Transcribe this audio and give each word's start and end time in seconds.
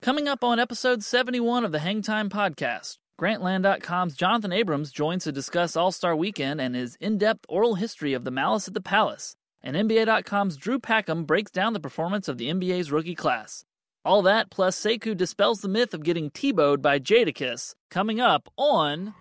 Coming 0.00 0.28
up 0.28 0.44
on 0.44 0.60
episode 0.60 1.02
71 1.02 1.64
of 1.64 1.72
the 1.72 1.78
Hangtime 1.78 2.28
Podcast, 2.28 2.98
Grantland.com's 3.20 4.14
Jonathan 4.14 4.52
Abrams 4.52 4.92
joins 4.92 5.24
to 5.24 5.32
discuss 5.32 5.74
All 5.74 5.90
Star 5.90 6.14
Weekend 6.14 6.60
and 6.60 6.76
his 6.76 6.96
in 7.00 7.18
depth 7.18 7.44
oral 7.48 7.74
history 7.74 8.14
of 8.14 8.22
the 8.22 8.30
Malice 8.30 8.68
at 8.68 8.74
the 8.74 8.80
Palace. 8.80 9.34
And 9.60 9.74
NBA.com's 9.74 10.56
Drew 10.56 10.78
Packham 10.78 11.24
breaks 11.24 11.50
down 11.50 11.72
the 11.72 11.80
performance 11.80 12.28
of 12.28 12.38
the 12.38 12.48
NBA's 12.48 12.92
rookie 12.92 13.16
class. 13.16 13.64
All 14.04 14.22
that, 14.22 14.50
plus 14.50 14.80
Sekou 14.80 15.16
dispels 15.16 15.62
the 15.62 15.68
myth 15.68 15.92
of 15.92 16.04
getting 16.04 16.30
Tebowed 16.30 16.80
by 16.80 17.00
Jadakiss, 17.00 17.74
coming 17.90 18.20
up 18.20 18.48
on... 18.56 19.14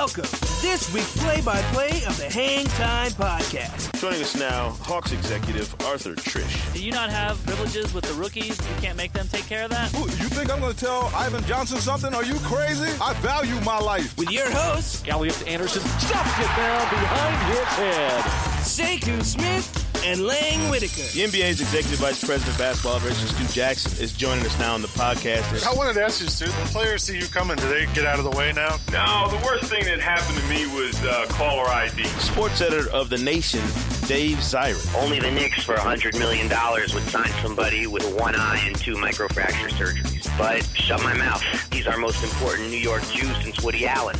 Welcome 0.00 0.24
to 0.24 0.62
this 0.62 0.90
week's 0.94 1.14
play-by-play 1.22 2.04
of 2.06 2.16
the 2.16 2.30
Hang 2.30 2.64
Time 2.64 3.10
Podcast. 3.10 4.00
Joining 4.00 4.22
us 4.22 4.34
now, 4.34 4.70
Hawks 4.80 5.12
executive 5.12 5.74
Arthur 5.82 6.14
Trish. 6.14 6.72
Do 6.72 6.82
you 6.82 6.90
not 6.90 7.10
have 7.10 7.36
privileges 7.44 7.92
with 7.92 8.04
the 8.04 8.14
rookies? 8.14 8.58
You 8.58 8.80
can't 8.80 8.96
make 8.96 9.12
them 9.12 9.28
take 9.28 9.46
care 9.46 9.62
of 9.64 9.70
that? 9.72 9.92
Who, 9.92 10.04
you 10.04 10.30
think 10.30 10.50
I'm 10.50 10.58
going 10.58 10.72
to 10.72 10.78
tell 10.80 11.12
Ivan 11.14 11.44
Johnson 11.44 11.80
something? 11.80 12.14
Are 12.14 12.24
you 12.24 12.36
crazy? 12.44 12.90
I 12.98 13.12
value 13.20 13.60
my 13.60 13.78
life. 13.78 14.16
With 14.16 14.30
your 14.30 14.50
hosts, 14.50 15.06
Elliot 15.06 15.46
Anderson 15.46 15.82
stops 15.82 16.38
it 16.38 16.56
down 16.56 16.88
behind 16.88 17.52
his 17.52 17.68
head. 17.76 18.22
Sekou 18.62 19.22
Smith 19.22 19.89
and 20.04 20.22
Lang 20.26 20.70
Whitaker. 20.70 21.02
The 21.12 21.24
NBA's 21.24 21.60
executive 21.60 21.98
vice 21.98 22.24
president 22.24 22.54
of 22.54 22.58
basketball 22.58 22.96
operations, 22.96 23.34
Stu 23.34 23.46
Jackson, 23.52 24.02
is 24.02 24.12
joining 24.12 24.44
us 24.46 24.58
now 24.58 24.74
on 24.74 24.82
the 24.82 24.88
podcast. 24.88 25.66
I 25.66 25.74
wanted 25.74 25.94
to 25.94 26.04
ask 26.04 26.20
you, 26.20 26.28
Stu, 26.28 26.46
when 26.50 26.66
players 26.68 27.02
see 27.02 27.18
you 27.18 27.26
coming, 27.26 27.56
do 27.56 27.68
they 27.68 27.86
get 27.94 28.06
out 28.06 28.18
of 28.18 28.24
the 28.24 28.30
way 28.36 28.52
now? 28.52 28.76
No, 28.92 29.28
the 29.30 29.44
worst 29.44 29.64
thing 29.70 29.84
that 29.84 30.00
happened 30.00 30.38
to 30.38 30.46
me 30.48 30.66
was 30.74 30.98
uh, 31.04 31.26
caller 31.30 31.66
ID. 31.68 32.04
Sports 32.04 32.60
editor 32.60 32.90
of 32.90 33.10
The 33.10 33.18
Nation, 33.18 33.60
Dave 34.06 34.38
Zirin. 34.38 35.02
Only 35.02 35.20
the 35.20 35.30
Knicks 35.30 35.62
for 35.64 35.74
$100 35.74 36.18
million 36.18 36.48
would 36.48 37.04
sign 37.10 37.28
somebody 37.42 37.86
with 37.86 38.04
one 38.18 38.34
eye 38.34 38.62
and 38.66 38.76
two 38.76 38.94
microfracture 38.94 39.68
surgeries. 39.70 40.26
But 40.38 40.64
shut 40.74 41.02
my 41.02 41.14
mouth. 41.14 41.42
He's 41.72 41.86
our 41.86 41.98
most 41.98 42.22
important 42.24 42.70
New 42.70 42.78
York 42.78 43.02
Jew 43.10 43.26
since 43.42 43.60
Woody 43.62 43.86
Allen. 43.86 44.16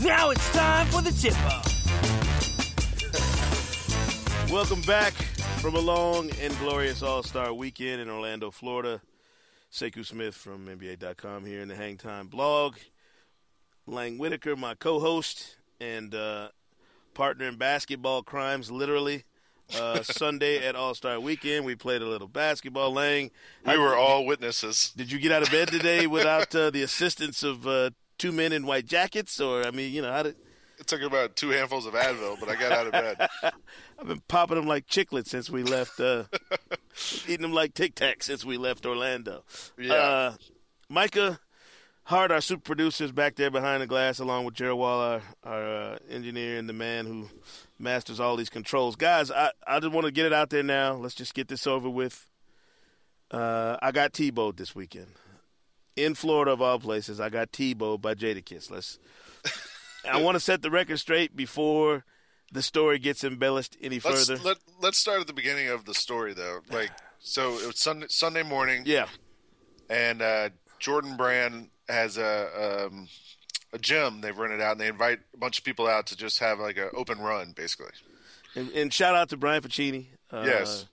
Now 0.00 0.30
it's 0.30 0.50
time 0.52 0.86
for 0.86 1.02
the 1.02 1.10
tip-off. 1.12 2.39
Welcome 4.50 4.80
back 4.80 5.12
from 5.62 5.76
a 5.76 5.78
long 5.78 6.28
and 6.40 6.58
glorious 6.58 7.04
All 7.04 7.22
Star 7.22 7.54
weekend 7.54 8.00
in 8.00 8.10
Orlando, 8.10 8.50
Florida. 8.50 9.00
Sekou 9.70 10.04
Smith 10.04 10.34
from 10.34 10.66
NBA.com 10.66 11.46
here 11.46 11.60
in 11.60 11.68
the 11.68 11.74
Hangtime 11.74 12.28
blog. 12.28 12.74
Lang 13.86 14.18
Whitaker, 14.18 14.56
my 14.56 14.74
co 14.74 14.98
host 14.98 15.54
and 15.80 16.12
uh, 16.16 16.48
partner 17.14 17.46
in 17.46 17.58
basketball 17.58 18.24
crimes, 18.24 18.72
literally. 18.72 19.22
Uh, 19.78 20.02
Sunday 20.02 20.66
at 20.66 20.74
All 20.74 20.96
Star 20.96 21.20
Weekend, 21.20 21.64
we 21.64 21.76
played 21.76 22.02
a 22.02 22.08
little 22.08 22.26
basketball. 22.26 22.92
Lang, 22.92 23.30
we 23.64 23.78
were 23.78 23.94
all 23.94 24.26
witnesses. 24.26 24.92
Did 24.96 25.12
you 25.12 25.20
get 25.20 25.30
out 25.30 25.44
of 25.44 25.52
bed 25.52 25.68
today 25.68 26.08
without 26.08 26.52
uh, 26.56 26.70
the 26.70 26.82
assistance 26.82 27.44
of 27.44 27.68
uh, 27.68 27.90
two 28.18 28.32
men 28.32 28.52
in 28.52 28.66
white 28.66 28.86
jackets, 28.86 29.40
or 29.40 29.64
I 29.64 29.70
mean, 29.70 29.92
you 29.92 30.02
know, 30.02 30.10
how 30.10 30.24
did? 30.24 30.34
Took 30.90 31.02
about 31.02 31.36
two 31.36 31.50
handfuls 31.50 31.86
of 31.86 31.94
Advil, 31.94 32.40
but 32.40 32.48
I 32.48 32.56
got 32.56 32.72
out 32.72 32.86
of 32.86 32.92
bed. 32.92 33.28
I've 34.00 34.08
been 34.08 34.22
popping 34.26 34.56
them 34.56 34.66
like 34.66 34.88
chiclets 34.88 35.28
since 35.28 35.48
we 35.48 35.62
left. 35.62 36.00
Uh, 36.00 36.24
eating 37.28 37.42
them 37.42 37.52
like 37.52 37.74
Tic 37.74 37.94
Tacs 37.94 38.24
since 38.24 38.44
we 38.44 38.56
left 38.56 38.84
Orlando. 38.84 39.44
Yeah. 39.78 39.94
Uh, 39.94 40.34
Micah 40.88 41.38
Hart, 42.02 42.32
our 42.32 42.40
super 42.40 42.62
producer, 42.62 43.04
is 43.04 43.12
back 43.12 43.36
there 43.36 43.52
behind 43.52 43.82
the 43.82 43.86
glass, 43.86 44.18
along 44.18 44.46
with 44.46 44.54
Gerald 44.54 44.80
Wall, 44.80 45.00
our, 45.00 45.22
our 45.44 45.62
uh, 45.92 45.98
engineer 46.08 46.58
and 46.58 46.68
the 46.68 46.72
man 46.72 47.06
who 47.06 47.28
masters 47.78 48.18
all 48.18 48.34
these 48.34 48.50
controls. 48.50 48.96
Guys, 48.96 49.30
I, 49.30 49.52
I 49.64 49.78
just 49.78 49.92
want 49.92 50.06
to 50.06 50.12
get 50.12 50.26
it 50.26 50.32
out 50.32 50.50
there 50.50 50.64
now. 50.64 50.94
Let's 50.94 51.14
just 51.14 51.34
get 51.34 51.46
this 51.46 51.68
over 51.68 51.88
with. 51.88 52.26
Uh, 53.30 53.76
I 53.80 53.92
got 53.92 54.12
Tebowed 54.12 54.56
this 54.56 54.74
weekend. 54.74 55.12
In 55.94 56.16
Florida, 56.16 56.50
of 56.50 56.60
all 56.60 56.80
places, 56.80 57.20
I 57.20 57.28
got 57.28 57.52
Tebowed 57.52 58.00
by 58.00 58.16
Jadakiss. 58.16 58.72
Let's. 58.72 58.98
I 60.08 60.20
want 60.20 60.36
to 60.36 60.40
set 60.40 60.62
the 60.62 60.70
record 60.70 60.98
straight 60.98 61.36
before 61.36 62.04
the 62.52 62.62
story 62.62 62.98
gets 62.98 63.24
embellished 63.24 63.76
any 63.80 64.00
let's, 64.00 64.26
further. 64.26 64.42
Let, 64.42 64.56
let's 64.80 64.98
start 64.98 65.20
at 65.20 65.26
the 65.26 65.32
beginning 65.32 65.68
of 65.68 65.84
the 65.84 65.94
story, 65.94 66.34
though. 66.34 66.60
Like, 66.70 66.90
so 67.18 67.58
it 67.58 67.66
was 67.66 67.78
Sunday, 67.78 68.06
Sunday 68.08 68.42
morning. 68.42 68.84
Yeah. 68.86 69.06
And 69.88 70.22
uh, 70.22 70.50
Jordan 70.78 71.16
Brand 71.16 71.68
has 71.88 72.16
a 72.16 72.86
um, 72.88 73.08
a 73.72 73.78
gym 73.78 74.20
they've 74.20 74.36
rented 74.36 74.60
out, 74.60 74.72
and 74.72 74.80
they 74.80 74.88
invite 74.88 75.18
a 75.34 75.36
bunch 75.36 75.58
of 75.58 75.64
people 75.64 75.86
out 75.86 76.06
to 76.06 76.16
just 76.16 76.38
have 76.38 76.58
like 76.58 76.76
an 76.76 76.90
open 76.94 77.18
run, 77.18 77.52
basically. 77.52 77.92
And, 78.54 78.70
and 78.70 78.92
shout 78.92 79.14
out 79.14 79.28
to 79.30 79.36
Brian 79.36 79.62
Pacini. 79.62 80.06
Uh, 80.30 80.44
yes. 80.46 80.86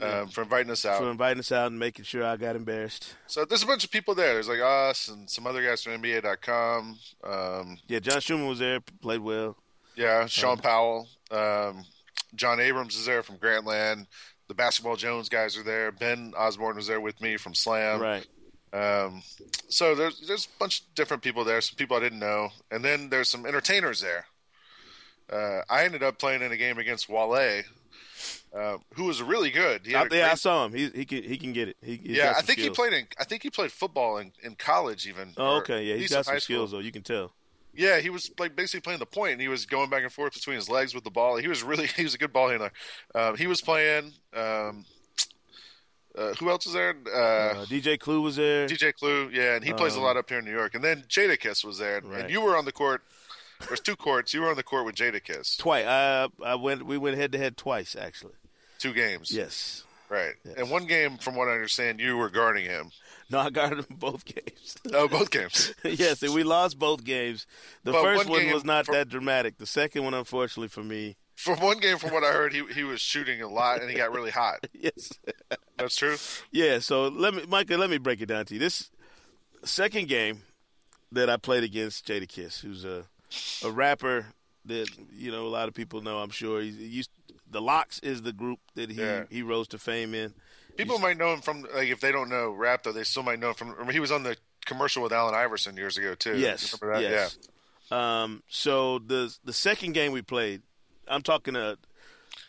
Um, 0.00 0.28
for 0.28 0.42
inviting 0.42 0.70
us 0.70 0.84
out. 0.84 0.98
For 0.98 1.10
inviting 1.10 1.40
us 1.40 1.52
out 1.52 1.68
and 1.68 1.78
making 1.78 2.04
sure 2.04 2.24
I 2.24 2.36
got 2.36 2.56
embarrassed. 2.56 3.14
So 3.26 3.44
there's 3.44 3.62
a 3.62 3.66
bunch 3.66 3.84
of 3.84 3.90
people 3.90 4.14
there. 4.14 4.34
There's 4.34 4.48
like 4.48 4.60
us 4.60 5.08
and 5.08 5.28
some 5.28 5.46
other 5.46 5.64
guys 5.64 5.82
from 5.82 6.00
NBA.com. 6.00 6.98
Um, 7.24 7.78
yeah, 7.88 7.98
John 7.98 8.20
Schumann 8.20 8.48
was 8.48 8.58
there, 8.58 8.80
played 9.00 9.20
well. 9.20 9.56
Yeah, 9.96 10.26
Sean 10.26 10.52
um, 10.52 10.58
Powell. 10.58 11.08
Um, 11.30 11.84
John 12.34 12.60
Abrams 12.60 12.96
is 12.96 13.06
there 13.06 13.22
from 13.22 13.36
Grantland. 13.36 14.06
The 14.48 14.54
Basketball 14.54 14.96
Jones 14.96 15.28
guys 15.28 15.56
are 15.56 15.62
there. 15.62 15.92
Ben 15.92 16.32
Osborne 16.36 16.76
was 16.76 16.86
there 16.86 17.00
with 17.00 17.20
me 17.20 17.36
from 17.36 17.54
Slam. 17.54 18.00
Right. 18.00 18.26
Um, 18.72 19.22
so 19.68 19.94
there's 19.94 20.20
there's 20.26 20.46
a 20.46 20.58
bunch 20.58 20.80
of 20.80 20.94
different 20.94 21.22
people 21.22 21.44
there. 21.44 21.60
Some 21.60 21.76
people 21.76 21.96
I 21.96 22.00
didn't 22.00 22.18
know, 22.18 22.50
and 22.70 22.84
then 22.84 23.08
there's 23.08 23.28
some 23.28 23.46
entertainers 23.46 24.00
there. 24.00 24.26
Uh, 25.30 25.62
I 25.68 25.84
ended 25.84 26.02
up 26.02 26.18
playing 26.18 26.42
in 26.42 26.52
a 26.52 26.56
game 26.56 26.78
against 26.78 27.08
Wale, 27.08 27.62
uh, 28.54 28.78
who 28.94 29.04
was 29.04 29.22
really 29.22 29.50
good. 29.50 29.86
He 29.86 29.94
Out 29.94 30.10
there, 30.10 30.22
great... 30.22 30.32
I 30.32 30.34
saw 30.34 30.64
him. 30.64 30.72
He 30.72 30.88
he 30.88 31.04
can 31.04 31.22
he 31.22 31.36
can 31.36 31.52
get 31.52 31.68
it. 31.68 31.76
He, 31.82 32.00
yeah, 32.02 32.30
I 32.36 32.42
think 32.42 32.58
skills. 32.58 32.68
he 32.68 32.70
played 32.70 32.92
in. 32.92 33.06
I 33.18 33.24
think 33.24 33.42
he 33.42 33.50
played 33.50 33.72
football 33.72 34.18
in, 34.18 34.32
in 34.42 34.54
college 34.54 35.06
even. 35.06 35.32
Oh, 35.36 35.56
okay, 35.58 35.84
yeah, 35.84 35.96
he's 35.96 36.10
got 36.10 36.24
some 36.24 36.40
skills 36.40 36.70
though. 36.70 36.78
You 36.78 36.92
can 36.92 37.02
tell. 37.02 37.32
Yeah, 37.74 38.00
he 38.00 38.10
was 38.10 38.30
like 38.38 38.56
basically 38.56 38.80
playing 38.80 38.98
the 38.98 39.06
point, 39.06 39.32
and 39.32 39.40
he 39.40 39.48
was 39.48 39.66
going 39.66 39.90
back 39.90 40.02
and 40.02 40.12
forth 40.12 40.34
between 40.34 40.56
his 40.56 40.68
legs 40.68 40.94
with 40.94 41.04
the 41.04 41.10
ball. 41.10 41.36
He 41.36 41.48
was 41.48 41.62
really 41.62 41.86
he 41.96 42.04
was 42.04 42.14
a 42.14 42.18
good 42.18 42.32
ball 42.32 42.48
handler. 42.48 42.72
Um, 43.14 43.36
he 43.36 43.46
was 43.46 43.60
playing. 43.60 44.12
Um, 44.34 44.84
uh, 46.16 46.34
who 46.34 46.50
else 46.50 46.66
was 46.66 46.74
there? 46.74 46.96
Uh, 47.06 47.60
uh, 47.60 47.64
DJ 47.66 47.98
Clue 47.98 48.20
was 48.20 48.36
there. 48.36 48.66
DJ 48.66 48.92
Clue, 48.92 49.30
yeah, 49.32 49.54
and 49.54 49.64
he 49.64 49.72
plays 49.72 49.94
a 49.94 50.00
lot 50.00 50.16
up 50.16 50.28
here 50.28 50.40
in 50.40 50.44
New 50.44 50.50
York. 50.50 50.74
And 50.74 50.82
then 50.82 51.04
Jadakiss 51.08 51.64
was 51.64 51.78
there, 51.78 52.00
right. 52.00 52.22
and 52.22 52.30
you 52.30 52.40
were 52.40 52.56
on 52.56 52.64
the 52.64 52.72
court. 52.72 53.02
There's 53.66 53.80
two 53.80 53.96
courts. 53.96 54.32
You 54.32 54.42
were 54.42 54.50
on 54.50 54.56
the 54.56 54.62
court 54.62 54.84
with 54.86 54.94
Jadakiss 54.94 55.58
Twice. 55.58 55.84
I, 55.86 56.28
I 56.44 56.54
went. 56.54 56.86
We 56.86 56.96
went 56.98 57.16
head 57.16 57.32
to 57.32 57.38
head 57.38 57.56
twice, 57.56 57.96
actually. 57.96 58.34
Two 58.78 58.92
games. 58.92 59.32
Yes. 59.32 59.84
Right. 60.08 60.34
Yes. 60.44 60.54
And 60.56 60.70
one 60.70 60.86
game, 60.86 61.18
from 61.18 61.34
what 61.34 61.48
I 61.48 61.52
understand, 61.52 62.00
you 62.00 62.16
were 62.16 62.30
guarding 62.30 62.64
him. 62.64 62.90
No, 63.30 63.40
I 63.40 63.50
guarded 63.50 63.80
him 63.80 63.96
both 63.98 64.24
games. 64.24 64.76
Oh, 64.94 65.06
both 65.08 65.30
games. 65.30 65.74
yes, 65.84 66.22
and 66.22 66.32
we 66.32 66.44
lost 66.44 66.78
both 66.78 67.04
games. 67.04 67.46
The 67.84 67.92
But 67.92 68.02
first 68.02 68.28
one 68.28 68.44
one 68.44 68.54
was 68.54 68.64
not 68.64 68.86
from- 68.86 68.94
that 68.94 69.08
dramatic. 69.10 69.58
The 69.58 69.66
second 69.66 70.04
one, 70.04 70.14
unfortunately 70.14 70.68
for 70.68 70.82
me, 70.82 71.16
From 71.36 71.60
one 71.60 71.78
game, 71.78 71.98
from 71.98 72.12
what 72.12 72.24
I 72.24 72.32
heard, 72.32 72.54
he 72.54 72.62
he 72.72 72.84
was 72.84 73.00
shooting 73.02 73.42
a 73.42 73.48
lot, 73.48 73.82
and 73.82 73.90
he 73.90 73.96
got 73.96 74.12
really 74.12 74.30
hot. 74.30 74.66
yes. 74.72 75.10
That's 75.76 75.94
true. 75.96 76.16
Yeah, 76.52 76.78
so 76.78 77.08
let 77.08 77.34
me, 77.34 77.42
Micah, 77.46 77.76
let 77.76 77.90
me 77.90 77.98
break 77.98 78.20
it 78.22 78.26
down 78.26 78.46
to 78.46 78.54
you. 78.54 78.60
This 78.60 78.90
second 79.64 80.08
game 80.08 80.42
that 81.12 81.28
I 81.28 81.36
played 81.36 81.64
against 81.64 82.06
Jadakiss, 82.06 82.60
who's 82.60 82.84
a 82.84 83.04
a 83.64 83.70
rapper 83.70 84.26
that 84.66 84.88
you 85.12 85.30
know 85.30 85.46
a 85.46 85.48
lot 85.48 85.68
of 85.68 85.74
people 85.74 86.00
know. 86.02 86.18
I'm 86.18 86.30
sure 86.30 86.60
he's 86.60 86.76
he 86.76 86.86
used. 86.86 87.10
The 87.50 87.60
LOX 87.62 87.98
is 88.00 88.22
the 88.22 88.32
group 88.32 88.58
that 88.74 88.90
he 88.90 89.00
Yeah. 89.00 89.24
he 89.30 89.42
rose 89.42 89.68
to 89.68 89.78
fame 89.78 90.14
in. 90.14 90.34
People 90.76 90.98
might 90.98 91.16
know 91.16 91.32
him 91.32 91.40
from 91.40 91.62
like 91.74 91.88
if 91.88 92.00
they 92.00 92.12
don't 92.12 92.28
know 92.28 92.50
rap 92.50 92.82
though, 92.84 92.92
they 92.92 93.04
still 93.04 93.22
might 93.22 93.38
know 93.40 93.48
him 93.48 93.54
from. 93.54 93.70
Remember, 93.70 93.92
he 93.92 94.00
was 94.00 94.12
on 94.12 94.22
the 94.22 94.36
commercial 94.66 95.02
with 95.02 95.12
Allen 95.12 95.34
Iverson 95.34 95.76
years 95.76 95.96
ago 95.96 96.14
too. 96.14 96.36
Yes, 96.38 96.76
Remember 96.80 97.00
that? 97.02 97.10
yes. 97.10 97.38
Um, 97.90 98.42
so 98.48 98.98
the 98.98 99.34
the 99.44 99.52
second 99.54 99.92
game 99.92 100.12
we 100.12 100.20
played, 100.22 100.62
I'm 101.08 101.22
talking 101.22 101.56
a 101.56 101.76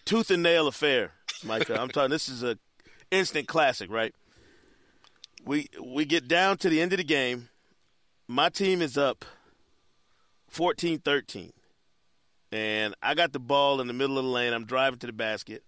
tooth 0.05 0.29
and 0.31 0.43
nail 0.43 0.67
affair, 0.67 1.13
Micah. 1.45 1.79
I'm 1.79 1.87
talking. 1.89 2.11
This 2.11 2.27
is 2.27 2.43
a 2.43 2.57
instant 3.09 3.47
classic, 3.47 3.89
right? 3.89 4.13
We 5.45 5.69
we 5.81 6.03
get 6.05 6.27
down 6.27 6.57
to 6.57 6.69
the 6.69 6.81
end 6.81 6.91
of 6.93 6.97
the 6.97 7.03
game. 7.05 7.49
My 8.27 8.49
team 8.49 8.81
is 8.81 8.97
up 8.97 9.23
14-13. 10.49 11.51
And 12.51 12.95
I 13.01 13.13
got 13.13 13.31
the 13.31 13.39
ball 13.39 13.79
in 13.79 13.87
the 13.87 13.93
middle 13.93 14.17
of 14.17 14.25
the 14.25 14.31
lane. 14.31 14.53
I'm 14.53 14.65
driving 14.65 14.99
to 14.99 15.07
the 15.07 15.13
basket. 15.13 15.63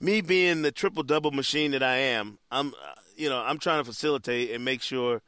me 0.00 0.20
being 0.20 0.62
the 0.62 0.72
triple 0.72 1.02
double 1.02 1.30
machine 1.30 1.70
that 1.72 1.82
I 1.82 1.96
am, 1.96 2.38
I'm 2.50 2.68
uh, 2.68 2.94
you 3.16 3.28
know 3.28 3.38
I'm 3.38 3.58
trying 3.58 3.80
to 3.80 3.84
facilitate 3.84 4.50
and 4.50 4.64
make 4.64 4.82
sure 4.82 5.22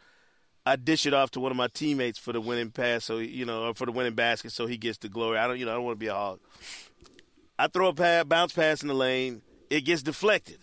I 0.67 0.77
dish 0.77 1.07
it 1.07 1.15
off 1.15 1.31
to 1.33 1.41
one 1.41 1.51
of 1.51 1.57
my 1.57 1.69
teammates 1.69 2.19
for 2.19 2.33
the 2.33 2.41
winning 2.41 2.71
pass, 2.71 3.05
so 3.05 3.19
you 3.19 3.45
know, 3.45 3.69
or 3.69 3.75
for 3.75 3.87
the 3.87 3.93
winning 3.93 4.15
basket, 4.15 4.53
so 4.53 4.67
he 4.67 4.77
gets 4.77 4.99
the 4.99 5.09
glory. 5.09 5.39
I 5.39 5.47
don't, 5.47 5.59
you 5.59 5.65
know, 5.65 5.73
I 5.73 5.75
don't 5.75 5.85
want 5.85 5.97
to 5.97 6.01
be 6.01 6.09
a 6.09 6.15
hog. 6.15 6.41
I 7.59 7.69
throw 7.69 7.89
a 7.89 7.95
pass, 7.95 8.25
bounce 8.25 8.53
pass 8.53 8.83
in 8.83 8.89
the 8.89 8.95
lane, 8.95 9.43
it 9.69 9.83
gets 9.83 10.03
deflected. 10.03 10.59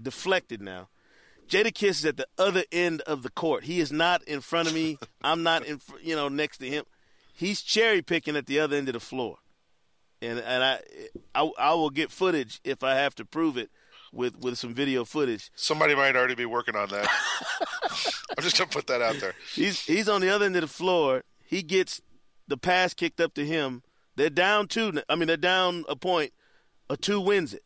Deflected 0.00 0.60
now. 0.60 0.88
Jadakiss 1.48 1.90
is 1.90 2.04
at 2.04 2.16
the 2.16 2.26
other 2.38 2.64
end 2.72 3.00
of 3.02 3.22
the 3.22 3.30
court. 3.30 3.64
He 3.64 3.80
is 3.80 3.92
not 3.92 4.22
in 4.24 4.40
front 4.40 4.68
of 4.68 4.74
me. 4.74 4.98
I'm 5.22 5.42
not 5.42 5.64
in, 5.66 5.80
you 6.02 6.16
know, 6.16 6.28
next 6.28 6.58
to 6.58 6.68
him. 6.68 6.84
He's 7.36 7.62
cherry 7.62 8.00
picking 8.00 8.36
at 8.36 8.46
the 8.46 8.60
other 8.60 8.76
end 8.76 8.88
of 8.88 8.94
the 8.94 9.00
floor, 9.00 9.38
and 10.22 10.38
and 10.38 10.62
I, 10.62 10.80
I, 11.34 11.50
I 11.58 11.74
will 11.74 11.90
get 11.90 12.12
footage 12.12 12.60
if 12.62 12.84
I 12.84 12.94
have 12.94 13.14
to 13.16 13.24
prove 13.24 13.56
it 13.56 13.70
with 14.12 14.38
with 14.38 14.56
some 14.56 14.72
video 14.72 15.04
footage. 15.04 15.50
Somebody 15.56 15.96
might 15.96 16.14
already 16.14 16.36
be 16.36 16.46
working 16.46 16.76
on 16.76 16.88
that. 16.90 17.08
I'm 18.36 18.42
just 18.42 18.56
gonna 18.56 18.70
put 18.70 18.86
that 18.86 19.02
out 19.02 19.16
there. 19.16 19.34
He's 19.52 19.80
he's 19.80 20.08
on 20.08 20.20
the 20.20 20.30
other 20.30 20.46
end 20.46 20.54
of 20.54 20.62
the 20.62 20.68
floor. 20.68 21.24
He 21.44 21.62
gets 21.62 22.00
the 22.46 22.56
pass 22.56 22.94
kicked 22.94 23.20
up 23.20 23.34
to 23.34 23.44
him. 23.44 23.82
They're 24.16 24.30
down 24.30 24.68
two. 24.68 25.00
I 25.08 25.16
mean, 25.16 25.26
they're 25.26 25.36
down 25.36 25.84
a 25.88 25.96
point. 25.96 26.32
A 26.88 26.96
two 26.96 27.20
wins 27.20 27.52
it. 27.52 27.64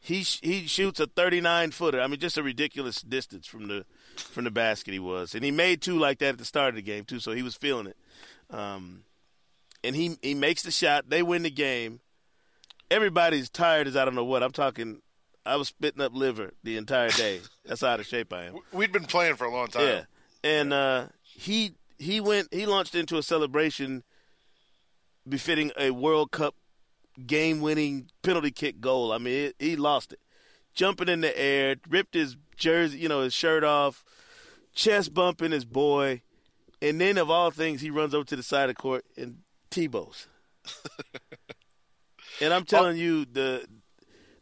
He 0.00 0.20
he 0.20 0.66
shoots 0.66 1.00
a 1.00 1.06
39 1.06 1.72
footer. 1.72 2.00
I 2.00 2.06
mean, 2.06 2.20
just 2.20 2.38
a 2.38 2.42
ridiculous 2.42 3.02
distance 3.02 3.46
from 3.46 3.66
the 3.66 3.84
from 4.16 4.44
the 4.44 4.50
basket 4.50 4.92
he 4.92 5.00
was, 5.00 5.34
and 5.34 5.44
he 5.44 5.50
made 5.50 5.82
two 5.82 5.98
like 5.98 6.18
that 6.18 6.30
at 6.30 6.38
the 6.38 6.44
start 6.44 6.70
of 6.70 6.76
the 6.76 6.82
game 6.82 7.04
too. 7.04 7.18
So 7.18 7.32
he 7.32 7.42
was 7.42 7.56
feeling 7.56 7.88
it. 7.88 7.96
Um, 8.50 9.04
and 9.84 9.94
he 9.94 10.16
he 10.22 10.34
makes 10.34 10.62
the 10.62 10.70
shot. 10.70 11.08
They 11.08 11.22
win 11.22 11.42
the 11.42 11.50
game. 11.50 12.00
Everybody's 12.90 13.50
tired 13.50 13.86
as 13.86 13.96
I 13.96 14.04
don't 14.04 14.14
know 14.14 14.24
what. 14.24 14.42
I'm 14.42 14.52
talking. 14.52 15.02
I 15.44 15.56
was 15.56 15.68
spitting 15.68 16.02
up 16.02 16.14
liver 16.14 16.52
the 16.62 16.76
entire 16.76 17.10
day. 17.10 17.40
That's 17.64 17.80
how 17.80 17.88
out 17.88 18.00
of 18.00 18.06
shape 18.06 18.32
I 18.32 18.44
am. 18.44 18.58
We'd 18.72 18.92
been 18.92 19.04
playing 19.04 19.36
for 19.36 19.46
a 19.46 19.50
long 19.52 19.68
time. 19.68 19.82
Yeah, 19.82 20.02
and 20.42 20.72
uh, 20.72 21.06
he 21.22 21.74
he 21.98 22.20
went 22.20 22.48
he 22.52 22.66
launched 22.66 22.94
into 22.94 23.18
a 23.18 23.22
celebration 23.22 24.02
befitting 25.28 25.72
a 25.78 25.90
World 25.90 26.30
Cup 26.30 26.54
game-winning 27.26 28.08
penalty 28.22 28.50
kick 28.50 28.80
goal. 28.80 29.12
I 29.12 29.18
mean, 29.18 29.46
it, 29.46 29.56
he 29.58 29.76
lost 29.76 30.12
it, 30.12 30.20
jumping 30.74 31.08
in 31.08 31.20
the 31.20 31.38
air, 31.38 31.76
ripped 31.88 32.14
his 32.14 32.36
jersey, 32.56 32.98
you 32.98 33.08
know, 33.08 33.22
his 33.22 33.34
shirt 33.34 33.64
off, 33.64 34.04
chest 34.74 35.12
bumping 35.12 35.50
his 35.50 35.64
boy, 35.64 36.22
and 36.80 37.00
then 37.00 37.18
of 37.18 37.30
all 37.30 37.50
things, 37.50 37.80
he 37.80 37.90
runs 37.90 38.14
over 38.14 38.24
to 38.24 38.36
the 38.36 38.42
side 38.42 38.68
of 38.68 38.76
the 38.76 38.80
court 38.80 39.04
and 39.16 39.38
Tebow's. 39.70 40.26
and 42.40 42.52
I'm 42.52 42.62
oh. 42.62 42.64
telling 42.64 42.96
you, 42.96 43.24
the 43.24 43.66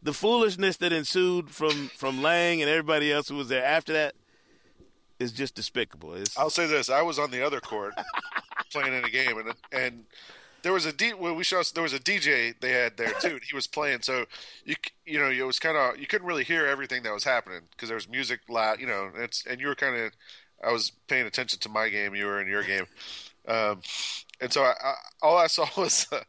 the 0.01 0.13
foolishness 0.13 0.77
that 0.77 0.93
ensued 0.93 1.49
from 1.49 1.89
from 1.89 2.21
Lang 2.21 2.61
and 2.61 2.69
everybody 2.69 3.11
else 3.11 3.29
who 3.29 3.35
was 3.35 3.49
there 3.49 3.65
after 3.65 3.93
that 3.93 4.15
is 5.19 5.31
just 5.31 5.55
despicable. 5.55 6.13
It's, 6.13 6.37
I'll 6.37 6.49
say 6.49 6.67
this: 6.67 6.89
I 6.89 7.01
was 7.01 7.19
on 7.19 7.31
the 7.31 7.45
other 7.45 7.59
court 7.59 7.93
playing 8.71 8.93
in 8.93 9.03
a 9.03 9.09
game, 9.09 9.37
and 9.37 9.53
and 9.71 10.05
there 10.63 10.73
was 10.73 10.85
a 10.85 10.93
D 10.93 11.13
we 11.13 11.43
saw 11.43 11.63
there 11.73 11.83
was 11.83 11.93
a 11.93 11.99
DJ 11.99 12.53
they 12.59 12.71
had 12.71 12.97
there 12.97 13.13
too. 13.19 13.29
And 13.29 13.43
he 13.43 13.55
was 13.55 13.67
playing, 13.67 14.01
so 14.01 14.25
you 14.65 14.75
you 15.05 15.19
know 15.19 15.29
it 15.29 15.45
was 15.45 15.59
kind 15.59 15.77
of 15.77 15.99
you 15.99 16.07
couldn't 16.07 16.27
really 16.27 16.43
hear 16.43 16.65
everything 16.65 17.03
that 17.03 17.13
was 17.13 17.23
happening 17.23 17.61
because 17.71 17.89
there 17.89 17.95
was 17.95 18.09
music 18.09 18.41
loud, 18.49 18.79
you 18.79 18.87
know. 18.87 19.11
It's 19.15 19.45
and 19.45 19.59
you 19.59 19.67
were 19.67 19.75
kind 19.75 19.95
of 19.95 20.11
I 20.63 20.71
was 20.71 20.91
paying 21.07 21.27
attention 21.27 21.59
to 21.59 21.69
my 21.69 21.89
game, 21.89 22.15
you 22.15 22.25
were 22.25 22.41
in 22.41 22.47
your 22.47 22.63
game. 22.63 22.85
Um, 23.47 23.81
and 24.41 24.51
so 24.51 24.63
I, 24.63 24.73
I, 24.83 24.93
all 25.21 25.37
I 25.37 25.47
saw 25.47 25.67
was 25.77 26.07
uh, 26.11 26.19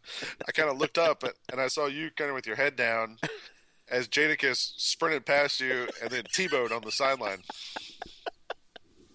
I 0.46 0.52
kind 0.52 0.70
of 0.70 0.78
looked 0.78 0.98
up 0.98 1.24
and 1.50 1.60
I 1.60 1.68
saw 1.68 1.86
you 1.86 2.10
kind 2.16 2.30
of 2.30 2.34
with 2.34 2.46
your 2.46 2.56
head 2.56 2.76
down 2.76 3.18
as 3.90 4.08
Jadakiss 4.08 4.74
sprinted 4.76 5.26
past 5.26 5.60
you 5.60 5.88
and 6.02 6.10
then 6.10 6.24
Tebowed 6.24 6.72
on 6.72 6.82
the 6.82 6.92
sideline. 6.92 7.42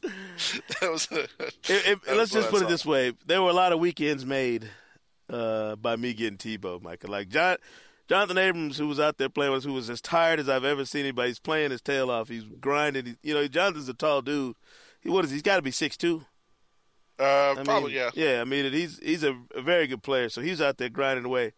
that 0.82 0.92
was. 0.92 1.08
A, 1.12 1.24
it, 1.24 1.30
it, 1.70 2.06
that 2.06 2.18
let's 2.18 2.34
was 2.34 2.44
just 2.44 2.50
put 2.50 2.62
it 2.62 2.68
this 2.68 2.86
way: 2.86 3.14
there 3.26 3.42
were 3.42 3.50
a 3.50 3.54
lot 3.54 3.72
of 3.72 3.80
weekends 3.80 4.26
made 4.26 4.70
uh, 5.30 5.78
by 5.78 5.96
me 5.96 6.14
getting 6.14 6.38
Tebow, 6.38 6.82
Michael. 6.82 7.10
Like 7.10 7.30
John, 7.30 7.56
Jonathan 8.10 8.38
Abrams, 8.38 8.78
who 8.78 8.88
was 8.88 9.00
out 9.00 9.18
there 9.18 9.30
playing 9.30 9.54
with 9.54 9.64
who 9.64 9.72
was 9.72 9.90
as 9.90 10.02
tired 10.02 10.42
as 10.42 10.50
I've 10.50 10.66
ever 10.66 10.84
seen 10.84 11.02
anybody. 11.02 11.30
He's 11.30 11.40
playing 11.40 11.72
his 11.72 11.82
tail 11.82 12.12
off. 12.12 12.28
He's 12.28 12.44
grinding. 12.44 13.18
You 13.24 13.34
know, 13.34 13.48
Jonathan's 13.48 13.88
a 13.88 13.94
tall 13.94 14.22
dude. 14.22 14.56
What 15.06 15.26
is? 15.26 15.32
He? 15.32 15.36
He's 15.36 15.42
got 15.42 15.58
to 15.58 15.62
be 15.62 15.72
six 15.72 15.98
two. 15.98 16.26
Uh, 17.20 17.56
I 17.58 17.62
probably 17.64 17.94
mean, 17.94 18.02
yeah. 18.02 18.10
Yeah, 18.14 18.42
I 18.42 18.44
mean, 18.44 18.72
he's 18.72 19.00
he's 19.00 19.24
a, 19.24 19.38
a 19.56 19.62
very 19.62 19.88
good 19.88 20.04
player. 20.04 20.30
So 20.30 20.42
he's 20.42 20.62
out 20.62 20.78
there 20.78 20.90
grinding 20.90 21.26
away. 21.26 21.54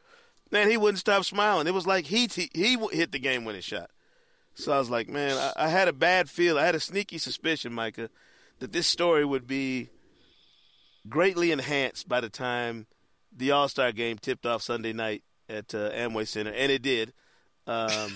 Man, 0.51 0.69
he 0.69 0.77
wouldn't 0.77 0.99
stop 0.99 1.23
smiling. 1.25 1.67
It 1.67 1.73
was 1.73 1.87
like 1.87 2.05
he 2.05 2.27
he, 2.27 2.49
he 2.53 2.77
hit 2.91 3.11
the 3.11 3.19
game 3.19 3.45
winning 3.45 3.61
shot. 3.61 3.89
So 4.53 4.71
I 4.71 4.79
was 4.79 4.89
like, 4.89 5.09
man, 5.09 5.37
I, 5.37 5.65
I 5.65 5.67
had 5.69 5.87
a 5.87 5.93
bad 5.93 6.29
feel. 6.29 6.57
I 6.57 6.65
had 6.65 6.75
a 6.75 6.79
sneaky 6.79 7.17
suspicion, 7.17 7.73
Micah, 7.73 8.09
that 8.59 8.71
this 8.71 8.87
story 8.87 9.25
would 9.25 9.47
be 9.47 9.89
greatly 11.09 11.51
enhanced 11.51 12.07
by 12.07 12.21
the 12.21 12.29
time 12.29 12.87
the 13.35 13.51
All 13.51 13.67
Star 13.67 13.91
game 13.91 14.17
tipped 14.17 14.45
off 14.45 14.61
Sunday 14.61 14.93
night 14.93 15.23
at 15.49 15.75
uh, 15.75 15.91
Amway 15.91 16.27
Center, 16.27 16.51
and 16.51 16.71
it 16.71 16.81
did. 16.81 17.13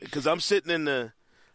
Because 0.00 0.26
I'm 0.26 0.40
sitting 0.40 0.70
in 0.70 0.84
the 0.84 1.12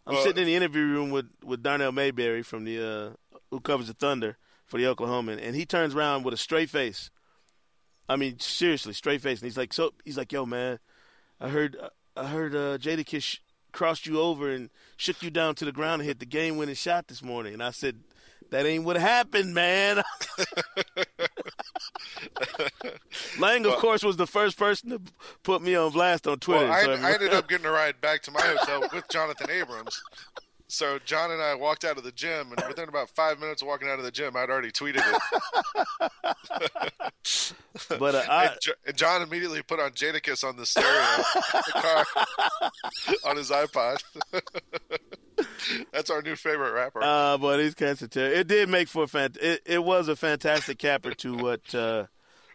I'm 0.09 0.15
Well- 0.15 0.23
sitting 0.23 0.41
in 0.41 0.47
the 0.47 0.55
interview 0.55 0.81
room 0.85 1.11
with 1.11 1.27
with 1.43 1.61
Darnell 1.61 1.91
Mayberry 1.91 2.41
from 2.43 2.65
the 2.65 3.15
uh, 3.33 3.37
who 3.51 3.59
covers 3.61 3.87
the 3.87 3.93
Thunder 3.93 4.37
for 4.65 4.77
the 4.79 4.85
Oklahoman, 4.85 5.39
and 5.41 5.55
he 5.55 5.65
turns 5.65 5.93
around 5.93 6.23
with 6.23 6.33
a 6.33 6.37
straight 6.37 6.69
face. 6.69 7.11
I 8.07 8.15
mean, 8.15 8.39
seriously, 8.39 8.93
straight 8.93 9.21
face, 9.21 9.39
and 9.39 9.45
he's 9.45 9.57
like, 9.57 9.71
"So 9.71 9.93
he's 10.03 10.17
like, 10.17 10.31
yo, 10.31 10.45
man, 10.47 10.79
I 11.39 11.49
heard 11.49 11.77
I 12.17 12.27
heard 12.27 12.55
uh, 12.55 12.77
Jadakiss 12.79 13.39
crossed 13.71 14.07
you 14.07 14.19
over 14.19 14.49
and 14.51 14.71
shook 14.97 15.21
you 15.21 15.29
down 15.29 15.53
to 15.55 15.65
the 15.65 15.71
ground 15.71 16.01
and 16.01 16.07
hit 16.07 16.19
the 16.19 16.25
game-winning 16.25 16.73
shot 16.75 17.07
this 17.07 17.21
morning." 17.21 17.53
And 17.53 17.61
I 17.63 17.69
said, 17.69 17.99
"That 18.49 18.65
ain't 18.65 18.83
what 18.83 18.97
happened, 18.97 19.53
man." 19.53 20.03
Lang, 23.39 23.65
of 23.65 23.75
course, 23.75 24.03
was 24.03 24.17
the 24.17 24.27
first 24.27 24.57
person 24.57 24.89
to 24.89 25.01
put 25.43 25.61
me 25.61 25.75
on 25.75 25.91
blast 25.91 26.27
on 26.27 26.39
Twitter. 26.39 26.65
Well, 26.65 26.73
I, 26.73 26.83
so 26.83 26.91
I 26.93 27.13
ended 27.13 27.33
up 27.33 27.47
getting 27.47 27.65
a 27.65 27.71
ride 27.71 28.01
back 28.01 28.21
to 28.23 28.31
my 28.31 28.41
hotel 28.41 28.81
with 28.93 29.07
Jonathan 29.09 29.49
Abrams. 29.49 30.01
So 30.71 30.99
John 31.03 31.31
and 31.31 31.41
I 31.41 31.55
walked 31.55 31.83
out 31.83 31.97
of 31.97 32.03
the 32.03 32.11
gym, 32.11 32.51
and 32.51 32.63
within 32.67 32.87
about 32.87 33.09
five 33.09 33.39
minutes 33.39 33.63
of 33.63 33.67
walking 33.67 33.89
out 33.89 33.97
of 33.97 34.05
the 34.05 34.11
gym, 34.11 34.37
I'd 34.37 34.51
already 34.51 34.71
tweeted 34.71 35.01
it. 35.03 35.19
but 37.99 38.13
uh, 38.13 38.23
I, 38.29 38.45
and, 38.45 38.57
and 38.85 38.95
John 38.95 39.23
immediately 39.23 39.63
put 39.63 39.79
on 39.79 39.91
Jadakiss 39.91 40.47
on 40.47 40.57
the 40.57 40.67
stereo 40.67 41.23
the 41.53 41.71
car 41.73 42.05
on 43.25 43.37
his 43.37 43.49
iPod. 43.49 43.97
That's 45.91 46.11
our 46.11 46.21
new 46.21 46.35
favorite 46.35 46.73
rapper. 46.73 47.01
Uh, 47.01 47.39
but 47.39 47.59
he's 47.59 47.73
cats 47.73 48.03
are 48.03 48.07
terrible. 48.07 48.37
It 48.37 48.47
did 48.47 48.69
make 48.69 48.89
for 48.89 49.03
a 49.03 49.07
fant- 49.07 49.41
it, 49.41 49.63
it 49.65 49.83
was 49.83 50.07
a 50.07 50.15
fantastic 50.15 50.77
capper 50.77 51.15
to 51.15 51.35
what 51.35 51.73
uh, 51.73 52.05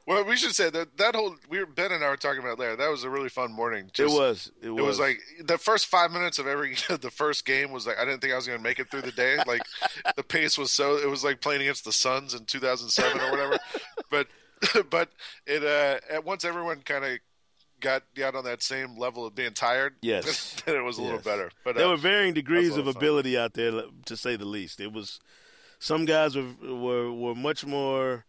well, 0.06 0.24
we 0.24 0.36
should 0.36 0.54
say 0.54 0.68
that 0.70 0.96
that 0.98 1.14
whole 1.14 1.36
we 1.48 1.58
were, 1.60 1.66
Ben 1.66 1.90
and 1.92 2.04
I 2.04 2.08
were 2.08 2.16
talking 2.16 2.40
about 2.42 2.58
there. 2.58 2.76
That 2.76 2.90
was 2.90 3.04
a 3.04 3.10
really 3.10 3.28
fun 3.28 3.52
morning. 3.52 3.86
it 3.86 3.92
Just- 3.94 4.14
was. 4.16 4.52
It 4.62 4.70
was. 4.70 4.78
It 4.82 4.86
was 4.86 4.98
like 4.98 5.18
the 5.44 5.58
first 5.58 5.86
five 5.86 6.10
minutes 6.10 6.38
of 6.38 6.46
every 6.46 6.74
the 6.88 7.10
first 7.10 7.44
game 7.46 7.70
was 7.72 7.86
like 7.86 7.98
I 7.98 8.04
didn't 8.04 8.20
think 8.20 8.32
I 8.32 8.36
was 8.36 8.46
going 8.46 8.58
to 8.58 8.62
make 8.62 8.78
it 8.78 8.90
through 8.90 9.02
the 9.02 9.12
day. 9.12 9.38
Like 9.46 9.62
the 10.16 10.22
pace 10.22 10.56
was 10.58 10.70
so 10.70 10.96
it 10.96 11.08
was 11.08 11.22
like 11.24 11.40
playing 11.40 11.62
against 11.62 11.84
the 11.84 11.92
Suns 11.92 12.34
in 12.34 12.44
2007 12.44 13.20
or 13.20 13.30
whatever. 13.30 13.58
But 14.10 14.28
but 14.90 15.08
it 15.46 15.62
uh 15.64 16.00
at 16.12 16.24
once 16.24 16.44
everyone 16.44 16.80
kind 16.82 17.04
of 17.04 17.18
got 17.80 18.02
got 18.14 18.34
on 18.34 18.44
that 18.44 18.62
same 18.62 18.96
level 18.96 19.26
of 19.26 19.34
being 19.34 19.52
tired. 19.52 19.94
Yes. 20.02 20.54
then 20.64 20.76
it 20.76 20.82
was 20.84 20.98
a 20.98 21.02
little 21.02 21.18
better. 21.18 21.50
But 21.64 21.76
there 21.76 21.86
uh, 21.86 21.90
were 21.90 21.96
varying 21.96 22.32
degrees 22.34 22.76
of 22.76 22.86
of 22.86 22.94
fun. 22.94 23.02
ability 23.02 23.36
out 23.36 23.54
there, 23.54 23.82
to 24.06 24.16
say 24.16 24.36
the 24.36 24.44
least. 24.44 24.80
It 24.80 24.92
was 24.92 25.20
some 25.78 26.04
guys 26.04 26.36
were 26.36 26.52
were, 26.62 27.12
were 27.12 27.34
much 27.34 27.66
more 27.66 28.24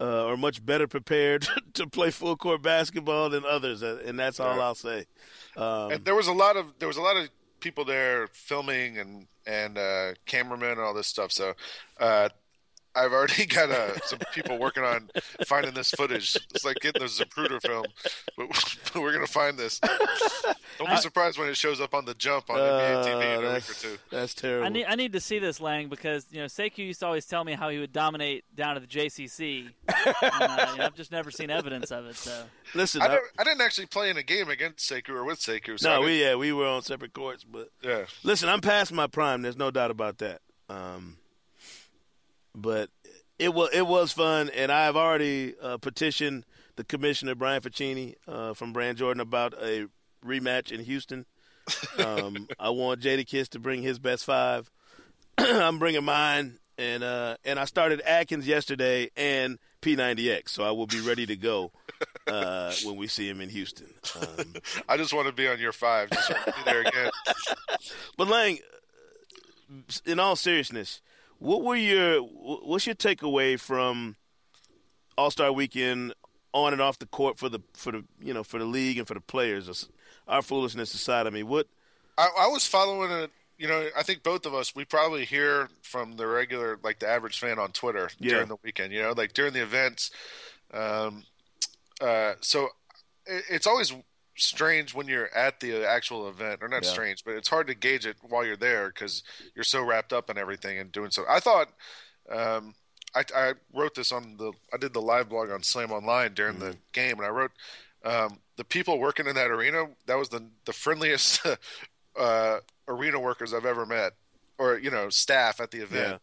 uh, 0.00 0.24
or 0.24 0.36
much 0.36 0.64
better 0.64 0.88
prepared 0.88 1.46
to 1.74 1.86
play 1.86 2.10
full 2.10 2.36
court 2.36 2.62
basketball 2.62 3.28
than 3.30 3.44
others, 3.44 3.82
uh, 3.82 4.00
and 4.04 4.18
that's 4.18 4.40
all. 4.40 4.60
I'll 4.60 4.74
say. 4.74 5.04
Um, 5.56 5.92
and 5.92 6.04
there 6.04 6.14
was 6.14 6.26
a 6.26 6.32
lot 6.32 6.56
of 6.56 6.78
there 6.78 6.88
was 6.88 6.96
a 6.96 7.02
lot 7.02 7.16
of 7.16 7.28
people 7.60 7.84
there 7.84 8.26
filming 8.28 8.98
and 8.98 9.26
and 9.46 9.78
uh, 9.78 10.14
cameramen 10.26 10.72
and 10.72 10.80
all 10.80 10.94
this 10.94 11.06
stuff. 11.06 11.32
So 11.32 11.54
uh, 11.98 12.30
I've 12.94 13.12
already 13.12 13.46
got 13.46 13.70
uh, 13.70 13.98
some 14.06 14.18
people 14.34 14.58
working 14.58 14.82
on 14.82 15.10
finding 15.46 15.74
this 15.74 15.90
footage. 15.92 16.36
It's 16.54 16.64
like 16.64 16.76
getting 16.80 17.00
the 17.02 17.06
Zapruder 17.08 17.60
film, 17.62 17.86
but 18.36 18.76
we're 18.96 19.12
gonna 19.12 19.26
find 19.26 19.56
this. 19.58 19.78
Don't 20.78 20.90
be 20.90 20.96
surprised 20.96 21.38
when 21.38 21.48
it 21.48 21.56
shows 21.56 21.80
up 21.80 21.94
on 21.94 22.04
the 22.04 22.14
jump 22.14 22.50
on 22.50 22.58
NBA 22.58 23.04
TV 23.04 23.38
in 23.38 23.38
a 23.38 23.38
week 23.38 23.44
or 23.44 23.46
Uh, 23.48 23.52
that's, 23.52 23.82
two. 23.82 23.98
that's 24.10 24.34
terrible. 24.34 24.66
I 24.66 24.68
need 24.70 24.86
I 24.86 24.94
need 24.96 25.12
to 25.12 25.20
see 25.20 25.38
this 25.38 25.60
Lang 25.60 25.88
because 25.88 26.26
you 26.30 26.40
know 26.40 26.46
Sekou 26.46 26.78
used 26.78 27.00
to 27.00 27.06
always 27.06 27.26
tell 27.26 27.44
me 27.44 27.52
how 27.52 27.68
he 27.68 27.78
would 27.78 27.92
dominate 27.92 28.44
down 28.54 28.76
at 28.76 28.82
the 28.82 28.88
JCC. 28.88 29.70
and, 29.88 30.14
uh, 30.22 30.66
you 30.72 30.78
know, 30.78 30.84
I've 30.86 30.94
just 30.96 31.12
never 31.12 31.30
seen 31.30 31.50
evidence 31.50 31.90
of 31.90 32.06
it. 32.06 32.16
So 32.16 32.44
Listen, 32.74 33.02
I, 33.02 33.06
I- 33.16 33.18
I 33.38 33.44
didn't 33.44 33.60
actually 33.60 33.86
play 33.86 34.10
in 34.10 34.16
a 34.16 34.22
game 34.22 34.48
against 34.48 34.88
Sekou 34.90 35.10
or 35.10 35.24
with 35.24 35.38
Sekou. 35.40 35.78
So 35.78 35.88
no, 35.96 36.00
we 36.02 36.20
yeah 36.22 36.34
we 36.34 36.52
were 36.52 36.66
on 36.66 36.82
separate 36.82 37.12
courts, 37.12 37.44
but 37.44 37.70
yeah. 37.82 38.04
Listen, 38.24 38.48
I'm 38.48 38.60
past 38.60 38.92
my 38.92 39.06
prime. 39.06 39.42
There's 39.42 39.56
no 39.56 39.70
doubt 39.70 39.90
about 39.90 40.18
that. 40.18 40.40
Um, 40.68 41.16
but 42.54 42.90
it 43.38 43.54
was 43.54 43.70
it 43.72 43.86
was 43.86 44.12
fun, 44.12 44.50
and 44.50 44.70
I 44.70 44.84
have 44.84 44.96
already 44.96 45.54
uh, 45.60 45.78
petitioned 45.78 46.44
the 46.76 46.84
commissioner 46.84 47.34
Brian 47.34 47.62
Ficini 47.62 48.14
uh, 48.28 48.54
from 48.54 48.72
Brand 48.72 48.98
Jordan 48.98 49.20
about 49.20 49.54
a 49.60 49.86
rematch 50.24 50.72
in 50.72 50.84
Houston. 50.84 51.26
Um, 51.98 52.48
I 52.58 52.70
want 52.70 53.00
Jadakiss 53.00 53.50
to 53.50 53.60
bring 53.60 53.82
his 53.82 54.00
best 54.00 54.24
five. 54.24 54.68
I'm 55.38 55.78
bringing 55.78 56.02
mine, 56.02 56.58
and 56.78 57.04
uh, 57.04 57.36
and 57.44 57.60
I 57.60 57.64
started 57.64 58.00
Atkins 58.00 58.46
yesterday 58.46 59.10
and 59.16 59.58
P90X, 59.82 60.48
so 60.48 60.64
I 60.64 60.70
will 60.72 60.86
be 60.86 61.00
ready 61.00 61.26
to 61.26 61.36
go 61.36 61.72
uh, 62.26 62.72
when 62.84 62.96
we 62.96 63.06
see 63.06 63.28
him 63.28 63.40
in 63.40 63.50
Houston. 63.50 63.86
Um, 64.20 64.54
I 64.88 64.96
just 64.96 65.12
want 65.12 65.28
to 65.28 65.32
be 65.32 65.46
on 65.46 65.58
your 65.58 65.72
five, 65.72 66.10
just 66.10 66.30
want 66.30 66.44
to 66.44 66.52
be 66.52 66.62
there 66.64 66.80
again. 66.80 67.10
but 68.16 68.28
Lang, 68.28 68.58
in 70.04 70.18
all 70.18 70.36
seriousness, 70.36 71.00
what 71.40 71.62
were 71.62 71.74
your 71.76 72.20
what's 72.20 72.86
your 72.86 72.94
takeaway 72.94 73.58
from 73.58 74.14
All 75.18 75.30
Star 75.30 75.50
Weekend 75.52 76.14
on 76.52 76.72
and 76.72 76.80
off 76.82 76.98
the 76.98 77.06
court 77.06 77.38
for 77.38 77.48
the 77.48 77.60
for 77.74 77.90
the 77.92 78.04
you 78.20 78.32
know 78.32 78.44
for 78.44 78.58
the 78.58 78.64
league 78.64 78.98
and 78.98 79.08
for 79.08 79.14
the 79.14 79.20
players? 79.20 79.88
Our 80.28 80.42
foolishness 80.42 80.94
aside, 80.94 81.26
I 81.26 81.30
mean, 81.30 81.48
what? 81.48 81.66
I, 82.16 82.28
I 82.40 82.46
was 82.46 82.64
following 82.66 83.10
it. 83.10 83.30
You 83.58 83.68
know, 83.68 83.88
I 83.96 84.02
think 84.02 84.22
both 84.22 84.46
of 84.46 84.54
us 84.54 84.74
we 84.74 84.84
probably 84.84 85.24
hear 85.24 85.68
from 85.82 86.12
the 86.16 86.26
regular, 86.26 86.78
like 86.82 86.98
the 87.00 87.08
average 87.08 87.38
fan 87.40 87.58
on 87.58 87.72
Twitter 87.72 88.10
Yeah. 88.18 88.30
during 88.34 88.48
the 88.48 88.56
weekend. 88.62 88.92
You 88.92 89.02
know, 89.02 89.12
like 89.16 89.32
during 89.32 89.52
the 89.52 89.62
events. 89.62 90.10
Um, 90.72 91.24
uh, 92.00 92.34
so 92.40 92.68
it, 93.26 93.44
it's 93.50 93.66
always 93.66 93.92
strange 94.40 94.94
when 94.94 95.06
you're 95.06 95.32
at 95.34 95.60
the 95.60 95.84
actual 95.86 96.28
event, 96.28 96.60
or 96.62 96.68
not 96.68 96.84
Yeah. 96.84 96.90
strange, 96.90 97.24
but 97.24 97.34
it's 97.34 97.48
hard 97.48 97.66
to 97.68 97.74
gauge 97.74 98.06
it 98.06 98.16
while 98.22 98.44
you're 98.44 98.56
there 98.56 98.88
because 98.88 99.22
you're 99.54 99.64
so 99.64 99.82
wrapped 99.82 100.12
up 100.12 100.30
in 100.30 100.38
everything 100.38 100.78
and 100.78 100.90
doing 100.92 101.10
so. 101.10 101.24
I 101.28 101.40
thought. 101.40 101.68
Um, 102.30 102.74
I, 103.14 103.24
I 103.34 103.52
wrote 103.72 103.94
this 103.96 104.12
on 104.12 104.36
the. 104.36 104.52
I 104.72 104.76
did 104.76 104.92
the 104.92 105.02
live 105.02 105.28
blog 105.28 105.50
on 105.50 105.62
Slam 105.64 105.90
Online 105.90 106.32
during 106.32 106.60
the 106.60 106.76
game, 106.92 107.18
and 107.18 107.26
I 107.26 107.30
wrote 107.30 107.50
um, 108.04 108.38
the 108.56 108.62
people 108.64 109.00
working 109.00 109.26
in 109.26 109.34
that 109.34 109.50
arena. 109.50 109.86
That 110.06 110.16
was 110.16 110.28
the 110.28 110.46
the 110.64 110.72
friendliest 110.72 111.44
uh, 112.18 112.58
arena 112.86 113.18
workers 113.18 113.52
I've 113.52 113.66
ever 113.66 113.84
met, 113.84 114.12
or 114.58 114.78
you 114.78 114.90
know, 114.92 115.08
staff 115.08 115.60
at 115.60 115.72
the 115.72 115.78
event. 115.82 116.08
Yeah. 116.12 116.18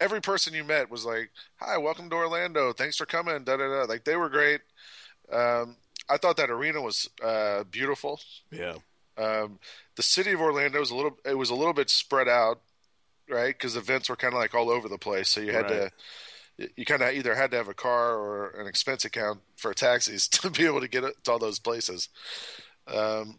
Every 0.00 0.20
person 0.20 0.52
you 0.52 0.64
met 0.64 0.90
was 0.90 1.04
like, 1.04 1.30
"Hi, 1.60 1.78
welcome 1.78 2.10
to 2.10 2.16
Orlando. 2.16 2.72
Thanks 2.72 2.96
for 2.96 3.06
coming." 3.06 3.44
Da 3.44 3.56
da 3.56 3.68
da. 3.68 3.84
Like 3.84 4.02
they 4.02 4.16
were 4.16 4.28
great. 4.28 4.62
Um, 5.32 5.76
I 6.08 6.16
thought 6.16 6.36
that 6.36 6.50
arena 6.50 6.80
was 6.80 7.08
uh, 7.22 7.64
beautiful. 7.64 8.20
Yeah. 8.50 8.74
Um, 9.16 9.58
the 9.96 10.02
city 10.02 10.32
of 10.32 10.40
Orlando 10.40 10.80
was 10.80 10.90
a 10.90 10.94
little. 10.96 11.18
It 11.24 11.36
was 11.36 11.50
a 11.50 11.54
little 11.54 11.74
bit 11.74 11.90
spread 11.90 12.28
out, 12.28 12.60
right? 13.28 13.54
Because 13.54 13.76
events 13.76 14.08
were 14.08 14.16
kind 14.16 14.34
of 14.34 14.40
like 14.40 14.54
all 14.54 14.70
over 14.70 14.88
the 14.88 14.98
place. 14.98 15.28
So 15.28 15.40
you 15.40 15.52
had 15.52 15.70
Right. 15.70 15.90
to. 16.58 16.68
You 16.76 16.84
kind 16.84 17.02
of 17.02 17.14
either 17.14 17.34
had 17.34 17.50
to 17.52 17.56
have 17.56 17.68
a 17.68 17.74
car 17.74 18.14
or 18.16 18.50
an 18.50 18.66
expense 18.66 19.04
account 19.06 19.40
for 19.56 19.72
taxis 19.72 20.28
to 20.32 20.50
be 20.50 20.66
able 20.66 20.80
to 20.80 20.88
get 20.88 21.02
to 21.24 21.32
all 21.32 21.38
those 21.38 21.58
places. 21.58 22.08
Um, 22.86 23.38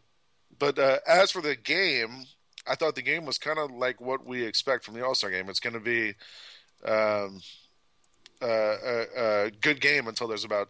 but 0.57 0.79
uh, 0.79 0.97
as 1.07 1.31
for 1.31 1.41
the 1.41 1.55
game, 1.55 2.25
I 2.67 2.75
thought 2.75 2.95
the 2.95 3.01
game 3.03 3.25
was 3.25 3.37
kind 3.37 3.59
of 3.59 3.71
like 3.71 4.01
what 4.01 4.25
we 4.25 4.43
expect 4.43 4.83
from 4.83 4.95
the 4.95 5.05
All 5.05 5.15
Star 5.15 5.29
game. 5.29 5.47
It's 5.47 5.59
going 5.59 5.73
to 5.75 5.79
be 5.79 6.15
um, 6.85 7.41
uh, 8.41 8.45
a, 8.83 9.05
a 9.45 9.51
good 9.51 9.79
game 9.79 10.07
until 10.07 10.27
there's 10.27 10.43
about 10.45 10.69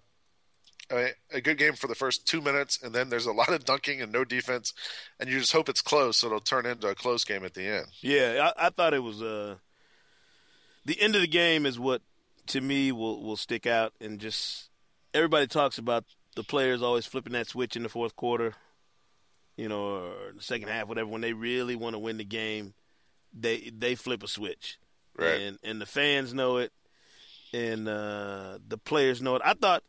a, 0.92 1.10
a 1.32 1.42
good 1.42 1.58
game 1.58 1.74
for 1.74 1.88
the 1.88 1.96
first 1.96 2.28
two 2.28 2.42
minutes, 2.42 2.80
and 2.82 2.94
then 2.94 3.10
there's 3.10 3.26
a 3.26 3.32
lot 3.32 3.50
of 3.50 3.66
dunking 3.66 4.02
and 4.02 4.12
no 4.12 4.24
defense, 4.24 4.74
and 5.20 5.30
you 5.30 5.40
just 5.40 5.52
hope 5.52 5.70
it's 5.70 5.82
close, 5.82 6.18
so 6.18 6.28
it'll 6.28 6.40
turn 6.40 6.66
into 6.66 6.88
a 6.88 6.96
close 6.96 7.24
game 7.24 7.44
at 7.46 7.54
the 7.54 7.64
end. 7.64 7.88
Yeah, 8.02 8.52
I, 8.58 8.68
I 8.68 8.70
thought 8.70 8.94
it 8.94 9.04
was 9.04 9.22
uh, 9.22 9.56
the 10.86 11.00
end 11.02 11.16
of 11.16 11.22
the 11.22 11.28
game 11.28 11.66
is 11.66 11.80
what 11.80 12.02
to 12.48 12.62
me 12.62 12.92
will 12.92 13.24
will 13.24 13.38
stick 13.38 13.66
out, 13.66 13.94
and 14.02 14.20
just 14.20 14.70
everybody 15.14 15.48
talks 15.48 15.78
about 15.78 16.06
the 16.36 16.44
players 16.44 16.82
always 16.82 17.06
flipping 17.06 17.34
that 17.34 17.48
switch 17.48 17.76
in 17.76 17.84
the 17.84 17.90
fourth 17.90 18.16
quarter, 18.16 18.56
you 19.56 19.70
know, 19.70 19.84
or 19.84 20.34
the 20.36 20.42
second 20.42 20.68
half, 20.68 20.88
whatever. 20.88 21.10
When 21.10 21.22
they 21.22 21.34
really 21.34 21.76
want 21.76 21.94
to 21.94 22.00
win 22.00 22.18
the 22.18 22.26
game, 22.26 22.74
they 23.34 23.72
they 23.76 23.96
flip 23.96 24.24
a 24.24 24.28
switch, 24.28 24.78
Right. 25.18 25.42
And 25.42 25.60
and 25.64 25.80
the 25.80 25.86
fans 25.86 26.34
know 26.34 26.58
it, 26.58 26.72
and 27.54 27.88
uh, 27.88 28.58
the 28.68 28.78
players 28.78 29.22
know 29.22 29.36
it. 29.36 29.42
I 29.46 29.54
thought 29.54 29.84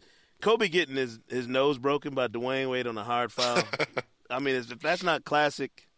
Kobe 0.45 0.69
getting 0.69 0.97
his 0.97 1.19
his 1.31 1.49
nose 1.49 1.79
broken 1.79 2.15
by 2.15 2.29
Dwyane 2.29 2.69
Wade 2.69 2.87
on 2.87 2.99
a 2.99 3.03
hard 3.03 3.33
foul. 3.33 3.63
I 4.31 4.41
mean, 4.41 4.57
if 4.57 4.69
that's 4.79 5.03
not 5.03 5.25
classic 5.25 5.89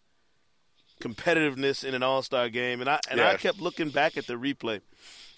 competitiveness 1.03 1.83
in 1.83 1.95
an 1.97 2.05
All 2.05 2.23
Star 2.23 2.49
game, 2.49 2.81
and 2.81 2.89
I 2.89 3.01
and 3.11 3.21
I 3.21 3.39
kept 3.39 3.61
looking 3.61 3.91
back 3.91 4.17
at 4.17 4.29
the 4.29 4.35
replay 4.35 4.83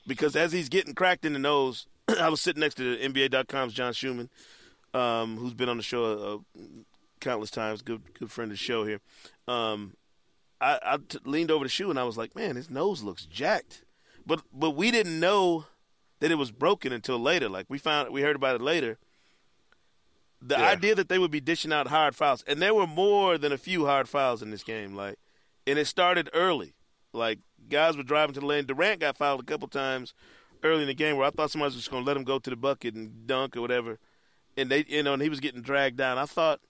because 0.07 0.37
as 0.37 0.53
he's 0.53 0.69
getting 0.69 0.95
cracked 0.95 1.25
in 1.25 1.33
the 1.33 1.39
nose, 1.39 1.87
I 2.21 2.29
was 2.29 2.43
sitting 2.43 2.61
next 2.61 2.75
to 2.75 2.97
the 2.99 3.09
NBA.com's 3.09 3.73
John 3.73 3.95
Schumann, 3.95 4.29
um, 4.93 5.39
who's 5.39 5.55
been 5.55 5.71
on 5.71 5.79
the 5.79 5.83
show 5.83 6.45
uh, 6.55 6.59
countless 7.19 7.51
times, 7.51 7.81
good 7.81 8.03
good 8.13 8.31
friend 8.31 8.53
of 8.53 8.59
the 8.59 8.63
show 8.63 8.85
here. 8.85 9.01
Um, 9.47 9.95
I, 10.61 10.79
I 10.83 10.99
t- 10.99 11.19
leaned 11.25 11.51
over 11.51 11.65
the 11.65 11.71
Schu 11.71 11.89
and 11.89 11.99
I 11.99 12.05
was 12.05 12.19
like, 12.19 12.37
man, 12.37 12.57
his 12.57 12.69
nose 12.69 13.03
looks 13.03 13.25
jacked, 13.25 13.85
but 14.27 14.43
but 14.53 14.73
we 14.73 14.91
didn't 14.91 15.19
know 15.19 15.65
that 16.21 16.31
it 16.31 16.37
was 16.37 16.51
broken 16.51 16.93
until 16.93 17.19
later. 17.19 17.49
Like 17.49 17.67
we 17.69 17.79
found 17.79 18.11
we 18.13 18.23
heard 18.23 18.37
about 18.37 18.57
it 18.57 18.63
later. 18.63 18.99
The 20.41 20.57
Yeah. 20.57 20.69
idea 20.69 20.95
that 20.95 21.09
they 21.09 21.19
would 21.19 21.31
be 21.33 21.41
dishing 21.41 21.73
out 21.73 21.89
hard 21.89 22.15
fouls, 22.15 22.45
and 22.47 22.63
there 22.63 22.75
were 22.75 22.87
more 22.87 23.39
than 23.39 23.53
a 23.53 23.59
few 23.59 23.87
hard 23.87 24.09
fouls 24.09 24.41
in 24.43 24.51
this 24.51 24.63
game. 24.63 24.95
Like, 24.95 25.19
and 25.67 25.79
it 25.79 25.87
started 25.87 26.31
early. 26.33 26.75
Like 27.13 27.41
guys 27.69 27.97
were 27.97 28.03
driving 28.03 28.35
to 28.35 28.41
the 28.41 28.47
lane. 28.47 28.65
Durant 28.67 29.01
got 29.01 29.17
fouled 29.19 29.41
a 29.41 29.45
couple 29.45 29.67
times 29.69 30.15
early 30.63 30.83
in 30.83 30.89
the 30.89 30.95
game 30.95 31.17
where 31.17 31.27
I 31.27 31.31
thought 31.31 31.51
somebody 31.51 31.69
was 31.69 31.77
just 31.77 31.91
going 31.91 32.05
to 32.05 32.07
let 32.07 32.17
him 32.17 32.25
go 32.25 32.39
to 32.39 32.51
the 32.51 32.57
bucket 32.57 32.95
and 32.95 33.27
dunk 33.27 33.57
or 33.57 33.61
whatever, 33.61 33.99
and 34.57 34.71
they, 34.71 34.85
you 34.89 35.03
know, 35.03 35.13
and 35.15 35.23
he 35.23 35.29
was 35.29 35.41
getting 35.41 35.63
dragged 35.63 35.97
down. 35.97 36.19
I 36.19 36.27
thought 36.27 36.61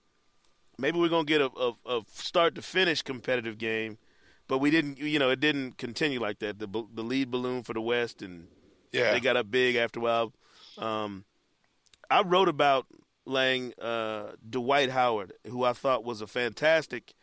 maybe 0.78 0.98
we're 0.98 1.08
going 1.08 1.26
to 1.26 1.30
get 1.32 1.40
a, 1.40 1.50
a, 1.58 1.98
a 1.98 2.02
start 2.12 2.54
to 2.54 2.62
finish 2.62 3.02
competitive 3.02 3.58
game, 3.58 3.98
but 4.46 4.58
we 4.58 4.70
didn't. 4.70 4.98
You 4.98 5.18
know, 5.18 5.28
it 5.30 5.40
didn't 5.40 5.76
continue 5.76 6.20
like 6.20 6.38
that. 6.38 6.58
The 6.58 6.66
the 6.94 7.02
lead 7.02 7.30
balloon 7.30 7.62
for 7.62 7.74
the 7.74 7.80
West, 7.82 8.22
and 8.22 8.48
Yeah, 8.92 9.12
they 9.12 9.20
got 9.20 9.36
up 9.36 9.50
big 9.50 9.76
after 9.76 10.00
a 10.00 10.02
while. 10.02 10.32
Um, 10.78 11.24
I 12.10 12.22
wrote 12.22 12.48
about 12.48 12.86
Lang 13.26 13.74
uh, 13.80 14.32
Dwight 14.48 14.90
Howard, 14.90 15.34
who 15.46 15.64
I 15.64 15.72
thought 15.72 16.04
was 16.04 16.20
a 16.20 16.26
fantastic 16.26 17.14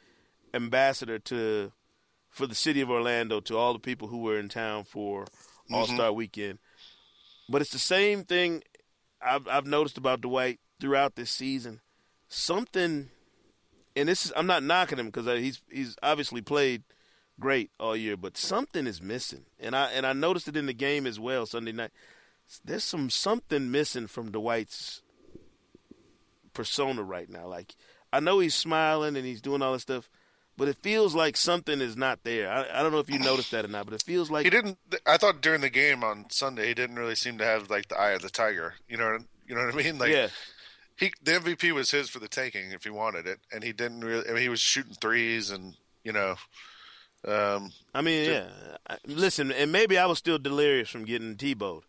ambassador 0.54 1.20
to 1.20 1.72
for 2.30 2.48
the 2.48 2.56
city 2.56 2.82
of 2.82 2.92
Orlando 2.92 3.40
to 3.40 3.58
all 3.58 3.74
the 3.74 3.80
people 3.80 4.10
who 4.10 4.20
were 4.20 4.38
in 4.38 4.50
town 4.50 4.84
for 4.84 5.26
All 5.72 5.88
Star 5.88 6.12
Weekend. 6.12 6.60
But 7.50 7.62
it's 7.62 7.72
the 7.72 7.80
same 7.80 8.24
thing 8.24 8.62
I've, 9.22 9.48
I've 9.48 9.66
noticed 9.66 9.98
about 9.98 10.22
Dwight 10.22 10.60
throughout 10.80 11.16
this 11.16 11.32
season. 11.32 11.82
Something, 12.28 13.10
and 13.96 14.10
this 14.10 14.26
is 14.26 14.34
I'm 14.36 14.48
not 14.48 14.64
knocking 14.64 15.00
him 15.00 15.08
because 15.08 15.26
he's 15.40 15.62
he's 15.72 15.96
obviously 16.04 16.42
played 16.42 16.84
great 17.40 17.72
all 17.80 17.96
year, 17.96 18.18
but 18.18 18.38
something 18.38 18.88
is 18.88 19.02
missing, 19.02 19.46
and 19.60 19.76
I 19.76 19.92
and 19.92 20.06
I 20.06 20.14
noticed 20.14 20.48
it 20.48 20.58
in 20.58 20.66
the 20.66 20.74
game 20.74 21.06
as 21.06 21.20
well 21.20 21.46
Sunday 21.46 21.72
night. 21.72 21.92
There's 22.64 22.84
some 22.84 23.10
something 23.10 23.72
missing 23.72 24.08
from 24.08 24.32
Dwight's 24.32 25.02
persona 26.54 27.04
right 27.04 27.30
now. 27.30 27.48
Like 27.48 27.76
I 28.12 28.20
know 28.20 28.40
he's 28.40 28.56
smiling 28.56 29.16
and 29.16 29.26
he's 29.26 29.42
doing 29.42 29.62
all 29.62 29.74
this 29.74 29.84
stuff, 29.84 30.10
but 30.58 30.68
it 30.68 30.78
feels 30.78 31.14
like 31.14 31.38
something 31.38 31.82
is 31.82 31.98
not 31.98 32.24
there. 32.24 32.50
I, 32.50 32.80
I 32.80 32.84
don't 32.84 32.92
know 32.92 33.00
if 33.00 33.10
you 33.10 33.20
noticed 33.20 33.52
that 33.52 33.66
or 33.66 33.68
not, 33.68 33.86
but 33.86 33.94
it 33.94 34.04
feels 34.04 34.32
like 34.32 34.46
he 34.46 34.50
didn't. 34.50 34.78
I 35.06 35.18
thought 35.18 35.42
during 35.42 35.62
the 35.62 35.70
game 35.70 36.04
on 36.04 36.26
Sunday, 36.30 36.68
he 36.68 36.74
didn't 36.74 36.96
really 36.96 37.16
seem 37.16 37.38
to 37.40 37.46
have 37.46 37.70
like 37.70 37.90
the 37.90 38.00
eye 38.00 38.12
of 38.12 38.22
the 38.22 38.30
tiger. 38.30 38.76
You 38.88 38.98
know, 38.98 39.20
you 39.48 39.56
know 39.56 39.66
what 39.66 39.74
I 39.74 39.78
mean? 39.78 39.98
Like, 39.98 40.12
yeah, 40.12 40.30
he 40.98 41.12
the 41.22 41.32
MVP 41.34 41.72
was 41.74 41.92
his 41.92 42.10
for 42.10 42.20
the 42.20 42.28
taking 42.28 42.72
if 42.72 42.84
he 42.84 42.90
wanted 42.90 43.28
it, 43.28 43.40
and 43.52 43.64
he 43.64 43.74
didn't 43.74 44.02
really. 44.02 44.28
I 44.28 44.34
mean, 44.34 44.42
he 44.42 44.50
was 44.50 44.62
shooting 44.62 44.96
threes, 44.96 45.52
and 45.52 45.76
you 46.04 46.14
know, 46.14 46.36
um, 47.28 47.72
I 47.94 48.02
mean, 48.02 48.30
yeah. 48.30 48.48
Listen, 49.08 49.52
and 49.52 49.72
maybe 49.72 49.98
I 49.98 50.06
was 50.06 50.18
still 50.18 50.38
delirious 50.38 50.90
from 50.90 51.06
getting 51.06 51.36
Tebowed. 51.36 51.82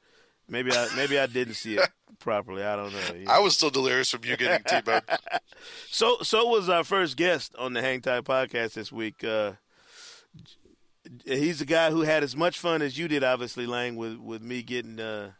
Maybe 0.49 0.73
I 0.73 0.89
maybe 0.97 1.19
I 1.19 1.27
didn't 1.27 1.55
see 1.55 1.77
it 1.77 1.89
properly. 2.21 2.63
I 2.63 2.77
don't 2.77 2.93
know. 2.93 3.31
I 3.31 3.41
was 3.41 3.55
still 3.55 3.71
delirious 3.71 4.11
from 4.11 4.25
you 4.25 4.37
getting 4.37 4.65
T-boned. 4.65 5.03
So 5.91 6.19
so 6.23 6.47
was 6.47 6.69
our 6.69 6.85
first 6.85 7.17
guest 7.17 7.55
on 7.59 7.73
the 7.73 7.81
Hang 7.81 8.01
Time 8.01 8.23
podcast 8.23 8.75
this 8.75 8.93
week. 8.93 9.25
Uh, 9.25 9.53
he's 11.25 11.59
the 11.59 11.65
guy 11.65 11.91
who 11.91 12.03
had 12.03 12.23
as 12.23 12.37
much 12.37 12.59
fun 12.59 12.83
as 12.83 12.99
you 12.99 13.09
did, 13.09 13.25
obviously, 13.25 13.67
Lang, 13.67 13.97
with 13.97 14.19
with 14.19 14.43
me 14.43 14.63
getting 14.63 15.01
uh, 15.01 15.33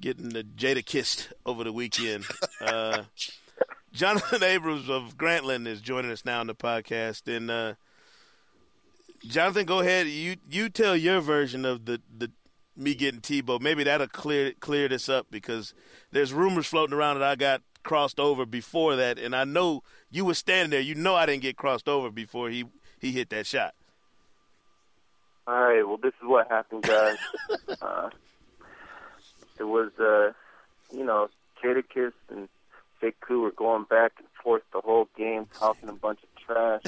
getting 0.00 0.30
the 0.30 0.44
Jada 0.44 0.84
kissed 0.84 1.32
over 1.44 1.64
the 1.64 1.72
weekend. 1.72 2.24
Uh, 2.60 3.02
Jonathan 3.92 4.42
Abrams 4.44 4.88
of 4.88 5.16
Grantland 5.18 5.66
is 5.66 5.80
joining 5.80 6.12
us 6.12 6.24
now 6.24 6.38
on 6.38 6.46
the 6.46 6.54
podcast, 6.54 7.26
and 7.26 7.50
uh, 7.50 7.74
Jonathan, 9.26 9.66
go 9.66 9.80
ahead. 9.80 10.06
You 10.06 10.36
you 10.50 10.68
tell 10.68 10.96
your 10.96 11.20
version 11.20 11.64
of 11.64 11.84
the 11.84 12.00
the 12.16 12.30
me 12.76 12.94
getting 12.94 13.20
Tebow. 13.20 13.60
Maybe 13.60 13.84
that'll 13.84 14.08
clear 14.08 14.52
clear 14.60 14.88
this 14.88 15.08
up 15.08 15.26
because 15.30 15.74
there's 16.10 16.32
rumors 16.32 16.66
floating 16.66 16.94
around 16.94 17.18
that 17.20 17.28
I 17.28 17.36
got 17.36 17.62
crossed 17.82 18.20
over 18.20 18.46
before 18.46 18.96
that, 18.96 19.18
and 19.18 19.34
I 19.34 19.44
know 19.44 19.82
you 20.10 20.24
were 20.24 20.34
standing 20.34 20.70
there. 20.70 20.80
You 20.80 20.94
know 20.94 21.14
I 21.14 21.26
didn't 21.26 21.42
get 21.42 21.56
crossed 21.56 21.88
over 21.88 22.10
before 22.10 22.50
he 22.50 22.64
he 22.98 23.12
hit 23.12 23.30
that 23.30 23.46
shot. 23.46 23.74
All 25.46 25.60
right. 25.60 25.86
Well, 25.86 25.96
this 25.96 26.14
is 26.22 26.28
what 26.28 26.48
happened, 26.48 26.84
guys. 26.84 27.16
uh, 27.82 28.10
it 29.58 29.64
was, 29.64 29.90
uh, 29.98 30.32
you 30.96 31.04
know, 31.04 31.28
Jadakiss 31.62 32.12
and 32.30 32.48
Fake 33.00 33.20
Coup 33.20 33.42
were 33.42 33.50
going 33.50 33.84
back 33.84 34.12
and 34.18 34.28
forth 34.42 34.62
the 34.72 34.80
whole 34.80 35.08
game, 35.16 35.46
talking 35.58 35.88
a 35.88 35.92
bunch 35.92 36.20
of 36.22 36.44
trash. 36.44 36.82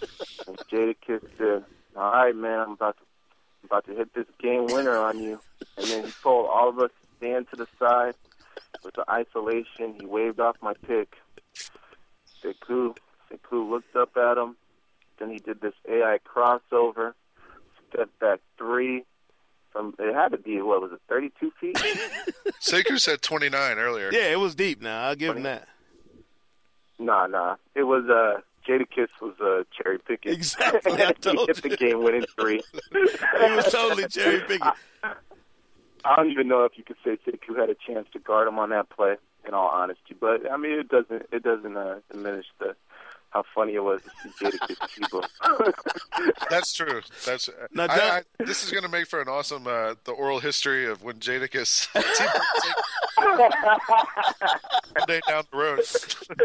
and 0.48 0.56
Jadakiss 0.68 1.24
said, 1.38 1.64
"All 1.96 2.12
right, 2.12 2.34
man, 2.34 2.60
I'm 2.60 2.72
about 2.72 2.96
to 2.96 3.02
I'm 3.62 3.66
about 3.66 3.86
to 3.86 3.94
hit 3.94 4.14
this 4.14 4.26
game 4.40 4.66
winner 4.66 4.96
on 4.96 5.18
you." 5.18 5.40
And 5.76 5.86
then 5.86 6.04
he 6.04 6.12
told 6.22 6.48
all 6.48 6.68
of 6.68 6.78
us 6.78 6.90
to 6.90 7.16
stand 7.18 7.50
to 7.50 7.56
the 7.56 7.66
side 7.78 8.14
with 8.84 8.94
the 8.94 9.04
isolation. 9.10 9.94
He 9.98 10.06
waved 10.06 10.40
off 10.40 10.56
my 10.62 10.74
pick. 10.86 11.14
Sekou, 12.42 12.96
Sekou 13.30 13.70
looked 13.70 13.94
up 13.96 14.16
at 14.16 14.38
him. 14.38 14.56
Then 15.18 15.30
he 15.30 15.38
did 15.38 15.60
this 15.60 15.74
AI 15.88 16.18
crossover, 16.26 17.12
step 17.92 18.08
back 18.20 18.40
three. 18.56 19.04
From 19.72 19.94
it 19.98 20.14
had 20.14 20.32
to 20.32 20.38
be 20.38 20.60
what 20.62 20.80
was 20.80 20.90
it, 20.92 21.00
32 21.08 21.52
feet? 21.60 21.76
Sekou 22.60 22.98
said 22.98 23.22
29 23.22 23.78
earlier. 23.78 24.10
Yeah, 24.12 24.32
it 24.32 24.40
was 24.40 24.54
deep. 24.54 24.82
Now 24.82 25.04
I'll 25.04 25.14
give 25.14 25.36
him 25.36 25.44
that. 25.44 25.68
Nah, 26.98 27.26
nah. 27.26 27.56
It 27.74 27.84
was 27.84 28.04
uh 28.08 28.40
Jadakiss 28.68 29.08
was 29.20 29.34
uh 29.40 29.64
cherry 29.76 29.98
picking. 29.98 30.32
Exactly, 30.32 30.92
I 30.92 31.06
he 31.06 31.12
told 31.14 31.48
hit 31.48 31.62
the 31.62 31.76
game 31.76 32.02
winning 32.02 32.24
three. 32.38 32.60
He 32.92 33.52
was 33.56 33.70
totally 33.72 34.06
cherry 34.08 34.40
picking. 34.40 34.70
I 36.04 36.16
don't 36.16 36.30
even 36.30 36.48
know 36.48 36.64
if 36.64 36.72
you 36.76 36.84
could 36.84 36.96
say 37.04 37.18
Sekou 37.26 37.58
had 37.58 37.68
a 37.70 37.74
chance 37.74 38.06
to 38.12 38.18
guard 38.18 38.48
him 38.48 38.58
on 38.58 38.70
that 38.70 38.88
play. 38.90 39.16
In 39.48 39.54
all 39.54 39.68
honesty, 39.72 40.14
but 40.20 40.50
I 40.52 40.58
mean, 40.58 40.72
it 40.78 40.88
doesn't 40.90 41.22
it 41.32 41.42
doesn't 41.42 41.74
uh, 41.74 42.00
diminish 42.12 42.44
the 42.58 42.76
how 43.30 43.42
funny 43.54 43.74
it 43.74 43.82
was 43.82 44.02
to 44.02 44.10
see 44.10 44.44
Jadakiss 44.58 44.76
Tebow. 45.08 46.32
That's 46.50 46.74
true. 46.74 47.00
That's 47.24 47.48
Now, 47.72 47.84
I, 47.84 47.86
John- 47.86 47.98
I, 48.40 48.44
this 48.44 48.62
is 48.62 48.70
going 48.70 48.82
to 48.82 48.88
make 48.90 49.06
for 49.06 49.20
an 49.22 49.28
awesome 49.28 49.66
uh, 49.66 49.94
the 50.04 50.12
oral 50.12 50.40
history 50.40 50.84
of 50.86 51.02
when 51.02 51.20
Jadakiss 51.20 51.88
one 53.16 55.06
day 55.06 55.20
down 55.28 55.44
the 55.50 55.56
road. 55.56 55.80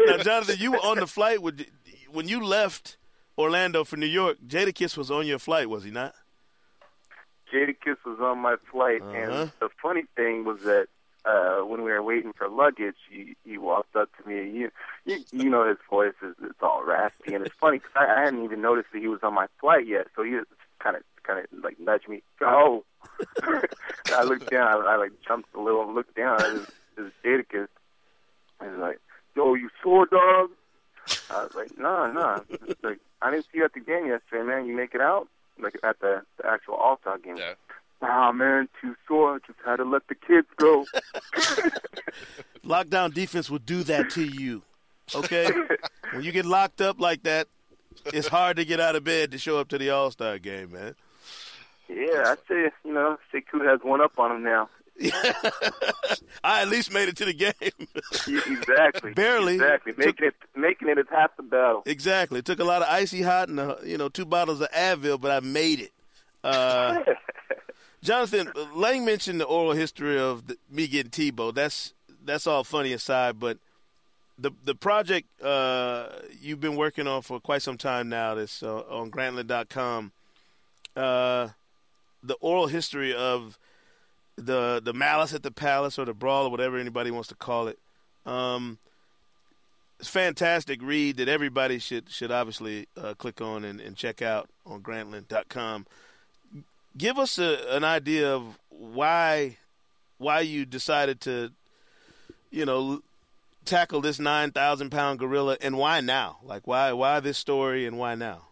now, 0.06 0.16
Jonathan, 0.22 0.56
you 0.58 0.72
were 0.72 0.78
on 0.78 0.98
the 0.98 1.06
flight 1.06 1.42
with 1.42 1.64
when 2.16 2.26
you 2.28 2.42
left 2.44 2.96
Orlando 3.38 3.84
for 3.84 3.96
New 3.98 4.06
York. 4.06 4.38
Jadakiss 4.46 4.96
was 4.96 5.10
on 5.10 5.26
your 5.26 5.38
flight, 5.38 5.68
was 5.68 5.84
he 5.84 5.90
not? 5.90 6.14
Jadakiss 7.52 7.98
was 8.04 8.18
on 8.20 8.38
my 8.38 8.56
flight, 8.72 9.02
Uh-huh. 9.02 9.12
and 9.42 9.52
the 9.60 9.68
funny 9.80 10.04
thing 10.16 10.44
was 10.44 10.60
that 10.62 10.88
uh 11.24 11.58
when 11.64 11.82
we 11.82 11.90
were 11.90 12.02
waiting 12.02 12.32
for 12.32 12.48
luggage, 12.48 12.96
he 13.10 13.36
he 13.44 13.58
walked 13.58 13.94
up 13.94 14.08
to 14.16 14.28
me. 14.28 14.38
And 14.40 14.54
you 14.56 14.70
you, 15.04 15.18
you 15.32 15.50
know 15.50 15.68
his 15.68 15.76
voice 15.90 16.14
is 16.22 16.34
it's 16.42 16.62
all 16.62 16.82
raspy, 16.84 17.34
and 17.34 17.44
it's 17.46 17.54
funny 17.60 17.78
because 17.78 17.92
I, 17.94 18.06
I 18.20 18.24
hadn't 18.24 18.42
even 18.44 18.60
noticed 18.62 18.88
that 18.92 19.00
he 19.00 19.08
was 19.08 19.20
on 19.22 19.34
my 19.34 19.46
flight 19.60 19.86
yet. 19.86 20.06
So 20.16 20.22
he 20.22 20.30
just 20.32 20.46
kind 20.80 20.96
of 20.96 21.02
kind 21.22 21.38
of 21.40 21.46
like 21.64 21.78
nudged 21.78 22.08
me, 22.08 22.22
go. 22.40 22.84
I 24.14 24.22
looked 24.24 24.50
down. 24.50 24.68
I, 24.86 24.92
I 24.92 24.96
like 24.96 25.12
jumped 25.26 25.54
a 25.54 25.60
little, 25.60 25.82
and 25.82 25.94
looked 25.94 26.16
down. 26.16 26.40
It 26.40 26.52
was, 26.52 26.66
it 26.96 27.00
was 27.02 27.12
Jadakiss. 27.24 27.68
And 28.60 28.70
he's 28.70 28.80
like, 28.80 28.98
"Yo, 29.36 29.54
you 29.54 29.68
sore, 29.82 30.06
dog?" 30.06 30.50
I 31.46 31.56
was 31.58 31.68
like, 31.68 31.78
"No, 31.78 32.10
no." 32.10 32.42
It's 32.50 32.82
Like, 32.82 32.98
I 33.22 33.30
didn't 33.30 33.44
see 33.44 33.58
you 33.58 33.64
at 33.64 33.72
the 33.72 33.80
game 33.80 34.06
yesterday, 34.06 34.42
man. 34.42 34.66
You 34.66 34.74
make 34.74 34.94
it 34.94 35.00
out? 35.00 35.28
Like 35.58 35.78
at 35.82 36.00
the 36.00 36.22
the 36.38 36.46
actual 36.46 36.74
All 36.74 36.98
Star 37.00 37.18
game. 37.18 37.36
Yeah. 37.36 37.54
Nah, 38.02 38.32
man, 38.32 38.68
too 38.80 38.94
sore. 39.08 39.40
Just 39.46 39.58
had 39.64 39.76
to 39.76 39.84
let 39.84 40.06
the 40.08 40.14
kids 40.14 40.48
go. 40.56 40.84
Lockdown 42.64 43.14
defense 43.14 43.48
will 43.48 43.58
do 43.58 43.82
that 43.84 44.10
to 44.10 44.24
you. 44.24 44.62
Okay, 45.14 45.48
when 46.12 46.22
you 46.22 46.32
get 46.32 46.44
locked 46.44 46.80
up 46.80 47.00
like 47.00 47.22
that, 47.22 47.46
it's 48.06 48.28
hard 48.28 48.56
to 48.56 48.64
get 48.64 48.80
out 48.80 48.96
of 48.96 49.04
bed 49.04 49.30
to 49.30 49.38
show 49.38 49.58
up 49.58 49.68
to 49.68 49.78
the 49.78 49.90
All 49.90 50.10
Star 50.10 50.38
game, 50.38 50.72
man. 50.72 50.94
Yeah, 51.88 52.24
I'd 52.26 52.38
say 52.48 52.70
you 52.84 52.92
know 52.92 53.16
Sekou 53.32 53.64
has 53.64 53.80
one 53.82 54.00
up 54.00 54.18
on 54.18 54.32
him 54.32 54.42
now. 54.42 54.68
I 56.42 56.62
at 56.62 56.68
least 56.68 56.92
made 56.92 57.08
it 57.08 57.16
to 57.18 57.24
the 57.26 57.34
game. 57.34 57.52
exactly. 58.26 59.12
Barely. 59.12 59.54
Exactly. 59.54 59.92
Making 59.96 60.28
it 60.28 60.34
making 60.54 60.88
it 60.88 60.98
is 60.98 61.06
half 61.10 61.36
the 61.36 61.42
battle. 61.42 61.82
Exactly. 61.86 62.38
It 62.38 62.44
took 62.44 62.60
a 62.60 62.64
lot 62.64 62.82
of 62.82 62.88
icy 62.88 63.22
hot 63.22 63.48
and 63.48 63.60
uh, 63.60 63.76
you 63.84 63.98
know 63.98 64.08
two 64.08 64.24
bottles 64.24 64.60
of 64.60 64.70
Advil, 64.70 65.20
but 65.20 65.30
I 65.30 65.40
made 65.40 65.80
it. 65.80 65.92
Uh, 66.42 67.00
Jonathan 68.02 68.50
Lang 68.74 69.04
mentioned 69.04 69.40
the 69.40 69.44
oral 69.44 69.72
history 69.72 70.18
of 70.18 70.46
the, 70.46 70.56
me 70.70 70.86
getting 70.86 71.10
Tebow. 71.10 71.54
That's 71.54 71.92
that's 72.24 72.46
all 72.46 72.64
funny 72.64 72.92
aside, 72.92 73.38
but 73.38 73.58
the 74.38 74.50
the 74.64 74.74
project 74.74 75.28
uh, 75.42 76.08
you've 76.40 76.60
been 76.60 76.76
working 76.76 77.06
on 77.06 77.22
for 77.22 77.40
quite 77.40 77.62
some 77.62 77.76
time 77.76 78.08
now. 78.08 78.34
That's 78.34 78.62
uh, 78.62 78.78
on 78.88 79.10
Grantland.com. 79.10 80.12
Uh, 80.94 81.48
the 82.22 82.34
oral 82.40 82.66
history 82.66 83.14
of 83.14 83.58
the 84.36 84.80
the 84.84 84.92
malice 84.92 85.34
at 85.34 85.42
the 85.42 85.50
palace 85.50 85.98
or 85.98 86.04
the 86.04 86.14
brawl 86.14 86.46
or 86.46 86.50
whatever 86.50 86.78
anybody 86.78 87.10
wants 87.10 87.28
to 87.28 87.34
call 87.34 87.68
it. 87.68 87.78
Um, 88.24 88.78
it's 89.98 90.08
fantastic 90.08 90.82
read 90.82 91.16
that 91.16 91.28
everybody 91.28 91.78
should 91.78 92.10
should 92.10 92.30
obviously 92.30 92.86
uh, 92.96 93.14
click 93.14 93.40
on 93.40 93.64
and, 93.64 93.80
and 93.80 93.96
check 93.96 94.20
out 94.20 94.48
on 94.66 94.82
Grantland.com. 94.82 95.86
Give 96.96 97.18
us 97.18 97.38
a, 97.38 97.74
an 97.74 97.84
idea 97.84 98.34
of 98.34 98.58
why 98.68 99.56
why 100.18 100.40
you 100.40 100.64
decided 100.64 101.20
to, 101.22 101.52
you 102.50 102.64
know, 102.64 103.02
tackle 103.64 104.00
this 104.00 104.18
nine 104.18 104.50
thousand 104.50 104.90
pound 104.90 105.18
gorilla 105.18 105.56
and 105.60 105.78
why 105.78 106.00
now? 106.00 106.38
Like 106.42 106.66
why 106.66 106.92
why 106.92 107.20
this 107.20 107.38
story 107.38 107.86
and 107.86 107.98
why 107.98 108.14
now? 108.14 108.42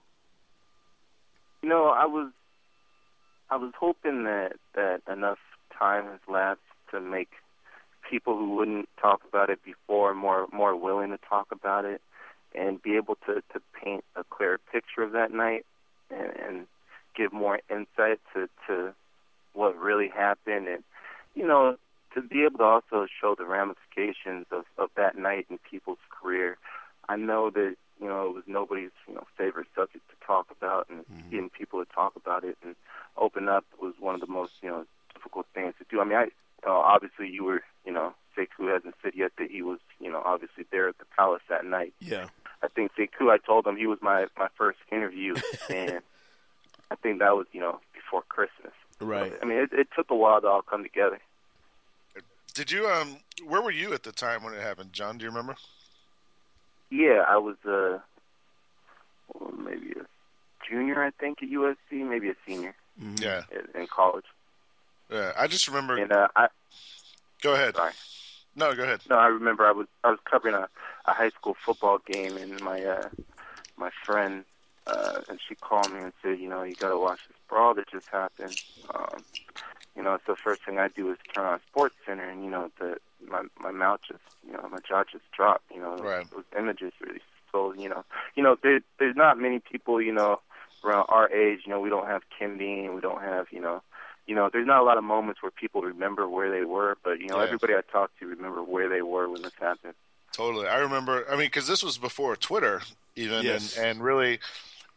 You 1.63 1.69
know, 1.69 1.89
I 1.89 2.07
was 2.07 2.31
I 3.51 3.57
was 3.57 3.73
hoping 3.79 4.25
that 4.25 4.57
that 4.75 5.03
enough 5.11 5.39
time 5.79 6.05
has 6.05 6.21
lapsed 6.29 6.63
to 6.91 7.01
make 7.01 7.31
people 8.09 8.37
who 8.37 8.55
wouldn't 8.57 8.89
talk 9.01 9.23
about 9.29 9.51
it 9.51 9.61
before 9.65 10.15
more 10.15 10.47
more 10.53 10.77
willing 10.77 11.11
to 11.11 11.19
talk 11.29 11.49
about 11.51 11.85
it 11.85 12.01
and 12.55 12.83
be 12.83 12.97
able 12.97 13.17
to 13.27 13.43
to 13.53 13.61
paint 13.83 14.05
a 14.17 14.25
clearer 14.25 14.59
picture 14.73 15.03
of 15.03 15.13
that 15.13 15.33
night 15.33 15.65
and, 16.11 16.33
and 16.37 16.67
give 17.17 17.33
more 17.33 17.61
insight 17.71 18.21
to 18.35 18.49
to 18.67 18.93
what 19.53 19.77
really 19.79 20.09
happened 20.09 20.69
and 20.69 20.83
you 21.35 21.47
know 21.47 21.77
to 22.15 22.23
be 22.23 22.45
able 22.45 22.59
to 22.59 22.65
also 22.65 23.07
show 23.21 23.35
the 23.37 23.45
ramifications 23.45 24.47
of 24.51 24.65
of 24.79 24.91
that 24.97 25.17
night 25.17 25.47
in 25.51 25.59
people's 25.59 25.99
career. 26.11 26.57
I 27.09 27.17
know 27.17 27.51
that 27.51 27.75
you 28.01 28.07
know 28.07 28.29
it 28.29 28.35
was 28.35 28.45
nobody's 28.47 28.93
you 29.09 29.15
know 29.15 29.25
favorite 29.37 29.67
subject 29.75 30.09
to 30.09 30.27
talk 30.27 30.47
about, 30.57 30.89
and 30.89 31.01
mm-hmm. 31.01 31.31
getting 31.31 31.51
people 31.51 31.85
to 31.85 31.93
talk 31.93 32.17
about 32.17 32.45
it 32.45 32.57
and 32.63 32.77
open 33.17 33.49
up 33.49 33.65
was 33.81 33.95
one 33.99 34.15
of 34.15 34.21
the 34.21 34.27
most 34.27 34.53
you 34.63 34.69
know 34.69 34.85
difficult 35.25 35.47
things 35.55 35.75
to 35.79 35.85
do. 35.91 36.01
I 36.01 36.05
mean, 36.05 36.17
I 36.19 36.25
uh, 36.67 36.71
obviously 36.73 37.29
you 37.29 37.45
were 37.45 37.63
you 37.85 37.93
know 37.93 38.15
Sekou 38.37 38.73
hasn't 38.73 38.95
said 39.03 39.13
yet 39.15 39.33
that 39.39 39.51
he 39.51 39.63
was 39.63 39.79
you 40.01 40.11
know 40.11 40.23
obviously 40.25 40.65
there 40.71 40.89
at 40.89 40.99
the 40.99 41.05
palace 41.17 41.43
that 41.49 41.65
night. 41.65 41.93
Yeah. 42.01 42.27
I 42.63 42.69
think 42.69 42.93
Sekou, 42.99 43.31
I 43.31 43.39
told 43.39 43.67
him 43.67 43.77
he 43.77 43.87
was 43.87 43.99
my 44.03 44.27
my 44.39 44.49
first 44.57 44.79
interview, 44.91 45.35
and 45.71 46.01
I 46.91 46.95
think 46.97 47.19
that 47.21 47.37
was 47.37 47.47
you 47.53 47.61
know 47.61 47.81
before 47.95 48.23
Christmas. 48.29 48.73
Right. 49.01 49.33
I 49.43 49.45
mean, 49.45 49.59
it, 49.59 49.71
it 49.73 49.89
took 49.95 50.11
a 50.11 50.15
while 50.15 50.41
to 50.41 50.47
all 50.47 50.63
come 50.63 50.83
together. 50.83 51.19
Did 52.55 52.71
you 52.71 52.87
um? 52.89 53.17
Where 53.47 53.61
were 53.63 53.71
you 53.73 53.93
at 53.95 54.03
the 54.05 54.13
time 54.13 54.45
when 54.45 54.55
it 54.55 54.61
happened, 54.63 54.93
John? 54.93 55.19
Do 55.19 55.25
you 55.25 55.31
remember? 55.31 55.57
Yeah, 56.91 57.25
I 57.29 57.37
was 57.39 57.57
uh, 57.67 57.99
well, 59.35 59.53
maybe 59.59 59.93
a 59.93 60.05
junior, 60.69 61.03
I 61.03 61.11
think, 61.11 61.43
at 61.43 61.49
USC, 61.49 61.77
maybe 62.09 62.29
a 62.31 62.35
senior 62.47 62.75
Yeah. 63.19 63.43
in, 63.51 63.81
in 63.83 63.87
college. 63.89 64.27
Yeah. 65.11 65.33
I 65.39 65.47
just 65.47 65.69
remember. 65.69 65.97
And 65.97 66.13
uh, 66.13 66.29
I 66.37 66.49
Go 67.43 67.55
ahead. 67.55 67.77
sorry. 67.77 67.93
No, 68.57 68.75
go 68.75 68.85
ahead. 68.85 69.01
No, 69.11 69.17
I 69.17 69.27
remember 69.27 69.67
I 69.67 69.73
was 69.73 69.87
I 70.05 70.11
was 70.11 70.19
covering 70.31 70.55
a, 70.55 70.69
a 71.07 71.13
high 71.13 71.31
school 71.31 71.57
football 71.65 71.99
game, 72.07 72.37
and 72.37 72.61
my 72.63 72.83
uh, 72.85 73.09
my 73.77 73.91
friend 74.05 74.45
uh, 74.87 75.21
and 75.29 75.39
she 75.47 75.55
called 75.55 75.93
me 75.93 76.01
and 76.01 76.13
said, 76.23 76.39
you 76.39 76.49
know, 76.49 76.63
you 76.63 76.75
got 76.77 76.91
to 76.91 76.99
watch 76.99 77.21
this 77.27 77.37
brawl 77.49 77.75
that 77.75 77.89
just 77.91 78.09
happened. 78.09 78.55
Um, 78.95 79.25
you 79.97 80.03
know, 80.03 80.19
so 80.27 80.35
first 80.37 80.63
thing 80.65 80.79
I 80.79 80.89
do 80.89 81.11
is 81.11 81.19
turn 81.35 81.45
on 81.47 81.61
Sports 81.71 81.95
Center, 82.07 82.29
and 82.29 82.45
you 82.45 82.51
know, 82.51 82.71
the 82.79 82.97
my 83.29 83.43
my 83.59 83.71
mouth 83.73 84.01
just, 84.07 84.21
you 84.47 84.53
know, 84.53 84.69
my 84.71 84.79
jaw 84.87 85.05
just 85.11 85.31
dropped. 85.33 85.65
You 85.75 85.81
know, 85.81 85.97
Right. 85.99 86.27
those 86.31 86.45
images 86.59 86.93
really. 87.01 87.21
So 87.53 87.73
you 87.75 87.89
know, 87.89 88.05
you 88.37 88.43
know, 88.43 88.57
there 88.63 88.81
there's 88.99 89.17
not 89.17 89.39
many 89.39 89.59
people, 89.59 90.01
you 90.01 90.13
know, 90.13 90.41
around 90.85 91.07
our 91.09 91.31
age. 91.31 91.61
You 91.67 91.73
know, 91.73 91.81
we 91.81 91.91
don't 91.91 92.07
have 92.07 92.23
Kim 92.39 92.57
Dean, 92.59 92.95
we 92.95 93.01
don't 93.01 93.23
have, 93.23 93.47
you 93.51 93.61
know. 93.61 93.83
You 94.27 94.35
know, 94.35 94.49
there's 94.53 94.67
not 94.67 94.81
a 94.81 94.85
lot 94.85 94.97
of 94.97 95.05
moments 95.05 95.43
where 95.43 95.51
people 95.53 95.83
remember 95.83 96.29
where 96.29 96.51
they 96.51 96.65
were, 96.65 96.97
but 97.05 97.21
you 97.21 97.29
know, 97.29 97.37
Yeah. 97.39 97.45
everybody 97.45 97.75
I 97.75 97.83
talked 97.93 98.19
to 98.21 98.27
remember 98.27 98.63
where 98.63 98.89
they 98.89 99.03
were 99.03 99.29
when 99.29 99.43
this 99.43 99.53
happened. 99.61 99.95
Totally. 100.33 100.67
I 100.67 100.79
remember. 100.79 101.27
I 101.29 101.33
mean, 101.33 101.47
because 101.47 101.67
this 101.67 101.83
was 101.85 101.99
before 101.99 102.35
Twitter, 102.37 102.83
even, 103.17 103.45
Yes. 103.45 103.77
and 103.77 103.87
and 103.87 104.03
really 104.03 104.41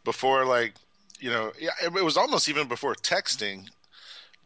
before 0.04 0.44
like 0.44 0.74
you 1.20 1.30
know, 1.30 1.52
yeah, 1.60 1.70
it, 1.82 1.94
it 1.94 2.04
was 2.04 2.16
almost 2.16 2.48
even 2.48 2.68
before 2.68 2.94
texting. 2.94 3.68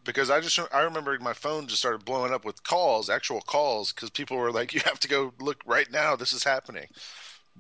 Because 0.05 0.31
I 0.31 0.40
just 0.40 0.59
I 0.73 0.81
remember 0.81 1.16
my 1.21 1.33
phone 1.33 1.68
just 1.68 1.79
started 1.81 2.05
blowing 2.05 2.33
up 2.33 2.45
with 2.45 2.64
calls, 2.64 3.09
actual 3.09 3.40
calls, 3.40 3.92
because 3.92 4.11
people 4.11 4.37
were 4.37 4.51
like, 4.51 4.75
"You 4.75 4.81
have 4.85 4.99
to 5.01 5.09
go 5.09 5.33
look 5.38 5.62
right 5.64 5.88
now. 5.92 6.16
This 6.16 6.33
is 6.33 6.42
happening." 6.42 6.88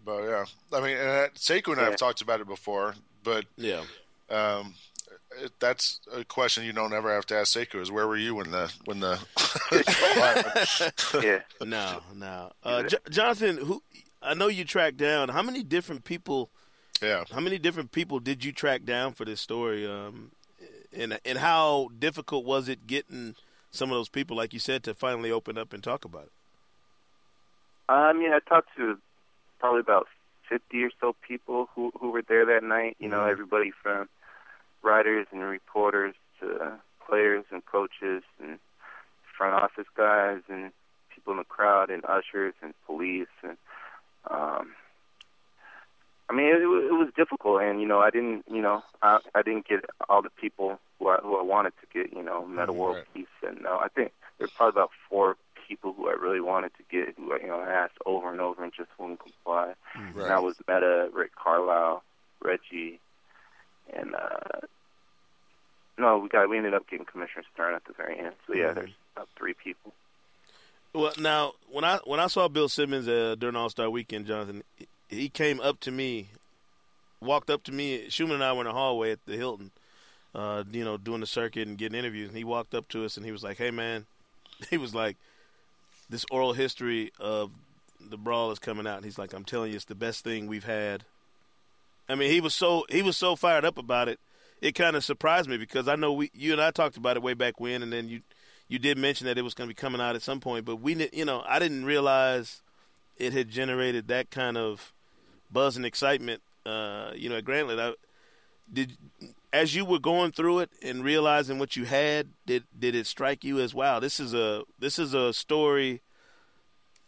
But 0.04 0.22
yeah, 0.24 0.44
I 0.72 0.80
mean, 0.80 0.96
and 0.96 1.08
that, 1.08 1.34
Sekou 1.36 1.72
and 1.72 1.80
I 1.80 1.84
have 1.84 1.92
Yeah. 1.92 1.96
talked 1.96 2.20
about 2.20 2.40
it 2.40 2.48
before, 2.48 2.96
but 3.22 3.44
Yeah. 3.56 3.84
um, 4.28 4.74
it, 4.91 4.91
that's 5.58 6.00
a 6.12 6.24
question 6.24 6.64
you 6.64 6.72
don't 6.72 6.92
ever 6.92 7.12
have 7.14 7.26
to 7.26 7.36
ask 7.36 7.56
Sekou: 7.56 7.80
is 7.80 7.90
where 7.90 8.06
were 8.06 8.16
you 8.16 8.34
when 8.34 8.50
the 8.50 8.72
when 8.84 9.00
the 9.00 9.18
yeah. 11.22 11.40
No, 11.66 12.00
no. 12.14 12.52
Uh, 12.62 12.82
J- 12.84 12.96
Jonathan, 13.10 13.56
who 13.58 13.82
I 14.22 14.34
know 14.34 14.48
you 14.48 14.64
tracked 14.64 14.96
down 14.96 15.28
how 15.28 15.42
many 15.42 15.62
different 15.62 16.04
people. 16.04 16.50
Yeah. 17.00 17.24
How 17.32 17.40
many 17.40 17.58
different 17.58 17.90
people 17.90 18.20
did 18.20 18.44
you 18.44 18.52
track 18.52 18.84
down 18.84 19.12
for 19.12 19.24
this 19.24 19.40
story? 19.40 19.86
Um, 19.86 20.30
and 20.96 21.18
and 21.24 21.38
how 21.38 21.88
difficult 21.98 22.44
was 22.44 22.68
it 22.68 22.86
getting 22.86 23.34
some 23.70 23.90
of 23.90 23.96
those 23.96 24.08
people, 24.08 24.36
like 24.36 24.52
you 24.52 24.60
said, 24.60 24.84
to 24.84 24.94
finally 24.94 25.30
open 25.32 25.56
up 25.58 25.72
and 25.72 25.82
talk 25.82 26.04
about 26.04 26.24
it? 26.24 26.32
I 27.88 28.12
mean, 28.12 28.32
I 28.32 28.38
talked 28.48 28.68
to 28.76 28.98
probably 29.58 29.80
about 29.80 30.06
fifty 30.48 30.84
or 30.84 30.90
so 31.00 31.16
people 31.26 31.68
who 31.74 31.90
who 31.98 32.10
were 32.10 32.22
there 32.22 32.44
that 32.46 32.62
night. 32.62 32.96
You 33.00 33.08
know, 33.08 33.20
Mhm. 33.20 33.30
everybody 33.32 33.70
from 33.82 34.08
writers 34.82 35.26
and 35.32 35.42
reporters 35.42 36.14
to 36.40 36.72
players 37.06 37.44
and 37.50 37.64
coaches 37.66 38.22
and 38.42 38.58
front 39.36 39.54
office 39.54 39.86
guys 39.96 40.40
and 40.48 40.72
people 41.14 41.32
in 41.32 41.38
the 41.38 41.44
crowd 41.44 41.90
and 41.90 42.04
ushers 42.04 42.54
and 42.62 42.74
police 42.86 43.26
and 43.42 43.56
um 44.30 44.72
I 46.30 46.34
mean 46.34 46.46
it, 46.46 46.62
it 46.62 46.92
was 46.92 47.10
difficult 47.16 47.62
and 47.62 47.80
you 47.80 47.86
know 47.86 48.00
I 48.00 48.10
didn't 48.10 48.44
you 48.50 48.62
know 48.62 48.82
I 49.02 49.18
I 49.34 49.42
didn't 49.42 49.66
get 49.68 49.84
all 50.08 50.22
the 50.22 50.30
people 50.30 50.78
who 50.98 51.08
I 51.08 51.16
who 51.22 51.38
I 51.38 51.42
wanted 51.42 51.72
to 51.80 51.86
get 51.92 52.12
you 52.16 52.22
know 52.22 52.46
Metta 52.46 52.72
World 52.72 52.96
Right. 52.96 53.06
Peace 53.14 53.26
and 53.46 53.62
no 53.62 53.78
I 53.78 53.88
think 53.88 54.12
there's 54.38 54.50
probably 54.50 54.80
about 54.80 54.90
four 55.08 55.36
people 55.68 55.92
who 55.92 56.08
I 56.08 56.12
really 56.12 56.40
wanted 56.40 56.72
to 56.76 56.82
get 56.90 57.14
who 57.16 57.32
I, 57.32 57.38
you 57.38 57.46
know 57.48 57.60
I 57.60 57.70
asked 57.70 57.98
over 58.06 58.30
and 58.30 58.40
over 58.40 58.62
and 58.64 58.72
just 58.72 58.90
wouldn't 58.98 59.20
comply. 59.20 59.74
And 59.94 60.30
that 60.30 60.42
was 60.42 60.56
Metta 60.68 61.08
Rick 61.12 61.32
Carlisle 61.36 62.02
Reggie 62.42 62.98
and 63.94 64.14
uh 64.14 64.60
no 65.98 66.18
we 66.18 66.28
got 66.28 66.48
we 66.48 66.56
ended 66.56 66.74
up 66.74 66.88
getting 66.88 67.06
Commissioner 67.06 67.44
Stern 67.54 67.74
at 67.74 67.84
the 67.84 67.92
very 67.92 68.18
end 68.18 68.34
so 68.46 68.54
yeah 68.54 68.70
Mhm. 68.70 68.74
there's 68.74 68.90
about 69.16 69.28
three 69.36 69.54
people 69.54 69.92
Well, 70.94 71.12
now 71.18 71.52
when 71.70 71.84
I 71.84 71.98
when 72.04 72.20
I 72.20 72.26
saw 72.26 72.48
Bill 72.48 72.68
Simmons 72.68 73.08
uh, 73.08 73.34
during 73.38 73.56
All 73.56 73.70
Star 73.70 73.88
Weekend, 73.90 74.26
Jonathan, 74.26 74.62
he- 74.76 74.88
he 75.08 75.28
came 75.28 75.58
up 75.60 75.78
to 75.80 75.90
me, 75.90 76.28
walked 77.20 77.48
up 77.50 77.62
to 77.64 77.72
me. 77.72 78.08
Schumann 78.10 78.36
and 78.36 78.44
I 78.44 78.52
were 78.52 78.60
in 78.60 78.66
the 78.66 78.72
hallway 78.72 79.12
at 79.12 79.24
the 79.26 79.36
Hilton, 79.36 79.70
uh, 80.34 80.64
you 80.70 80.84
know, 80.84 80.96
doing 80.98 81.20
the 81.20 81.26
circuit 81.26 81.66
and 81.68 81.76
getting 81.78 81.98
interviews. 81.98 82.28
And 82.28 82.36
he 82.36 82.44
walked 82.44 82.74
up 82.74 82.88
to 82.88 83.04
us 83.04 83.16
and 83.16 83.24
he 83.26 83.32
was 83.32 83.42
like, 83.42 83.56
"Hey, 83.58 83.70
man," 83.70 84.04
he 84.70 84.76
was 84.78 84.94
like, 84.94 85.16
"This 86.10 86.24
oral 86.30 86.52
history 86.54 87.10
of 87.18 87.50
the 88.00 88.16
brawl 88.18 88.50
is 88.50 88.58
coming 88.58 88.86
out." 88.86 88.96
And 88.96 89.04
he's 89.04 89.18
like, 89.18 89.32
"I'm 89.34 89.44
telling 89.44 89.70
you, 89.70 89.76
it's 89.76 89.84
the 89.86 89.94
best 89.94 90.24
thing 90.24 90.46
we've 90.46 90.64
had." 90.64 91.04
I 92.08 92.14
mean, 92.14 92.30
he 92.30 92.40
was 92.40 92.54
so 92.54 92.84
he 92.88 93.02
was 93.02 93.16
so 93.16 93.36
fired 93.36 93.64
up 93.64 93.78
about 93.78 94.08
it. 94.08 94.20
It 94.60 94.72
kind 94.72 94.96
of 94.96 95.04
surprised 95.04 95.48
me 95.48 95.56
because 95.56 95.88
I 95.88 95.96
know 95.96 96.12
we 96.12 96.30
you 96.34 96.52
and 96.52 96.60
I 96.60 96.70
talked 96.70 96.96
about 96.96 97.16
it 97.16 97.22
way 97.22 97.34
back 97.34 97.60
when, 97.60 97.82
and 97.82 97.92
then 97.92 98.08
you 98.08 98.20
you 98.68 98.78
did 98.78 98.98
mention 98.98 99.26
that 99.26 99.38
it 99.38 99.42
was 99.42 99.54
going 99.54 99.68
to 99.68 99.74
be 99.74 99.78
coming 99.78 100.00
out 100.00 100.16
at 100.16 100.22
some 100.22 100.40
point, 100.40 100.64
but 100.64 100.76
we, 100.76 101.08
you 101.12 101.24
know, 101.24 101.44
I 101.46 101.58
didn't 101.58 101.84
realize 101.84 102.62
it 103.18 103.32
had 103.32 103.50
generated 103.50 104.08
that 104.08 104.30
kind 104.30 104.56
of 104.56 104.94
buzz 105.50 105.76
and 105.76 105.84
excitement. 105.84 106.40
Uh, 106.64 107.10
you 107.14 107.28
know, 107.28 107.36
at 107.36 107.44
Grantland, 107.44 107.80
I, 107.80 107.94
did 108.72 108.96
as 109.52 109.74
you 109.74 109.84
were 109.84 109.98
going 109.98 110.32
through 110.32 110.60
it 110.60 110.70
and 110.82 111.04
realizing 111.04 111.58
what 111.58 111.76
you 111.76 111.84
had, 111.84 112.28
did 112.46 112.64
did 112.76 112.94
it 112.94 113.06
strike 113.06 113.44
you 113.44 113.60
as 113.60 113.74
wow? 113.74 114.00
This 114.00 114.18
is 114.18 114.32
a 114.32 114.62
this 114.78 114.98
is 114.98 115.12
a 115.12 115.32
story, 115.32 116.00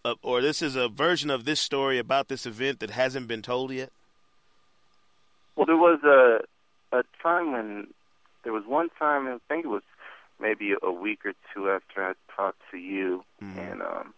of, 0.04 0.18
or 0.22 0.42
this 0.42 0.61
is 0.61 0.76
a 0.76 0.88
version 0.88 1.30
of 1.30 1.44
this 1.44 1.61
story 1.61 1.98
about 1.98 2.28
this 2.28 2.44
event 2.46 2.80
that 2.80 2.90
hasn't 2.90 3.28
been 3.28 3.42
told 3.42 3.72
yet. 3.72 3.90
Well, 5.56 5.66
there 5.66 5.76
was 5.76 6.00
a 6.04 6.40
a 6.96 7.02
time 7.22 7.52
when 7.52 7.88
there 8.44 8.52
was 8.52 8.64
one 8.66 8.88
time 8.98 9.26
I 9.26 9.38
think 9.48 9.64
it 9.64 9.68
was 9.68 9.82
maybe 10.40 10.74
a 10.80 10.90
week 10.90 11.24
or 11.24 11.32
two 11.52 11.70
after 11.70 12.04
I 12.04 12.12
talked 12.34 12.60
to 12.70 12.76
you, 12.78 13.24
Mhm. 13.42 13.58
and 13.58 13.82
um, 13.82 14.14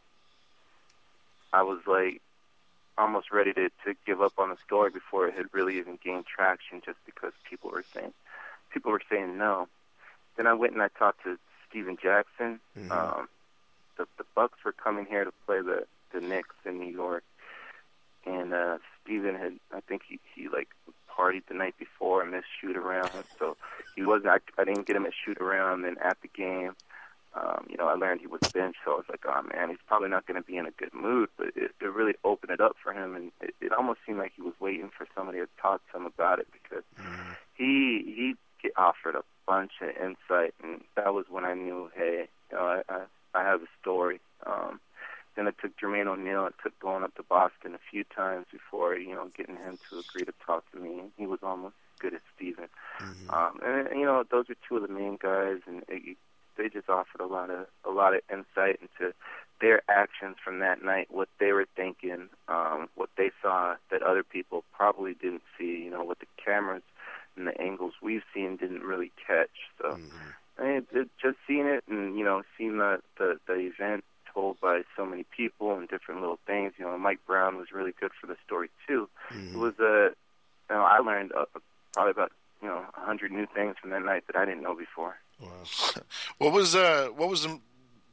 I 1.53 1.63
was 1.63 1.81
like 1.87 2.21
almost 2.99 3.31
ready 3.31 3.53
to 3.53 3.69
to 3.85 3.95
give 4.07 4.21
up 4.23 4.39
on 4.39 4.49
the 4.51 4.57
story 4.65 4.91
before 4.91 5.27
it 5.29 5.35
had 5.35 5.47
really 5.53 5.79
even 5.79 5.99
gained 6.03 6.27
traction, 6.27 6.81
just 6.85 6.99
because 7.07 7.33
people 7.49 7.71
were 7.71 7.85
saying 7.95 8.13
people 8.71 8.91
were 8.93 9.03
saying 9.11 9.37
no. 9.39 9.69
Then 10.37 10.47
I 10.47 10.55
went 10.55 10.73
and 10.75 10.83
I 10.83 10.89
talked 10.89 11.23
to 11.25 11.39
Stephen 11.69 11.97
Jackson. 11.97 12.61
Mhm. 12.77 12.91
Um, 12.91 13.29
the 13.97 14.07
the 14.19 14.25
Bucks 14.35 14.63
were 14.65 14.73
coming 14.73 15.07
here 15.07 15.25
to 15.25 15.33
play 15.47 15.61
the 15.61 15.87
the 16.13 16.21
Knicks 16.21 16.55
in 16.65 16.79
New 16.79 16.93
York, 16.93 17.25
and 18.25 18.53
uh, 18.55 18.79
Stephen 19.03 19.35
had 19.35 19.59
I 19.73 19.81
think 19.81 20.03
he 20.03 20.19
he 20.35 20.49
like 20.49 20.69
partied 21.17 21.47
the 21.49 21.55
night 21.55 21.75
before 21.79 22.23
and 22.23 22.31
missed 22.31 22.47
shoot 22.61 22.77
around, 22.77 23.11
so 23.39 23.57
he 23.95 24.05
wasn't. 24.05 24.29
I, 24.29 24.39
I 24.59 24.65
didn't 24.65 24.87
get 24.87 24.97
him 24.97 25.07
at 25.07 25.13
shoot 25.25 25.39
around. 25.39 25.83
Then 25.83 25.97
at 26.03 26.19
the 26.23 26.29
game, 26.29 26.75
um, 27.35 27.67
you 27.69 27.77
know, 27.77 27.87
I 27.89 27.95
learned 27.95 28.21
he 28.21 28.27
was 28.27 28.41
benched, 28.53 28.79
so 28.85 28.93
I 28.93 28.97
was 28.97 29.07
like, 29.09 29.25
oh 29.27 29.43
man, 29.55 29.71
he's 29.71 29.79
probably 29.87 30.09
not 30.09 30.27
going 30.27 30.41
to 30.41 30.47
be 30.47 30.57
in 30.57 30.67
a 30.67 30.71
good 30.71 30.95
mood. 30.95 31.29
But 31.37 31.49
it, 31.49 31.73
it 31.81 31.93
really 31.93 32.15
opened 32.25 32.53
it 32.53 32.61
up 32.61 32.77
for 32.83 32.93
him, 32.93 33.15
and 33.15 33.33
it, 33.41 33.55
it 33.61 33.73
almost 33.73 34.01
seemed 34.07 34.19
like 34.19 34.33
he 34.37 34.43
was 34.43 34.55
waiting 34.61 34.91
for 34.97 35.07
somebody 35.15 35.39
to 35.39 35.49
talk 35.61 35.81
to 35.91 35.99
him 35.99 36.07
about 36.07 36.39
it 36.39 36.49
because 36.53 36.85
he 37.55 38.03
he 38.07 38.35
get 38.63 38.73
offered 38.77 39.15
a 39.15 39.23
bunch 39.47 39.73
of 39.83 39.89
insight, 39.89 40.55
and 40.63 40.83
that 40.97 41.13
was 41.15 41.27
when 41.29 41.45
I 41.45 41.55
knew, 41.55 41.91
hey, 41.95 42.29
you 42.51 42.57
know, 42.57 42.63
I 42.63 42.83
I, 42.89 43.01
I 43.35 43.45
have 43.45 43.63
a 43.63 43.69
story. 43.81 44.21
Um, 44.47 44.47
then 44.51 44.71
it 44.71 44.75
took 44.75 44.86
Jermaine 45.81 46.07
O'Neal. 46.07 46.47
It 46.47 46.55
took 46.63 46.79
going 46.81 47.05
up 47.05 47.15
to 47.17 47.23
Boston 47.23 47.75
a 47.75 47.91
few 47.91 48.05
times 48.05 48.47
before 48.53 48.97
you 48.97 49.15
know 49.15 49.29
getting 49.37 49.57
him 49.57 49.79
to 49.91 49.99
agree 49.99 50.25
to 50.25 50.35
talk 50.45 50.71
to 50.73 50.79
me. 50.79 51.03
He 51.17 51.27
was 51.27 51.41
almost 51.43 51.75
as 51.95 52.01
good 52.01 52.15
as 52.15 52.21
Stephen. 52.35 52.69
Um, 53.31 53.59
and 53.65 53.99
you 53.99 54.05
know, 54.05 54.25
those 54.31 54.51
are 54.51 54.57
two 54.69 54.77
of 54.77 54.83
the 54.83 54.93
main 54.93 55.19
guys, 55.21 55.59
and 55.67 55.83
it, 55.89 56.17
they 56.57 56.69
just 56.69 56.89
offered 56.89 57.21
a 57.21 57.27
lot 57.27 57.51
of 57.51 57.67
a 57.85 57.91
lot 57.91 58.15
of 58.15 58.21
insight 58.31 58.81
into 58.81 59.13
their 59.61 59.83
actions 59.89 60.37
from 60.45 60.59
that 60.61 60.83
night, 60.83 61.09
what 61.11 61.29
they 61.41 61.53
were 61.53 61.67
thinking, 61.77 62.29
um, 62.49 62.89
what 62.95 63.09
they 63.17 63.31
saw 63.41 63.75
that 63.91 64.03
other 64.03 64.23
people 64.23 64.65
probably 64.73 65.15
didn't 65.15 65.43
see. 65.59 65.83
You 65.85 65.91
know, 65.91 66.05
what 66.05 66.19
the 66.21 66.27
cameras 66.43 66.83
and 67.37 67.47
the 67.47 67.61
angles 67.61 67.95
we've 68.03 68.23
seen 68.35 68.57
didn't 68.57 68.83
really 68.83 69.13
catch. 69.27 69.51
So, 69.81 69.99
I 70.59 70.65
mean, 70.65 70.87
just 71.21 71.37
seeing 71.47 71.67
it 71.67 71.85
and 71.89 72.19
you 72.19 72.25
know, 72.25 72.43
seeing 72.57 72.79
the 72.79 73.01
the, 73.19 73.39
the 73.47 73.55
event 73.55 74.05
by 74.67 74.83
so 74.97 75.07
many 75.07 75.25
people 75.41 75.75
and 75.77 75.89
different 75.89 76.21
little 76.21 76.41
things. 76.45 76.73
You 76.77 76.85
know, 76.87 76.99
Mike 76.99 77.21
Brown 77.25 77.57
was 77.57 77.69
really 77.73 77.93
good 78.01 78.11
for 78.21 78.27
the 78.27 78.37
story 78.45 78.69
too. 78.87 79.09
It 79.55 79.59
was 79.67 79.75
a, 79.79 80.11
you 80.69 80.75
know, 80.77 80.83
I 80.83 80.99
learned 80.99 81.31
uh, 81.33 81.45
probably 81.93 82.11
about 82.11 82.33
you 82.61 82.67
know 82.69 82.81
a 82.97 83.01
hundred 83.11 83.31
new 83.31 83.47
things 83.55 83.77
from 83.81 83.91
that 83.91 84.03
night 84.03 84.25
that 84.27 84.35
I 84.37 84.45
didn't 84.45 84.63
know 84.63 84.75
before. 84.75 85.15
What 86.39 86.53
was 86.53 86.75
uh 86.75 87.09
what 87.15 87.29
was 87.29 87.43
the, 87.45 87.61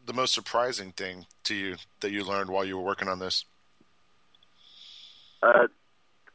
the 0.05 0.13
most 0.13 0.33
surprising 0.33 0.91
thing 0.91 1.25
to 1.45 1.55
you 1.55 1.75
that 2.01 2.11
you 2.11 2.23
learned 2.23 2.49
while 2.49 2.65
you 2.65 2.77
were 2.77 2.83
working 2.91 3.07
on 3.07 3.19
this? 3.19 3.45
Uh, 5.41 5.67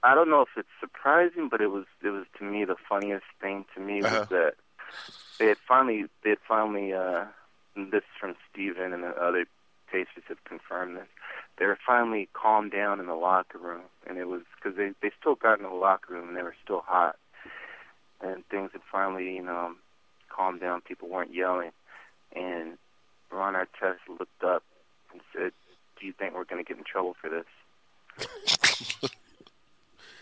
I 0.02 0.14
don't 0.14 0.30
know 0.30 0.42
if 0.42 0.48
it's 0.56 0.68
surprising, 0.80 1.48
but 1.50 1.60
it 1.60 1.68
was 1.68 1.84
it 2.02 2.10
was 2.10 2.26
to 2.38 2.44
me 2.44 2.64
the 2.64 2.76
funniest 2.88 3.28
thing 3.40 3.64
to 3.74 3.80
me 3.80 4.02
Uh-huh. 4.02 4.18
was 4.20 4.28
that 4.30 4.52
they 5.38 5.46
had 5.46 5.58
finally 5.66 6.00
they 6.22 6.30
had 6.30 6.38
finally 6.46 6.92
uh, 6.92 7.24
this 7.76 8.02
is 8.08 8.16
from 8.20 8.34
Stephen 8.50 8.92
and 8.92 9.02
the 9.04 9.14
other 9.28 9.44
pacers 9.90 10.24
have 10.28 10.42
confirmed 10.44 10.96
this. 10.96 11.06
They 11.58 11.66
were 11.66 11.78
finally 11.84 12.28
calmed 12.32 12.72
down 12.72 13.00
in 13.00 13.06
the 13.06 13.14
locker 13.14 13.58
room, 13.58 13.82
and 14.06 14.18
it 14.18 14.26
was 14.26 14.42
because 14.56 14.76
they 14.76 14.92
they 15.02 15.10
still 15.18 15.34
got 15.34 15.58
in 15.58 15.64
the 15.64 15.70
locker 15.70 16.14
room 16.14 16.28
and 16.28 16.36
they 16.36 16.42
were 16.42 16.56
still 16.62 16.82
hot, 16.86 17.16
and 18.20 18.46
things 18.48 18.70
had 18.72 18.82
finally 18.90 19.34
you 19.34 19.42
know 19.42 19.74
calmed 20.28 20.60
down. 20.60 20.80
People 20.80 21.08
weren't 21.08 21.34
yelling, 21.34 21.72
and 22.34 22.78
Ron 23.30 23.54
Artest 23.54 23.98
looked 24.08 24.44
up 24.44 24.62
and 25.12 25.20
said, 25.32 25.52
"Do 25.98 26.06
you 26.06 26.12
think 26.12 26.34
we're 26.34 26.44
going 26.44 26.64
to 26.64 26.68
get 26.68 26.78
in 26.78 26.84
trouble 26.84 27.16
for 27.20 27.30
this?" 27.30 27.46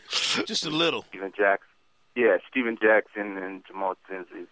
Just 0.46 0.64
a 0.64 0.70
little. 0.70 1.05
Stephen 1.09 1.33
Jackson. 1.37 1.68
Yeah, 2.14 2.38
Stephen 2.50 2.79
Jackson 2.81 3.37
and 3.37 3.62
Jamal 3.66 3.96
Tinsley. 4.09 4.46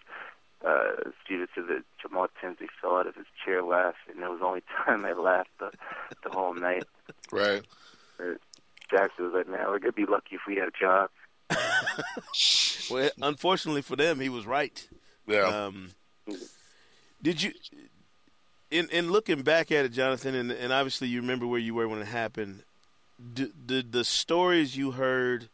Uh, 0.64 1.10
Stephen 1.22 1.46
said 1.54 1.64
that 1.68 1.82
Jamal 2.00 2.28
Tinsley 2.40 2.68
fell 2.80 2.96
out 2.96 3.06
of 3.06 3.14
his 3.14 3.26
chair 3.44 3.62
laughing. 3.62 4.14
And 4.14 4.22
it 4.22 4.30
was 4.30 4.40
the 4.40 4.46
only 4.46 4.62
time 4.84 5.02
they 5.02 5.12
laughed 5.12 5.50
the, 5.58 5.70
the 6.22 6.30
whole 6.30 6.54
night. 6.54 6.84
Right. 7.30 7.62
Uh, 8.18 8.34
Jackson 8.90 9.26
was 9.26 9.34
like, 9.34 9.48
man, 9.48 9.66
we're 9.66 9.78
going 9.78 9.92
to 9.92 9.92
be 9.92 10.06
lucky 10.06 10.36
if 10.36 10.42
we 10.46 10.56
had 10.56 10.68
a 10.68 10.78
job. 10.78 11.10
Well, 12.90 13.08
unfortunately 13.22 13.80
for 13.80 13.96
them, 13.96 14.20
he 14.20 14.28
was 14.28 14.46
right. 14.46 14.86
Yeah. 15.26 15.44
Um, 15.44 15.92
did 17.22 17.42
you, 17.42 17.52
in 18.70 18.88
in 18.90 19.10
looking 19.10 19.42
back 19.42 19.72
at 19.72 19.84
it, 19.84 19.92
Jonathan, 19.92 20.34
and, 20.34 20.50
and 20.50 20.72
obviously 20.72 21.08
you 21.08 21.20
remember 21.20 21.46
where 21.46 21.60
you 21.60 21.74
were 21.74 21.88
when 21.88 22.00
it 22.00 22.06
happened. 22.08 22.62
Did 23.32 23.52
the 23.66 23.82
the 23.82 24.04
stories 24.04 24.76
you 24.76 24.90
heard, 24.90 25.48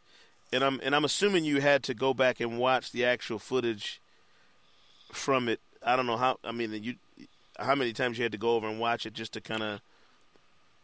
and 0.51 0.63
I'm 0.63 0.79
and 0.83 0.95
I'm 0.95 1.05
assuming 1.05 1.45
you 1.45 1.61
had 1.61 1.83
to 1.83 1.93
go 1.93 2.13
back 2.13 2.39
and 2.39 2.57
watch 2.57 2.91
the 2.91 3.05
actual 3.05 3.39
footage 3.39 4.01
from 5.11 5.49
it. 5.49 5.59
I 5.83 5.95
don't 5.95 6.05
know 6.05 6.17
how. 6.17 6.37
I 6.43 6.51
mean, 6.51 6.71
you 6.83 6.95
how 7.57 7.75
many 7.75 7.93
times 7.93 8.17
you 8.17 8.23
had 8.23 8.31
to 8.31 8.37
go 8.37 8.55
over 8.55 8.67
and 8.67 8.79
watch 8.79 9.05
it 9.05 9.13
just 9.13 9.33
to 9.33 9.41
kind 9.41 9.63
of 9.63 9.81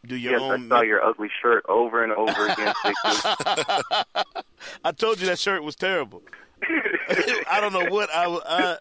do 0.06 0.16
your 0.16 0.32
yes, 0.32 0.42
own. 0.42 0.72
I 0.72 0.76
saw 0.76 0.82
your 0.82 1.04
ugly 1.04 1.28
shirt 1.42 1.64
over 1.68 2.02
and 2.02 2.12
over 2.12 2.46
again. 2.46 2.74
I 4.84 4.92
told 4.96 5.20
you 5.20 5.26
that 5.26 5.38
shirt 5.38 5.62
was 5.62 5.76
terrible. 5.76 6.22
I 7.50 7.58
don't 7.60 7.72
know 7.72 7.86
what 7.90 8.10
I 8.10 8.26
was. 8.26 8.42
I, 8.46 8.78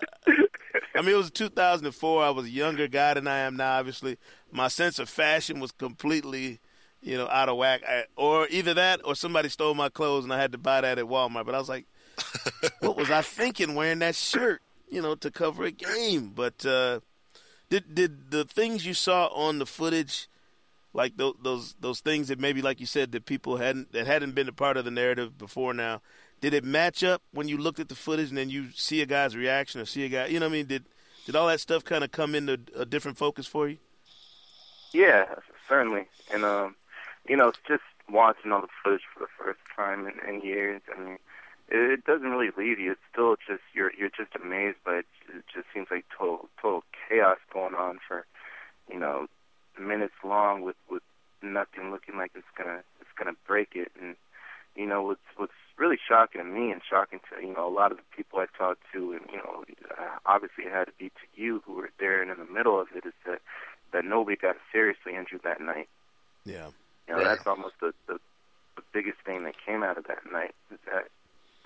I 0.95 1.01
mean, 1.01 1.11
it 1.11 1.17
was 1.17 1.31
2004. 1.31 2.23
I 2.23 2.29
was 2.29 2.45
a 2.45 2.49
younger 2.49 2.87
guy 2.87 3.13
than 3.13 3.27
I 3.27 3.39
am 3.39 3.55
now. 3.55 3.77
Obviously, 3.77 4.17
my 4.51 4.67
sense 4.67 4.99
of 4.99 5.09
fashion 5.09 5.59
was 5.59 5.71
completely 5.71 6.59
you 7.01 7.17
know, 7.17 7.27
out 7.29 7.49
of 7.49 7.57
whack, 7.57 7.81
I, 7.87 8.03
or 8.15 8.47
either 8.49 8.73
that 8.73 9.01
or 9.05 9.15
somebody 9.15 9.49
stole 9.49 9.73
my 9.73 9.89
clothes 9.89 10.23
and 10.23 10.33
I 10.33 10.41
had 10.41 10.51
to 10.51 10.57
buy 10.57 10.81
that 10.81 10.97
at 10.97 11.05
Walmart. 11.05 11.45
But 11.45 11.55
I 11.55 11.59
was 11.59 11.69
like, 11.69 11.85
what 12.79 12.97
was 12.97 13.11
I 13.11 13.21
thinking 13.21 13.75
wearing 13.75 13.99
that 13.99 14.15
shirt, 14.15 14.61
you 14.89 15.01
know, 15.01 15.15
to 15.15 15.31
cover 15.31 15.63
a 15.63 15.71
game? 15.71 16.31
But 16.35 16.65
uh, 16.65 17.01
did 17.69 17.95
did 17.95 18.31
the 18.31 18.45
things 18.45 18.85
you 18.85 18.93
saw 18.93 19.27
on 19.27 19.59
the 19.59 19.65
footage, 19.65 20.27
like 20.93 21.17
those 21.17 21.35
those 21.41 21.75
those 21.79 21.99
things 21.99 22.27
that 22.29 22.39
maybe, 22.39 22.61
like 22.61 22.79
you 22.79 22.85
said, 22.85 23.11
that 23.11 23.25
people 23.25 23.57
hadn't 23.57 23.91
that 23.93 24.07
hadn't 24.07 24.35
been 24.35 24.47
a 24.47 24.53
part 24.53 24.77
of 24.77 24.85
the 24.85 24.91
narrative 24.91 25.37
before 25.37 25.73
now, 25.73 26.01
did 26.41 26.53
it 26.53 26.63
match 26.63 27.03
up 27.03 27.21
when 27.31 27.47
you 27.47 27.57
looked 27.57 27.79
at 27.79 27.89
the 27.89 27.95
footage 27.95 28.29
and 28.29 28.37
then 28.37 28.49
you 28.49 28.67
see 28.73 29.01
a 29.01 29.05
guy's 29.05 29.35
reaction 29.35 29.81
or 29.81 29.85
see 29.85 30.05
a 30.05 30.09
guy, 30.09 30.27
you 30.27 30.39
know 30.39 30.45
what 30.45 30.53
I 30.53 30.57
mean? 30.57 30.65
Did 30.67 30.85
did 31.25 31.35
all 31.35 31.47
that 31.47 31.59
stuff 31.59 31.83
kind 31.83 32.03
of 32.03 32.11
come 32.11 32.35
into 32.35 32.59
a 32.75 32.85
different 32.85 33.17
focus 33.17 33.47
for 33.47 33.67
you? 33.67 33.77
Yeah, 34.93 35.25
certainly. 35.67 36.07
And 36.33 36.45
um, 36.45 36.75
you 37.27 37.35
know, 37.35 37.51
just 37.67 37.83
watching 38.09 38.51
all 38.51 38.61
the 38.61 38.67
footage 38.83 39.03
for 39.13 39.19
the 39.19 39.27
first 39.37 39.59
time 39.75 40.07
in, 40.07 40.35
in 40.35 40.41
years. 40.41 40.81
I 40.95 40.99
mean, 40.99 41.17
it, 41.69 41.91
it 41.91 42.05
doesn't 42.05 42.29
really 42.29 42.51
leave 42.57 42.79
you. 42.79 42.91
It's 42.91 43.01
still 43.11 43.35
just 43.35 43.61
you're 43.73 43.91
you're 43.97 44.09
just 44.09 44.35
amazed 44.41 44.77
by 44.85 44.99
it. 44.99 45.05
It 45.29 45.43
just 45.53 45.67
seems 45.73 45.87
like 45.91 46.05
total 46.17 46.49
total 46.61 46.83
chaos 47.07 47.37
going 47.53 47.75
on 47.75 47.99
for 48.07 48.25
you 48.91 48.99
know 48.99 49.27
minutes 49.79 50.15
long 50.23 50.61
with 50.61 50.75
with 50.89 51.03
nothing 51.41 51.91
looking 51.91 52.17
like 52.17 52.31
it's 52.35 52.47
gonna 52.57 52.81
it's 52.99 53.09
gonna 53.17 53.35
break 53.45 53.69
it. 53.75 53.91
And 54.01 54.15
you 54.75 54.85
know 54.85 55.01
what's 55.03 55.27
what's 55.35 55.53
really 55.77 55.97
shocking 56.07 56.41
to 56.41 56.47
me 56.47 56.71
and 56.71 56.81
shocking 56.87 57.19
to 57.29 57.45
you 57.45 57.53
know 57.53 57.67
a 57.67 57.73
lot 57.73 57.91
of 57.91 57.97
the 57.97 58.15
people 58.15 58.39
I 58.39 58.45
talked 58.57 58.83
to, 58.93 59.13
and 59.13 59.21
you 59.31 59.37
know 59.37 59.63
uh, 59.91 60.19
obviously 60.25 60.65
it 60.65 60.71
had 60.71 60.85
to 60.85 60.93
be 60.97 61.09
to 61.09 61.25
you 61.35 61.61
who 61.65 61.73
were 61.73 61.89
there 61.99 62.21
and 62.21 62.31
in 62.31 62.37
the 62.37 62.51
middle 62.51 62.79
of 62.79 62.87
it 62.95 63.05
is 63.05 63.13
that 63.25 63.41
that 63.93 64.05
nobody 64.05 64.35
got 64.35 64.55
seriously 64.71 65.15
injured 65.15 65.41
that 65.43 65.61
night. 65.61 65.87
Yeah. 66.45 66.69
You 67.07 67.15
know, 67.15 67.23
that's 67.23 67.47
almost 67.47 67.75
the, 67.79 67.93
the 68.07 68.19
the 68.75 68.83
biggest 68.93 69.17
thing 69.25 69.43
that 69.43 69.55
came 69.65 69.81
out 69.81 69.97
of 69.97 70.05
that 70.05 70.31
night 70.31 70.53
is 70.71 70.79
that 70.85 71.07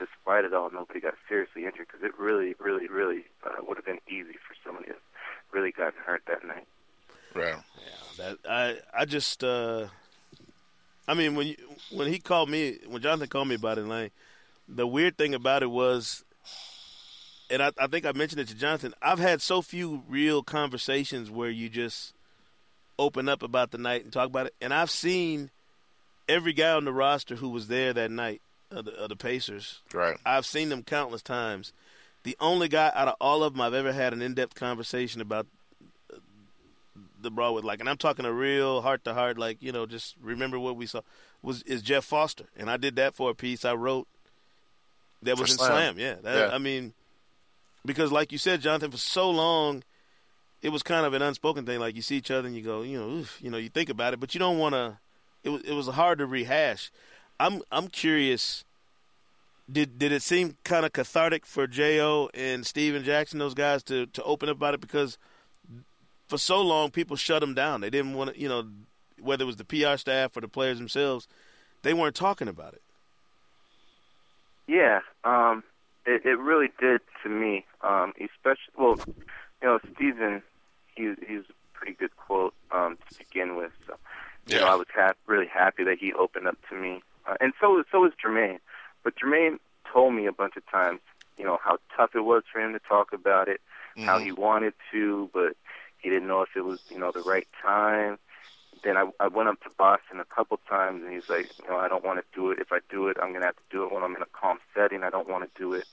despite 0.02 0.46
it 0.46 0.54
all, 0.54 0.72
nobody 0.72 1.00
got 1.00 1.14
seriously 1.30 1.66
injured 1.66 1.88
because 1.88 2.04
it 2.04 2.18
really, 2.18 2.56
really, 2.60 2.88
really 2.88 3.26
uh, 3.46 3.64
would 3.68 3.78
have 3.78 3.86
been 3.86 4.00
easy 4.08 4.34
for 4.48 4.56
somebody 4.66 4.88
to 4.88 4.96
really 5.52 5.72
gotten 5.72 6.00
hurt 6.04 6.24
that 6.28 6.46
night. 6.46 6.68
Right. 7.36 7.56
Yeah. 7.56 8.18
That 8.18 8.38
I 8.50 8.78
I 9.02 9.06
just 9.06 9.44
uh 9.44 9.88
I 11.08 11.14
mean 11.14 11.36
when 11.36 11.48
you, 11.48 11.56
when 11.92 12.08
he 12.08 12.20
called 12.20 12.50
me 12.50 12.80
when 12.88 13.02
Jonathan 13.02 13.28
called 13.28 13.48
me 13.48 13.56
about 13.56 13.78
it, 13.78 13.86
Lang, 13.86 14.12
the 14.68 14.88
weird 14.88 15.18
thing 15.18 15.34
about 15.34 15.64
it 15.64 15.70
was 15.70 16.26
and 17.50 17.62
I, 17.62 17.72
I 17.78 17.88
think 17.88 18.06
I 18.06 18.12
mentioned 18.14 18.42
it 18.42 18.48
to 18.48 18.56
Jonathan. 18.56 18.94
I've 19.02 19.20
had 19.20 19.42
so 19.42 19.62
few 19.62 20.04
real 20.10 20.42
conversations 20.42 21.30
where 21.30 21.50
you 21.50 21.70
just 21.70 22.14
open 22.98 23.30
up 23.30 23.44
about 23.44 23.72
the 23.72 23.78
night 23.78 24.04
and 24.04 24.12
talk 24.12 24.28
about 24.28 24.48
it. 24.48 24.56
And 24.62 24.74
I've 24.74 24.92
seen 24.92 25.50
every 26.30 26.54
guy 26.54 26.72
on 26.72 26.86
the 26.86 26.94
roster 26.94 27.36
who 27.36 27.50
was 27.50 27.68
there 27.68 27.94
that 27.94 28.12
night 28.12 28.42
of 28.72 28.86
the, 28.86 28.92
of 28.94 29.10
the 29.10 29.16
Pacers. 29.16 29.80
Right. 29.94 30.18
I've 30.26 30.46
seen 30.46 30.70
them 30.70 30.84
countless 30.84 31.22
times. 31.22 31.74
The 32.24 32.38
only 32.40 32.68
guy 32.68 32.92
out 32.94 33.08
of 33.08 33.16
all 33.20 33.44
of 33.44 33.54
them 33.54 33.62
I've 33.62 33.74
ever 33.74 33.92
had 33.94 34.14
an 34.14 34.22
in-depth 34.22 34.56
conversation 34.56 35.22
about 35.22 35.48
uh, 36.14 36.18
the 37.22 37.32
brawl 37.32 37.56
with, 37.56 37.64
like, 37.64 37.80
and 37.80 37.90
I'm 37.90 37.98
talking 37.98 38.26
a 38.26 38.32
real 38.34 38.82
heart 38.82 39.04
to 39.06 39.14
heart, 39.14 39.38
like 39.38 39.58
you 39.62 39.72
know, 39.72 39.86
just 39.86 40.16
remember 40.22 40.60
what 40.60 40.76
we 40.76 40.86
saw 40.86 41.02
was 41.42 41.64
is 41.64 41.82
Jeff 41.82 42.06
Foster, 42.06 42.46
and 42.56 42.70
I 42.70 42.78
did 42.78 42.96
that 42.98 43.16
for 43.16 43.32
a 43.32 43.36
piece 43.36 43.66
I 43.66 43.74
wrote 43.74 44.08
that 45.24 45.40
was 45.40 45.50
For 45.50 45.54
in 45.54 45.58
Slam. 45.58 45.96
Slam. 45.96 46.00
Yeah, 46.00 46.16
that, 46.22 46.50
Yeah. 46.50 46.56
I 46.56 46.58
mean, 46.58 46.94
because 47.86 48.12
like 48.12 48.32
you 48.32 48.38
said, 48.38 48.62
Jonathan, 48.62 48.92
for 48.92 48.98
so 48.98 49.30
long, 49.30 49.84
it 50.62 50.70
was 50.70 50.84
kind 50.84 51.06
of 51.06 51.14
an 51.14 51.22
unspoken 51.22 51.66
thing. 51.66 51.80
Like 51.80 51.96
you 51.96 52.02
see 52.02 52.18
each 52.18 52.32
other 52.32 52.48
and 52.48 52.56
you 52.56 52.62
go, 52.62 52.84
you 52.84 53.00
know, 53.00 53.10
oof, 53.10 53.40
you 53.42 53.50
know, 53.50 53.58
you 53.58 53.70
think 53.70 53.90
about 53.90 54.14
it, 54.14 54.20
but 54.20 54.34
you 54.36 54.40
don't 54.40 54.58
want 54.58 54.76
to. 54.76 54.98
It 55.44 55.50
was 55.50 55.62
it 55.64 55.74
was 55.74 55.88
hard 55.88 56.20
to 56.20 56.28
rehash. 56.28 56.92
I'm 57.42 57.62
I'm 57.72 57.88
curious. 57.88 58.64
Did 59.72 59.98
did 59.98 60.12
it 60.12 60.22
seem 60.22 60.58
kind 60.64 60.86
of 60.86 60.94
cathartic 60.94 61.46
for 61.46 61.66
Jo 61.66 62.30
and 62.34 62.66
Stephen 62.66 63.04
Jackson, 63.04 63.40
those 63.40 63.56
guys, 63.56 63.82
to 63.84 64.06
to 64.06 64.24
open 64.24 64.48
up 64.48 64.58
about 64.58 64.76
it 64.76 64.82
because 64.82 65.18
for 66.28 66.38
so 66.38 66.62
long 66.62 66.92
people 66.92 67.16
shut 67.16 67.42
them 67.42 67.54
down. 67.54 67.82
They 67.82 67.90
didn't 67.90 68.14
want 68.14 68.34
to, 68.34 68.40
you 68.40 68.48
know, 68.48 68.68
whether 69.20 69.44
it 69.44 69.48
was 69.48 69.56
the 69.56 69.66
PR 69.66 69.98
staff 69.98 70.38
or 70.38 70.42
the 70.42 70.48
players 70.48 70.78
themselves, 70.78 71.28
they 71.82 71.94
weren't 71.94 72.16
talking 72.16 72.48
about 72.48 72.74
it. 72.74 72.82
Yeah, 74.68 75.00
um, 75.24 75.64
it, 76.06 76.26
it 76.26 76.40
really 76.40 76.70
did 76.80 77.02
to 77.24 77.30
me. 77.30 77.66
Um, 77.82 78.14
especially, 78.20 78.74
well, 78.78 78.96
you 79.08 79.68
know, 79.68 79.80
Stephen, 79.96 80.44
he, 80.96 81.14
he's 81.28 81.42
a 81.50 81.54
pretty 81.74 81.94
good 81.94 82.16
quote 82.16 82.54
um, 82.72 82.98
to 83.10 83.18
begin 83.18 83.56
with. 83.56 83.72
So, 83.88 83.96
you 84.48 84.60
know, 84.60 84.68
I 84.68 84.76
was 84.76 84.88
hap- 84.96 85.18
really 85.28 85.48
happy 85.48 85.84
that 85.84 85.98
he 86.00 86.14
opened 86.14 86.48
up 86.48 86.58
to 86.70 86.76
me, 86.76 87.02
uh, 87.32 87.38
and 87.39 87.54
so 87.60 87.84
so 87.91 88.02
was 88.02 88.12
Jermaine. 88.24 88.60
But 89.04 89.15
Jermaine 89.15 89.60
told 89.91 90.13
me 90.13 90.26
a 90.26 90.32
bunch 90.32 90.58
of 90.58 90.65
times, 90.70 91.00
you 91.38 91.46
know, 91.46 91.60
how 91.63 91.78
tough 91.96 92.12
it 92.15 92.22
was 92.22 92.44
for 92.52 92.60
him 92.60 92.74
to 92.74 92.80
talk 92.80 93.13
about 93.13 93.48
it, 93.48 93.62
how 94.06 94.20
he 94.20 94.32
wanted 94.32 94.74
to, 94.91 95.30
but 95.34 95.56
he 95.98 96.10
didn't 96.10 96.28
know 96.28 96.41
if 96.41 96.50
it 96.56 96.63
was, 96.63 96.82
you 96.89 97.00
know, 97.00 97.12
the 97.12 97.22
right 97.22 97.48
time. 97.62 98.17
Then 98.84 98.98
I, 98.98 99.10
I 99.20 99.28
went 99.28 99.50
up 99.50 99.62
to 99.62 99.70
Boston 99.78 100.20
a 100.20 100.26
couple 100.26 100.60
times, 100.67 101.04
and 101.04 101.13
he's 101.13 101.30
like, 101.30 101.52
you 101.60 101.70
know, 101.70 101.78
I 101.78 101.88
don't 101.88 102.04
want 102.04 102.20
to 102.20 102.26
do 102.34 102.52
it. 102.52 102.60
If 102.60 102.72
I 102.72 102.80
do 102.89 103.08
it, 103.08 103.17
I'm 103.22 103.34
gonna 103.34 103.46
have 103.46 103.56
to 103.56 103.70
do 103.70 103.84
it 103.84 103.91
when 103.91 104.04
I'm 104.04 104.15
in 104.15 104.22
a 104.22 104.28
calm 104.34 104.60
setting. 104.76 105.04
I 105.04 105.10
don't 105.10 105.30
want 105.30 105.44
to 105.44 105.60
do 105.60 105.74
it, 105.74 105.86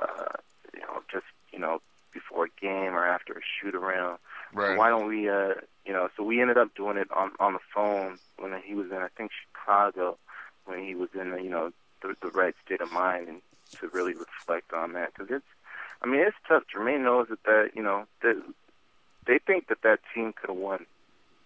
uh, 0.00 0.36
you 0.74 0.80
know, 0.80 1.02
just 1.10 1.24
you 1.52 1.58
know, 1.58 1.80
before 2.12 2.46
a 2.46 2.60
game 2.60 2.94
or 2.94 3.06
after 3.06 3.32
a 3.32 3.40
shoot 3.40 3.74
around. 3.74 4.18
Right. 4.52 4.76
Why 4.76 4.90
don't 4.90 5.06
we, 5.06 5.28
uh, 5.28 5.54
you 5.86 5.92
know? 5.92 6.08
So 6.16 6.22
we 6.22 6.40
ended 6.40 6.58
up 6.58 6.74
doing 6.74 6.96
it 6.96 7.10
on 7.10 7.32
on 7.40 7.54
the 7.54 7.60
phone 7.74 8.18
when 8.38 8.52
he 8.62 8.74
was 8.74 8.90
in, 8.90 8.98
I 8.98 9.08
think, 9.16 9.30
Chicago, 9.32 10.18
when 10.64 10.84
he 10.84 10.94
was 10.94 11.10
in, 11.14 11.30
the, 11.30 11.42
you 11.42 11.50
know, 11.50 11.72
the, 12.02 12.14
the 12.20 12.30
right 12.30 12.54
state 12.64 12.80
of 12.80 12.92
mind, 12.92 13.28
and 13.28 13.42
to 13.80 13.88
really 13.88 14.14
reflect 14.14 14.72
on 14.72 14.92
that 14.92 15.12
because 15.14 15.30
it's, 15.30 15.46
I 16.02 16.06
mean, 16.06 16.20
it's 16.20 16.36
tough. 16.48 16.64
Jermaine 16.74 17.02
knows 17.04 17.28
that 17.28 17.42
that 17.44 17.70
you 17.74 17.82
know 17.82 18.04
that 18.22 18.42
they 19.26 19.38
think 19.38 19.68
that 19.68 19.82
that 19.82 20.00
team 20.14 20.32
could 20.32 20.50
have 20.50 20.58
won, 20.58 20.86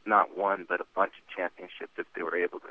not 0.07 0.37
one, 0.37 0.65
but 0.69 0.81
a 0.81 0.87
bunch 0.95 1.13
of 1.21 1.37
championships 1.37 1.93
if 1.99 2.07
they 2.15 2.23
were 2.23 2.37
able 2.37 2.61
to 2.61 2.69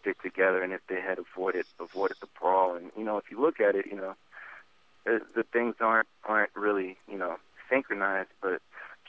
stick 0.00 0.20
together 0.22 0.62
and 0.62 0.72
if 0.72 0.80
they 0.88 1.00
had 1.00 1.18
avoided 1.18 1.64
avoided 1.80 2.16
the 2.20 2.28
brawl. 2.38 2.74
And 2.74 2.90
you 2.96 3.04
know, 3.04 3.16
if 3.18 3.30
you 3.30 3.40
look 3.40 3.60
at 3.60 3.74
it, 3.74 3.86
you 3.86 3.96
know, 3.96 4.14
the, 5.04 5.20
the 5.34 5.42
things 5.42 5.76
aren't 5.80 6.08
aren't 6.24 6.54
really 6.54 6.96
you 7.08 7.18
know 7.18 7.36
synchronized, 7.70 8.30
but 8.40 8.60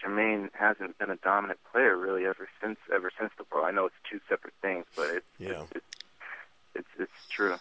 Jermaine 0.02 0.50
hasn't 0.54 0.98
been 0.98 1.10
a 1.10 1.18
dominant 1.18 1.60
player 1.72 1.98
really 1.98 2.26
ever 2.26 2.48
since 2.62 2.80
ever 2.94 3.12
since 3.20 3.32
the 3.38 3.44
brawl. 3.44 3.66
I 3.66 3.72
know 3.72 3.86
it's 3.86 3.96
two 4.10 4.20
separate 4.30 4.54
things, 4.62 4.86
but 4.96 5.10
it's 5.10 5.26
Yeah. 5.40 5.50
it's, 5.52 5.72
it's 5.76 5.86
it's 6.76 6.88
it's 7.00 7.12
true. 7.30 7.56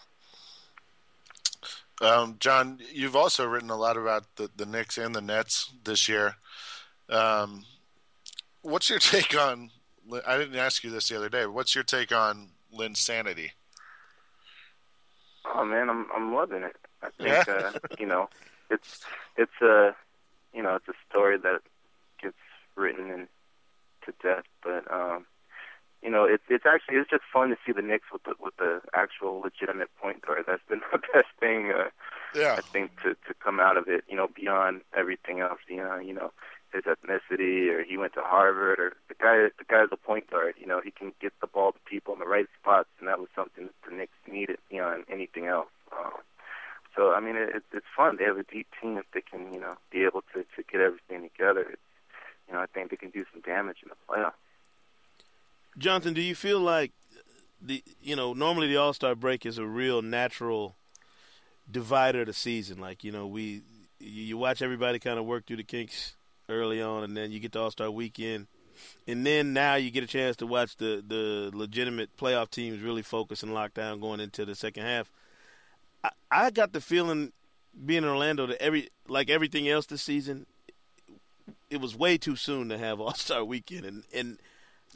Um, 2.01 2.37
John, 2.41 2.81
you've 2.93 3.15
also 3.15 3.47
written 3.47 3.71
a 3.71 3.77
lot 3.77 3.97
about 3.97 4.25
the, 4.37 4.51
the 4.57 4.67
Knicks 4.67 4.99
and 4.99 5.15
the 5.15 5.21
Nets 5.21 5.71
this 5.85 6.09
year. 6.09 6.35
Um, 7.09 7.65
what's 8.63 8.91
your 8.91 8.99
take 8.99 9.39
on? 9.39 9.71
I 10.27 10.37
didn't 10.37 10.57
ask 10.57 10.83
you 10.83 10.91
this 10.91 11.09
the 11.09 11.17
other 11.17 11.29
day. 11.29 11.45
But 11.45 11.53
what's 11.53 11.75
your 11.75 11.85
take 11.85 12.11
on 12.13 12.49
Linsanity? 12.77 13.51
Oh 15.55 15.65
man, 15.65 15.89
I'm 15.91 16.07
I'm 16.15 16.35
loving 16.35 16.63
it. 16.63 16.77
I 17.03 17.11
think 17.23 17.47
Yeah. 17.47 17.55
uh, 17.55 17.73
you 17.99 18.07
know, 18.07 18.29
it's 18.71 19.01
it's 19.37 19.61
a 19.61 19.95
you 20.53 20.63
know 20.63 20.77
it's 20.77 20.89
a 20.89 20.95
story 21.11 21.39
that 21.39 21.61
gets 22.21 22.37
written 22.75 23.11
in 23.11 23.29
to 24.07 24.13
death, 24.23 24.45
but 24.63 24.91
um, 24.93 25.27
you 26.03 26.11
know 26.11 26.25
it's 26.25 26.43
it's 26.49 26.67
actually 26.67 26.97
it's 26.97 27.11
just 27.11 27.25
fun 27.33 27.51
to 27.51 27.57
see 27.65 27.73
the 27.73 27.83
Knicks 27.83 28.07
with 28.13 28.23
the 28.25 28.35
with 28.41 28.57
the 28.57 28.81
actual 28.95 29.41
legitimate 29.41 29.89
point 30.01 30.23
guard. 30.23 30.45
That's 30.47 30.63
been 30.69 30.83
the 30.93 30.99
best 30.99 31.29
thing 31.41 31.73
uh, 31.73 31.91
Yeah. 32.35 32.57
I 32.59 32.61
think 32.61 33.01
to 33.03 33.15
to 33.15 33.35
come 33.43 33.61
out 33.61 33.77
of 33.77 33.89
it. 33.89 34.05
You 34.09 34.17
know, 34.17 34.29
beyond 34.29 34.83
everything 34.97 35.41
else. 35.41 35.61
You 35.69 35.79
know, 35.79 35.99
you 35.99 36.15
know 36.15 36.33
his 36.73 36.85
ethnicity 36.85 37.69
or 37.71 37.85
he 37.85 37.97
went 37.97 38.15
to 38.15 38.23
Harvard 38.23 38.79
or 38.81 38.93
the 39.09 39.15
guy 39.15 39.49
the 39.59 39.65
guy's 39.69 39.89
a 39.93 39.97
point 39.97 40.31
guard. 40.31 40.55
You 40.59 40.67
know, 40.67 40.81
he 40.81 40.91
can 40.91 41.13
get 41.21 41.33
the 41.41 41.47
ball 41.47 41.73
to 41.73 41.79
people 41.85 42.15
in 42.15 42.21
the 42.21 42.27
right 42.27 42.49
spots, 42.61 42.89
and 42.99 43.09
that 43.09 43.21
was 43.21 43.29
something 43.35 43.65
that 43.65 43.91
the 43.91 43.95
Knicks 43.95 44.17
needed 44.31 44.59
beyond 44.71 45.05
anything 45.11 45.47
else. 45.47 45.69
Um, 45.93 46.13
so 46.97 47.13
I 47.13 47.21
mean, 47.21 47.37
it, 47.37 47.51
it's 47.55 47.67
it's 47.73 47.87
fun. 47.97 48.17
They 48.19 48.25
have 48.25 48.39
a 48.39 48.45
deep 48.45 48.69
team 48.81 48.99
if 48.99 49.07
they 49.13 49.21
can, 49.23 49.53
you 49.53 49.61
know, 49.61 49.77
be 49.91 50.05
able 50.05 50.23
to 50.35 50.43
to 50.43 50.63
get 50.71 50.81
everything 50.81 51.23
together. 51.23 51.67
It's, 51.71 51.83
you 52.49 52.55
know, 52.55 52.61
I 52.61 52.67
think 52.67 52.91
they 52.91 52.97
can 52.97 53.11
do 53.11 53.25
some 53.33 53.41
damage 53.43 53.79
in 53.83 53.89
the 53.89 53.97
playoffs. 54.09 54.42
Jonathan, 55.79 56.15
do 56.15 56.21
you 56.21 56.35
feel 56.35 56.61
like 56.61 56.93
the 57.61 57.83
you 58.03 58.17
know 58.17 58.33
normally 58.33 58.69
the 58.69 58.77
All 58.77 58.93
Star 58.93 59.15
break 59.15 59.47
is 59.47 59.59
a 59.59 59.67
real 59.67 60.03
natural 60.03 60.77
divider 61.71 62.21
of 62.21 62.27
the 62.27 62.33
season? 62.33 62.79
Like 62.79 63.05
you 63.05 63.13
know 63.13 63.27
we 63.27 63.63
you, 63.99 64.37
watch 64.37 64.63
everybody 64.63 64.99
kind 64.99 65.19
of 65.19 65.25
work 65.25 65.47
through 65.47 65.57
the 65.57 65.63
kinks 65.63 66.15
early 66.49 66.83
on, 66.83 67.05
and 67.05 67.17
then 67.17 67.33
you 67.33 67.41
get 67.41 67.53
to 67.53 67.61
All 67.61 67.71
Star 67.71 67.91
weekend, 67.91 68.49
and 69.07 69.25
then 69.25 69.53
now 69.53 69.77
you 69.77 69.91
get 69.91 70.05
a 70.05 70.09
chance 70.09 70.37
to 70.37 70.47
watch 70.47 70.77
the 70.77 71.03
the 71.07 71.51
legitimate 71.57 72.17
playoff 72.17 72.51
teams 72.51 72.81
really 72.81 73.03
focus 73.03 73.43
and 73.43 73.55
lock 73.55 73.75
down 73.75 74.01
going 74.01 74.21
into 74.21 74.45
the 74.45 74.55
second 74.55 74.85
half. 74.85 75.11
I, 76.05 76.11
I 76.31 76.51
got 76.51 76.73
the 76.73 76.81
feeling 76.81 77.33
being 77.87 78.03
in 78.03 78.09
Orlando 78.09 78.47
that 78.47 78.61
every 78.61 78.91
like 79.09 79.31
everything 79.31 79.69
else 79.69 79.87
this 79.87 80.03
season, 80.03 80.47
it 81.71 81.81
was 81.81 81.97
way 81.97 82.19
too 82.19 82.37
soon 82.37 82.69
to 82.69 82.77
have 82.77 83.01
All 83.01 83.15
Star 83.15 83.43
weekend, 83.43 83.87
and 83.87 84.05
and 84.13 84.39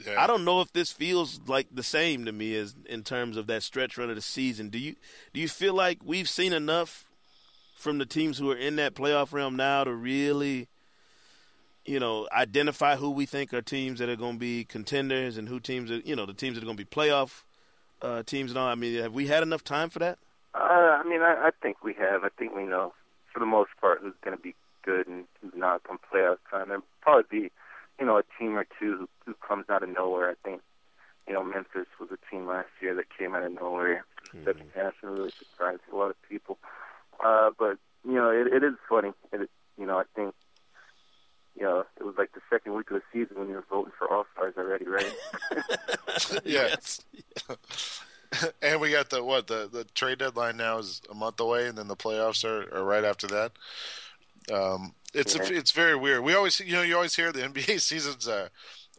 Yeah. 0.04 0.22
I 0.22 0.26
don't 0.26 0.44
know 0.44 0.60
if 0.60 0.72
this 0.72 0.92
feels 0.92 1.40
like 1.46 1.68
the 1.72 1.82
same 1.82 2.24
to 2.26 2.32
me 2.32 2.54
as 2.56 2.74
in 2.86 3.02
terms 3.02 3.36
of 3.36 3.46
that 3.46 3.62
stretch 3.62 3.96
run 3.96 4.10
of 4.10 4.16
the 4.16 4.22
season. 4.22 4.68
Do 4.68 4.78
you 4.78 4.96
do 5.32 5.40
you 5.40 5.48
feel 5.48 5.74
like 5.74 5.98
we've 6.04 6.28
seen 6.28 6.52
enough 6.52 7.06
from 7.74 7.98
the 7.98 8.06
teams 8.06 8.38
who 8.38 8.50
are 8.50 8.56
in 8.56 8.76
that 8.76 8.94
playoff 8.94 9.32
realm 9.32 9.56
now 9.56 9.84
to 9.84 9.92
really, 9.92 10.68
you 11.84 12.00
know, 12.00 12.28
identify 12.32 12.96
who 12.96 13.10
we 13.10 13.26
think 13.26 13.54
are 13.54 13.62
teams 13.62 13.98
that 14.00 14.08
are 14.08 14.16
going 14.16 14.34
to 14.34 14.38
be 14.38 14.64
contenders 14.64 15.38
and 15.38 15.48
who 15.48 15.60
teams 15.60 15.90
are, 15.90 15.98
you 15.98 16.16
know, 16.16 16.26
the 16.26 16.34
teams 16.34 16.56
that 16.56 16.62
are 16.62 16.66
going 16.66 16.76
to 16.76 16.84
be 16.84 16.88
playoff 16.88 17.42
uh, 18.02 18.22
teams 18.22 18.50
and 18.50 18.58
all. 18.58 18.68
I 18.68 18.74
mean, 18.74 19.00
have 19.00 19.12
we 19.12 19.26
had 19.26 19.42
enough 19.42 19.64
time 19.64 19.90
for 19.90 19.98
that? 20.00 20.18
Uh, 20.54 20.58
I 20.58 21.04
mean, 21.04 21.22
I, 21.22 21.48
I 21.48 21.50
think 21.62 21.84
we 21.84 21.94
have. 21.94 22.24
I 22.24 22.28
think 22.38 22.54
we 22.54 22.64
know 22.64 22.92
for 23.32 23.40
the 23.40 23.46
most 23.46 23.70
part 23.80 24.00
who's 24.02 24.14
going 24.24 24.36
to 24.36 24.42
be 24.42 24.54
good 24.82 25.06
and 25.06 25.24
who's 25.40 25.52
not 25.54 25.82
going 25.84 25.98
come 25.98 26.10
playoff 26.12 26.38
time. 26.50 26.68
There'll 26.68 26.82
probably 27.02 27.42
be, 27.42 27.50
you 27.98 28.06
know, 28.06 28.18
a 28.18 28.22
team 28.38 28.56
or 28.56 28.66
two 28.78 28.96
who, 28.98 29.08
who 29.26 29.34
comes 29.46 29.66
out 29.68 29.82
of 29.82 29.88
nowhere. 29.88 30.30
I 30.30 30.34
think, 30.48 30.62
you 31.26 31.34
know, 31.34 31.42
Memphis 31.42 31.86
was 31.98 32.10
a 32.12 32.30
team 32.30 32.46
last 32.46 32.68
year 32.80 32.94
that 32.94 33.06
came 33.16 33.34
out 33.34 33.42
of 33.42 33.52
nowhere. 33.52 34.04
Mm-hmm. 34.28 34.44
Second 34.44 34.70
half 34.74 34.94
really 35.02 35.32
surprised 35.38 35.80
a 35.92 35.96
lot 35.96 36.10
of 36.10 36.16
people. 36.28 36.58
Uh, 37.24 37.50
but 37.58 37.78
you 38.06 38.14
know, 38.14 38.30
it, 38.30 38.46
it 38.52 38.62
is 38.62 38.74
funny. 38.88 39.12
It, 39.32 39.50
you 39.78 39.86
know, 39.86 39.98
I 39.98 40.04
think, 40.14 40.34
you 41.56 41.62
know, 41.62 41.84
it 41.98 42.04
was 42.04 42.14
like 42.16 42.32
the 42.32 42.40
second 42.50 42.74
week 42.74 42.90
of 42.90 43.00
the 43.00 43.02
season 43.12 43.38
when 43.38 43.48
you 43.48 43.54
were 43.54 43.64
voting 43.68 43.92
for 43.98 44.10
All 44.12 44.26
Stars 44.32 44.54
already, 44.56 44.86
right? 44.86 45.12
yes. 46.44 47.00
and 48.62 48.80
we 48.80 48.90
got 48.90 49.10
the 49.10 49.22
what 49.22 49.46
the 49.46 49.68
the 49.70 49.84
trade 49.94 50.18
deadline 50.18 50.56
now 50.56 50.78
is 50.78 51.00
a 51.10 51.14
month 51.14 51.40
away, 51.40 51.66
and 51.66 51.76
then 51.76 51.88
the 51.88 51.96
playoffs 51.96 52.44
are, 52.44 52.72
are 52.74 52.84
right 52.84 53.04
after 53.04 53.26
that. 53.26 53.52
Um, 54.52 54.94
it's 55.16 55.34
yeah. 55.34 55.42
a, 55.42 55.52
it's 55.52 55.70
very 55.70 55.96
weird. 55.96 56.22
We 56.22 56.34
always 56.34 56.60
you 56.60 56.72
know 56.72 56.82
you 56.82 56.94
always 56.94 57.16
hear 57.16 57.32
the 57.32 57.40
NBA 57.48 57.80
season's 57.80 58.26
a, 58.26 58.50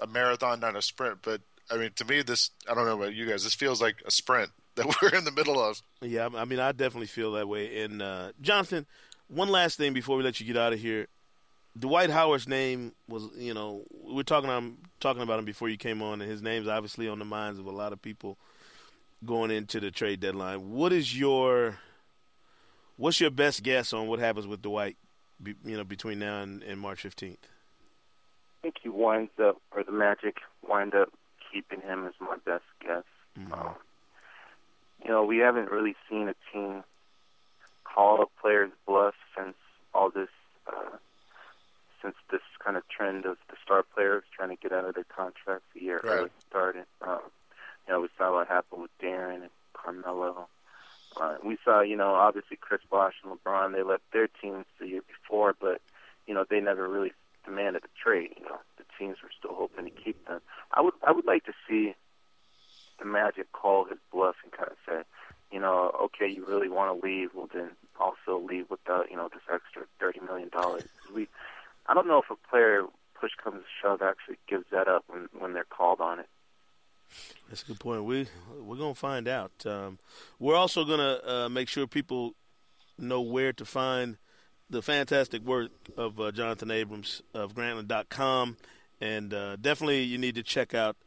a 0.01 0.07
marathon, 0.07 0.59
not 0.59 0.75
a 0.75 0.81
sprint. 0.81 1.19
But 1.21 1.41
I 1.69 1.77
mean, 1.77 1.91
to 1.95 2.05
me, 2.05 2.21
this 2.21 2.51
I 2.69 2.73
don't 2.73 2.85
know 2.85 2.99
about 2.99 3.13
you 3.13 3.25
guys. 3.25 3.43
This 3.43 3.53
feels 3.53 3.81
like 3.81 3.97
a 4.05 4.11
sprint 4.11 4.51
that 4.75 4.85
we're 5.01 5.15
in 5.15 5.25
the 5.25 5.31
middle 5.31 5.59
of. 5.59 5.81
Yeah, 6.01 6.29
I 6.35 6.45
mean, 6.45 6.59
I 6.59 6.71
definitely 6.71 7.07
feel 7.07 7.31
that 7.33 7.47
way. 7.47 7.83
And 7.83 8.01
uh, 8.01 8.31
Jonathan, 8.41 8.85
one 9.27 9.49
last 9.49 9.77
thing 9.77 9.93
before 9.93 10.17
we 10.17 10.23
let 10.23 10.39
you 10.39 10.45
get 10.45 10.57
out 10.57 10.73
of 10.73 10.79
here. 10.79 11.07
Dwight 11.79 12.09
Howard's 12.09 12.47
name 12.47 12.93
was, 13.07 13.29
you 13.35 13.53
know, 13.53 13.83
we 14.03 14.15
we're 14.15 14.23
talking 14.23 14.49
on, 14.49 14.77
talking 14.99 15.21
about 15.21 15.37
him 15.37 15.45
before 15.45 15.69
you 15.69 15.77
came 15.77 16.01
on, 16.01 16.21
and 16.21 16.31
his 16.31 16.41
name's 16.41 16.67
obviously 16.67 17.07
on 17.07 17.19
the 17.19 17.25
minds 17.25 17.59
of 17.59 17.67
a 17.67 17.71
lot 17.71 17.93
of 17.93 18.01
people 18.01 18.35
going 19.23 19.51
into 19.51 19.79
the 19.79 19.91
trade 19.91 20.19
deadline. 20.19 20.71
What 20.71 20.91
is 20.91 21.17
your 21.17 21.77
what's 22.97 23.21
your 23.21 23.29
best 23.29 23.63
guess 23.63 23.93
on 23.93 24.07
what 24.07 24.19
happens 24.19 24.47
with 24.47 24.61
Dwight, 24.61 24.97
you 25.43 25.77
know, 25.77 25.83
between 25.83 26.19
now 26.19 26.41
and, 26.41 26.63
and 26.63 26.79
March 26.79 27.01
fifteenth? 27.01 27.47
I 28.59 28.61
think 28.63 28.75
he 28.81 28.89
winds 28.89 29.31
up, 29.39 29.61
or 29.71 29.83
the 29.83 29.91
Magic 29.91 30.37
wind 30.67 30.95
up 30.95 31.09
keeping 31.51 31.81
him. 31.81 32.05
Is 32.05 32.13
my 32.19 32.37
best 32.45 32.65
guess. 32.81 33.03
Mm-hmm. 33.39 33.53
Um, 33.53 33.75
you 35.03 35.11
know, 35.11 35.23
we 35.23 35.37
haven't 35.37 35.71
really 35.71 35.95
seen 36.09 36.27
a 36.27 36.35
team 36.51 36.83
call 37.83 38.21
a 38.21 38.41
player's 38.41 38.71
bluff 38.85 39.15
since 39.37 39.55
all 39.93 40.09
this, 40.09 40.29
uh, 40.67 40.97
since 42.01 42.15
this 42.31 42.41
kind 42.63 42.77
of 42.77 42.87
trend 42.89 43.25
of 43.25 43.37
the 43.49 43.55
star 43.63 43.83
players 43.83 44.23
trying 44.35 44.49
to 44.49 44.55
get 44.55 44.71
out 44.71 44.85
of 44.85 44.95
their 44.95 45.05
contracts 45.05 45.65
a 45.75 45.83
year 45.83 46.01
right. 46.03 46.13
early 46.13 46.29
started. 46.49 46.85
Um, 47.01 47.19
you 47.87 47.93
know, 47.93 48.01
we 48.01 48.09
saw 48.17 48.33
what 48.33 48.47
happened 48.47 48.81
with 48.81 48.91
Deron 49.01 49.35
and 49.35 49.49
Carmelo. 49.73 50.47
Uh, 51.19 51.37
we 51.43 51.57
saw, 51.65 51.81
you 51.81 51.95
know, 51.95 52.13
obviously 52.13 52.57
Chris 52.57 52.81
Bosh 52.89 53.15
and 53.23 53.33
LeBron, 53.33 53.73
they 53.73 53.83
left 53.83 54.03
their 54.13 54.27
teams 54.27 54.65
the 54.79 54.87
year 54.87 55.01
before, 55.07 55.55
but, 55.59 55.81
you 56.27 56.33
know, 56.33 56.45
they 56.49 56.59
never 56.59 56.87
really 56.87 57.11
demanded 57.45 57.83
a 57.83 58.03
trade. 58.03 58.31
You 58.37 58.45
know, 58.45 58.59
the 58.77 58.83
teams 58.99 59.17
were 59.23 59.31
still 59.37 59.55
hoping 59.55 59.85
to 59.85 59.91
keep 59.91 60.27
them. 60.27 60.41
I 60.71 60.81
would, 60.81 60.93
I 61.05 61.11
would 61.11 61.25
like 61.25 61.45
to 61.45 61.53
see 61.67 61.95
the 62.99 63.05
Magic 63.05 63.51
call 63.51 63.85
his 63.85 63.99
bluff 64.11 64.35
and 64.43 64.51
kind 64.51 64.69
of 64.69 64.77
say, 64.87 65.03
you 65.51 65.59
know, 65.59 65.91
okay, 66.03 66.27
you 66.27 66.45
really 66.45 66.69
want 66.69 66.99
to 66.99 67.07
leave, 67.07 67.29
well 67.33 67.49
then 67.53 67.69
also 67.99 68.37
leave 68.45 68.69
without, 68.69 69.09
you 69.09 69.15
know, 69.15 69.29
this 69.31 69.41
extra 69.51 69.83
thirty 69.99 70.19
million 70.19 70.49
dollars. 70.49 70.83
We, 71.15 71.27
I 71.87 71.93
don't 71.93 72.07
know 72.07 72.19
if 72.21 72.29
a 72.29 72.49
player 72.49 72.83
push 73.19 73.31
comes 73.41 73.61
to 73.61 73.67
shove 73.81 74.01
actually 74.01 74.37
gives 74.47 74.65
that 74.71 74.87
up 74.87 75.05
when 75.07 75.29
when 75.39 75.53
they're 75.53 75.63
called 75.63 76.01
on 76.01 76.19
it. 76.19 76.27
That's 77.49 77.63
a 77.63 77.65
good 77.65 77.79
point. 77.79 78.03
We 78.03 78.27
we're 78.59 78.77
gonna 78.77 78.95
find 78.95 79.27
out. 79.27 79.51
Um, 79.65 79.99
we're 80.39 80.55
also 80.55 80.85
gonna 80.85 81.19
uh, 81.25 81.49
make 81.49 81.69
sure 81.69 81.87
people 81.87 82.33
know 82.97 83.21
where 83.21 83.53
to 83.53 83.65
find 83.65 84.17
the 84.69 84.81
fantastic 84.81 85.41
work 85.43 85.71
of 85.95 86.19
uh, 86.19 86.31
Jonathan 86.31 86.71
Abrams 86.71 87.21
of 87.33 87.53
Grantland.com, 87.53 88.57
and 88.99 89.33
uh, 89.33 89.55
definitely 89.55 90.03
you 90.03 90.17
need 90.17 90.35
to 90.35 90.43
check 90.43 90.73
out 90.73 90.97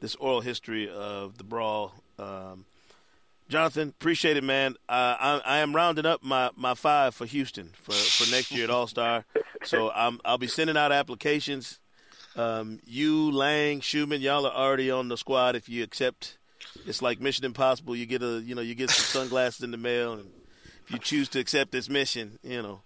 this 0.00 0.14
oral 0.16 0.40
history 0.40 0.88
of 0.88 1.36
the 1.38 1.44
brawl. 1.44 1.92
Um, 2.18 2.64
Jonathan, 3.50 3.88
appreciate 3.88 4.36
it, 4.36 4.44
man. 4.44 4.76
Uh, 4.88 5.16
I, 5.18 5.42
I, 5.44 5.58
am 5.58 5.74
rounding 5.74 6.06
up 6.06 6.22
my, 6.22 6.50
my 6.54 6.74
five 6.74 7.16
for 7.16 7.26
Houston 7.26 7.70
for, 7.74 7.92
for 7.92 8.30
next 8.30 8.52
year 8.52 8.64
at 8.64 8.70
All 8.70 8.86
Star. 8.86 9.24
So 9.64 9.90
I'm, 9.90 10.20
I'll 10.24 10.38
be 10.38 10.46
sending 10.46 10.76
out 10.76 10.92
applications. 10.92 11.79
Um, 12.36 12.80
you, 12.84 13.30
Lang, 13.30 13.80
Schumann, 13.80 14.20
y'all 14.20 14.46
are 14.46 14.52
already 14.52 14.90
on 14.90 15.08
the 15.08 15.16
squad. 15.16 15.56
If 15.56 15.68
you 15.68 15.82
accept, 15.82 16.38
it's 16.86 17.02
like 17.02 17.20
Mission 17.20 17.44
Impossible. 17.44 17.96
You 17.96 18.06
get 18.06 18.22
a 18.22 18.40
you 18.40 18.54
know 18.54 18.62
you 18.62 18.74
get 18.74 18.90
some 18.90 19.22
sunglasses 19.22 19.62
in 19.62 19.70
the 19.70 19.76
mail, 19.76 20.14
and 20.14 20.30
if 20.84 20.90
you 20.92 20.98
choose 20.98 21.28
to 21.30 21.40
accept 21.40 21.72
this 21.72 21.88
mission, 21.88 22.38
you 22.42 22.62
know. 22.62 22.82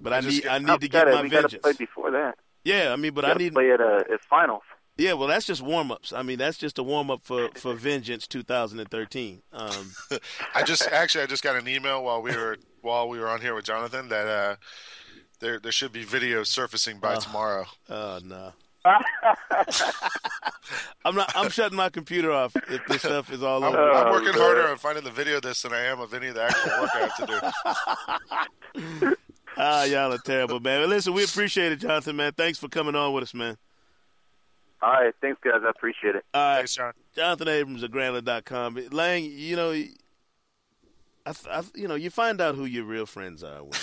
But 0.00 0.12
I, 0.12 0.18
I 0.18 0.20
need 0.20 0.46
I 0.46 0.58
need 0.58 0.80
to 0.80 0.88
get 0.88 1.06
my 1.06 1.22
we 1.22 1.28
vengeance. 1.28 1.32
We 1.32 1.40
got 1.40 1.50
to 1.50 1.58
play 1.58 1.72
before 1.86 2.10
that. 2.12 2.38
Yeah, 2.64 2.92
I 2.92 2.96
mean, 2.96 3.14
but 3.14 3.24
I 3.24 3.34
need 3.34 3.50
to 3.50 3.54
play 3.54 3.70
at 3.70 3.80
uh, 3.80 4.04
at 4.12 4.22
finals. 4.28 4.62
Yeah, 4.96 5.12
well, 5.12 5.28
that's 5.28 5.46
just 5.46 5.62
warm 5.62 5.92
ups. 5.92 6.12
I 6.12 6.22
mean, 6.22 6.38
that's 6.38 6.58
just 6.58 6.76
a 6.78 6.82
warm 6.82 7.10
up 7.10 7.20
for 7.22 7.50
for 7.54 7.74
Vengeance 7.74 8.26
2013. 8.26 9.42
Um, 9.52 9.92
I 10.54 10.64
just 10.64 10.88
actually 10.90 11.22
I 11.22 11.26
just 11.26 11.44
got 11.44 11.56
an 11.56 11.68
email 11.68 12.02
while 12.02 12.20
we 12.20 12.34
were 12.34 12.56
while 12.82 13.08
we 13.08 13.20
were 13.20 13.28
on 13.28 13.40
here 13.40 13.54
with 13.54 13.64
Jonathan 13.64 14.08
that 14.08 14.26
uh, 14.26 14.56
there 15.38 15.60
there 15.60 15.72
should 15.72 15.92
be 15.92 16.04
video 16.04 16.42
surfacing 16.42 16.98
by 16.98 17.14
uh, 17.14 17.20
tomorrow. 17.20 17.66
Oh 17.88 18.18
no. 18.24 18.52
I'm 21.04 21.14
not. 21.14 21.32
I'm 21.34 21.50
shutting 21.50 21.76
my 21.76 21.88
computer 21.88 22.32
off 22.32 22.54
if 22.56 22.86
this 22.86 23.02
stuff 23.02 23.32
is 23.32 23.42
all 23.42 23.64
I'm, 23.64 23.74
over. 23.74 23.90
I'm 23.90 24.12
working 24.12 24.32
oh, 24.34 24.40
harder 24.40 24.68
on 24.68 24.78
finding 24.78 25.04
the 25.04 25.10
video 25.10 25.36
of 25.36 25.42
this 25.42 25.62
than 25.62 25.72
I 25.72 25.84
am 25.84 26.00
of 26.00 26.14
any 26.14 26.28
of 26.28 26.34
the 26.34 26.42
actual 26.42 26.80
work 26.80 26.90
I 26.94 26.98
have 26.98 27.16
to 27.16 27.26
do. 29.00 29.16
ah, 29.56 29.84
y'all 29.84 30.12
are 30.12 30.18
terrible, 30.18 30.60
man. 30.60 30.82
But 30.82 30.90
listen, 30.90 31.12
we 31.12 31.24
appreciate 31.24 31.72
it, 31.72 31.80
Jonathan, 31.80 32.16
man. 32.16 32.32
Thanks 32.32 32.58
for 32.58 32.68
coming 32.68 32.94
on 32.94 33.12
with 33.12 33.24
us, 33.24 33.34
man. 33.34 33.56
All 34.80 34.92
right, 34.92 35.14
thanks, 35.20 35.40
guys. 35.42 35.60
I 35.66 35.70
appreciate 35.70 36.14
it. 36.14 36.24
All 36.32 36.40
right, 36.40 36.56
thanks, 36.58 36.76
John. 36.76 36.92
Jonathan 37.16 37.48
Abrams 37.48 37.82
of 37.82 37.90
Grantland.com. 37.90 38.78
Lang, 38.92 39.24
you 39.24 39.56
know, 39.56 39.72
I, 39.72 41.32
I, 41.50 41.62
you 41.74 41.88
know, 41.88 41.96
you 41.96 42.10
find 42.10 42.40
out 42.40 42.54
who 42.54 42.64
your 42.64 42.84
real 42.84 43.06
friends 43.06 43.42
are 43.42 43.62
when, 43.62 43.80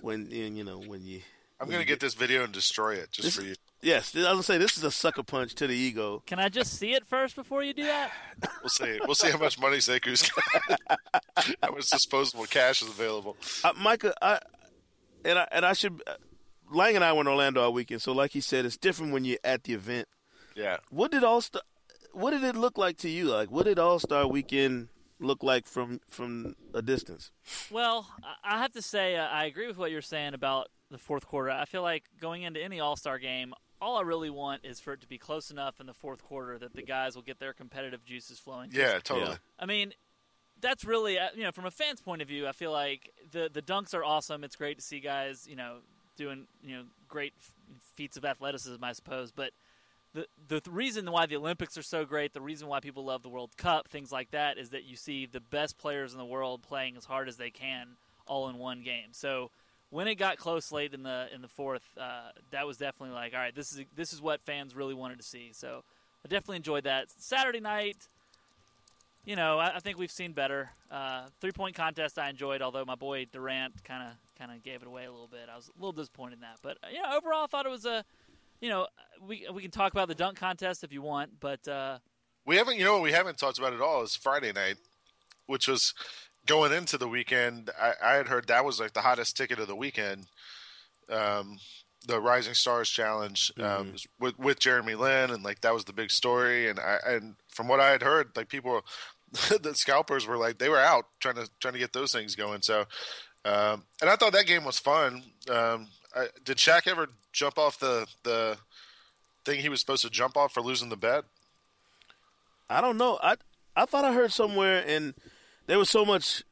when 0.00 0.56
you 0.56 0.64
know, 0.64 0.78
when 0.78 1.04
you. 1.04 1.20
I'm 1.60 1.68
going 1.68 1.80
to 1.80 1.86
get, 1.86 1.94
get 1.94 2.00
this 2.00 2.14
video 2.14 2.44
and 2.44 2.52
destroy 2.52 2.94
it 2.94 3.10
just 3.10 3.26
this, 3.26 3.36
for 3.36 3.42
you. 3.42 3.54
Yes, 3.84 4.16
I 4.16 4.20
was 4.20 4.26
gonna 4.26 4.42
say 4.42 4.58
this 4.58 4.78
is 4.78 4.84
a 4.84 4.90
sucker 4.90 5.22
punch 5.22 5.54
to 5.56 5.66
the 5.66 5.74
ego. 5.74 6.22
Can 6.24 6.38
I 6.38 6.48
just 6.48 6.78
see 6.78 6.94
it 6.94 7.06
first 7.06 7.36
before 7.36 7.62
you 7.62 7.74
do 7.74 7.84
that? 7.84 8.10
we'll 8.62 8.70
see. 8.70 8.98
We'll 9.04 9.14
see 9.14 9.30
how 9.30 9.36
much 9.36 9.60
money 9.60 9.76
Sekou's 9.76 10.30
got. 10.30 10.80
how 11.62 11.70
much 11.70 11.90
disposable 11.90 12.46
cash 12.46 12.80
is 12.80 12.88
available. 12.88 13.36
Uh, 13.62 13.74
Micah, 13.78 14.14
I 14.22 14.38
and 15.22 15.38
I 15.38 15.48
and 15.52 15.66
I 15.66 15.74
should. 15.74 16.02
Uh, 16.06 16.14
Lang 16.72 16.94
and 16.94 17.04
I 17.04 17.12
were 17.12 17.20
in 17.20 17.28
Orlando 17.28 17.62
all 17.62 17.74
weekend, 17.74 18.00
so 18.00 18.12
like 18.12 18.30
he 18.30 18.40
said, 18.40 18.64
it's 18.64 18.78
different 18.78 19.12
when 19.12 19.26
you're 19.26 19.38
at 19.44 19.64
the 19.64 19.74
event. 19.74 20.08
Yeah. 20.56 20.78
What 20.88 21.10
did 21.10 21.22
All 21.22 21.42
Star? 21.42 21.60
What 22.14 22.30
did 22.30 22.42
it 22.42 22.56
look 22.56 22.78
like 22.78 22.96
to 22.98 23.10
you? 23.10 23.26
Like, 23.26 23.50
what 23.50 23.66
did 23.66 23.78
All 23.78 23.98
Star 23.98 24.26
Weekend 24.26 24.88
look 25.20 25.42
like 25.42 25.66
from 25.66 26.00
from 26.08 26.56
a 26.72 26.80
distance? 26.80 27.32
Well, 27.70 28.08
I 28.42 28.60
have 28.62 28.72
to 28.72 28.82
say 28.82 29.16
uh, 29.16 29.26
I 29.26 29.44
agree 29.44 29.66
with 29.66 29.76
what 29.76 29.90
you're 29.90 30.00
saying 30.00 30.32
about 30.32 30.68
the 30.94 30.98
fourth 30.98 31.26
quarter. 31.26 31.50
I 31.50 31.64
feel 31.64 31.82
like 31.82 32.04
going 32.20 32.42
into 32.42 32.62
any 32.62 32.80
All 32.80 32.96
Star 32.96 33.18
game, 33.18 33.52
all 33.80 33.96
I 33.98 34.02
really 34.02 34.30
want 34.30 34.64
is 34.64 34.80
for 34.80 34.92
it 34.92 35.00
to 35.02 35.08
be 35.08 35.18
close 35.18 35.50
enough 35.50 35.80
in 35.80 35.86
the 35.86 35.92
fourth 35.92 36.22
quarter 36.22 36.56
that 36.58 36.72
the 36.72 36.82
guys 36.82 37.16
will 37.16 37.22
get 37.22 37.38
their 37.40 37.52
competitive 37.52 38.04
juices 38.04 38.38
flowing. 38.38 38.70
Yeah, 38.72 39.00
totally. 39.02 39.32
Yeah. 39.32 39.36
I 39.58 39.66
mean, 39.66 39.92
that's 40.60 40.84
really 40.84 41.18
uh, 41.18 41.28
you 41.34 41.42
know 41.42 41.52
from 41.52 41.66
a 41.66 41.70
fan's 41.70 42.00
point 42.00 42.22
of 42.22 42.28
view, 42.28 42.46
I 42.46 42.52
feel 42.52 42.72
like 42.72 43.10
the 43.32 43.50
the 43.52 43.60
dunks 43.60 43.92
are 43.92 44.04
awesome. 44.04 44.44
It's 44.44 44.56
great 44.56 44.78
to 44.78 44.84
see 44.84 45.00
guys 45.00 45.46
you 45.48 45.56
know 45.56 45.78
doing 46.16 46.46
you 46.62 46.76
know 46.76 46.84
great 47.08 47.34
feats 47.94 48.16
of 48.16 48.24
athleticism, 48.24 48.82
I 48.82 48.92
suppose, 48.92 49.32
but 49.32 49.50
the 50.14 50.28
the 50.46 50.70
reason 50.70 51.10
why 51.10 51.26
the 51.26 51.36
Olympics 51.36 51.76
are 51.76 51.82
so 51.82 52.04
great, 52.04 52.32
the 52.32 52.40
reason 52.40 52.68
why 52.68 52.78
people 52.78 53.04
love 53.04 53.22
the 53.22 53.28
World 53.28 53.56
Cup, 53.56 53.88
things 53.88 54.12
like 54.12 54.30
that, 54.30 54.58
is 54.58 54.70
that 54.70 54.84
you 54.84 54.94
see 54.94 55.26
the 55.26 55.40
best 55.40 55.76
players 55.76 56.12
in 56.12 56.18
the 56.18 56.24
world 56.24 56.62
playing 56.62 56.96
as 56.96 57.04
hard 57.04 57.28
as 57.28 57.36
they 57.36 57.50
can 57.50 57.96
all 58.26 58.48
in 58.48 58.58
one 58.58 58.82
game. 58.82 59.08
So 59.10 59.50
when 59.90 60.08
it 60.08 60.16
got 60.16 60.38
close 60.38 60.72
late 60.72 60.94
in 60.94 61.02
the 61.02 61.28
in 61.34 61.42
the 61.42 61.48
fourth, 61.48 61.84
uh, 61.98 62.30
that 62.50 62.66
was 62.66 62.76
definitely 62.76 63.14
like, 63.14 63.34
all 63.34 63.40
right, 63.40 63.54
this 63.54 63.72
is 63.72 63.84
this 63.94 64.12
is 64.12 64.20
what 64.20 64.40
fans 64.42 64.74
really 64.74 64.94
wanted 64.94 65.18
to 65.18 65.24
see. 65.24 65.50
So 65.52 65.82
I 66.24 66.28
definitely 66.28 66.56
enjoyed 66.56 66.84
that. 66.84 67.10
Saturday 67.16 67.60
night, 67.60 67.96
you 69.24 69.36
know, 69.36 69.58
I, 69.58 69.76
I 69.76 69.80
think 69.80 69.98
we've 69.98 70.10
seen 70.10 70.32
better. 70.32 70.70
Uh, 70.90 71.26
three 71.40 71.52
point 71.52 71.74
contest 71.76 72.18
I 72.18 72.28
enjoyed, 72.30 72.62
although 72.62 72.84
my 72.84 72.94
boy 72.96 73.26
Durant 73.32 73.84
kind 73.84 74.02
of 74.02 74.16
kind 74.38 74.50
of 74.50 74.62
gave 74.62 74.82
it 74.82 74.88
away 74.88 75.04
a 75.04 75.10
little 75.10 75.28
bit. 75.28 75.48
I 75.52 75.56
was 75.56 75.68
a 75.68 75.78
little 75.78 75.92
disappointed 75.92 76.34
in 76.34 76.40
that, 76.40 76.58
but 76.62 76.78
you 76.92 77.00
know, 77.02 77.16
overall, 77.16 77.44
I 77.44 77.46
thought 77.46 77.66
it 77.66 77.70
was 77.70 77.84
a 77.84 78.04
you 78.60 78.70
know, 78.70 78.86
we 79.20 79.46
we 79.52 79.62
can 79.62 79.70
talk 79.70 79.92
about 79.92 80.08
the 80.08 80.14
dunk 80.14 80.38
contest 80.38 80.84
if 80.84 80.92
you 80.92 81.02
want, 81.02 81.38
but 81.40 81.66
uh, 81.68 81.98
We 82.46 82.56
haven't, 82.56 82.78
you 82.78 82.84
know, 82.84 82.94
what 82.94 83.02
we 83.02 83.12
haven't 83.12 83.38
talked 83.38 83.58
about 83.58 83.74
at 83.74 83.80
all 83.80 84.02
is 84.02 84.16
Friday 84.16 84.52
night, 84.52 84.76
which 85.46 85.68
was 85.68 85.94
going 86.46 86.72
into 86.72 86.98
the 86.98 87.08
weekend. 87.08 87.70
I, 87.80 87.92
I 88.02 88.12
had 88.14 88.28
heard 88.28 88.46
that 88.48 88.64
was 88.64 88.80
like 88.80 88.92
the 88.92 89.00
hottest 89.00 89.36
ticket 89.36 89.58
of 89.58 89.68
the 89.68 89.76
weekend. 89.76 90.26
Um, 91.10 91.58
the 92.06 92.20
Rising 92.20 92.54
Stars 92.54 92.90
Challenge 92.90 93.52
um, 93.58 93.94
with 94.20 94.38
with 94.38 94.58
Jeremy 94.58 94.94
Lin, 94.94 95.30
and 95.30 95.42
like 95.42 95.60
that 95.62 95.74
was 95.74 95.84
the 95.84 95.92
big 95.92 96.10
story. 96.10 96.68
And 96.68 96.78
I 96.78 96.98
and 97.06 97.36
from 97.48 97.68
what 97.68 97.80
I 97.80 97.90
had 97.90 98.02
heard, 98.02 98.30
like 98.36 98.48
people, 98.48 98.82
the 99.32 99.74
scalpers 99.74 100.26
were 100.26 100.36
like 100.36 100.58
they 100.58 100.68
were 100.68 100.80
out 100.80 101.06
trying 101.20 101.36
to 101.36 101.48
trying 101.60 101.74
to 101.74 101.80
get 101.80 101.92
those 101.92 102.12
things 102.12 102.34
going. 102.34 102.62
So, 102.62 102.80
um, 103.44 103.84
and 104.00 104.10
I 104.10 104.16
thought 104.16 104.32
that 104.32 104.46
game 104.46 104.64
was 104.64 104.78
fun. 104.78 105.22
Um, 105.50 105.88
I, 106.14 106.28
did 106.44 106.58
Shaq 106.58 106.86
ever 106.86 107.08
jump 107.32 107.58
off 107.58 107.78
the 107.78 108.06
the 108.22 108.58
thing 109.44 109.60
he 109.60 109.68
was 109.68 109.80
supposed 109.80 110.02
to 110.02 110.10
jump 110.10 110.36
off 110.36 110.52
for 110.52 110.60
losing 110.60 110.88
the 110.88 110.96
bet? 110.96 111.24
I 112.68 112.80
don't 112.80 112.98
know. 112.98 113.18
I 113.22 113.36
I 113.76 113.86
thought 113.86 114.04
I 114.04 114.12
heard 114.12 114.32
somewhere, 114.32 114.84
and 114.86 115.14
there 115.66 115.78
was 115.78 115.90
so 115.90 116.04
much. 116.04 116.42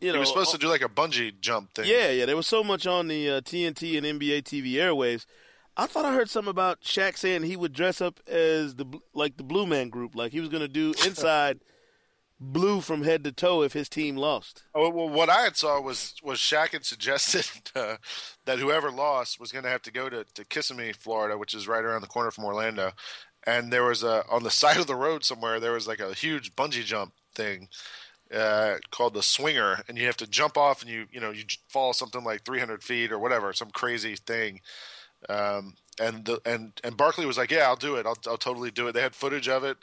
You 0.00 0.08
know, 0.08 0.14
he 0.14 0.20
was 0.20 0.28
supposed 0.28 0.52
to 0.52 0.58
do 0.58 0.68
like 0.68 0.82
a 0.82 0.88
bungee 0.88 1.38
jump 1.40 1.74
thing. 1.74 1.86
Yeah, 1.86 2.10
yeah. 2.10 2.26
There 2.26 2.36
was 2.36 2.46
so 2.46 2.64
much 2.64 2.86
on 2.86 3.08
the 3.08 3.30
uh, 3.30 3.40
TNT 3.40 3.96
and 3.98 4.20
NBA 4.20 4.42
TV 4.42 4.72
airwaves. 4.72 5.26
I 5.76 5.86
thought 5.86 6.06
I 6.06 6.14
heard 6.14 6.30
something 6.30 6.50
about 6.50 6.80
Shaq 6.80 7.18
saying 7.18 7.42
he 7.42 7.56
would 7.56 7.74
dress 7.74 8.00
up 8.00 8.20
as 8.26 8.76
the 8.76 8.86
like 9.12 9.36
the 9.36 9.42
Blue 9.42 9.66
Man 9.66 9.90
Group, 9.90 10.14
like 10.14 10.32
he 10.32 10.40
was 10.40 10.48
going 10.48 10.62
to 10.62 10.68
do 10.68 10.94
inside 11.06 11.60
blue 12.38 12.82
from 12.82 13.02
head 13.02 13.24
to 13.24 13.32
toe 13.32 13.62
if 13.62 13.72
his 13.72 13.88
team 13.88 14.16
lost. 14.16 14.64
Oh, 14.74 14.90
well, 14.90 15.08
what 15.08 15.30
I 15.30 15.42
had 15.42 15.56
saw 15.56 15.80
was 15.80 16.14
was 16.22 16.38
Shaq 16.38 16.70
had 16.70 16.84
suggested 16.84 17.46
uh, 17.76 17.96
that 18.46 18.58
whoever 18.58 18.90
lost 18.90 19.38
was 19.40 19.52
going 19.52 19.64
to 19.64 19.70
have 19.70 19.82
to 19.82 19.92
go 19.92 20.08
to, 20.08 20.24
to 20.34 20.44
Kissimmee, 20.44 20.92
Florida, 20.92 21.36
which 21.36 21.54
is 21.54 21.68
right 21.68 21.84
around 21.84 22.00
the 22.00 22.06
corner 22.06 22.30
from 22.30 22.44
Orlando. 22.44 22.92
And 23.46 23.72
there 23.72 23.84
was 23.84 24.02
a 24.02 24.24
on 24.30 24.42
the 24.42 24.50
side 24.62 24.78
of 24.78 24.86
the 24.86 24.96
road 24.96 25.24
somewhere 25.24 25.60
there 25.60 25.72
was 25.72 25.86
like 25.86 26.00
a 26.00 26.14
huge 26.14 26.54
bungee 26.56 26.84
jump 26.84 27.12
thing 27.36 27.68
uh, 28.34 28.74
called 28.90 29.14
the 29.14 29.22
swinger, 29.22 29.82
and 29.88 29.96
you 29.96 30.06
have 30.06 30.16
to 30.16 30.26
jump 30.26 30.56
off 30.56 30.82
and 30.82 30.90
you 30.90 31.06
you 31.12 31.20
know 31.20 31.30
you 31.30 31.44
fall 31.68 31.92
something 31.92 32.24
like 32.24 32.42
300 32.44 32.82
feet 32.82 33.12
or 33.12 33.18
whatever, 33.20 33.52
some 33.52 33.70
crazy 33.70 34.16
thing. 34.16 34.60
Um, 35.28 35.74
and 36.00 36.24
the 36.24 36.40
and 36.44 36.72
and 36.82 36.96
Barkley 36.96 37.24
was 37.26 37.38
like, 37.38 37.50
"Yeah, 37.52 37.66
I'll 37.68 37.76
do 37.76 37.94
it. 37.96 38.04
I'll 38.06 38.18
I'll 38.26 38.36
totally 38.36 38.70
do 38.72 38.88
it." 38.88 38.92
They 38.92 39.00
had 39.02 39.14
footage 39.14 39.48
of 39.48 39.62
it 39.64 39.78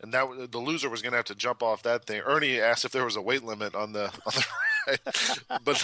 and 0.00 0.12
that 0.12 0.50
the 0.50 0.58
loser 0.58 0.90
was 0.90 1.00
going 1.00 1.12
to 1.12 1.16
have 1.16 1.24
to 1.26 1.34
jump 1.34 1.62
off 1.62 1.84
that 1.84 2.04
thing. 2.06 2.20
Ernie 2.24 2.60
asked 2.60 2.84
if 2.84 2.90
there 2.90 3.04
was 3.04 3.14
a 3.14 3.22
weight 3.22 3.44
limit 3.44 3.74
on 3.76 3.92
the 3.92 4.06
on 4.26 4.32
the 4.34 4.44
but 5.64 5.76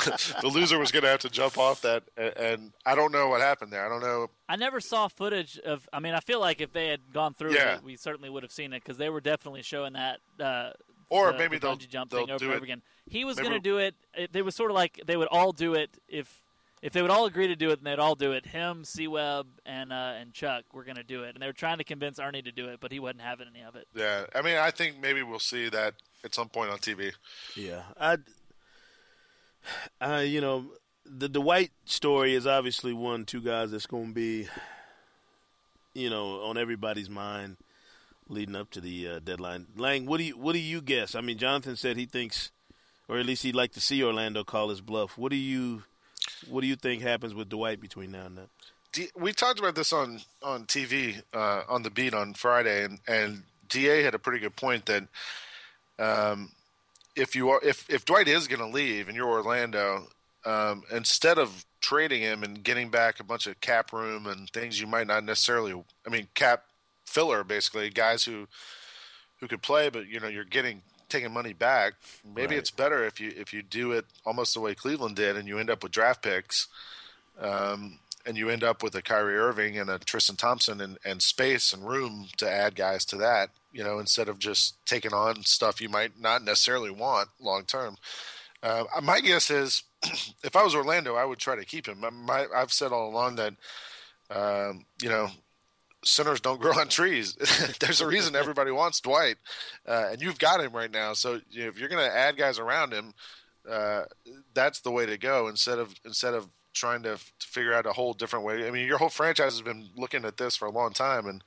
the 0.43 0.49
loser 0.49 0.79
was 0.79 0.91
going 0.91 1.05
to 1.05 1.09
have 1.09 1.21
to 1.21 1.31
jump 1.31 1.57
off 1.57 1.83
that, 1.83 2.03
and, 2.17 2.37
and 2.37 2.73
I 2.85 2.97
don't 2.97 3.13
know 3.13 3.29
what 3.29 3.41
happened 3.41 3.73
there. 3.73 3.87
I 3.87 3.89
don't 3.89 4.03
know. 4.03 4.29
I 4.49 4.57
never 4.57 4.81
saw 4.81 5.07
footage 5.07 5.57
of. 5.61 5.89
I 5.93 6.01
mean, 6.01 6.15
I 6.15 6.21
feel 6.21 6.41
like 6.41 6.61
if 6.61 6.73
they 6.73 6.89
had 6.89 7.13
gone 7.13 7.35
through 7.35 7.55
Yeah. 7.55 7.77
it, 7.77 7.85
we 7.85 7.97
certainly 7.97 8.29
would 8.29 8.43
have 8.43 8.51
seen 8.53 8.73
it 8.73 8.83
because 8.83 8.99
they 8.99 9.09
were 9.09 9.21
definitely 9.21 9.63
showing 9.63 9.93
that. 9.93 10.19
Uh, 10.41 10.71
Or 11.11 11.33
the, 11.33 11.39
maybe 11.39 11.57
the 11.59 11.67
they'll- 11.67 11.77
bungee 11.77 11.89
jump 11.89 12.11
they'll 12.11 12.27
thing 12.27 12.31
over 12.35 12.39
do 12.39 12.45
and 12.47 12.53
it- 12.53 12.57
over 12.57 12.65
again. 12.65 12.83
He 13.09 13.25
was 13.25 13.39
going 13.39 13.53
to 13.53 13.59
do 13.61 13.79
it. 13.79 13.95
it. 14.15 14.33
They 14.33 14.43
was 14.43 14.55
sort 14.55 14.71
of 14.71 14.75
like 14.75 15.01
they 15.07 15.17
would 15.17 15.29
all 15.29 15.53
do 15.53 15.75
it 15.75 15.97
if 16.09 16.43
if 16.81 16.93
they 16.93 17.03
would 17.03 17.11
all 17.11 17.25
agree 17.27 17.49
to 17.49 17.57
do 17.57 17.71
it, 17.71 17.83
then 17.83 17.91
they'd 17.91 18.01
all 18.01 18.15
do 18.15 18.33
it. 18.33 18.47
Him, 18.47 18.85
C 18.85 19.09
Webb, 19.09 19.47
and 19.67 19.93
uh, 19.93 20.13
and 20.21 20.33
Chuck 20.33 20.65
were 20.73 20.85
going 20.85 20.97
to 20.97 21.03
do 21.03 21.25
it, 21.25 21.35
and 21.35 21.43
they 21.43 21.47
were 21.47 21.53
trying 21.55 21.79
to 21.79 21.85
convince 21.85 22.21
Ernie 22.21 22.43
to 22.43 22.53
do 22.53 22.69
it, 22.69 22.79
but 22.81 22.93
he 22.93 23.01
wasn't 23.01 23.23
having 23.23 23.47
any 23.53 23.65
of 23.65 23.75
it. 23.77 23.89
Yeah, 23.95 24.27
I 24.35 24.43
mean, 24.43 24.57
I 24.59 24.71
think 24.71 25.01
maybe 25.01 25.23
we'll 25.23 25.39
see 25.41 25.69
that 25.71 25.95
at 26.23 26.35
some 26.35 26.49
point 26.51 26.71
on 26.71 26.79
TV. 26.79 27.13
Yeah, 27.57 27.83
I, 27.99 28.19
I, 30.01 30.21
you 30.23 30.41
know, 30.41 30.67
the 31.05 31.29
Dwight 31.29 31.71
story 31.85 32.35
is 32.35 32.47
obviously 32.47 32.93
one, 32.93 33.25
two 33.25 33.41
guys 33.41 33.71
that's 33.73 33.87
going 33.87 34.09
to 34.09 34.15
be, 34.15 34.49
you 35.95 36.11
know, 36.11 36.43
on 36.43 36.57
everybody's 36.59 37.11
mind 37.11 37.57
leading 38.29 38.57
up 38.57 38.71
to 38.71 38.81
the 38.81 39.09
uh, 39.09 39.19
deadline. 39.21 39.67
Lang, 39.77 40.07
what 40.07 40.19
do 40.19 40.25
you 40.25 40.37
what 40.37 40.53
do 40.53 40.59
you 40.59 40.81
guess? 40.81 41.15
I 41.15 41.21
mean, 41.21 41.39
Jonathan 41.39 41.77
said 41.77 41.97
he 41.97 42.07
thinks, 42.07 42.51
or 43.09 43.19
at 43.19 43.27
least 43.27 43.43
he'd 43.43 43.55
like 43.55 43.73
to 43.73 43.81
see 43.81 44.03
Orlando 44.03 44.45
call 44.45 44.69
his 44.69 44.81
bluff. 44.81 45.17
What 45.17 45.31
do 45.31 45.37
you, 45.37 45.85
what 46.49 46.61
do 46.61 46.67
you 46.67 46.77
think 46.77 47.03
happens 47.03 47.35
with 47.35 47.49
Dwight 47.49 47.81
between 47.81 48.13
now 48.13 48.27
and 48.27 48.39
then? 48.39 48.47
We 49.17 49.33
talked 49.33 49.59
about 49.59 49.75
this 49.75 49.93
on 49.93 50.21
on 50.43 50.65
TV 50.65 51.23
uh, 51.33 51.63
on 51.69 51.83
the 51.83 51.91
beat 51.91 52.15
on 52.15 52.35
Friday, 52.35 52.85
and 52.85 52.99
and 53.07 53.43
Da 53.69 54.03
had 54.03 54.15
a 54.15 54.19
pretty 54.19 54.41
good 54.41 54.57
point 54.57 54.87
that 54.87 55.05
um, 55.99 56.51
if 57.17 57.37
you 57.37 57.51
are 57.51 57.61
if 57.63 57.89
if 57.91 58.05
Dwight 58.05 58.29
is 58.29 58.49
going 58.49 58.61
to 58.61 58.67
leave 58.67 59.09
and 59.09 59.17
you're 59.17 59.29
Orlando, 59.29 60.09
um, 60.45 60.83
instead 60.93 61.39
of 61.39 61.65
trading 61.81 62.23
him 62.23 62.43
and 62.43 62.63
getting 62.63 62.91
back 62.91 63.21
a 63.21 63.25
bunch 63.25 63.47
of 63.47 63.61
cap 63.61 63.93
room 63.93 64.27
and 64.27 64.49
things 64.51 64.81
you 64.81 64.87
might 64.87 65.07
not 65.07 65.25
necessarily, 65.25 65.73
I 66.07 66.11
mean 66.11 66.29
cap 66.35 66.65
filler 67.09 67.43
basically 67.45 67.91
guys 67.91 68.25
who 68.25 68.47
who 69.41 69.49
could 69.49 69.63
play, 69.63 69.89
but 69.89 70.07
you 70.07 70.21
know 70.21 70.29
you're 70.29 70.45
getting 70.45 70.83
taking 71.09 71.33
money 71.33 71.53
back. 71.53 71.95
Maybe 72.25 72.55
Right. 72.55 72.59
it's 72.59 72.71
better 72.71 73.05
if 73.05 73.21
you 73.21 73.33
if 73.37 73.53
you 73.53 73.63
do 73.63 73.93
it 73.93 74.05
almost 74.25 74.55
the 74.55 74.61
way 74.61 74.75
Cleveland 74.75 75.17
did, 75.17 75.37
and 75.37 75.49
you 75.49 75.59
end 75.59 75.71
up 75.71 75.83
with 75.83 75.93
draft 75.93 76.23
picks 76.23 76.69
um, 77.41 77.99
and 78.27 78.37
you 78.37 78.51
end 78.51 78.63
up 78.65 78.83
with 78.83 78.95
a 78.95 79.03
Kyrie 79.03 79.37
Irving 79.37 79.79
and 79.79 79.89
a 79.89 79.99
Tristan 79.99 80.37
Thompson 80.37 80.81
and, 80.81 80.99
and 81.05 81.23
space 81.23 81.73
and 81.73 81.89
room 81.89 82.27
to 82.37 82.51
add 82.51 82.75
guys 82.75 83.05
to 83.07 83.17
that, 83.17 83.51
you 83.73 83.83
know, 83.85 83.99
instead 83.99 84.29
of 84.29 84.39
just 84.39 84.77
taking 84.85 85.15
on 85.15 85.45
stuff 85.45 85.81
you 85.81 85.89
might 85.89 86.21
not 86.21 86.43
necessarily 86.45 86.91
want 86.91 87.29
long 87.41 87.65
term. 87.65 87.97
Uh, 88.63 88.85
my 89.03 89.21
guess 89.21 89.51
is, 89.51 89.85
if 90.43 90.57
I 90.57 90.65
was 90.65 90.75
Orlando, 90.75 91.15
I 91.15 91.25
would 91.25 91.39
try 91.39 91.55
to 91.57 91.65
keep 91.65 91.87
him. 91.87 92.05
My, 92.27 92.47
I've 92.55 92.73
said 92.73 92.91
all 92.93 93.09
along 93.09 93.37
that, 93.37 93.55
um, 94.31 94.85
you 95.01 95.09
know, 95.09 95.31
sinners 96.05 96.41
don't 96.41 96.61
grow 96.61 96.73
on 96.79 96.89
trees. 96.89 97.35
There's 97.81 98.01
a 98.01 98.07
reason 98.07 98.37
everybody 98.37 98.71
wants 98.71 99.01
Dwight, 99.01 99.37
uh, 99.87 100.09
and 100.13 100.23
you've 100.23 100.39
got 100.39 100.61
him 100.61 100.73
right 100.73 100.91
now. 100.91 101.13
So 101.13 101.41
you 101.51 101.63
know, 101.63 101.69
if 101.69 101.79
you're 101.79 101.89
going 101.89 102.09
to 102.09 102.17
add 102.17 102.37
guys 102.37 102.59
around 102.59 102.93
him, 102.93 103.15
uh, 103.69 104.05
that's 104.55 104.81
the 104.81 104.91
way 104.91 105.07
to 105.07 105.19
go 105.19 105.49
instead 105.49 105.79
of 105.79 105.95
instead 106.05 106.35
of 106.35 106.49
trying 106.75 107.03
to, 107.03 107.13
f- 107.13 107.33
to 107.41 107.47
figure 107.47 107.75
out 107.75 107.87
a 107.87 107.93
whole 107.93 108.13
different 108.13 108.45
way. 108.45 108.67
I 108.67 108.71
mean, 108.71 108.87
your 108.87 108.99
whole 108.99 109.09
franchise 109.09 109.53
has 109.53 109.63
been 109.63 109.89
looking 109.97 110.25
at 110.25 110.37
this 110.37 110.57
for 110.57 110.67
a 110.67 110.71
long 110.71 110.93
time, 110.93 111.27
and 111.27 111.45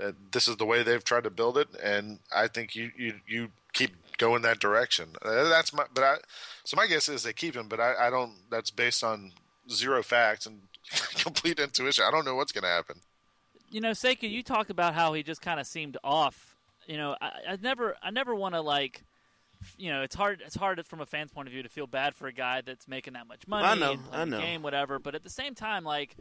uh, 0.00 0.12
this 0.30 0.46
is 0.46 0.56
the 0.56 0.64
way 0.64 0.82
they've 0.82 1.02
tried 1.02 1.24
to 1.24 1.30
build 1.30 1.58
it. 1.58 1.68
And 1.82 2.20
I 2.34 2.48
think 2.48 2.74
you 2.74 2.90
you, 2.96 3.14
you 3.26 3.48
keep 3.72 3.92
going 4.18 4.42
that 4.42 4.60
direction. 4.60 5.10
Uh, 5.22 5.48
that's 5.48 5.72
my 5.72 5.84
but 5.94 6.04
I 6.04 6.16
so 6.64 6.76
my 6.76 6.86
guess 6.86 7.08
is 7.08 7.22
they 7.22 7.32
keep 7.32 7.56
him, 7.56 7.68
but 7.68 7.80
I, 7.80 8.06
I 8.06 8.10
don't. 8.10 8.32
That's 8.50 8.70
based 8.70 9.02
on 9.02 9.32
zero 9.70 10.02
facts 10.02 10.46
and 10.46 10.60
complete 11.16 11.58
intuition. 11.58 12.04
I 12.06 12.10
don't 12.10 12.24
know 12.24 12.34
what's 12.34 12.52
going 12.52 12.64
to 12.64 12.68
happen. 12.68 13.00
You 13.70 13.80
know, 13.80 13.90
Sekou, 13.90 14.30
you 14.30 14.42
talked 14.42 14.70
about 14.70 14.94
how 14.94 15.12
he 15.12 15.22
just 15.22 15.42
kind 15.42 15.60
of 15.60 15.66
seemed 15.66 15.96
off. 16.02 16.56
You 16.86 16.96
know, 16.96 17.16
I, 17.20 17.30
I 17.50 17.58
never, 17.60 17.96
I 18.02 18.10
never 18.10 18.34
want 18.34 18.54
to 18.54 18.60
like, 18.62 19.02
you 19.76 19.90
know, 19.90 20.02
it's 20.02 20.14
hard, 20.14 20.42
it's 20.44 20.54
hard 20.56 20.84
from 20.86 21.00
a 21.00 21.06
fan's 21.06 21.30
point 21.32 21.48
of 21.48 21.52
view 21.52 21.62
to 21.62 21.68
feel 21.68 21.86
bad 21.86 22.14
for 22.14 22.26
a 22.28 22.32
guy 22.32 22.62
that's 22.62 22.88
making 22.88 23.12
that 23.14 23.26
much 23.26 23.46
money. 23.46 23.66
I 23.66 23.74
know, 23.74 23.96
I 24.12 24.24
know. 24.24 24.40
game, 24.40 24.62
whatever. 24.62 24.98
But 24.98 25.14
at 25.14 25.22
the 25.22 25.30
same 25.30 25.54
time, 25.54 25.84
like, 25.84 26.16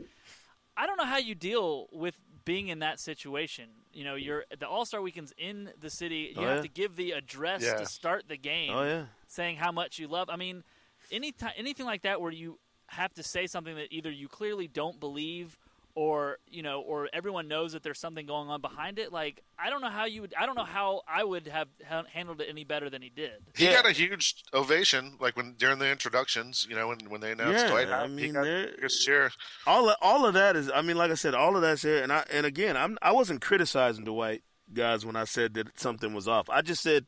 I 0.75 0.85
don't 0.87 0.97
know 0.97 1.05
how 1.05 1.17
you 1.17 1.35
deal 1.35 1.87
with 1.93 2.19
being 2.43 2.67
in 2.67 2.79
that 2.79 2.99
situation. 2.99 3.69
You 3.93 4.03
know, 4.03 4.15
you're 4.15 4.43
the 4.59 4.67
All 4.67 4.85
Star 4.85 5.01
Weekend's 5.01 5.33
in 5.37 5.69
the 5.79 5.89
city. 5.89 6.33
You 6.35 6.43
Oh, 6.43 6.47
have 6.47 6.55
yeah. 6.57 6.61
to 6.63 6.67
give 6.67 6.95
the 6.95 7.11
address 7.11 7.63
Yeah. 7.63 7.77
to 7.77 7.85
start 7.85 8.27
the 8.27 8.37
game. 8.37 8.71
Oh, 8.73 8.83
yeah. 8.83 9.05
saying 9.27 9.55
how 9.57 9.71
much 9.71 9.99
you 9.99 10.07
love. 10.07 10.29
I 10.29 10.35
mean, 10.35 10.63
any 11.11 11.31
ti- 11.31 11.47
anything 11.57 11.85
like 11.85 12.01
that 12.03 12.19
where 12.21 12.31
you 12.31 12.59
have 12.87 13.13
to 13.15 13.23
say 13.23 13.47
something 13.47 13.75
that 13.75 13.91
either 13.91 14.11
you 14.11 14.27
clearly 14.27 14.67
don't 14.67 14.99
believe 14.99 15.57
or 15.99 16.37
you 16.47 16.61
know 16.61 16.81
or 16.81 17.09
everyone 17.11 17.47
knows 17.47 17.73
that 17.73 17.81
there's 17.81 17.97
something 17.99 18.27
going 18.27 18.47
on 18.49 18.61
behind 18.61 18.99
it 18.99 19.11
like 19.11 19.41
i 19.57 19.67
don't 19.71 19.81
know 19.81 19.89
how 19.89 20.05
you 20.05 20.21
would 20.21 20.31
i 20.39 20.45
don't 20.45 20.53
know 20.55 20.63
how 20.63 21.01
i 21.07 21.23
would 21.23 21.47
have 21.47 21.67
handled 22.13 22.39
it 22.39 22.45
any 22.47 22.63
better 22.63 22.87
than 22.87 23.01
he 23.01 23.09
did 23.09 23.31
He 23.55 23.65
got 23.65 23.87
a 23.87 23.91
huge 23.91 24.43
ovation, 24.53 25.13
like 25.19 25.35
when 25.35 25.53
during 25.57 25.79
the 25.79 25.89
introductions, 25.89 26.67
you 26.69 26.75
know, 26.75 26.89
when 26.89 26.99
when 27.09 27.19
they 27.21 27.31
announced 27.31 27.63
Yeah, 27.63 27.69
Dwight. 27.71 27.87
I 27.87 27.97
Howard, 27.97 28.09
he 28.11 28.15
mean, 28.15 28.33
got 28.33 28.43
they're- 28.43 28.71
biggest 28.75 29.03
cheer. 29.03 29.31
all 29.65 29.89
of, 29.89 29.95
all 29.99 30.25
of 30.27 30.35
that 30.35 30.55
is 30.55 30.69
I 30.71 30.83
mean 30.83 30.97
like 30.97 31.09
I 31.09 31.15
said 31.15 31.33
all 31.33 31.55
of 31.55 31.63
that's 31.63 31.81
there 31.81 32.03
and 32.03 32.13
I 32.13 32.23
and 32.31 32.45
again 32.45 32.77
I'm 32.77 32.99
I 33.01 33.11
wasn't 33.11 33.41
criticizing 33.41 34.05
Dwight 34.05 34.43
guys 34.71 35.03
when 35.03 35.15
I 35.15 35.23
said 35.23 35.55
that 35.55 35.79
something 35.79 36.13
was 36.13 36.27
off. 36.27 36.47
I 36.47 36.61
just 36.61 36.83
said 36.83 37.07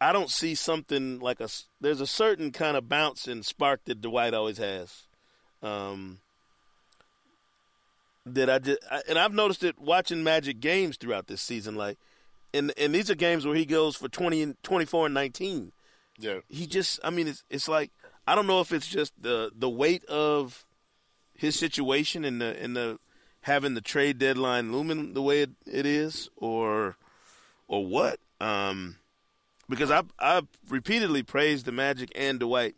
I 0.00 0.12
don't 0.12 0.30
see 0.30 0.54
something 0.56 1.20
like 1.20 1.38
a. 1.40 1.48
there's 1.80 2.00
a 2.00 2.06
certain 2.06 2.50
kind 2.50 2.76
of 2.76 2.88
bounce 2.88 3.28
and 3.28 3.46
spark 3.46 3.84
that 3.84 4.00
Dwight 4.00 4.34
always 4.34 4.58
has. 4.58 5.06
Um 5.62 6.18
that 8.34 8.48
I 8.50 8.58
just 8.58 8.78
I, 8.90 9.02
and 9.08 9.18
I've 9.18 9.32
noticed 9.34 9.62
it 9.64 9.78
watching 9.78 10.22
Magic 10.22 10.60
games 10.60 10.96
throughout 10.96 11.26
this 11.26 11.40
season 11.42 11.74
like 11.76 11.98
and 12.54 12.72
and 12.78 12.94
these 12.94 13.10
are 13.10 13.14
games 13.14 13.46
where 13.46 13.54
he 13.56 13.64
goes 13.66 13.96
for 13.96 14.08
20 14.08 14.42
and 14.42 14.62
24 14.62 15.06
and 15.06 15.14
19 15.14 15.72
Yeah. 16.18 16.38
he 16.48 16.66
just 16.66 17.00
I 17.04 17.10
mean 17.10 17.28
it's 17.28 17.44
it's 17.50 17.68
like 17.68 17.90
I 18.26 18.34
don't 18.34 18.46
know 18.46 18.60
if 18.60 18.72
it's 18.72 18.88
just 18.88 19.12
the 19.20 19.50
the 19.56 19.68
weight 19.68 20.04
of 20.06 20.64
his 21.34 21.58
situation 21.58 22.24
and 22.24 22.40
the 22.40 22.56
and 22.62 22.76
the 22.76 22.98
having 23.42 23.74
the 23.74 23.80
trade 23.80 24.18
deadline 24.18 24.72
looming 24.72 25.14
the 25.14 25.22
way 25.22 25.42
it, 25.42 25.50
it 25.66 25.86
is 25.86 26.28
or 26.36 26.96
or 27.68 27.86
what 27.86 28.18
um 28.40 28.96
because 29.68 29.90
I 29.90 30.02
I 30.18 30.42
repeatedly 30.68 31.22
praised 31.22 31.66
the 31.66 31.72
Magic 31.72 32.10
and 32.14 32.40
Dwight 32.40 32.74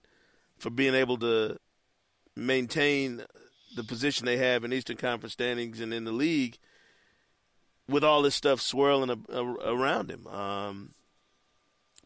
for 0.59 0.71
being 0.71 0.95
able 0.95 1.17
to 1.19 1.59
maintain 2.37 3.23
the 3.75 3.85
position 3.85 4.27
they 4.27 4.37
have 4.37 4.65
in 4.65 4.73
Eastern 4.73 4.97
Conference 4.97 5.33
standings 5.33 5.81
and 5.81 5.95
in 5.95 6.05
the 6.05 6.13
league 6.13 6.59
with 7.89 8.05
all 8.05 8.23
this 8.23 8.35
stuff 8.35 8.61
swirling 8.61 9.11
a, 9.11 9.37
a, 9.37 9.45
around 9.75 10.11
him. 10.11 10.27
Um, 10.27 10.95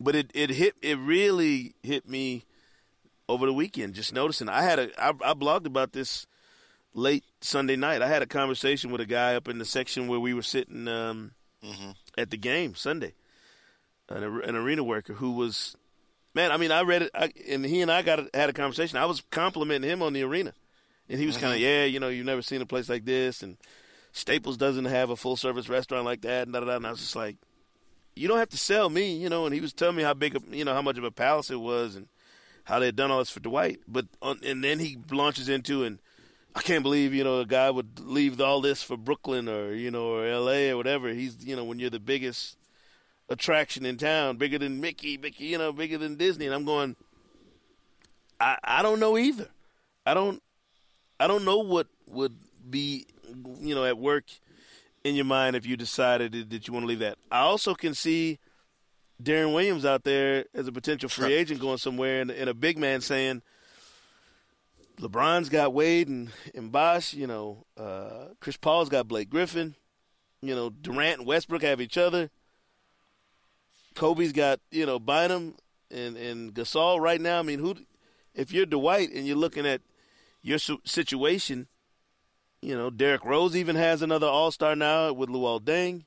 but 0.01 0.15
it, 0.15 0.31
it 0.35 0.51
hit 0.51 0.75
it 0.83 0.99
really 0.99 1.75
hit 1.83 2.09
me 2.09 2.45
over 3.29 3.47
the 3.47 3.53
weekend. 3.53 3.95
Just 3.95 4.13
noticing, 4.13 4.49
I 4.49 4.63
had 4.63 4.79
a 4.79 4.91
I, 5.03 5.11
I 5.11 5.35
blogged 5.35 5.67
about 5.67 5.93
this 5.93 6.27
late 6.95 7.25
Sunday 7.41 7.77
night. 7.77 8.03
I 8.03 8.09
had 8.09 8.23
a 8.23 8.27
conversation 8.27 8.91
with 8.91 9.01
a 9.01 9.07
guy 9.07 9.35
up 9.35 9.49
in 9.49 9.59
the 9.59 9.65
section 9.65 10.09
where 10.09 10.21
we 10.21 10.35
were 10.35 10.43
sitting 10.43 10.89
um, 10.89 11.33
mm-hmm. 11.63 11.91
at 12.17 12.31
the 12.31 12.37
game 12.37 12.75
Sunday, 12.75 13.15
an, 14.09 14.23
an, 14.23 14.57
arena 14.57 14.83
worker 14.83 15.15
who 15.15 15.33
was, 15.33 15.77
man. 16.35 16.53
I 16.53 16.57
mean, 16.57 16.73
I 16.73 16.83
read 16.83 17.03
it, 17.03 17.11
I, 17.15 17.33
and 17.49 17.65
he 17.65 17.81
and 17.81 17.91
I 17.91 18.03
got 18.03 18.35
had 18.35 18.51
a 18.51 18.53
conversation. 18.53 18.99
I 18.99 19.07
was 19.07 19.23
complimenting 19.31 19.91
him 19.91 20.03
on 20.03 20.13
the 20.13 20.23
arena, 20.23 20.55
and 21.09 21.19
he 21.19 21.27
was 21.27 21.37
mm-hmm. 21.37 21.45
kind 21.45 21.55
of, 21.55 21.61
yeah, 21.61 21.85
you 21.85 22.01
know, 22.01 22.09
you've 22.09 22.27
never 22.27 22.43
seen 22.43 22.63
a 22.63 22.67
place 22.67 22.89
like 22.89 23.05
this, 23.05 23.43
and 23.43 23.57
Staples 24.13 24.57
doesn't 24.57 24.85
have 24.85 25.11
a 25.11 25.17
full 25.17 25.37
service 25.37 25.69
restaurant 25.69 26.05
like 26.05 26.23
that, 26.23 26.47
and 26.47 26.53
da 26.53 26.61
da 26.61 26.67
da. 26.67 26.77
And 26.77 26.87
I 26.87 26.91
was 26.91 27.01
just 27.01 27.17
like, 27.17 27.37
you 28.15 28.29
don't 28.29 28.39
have 28.39 28.51
to 28.51 28.57
sell 28.57 28.89
me, 28.89 29.17
you 29.17 29.29
know. 29.29 29.45
And 29.45 29.55
he 29.55 29.61
was 29.61 29.73
telling 29.73 29.97
me 29.97 30.03
how 30.03 30.15
big, 30.15 30.37
of, 30.37 30.55
you 30.55 30.65
know, 30.65 30.75
how 30.75 30.83
much 30.83 30.99
of 30.99 31.05
a 31.05 31.11
palace 31.11 31.51
it 31.51 31.61
was, 31.61 31.97
and 31.97 32.09
how 32.65 32.79
they 32.79 32.87
had 32.87 32.97
done 32.97 33.11
all 33.11 33.19
this 33.19 33.31
for 33.31 33.41
Dwight. 33.41 33.81
But 33.89 34.07
on, 34.23 34.41
and 34.45 34.63
then 34.63 34.79
he 34.79 34.99
launches 35.11 35.49
into 35.49 35.85
and 35.85 35.99
I 36.55 36.63
can't 36.63 36.83
believe 36.83 37.13
you 37.13 37.25
know 37.25 37.41
a 37.41 37.47
guy 37.47 37.71
would 37.71 37.99
leave 38.01 38.41
all 38.41 38.61
this 38.61 38.83
for 38.83 38.97
Brooklyn 38.97 39.49
or 39.49 39.73
you 39.73 39.91
know 39.91 40.15
or 40.15 40.27
L.A. 40.27 40.71
or 40.71 40.77
whatever. 40.77 41.09
He's 41.09 41.45
you 41.45 41.57
know 41.57 41.65
when 41.65 41.79
you're 41.79 41.91
the 41.91 41.99
biggest 41.99 42.57
attraction 43.29 43.85
in 43.85 43.97
town, 43.97 44.37
bigger 44.37 44.59
than 44.59 44.81
Mickey, 44.81 45.17
Mickey, 45.17 45.47
you 45.47 45.59
know, 45.59 45.73
bigger 45.73 45.99
than 45.99 46.17
Disney. 46.17 46.47
And 46.47 46.55
I'm 46.55 46.65
going, 46.65 46.95
I 48.39 48.57
I 48.63 48.83
don't 48.83 49.01
know 49.01 49.19
either. 49.19 49.49
I 50.07 50.15
don't 50.15 50.43
I 51.19 51.27
don't 51.27 51.45
know 51.45 51.59
what 51.59 51.87
would 52.09 52.37
be 52.69 53.07
you 53.61 53.75
know 53.75 53.85
at 53.85 53.99
work 53.99 54.25
in 55.05 55.15
your 55.15 55.25
mind 55.25 55.55
if 55.55 55.67
you 55.67 55.77
decided 55.77 56.51
that 56.51 56.67
you 56.67 56.73
want 56.73 56.85
to 56.85 56.89
leave 56.89 57.01
that. 57.01 57.19
I 57.31 57.41
also 57.41 57.75
can 57.75 57.95
see 57.95 58.39
Deron 59.23 59.55
Williams 59.55 59.85
out 59.85 60.05
there 60.05 60.47
as 60.55 60.67
a 60.67 60.73
potential 60.73 61.09
free 61.09 61.33
agent 61.33 61.61
going 61.61 61.79
somewhere, 61.79 62.21
and, 62.21 62.31
and 62.31 62.49
a 62.49 62.55
big 62.55 62.79
man 62.79 63.01
saying 63.01 63.43
LeBron's 65.01 65.49
got 65.49 65.73
Wade 65.73 66.09
and, 66.09 66.31
and 66.55 66.73
Bosh. 66.73 67.15
You 67.15 67.27
know, 67.27 67.67
uh, 67.77 68.29
Chris 68.41 68.57
Paul's 68.57 68.89
got 68.89 69.09
Blake 69.09 69.31
Griffin. 69.31 69.75
You 70.41 70.55
know, 70.55 70.71
Durant 70.71 71.21
and 71.21 71.27
Westbrook 71.27 71.63
have 71.63 71.81
each 71.81 71.97
other. 71.97 72.31
Kobe's 73.95 74.33
got 74.33 74.61
you 74.71 74.87
know 74.87 74.99
Bynum 74.99 75.55
and 75.91 76.17
and 76.17 76.55
Gasol 76.55 77.01
right 77.01 77.21
now. 77.21 77.39
I 77.39 77.43
mean, 77.43 77.61
who? 77.61 77.77
If 78.35 78.53
you're 78.53 78.67
Dwight 78.67 79.13
and 79.13 79.27
you're 79.27 79.37
looking 79.37 79.65
at 79.65 79.81
your 80.45 80.59
situation, 80.59 81.67
you 82.61 82.77
know, 82.77 82.91
Derrick 82.91 83.25
Rose 83.25 83.57
even 83.57 83.77
has 83.77 84.03
another 84.03 84.27
All 84.27 84.51
Star 84.51 84.77
now 84.77 85.13
with 85.13 85.31
Luol 85.31 85.61
Deng. 85.61 86.05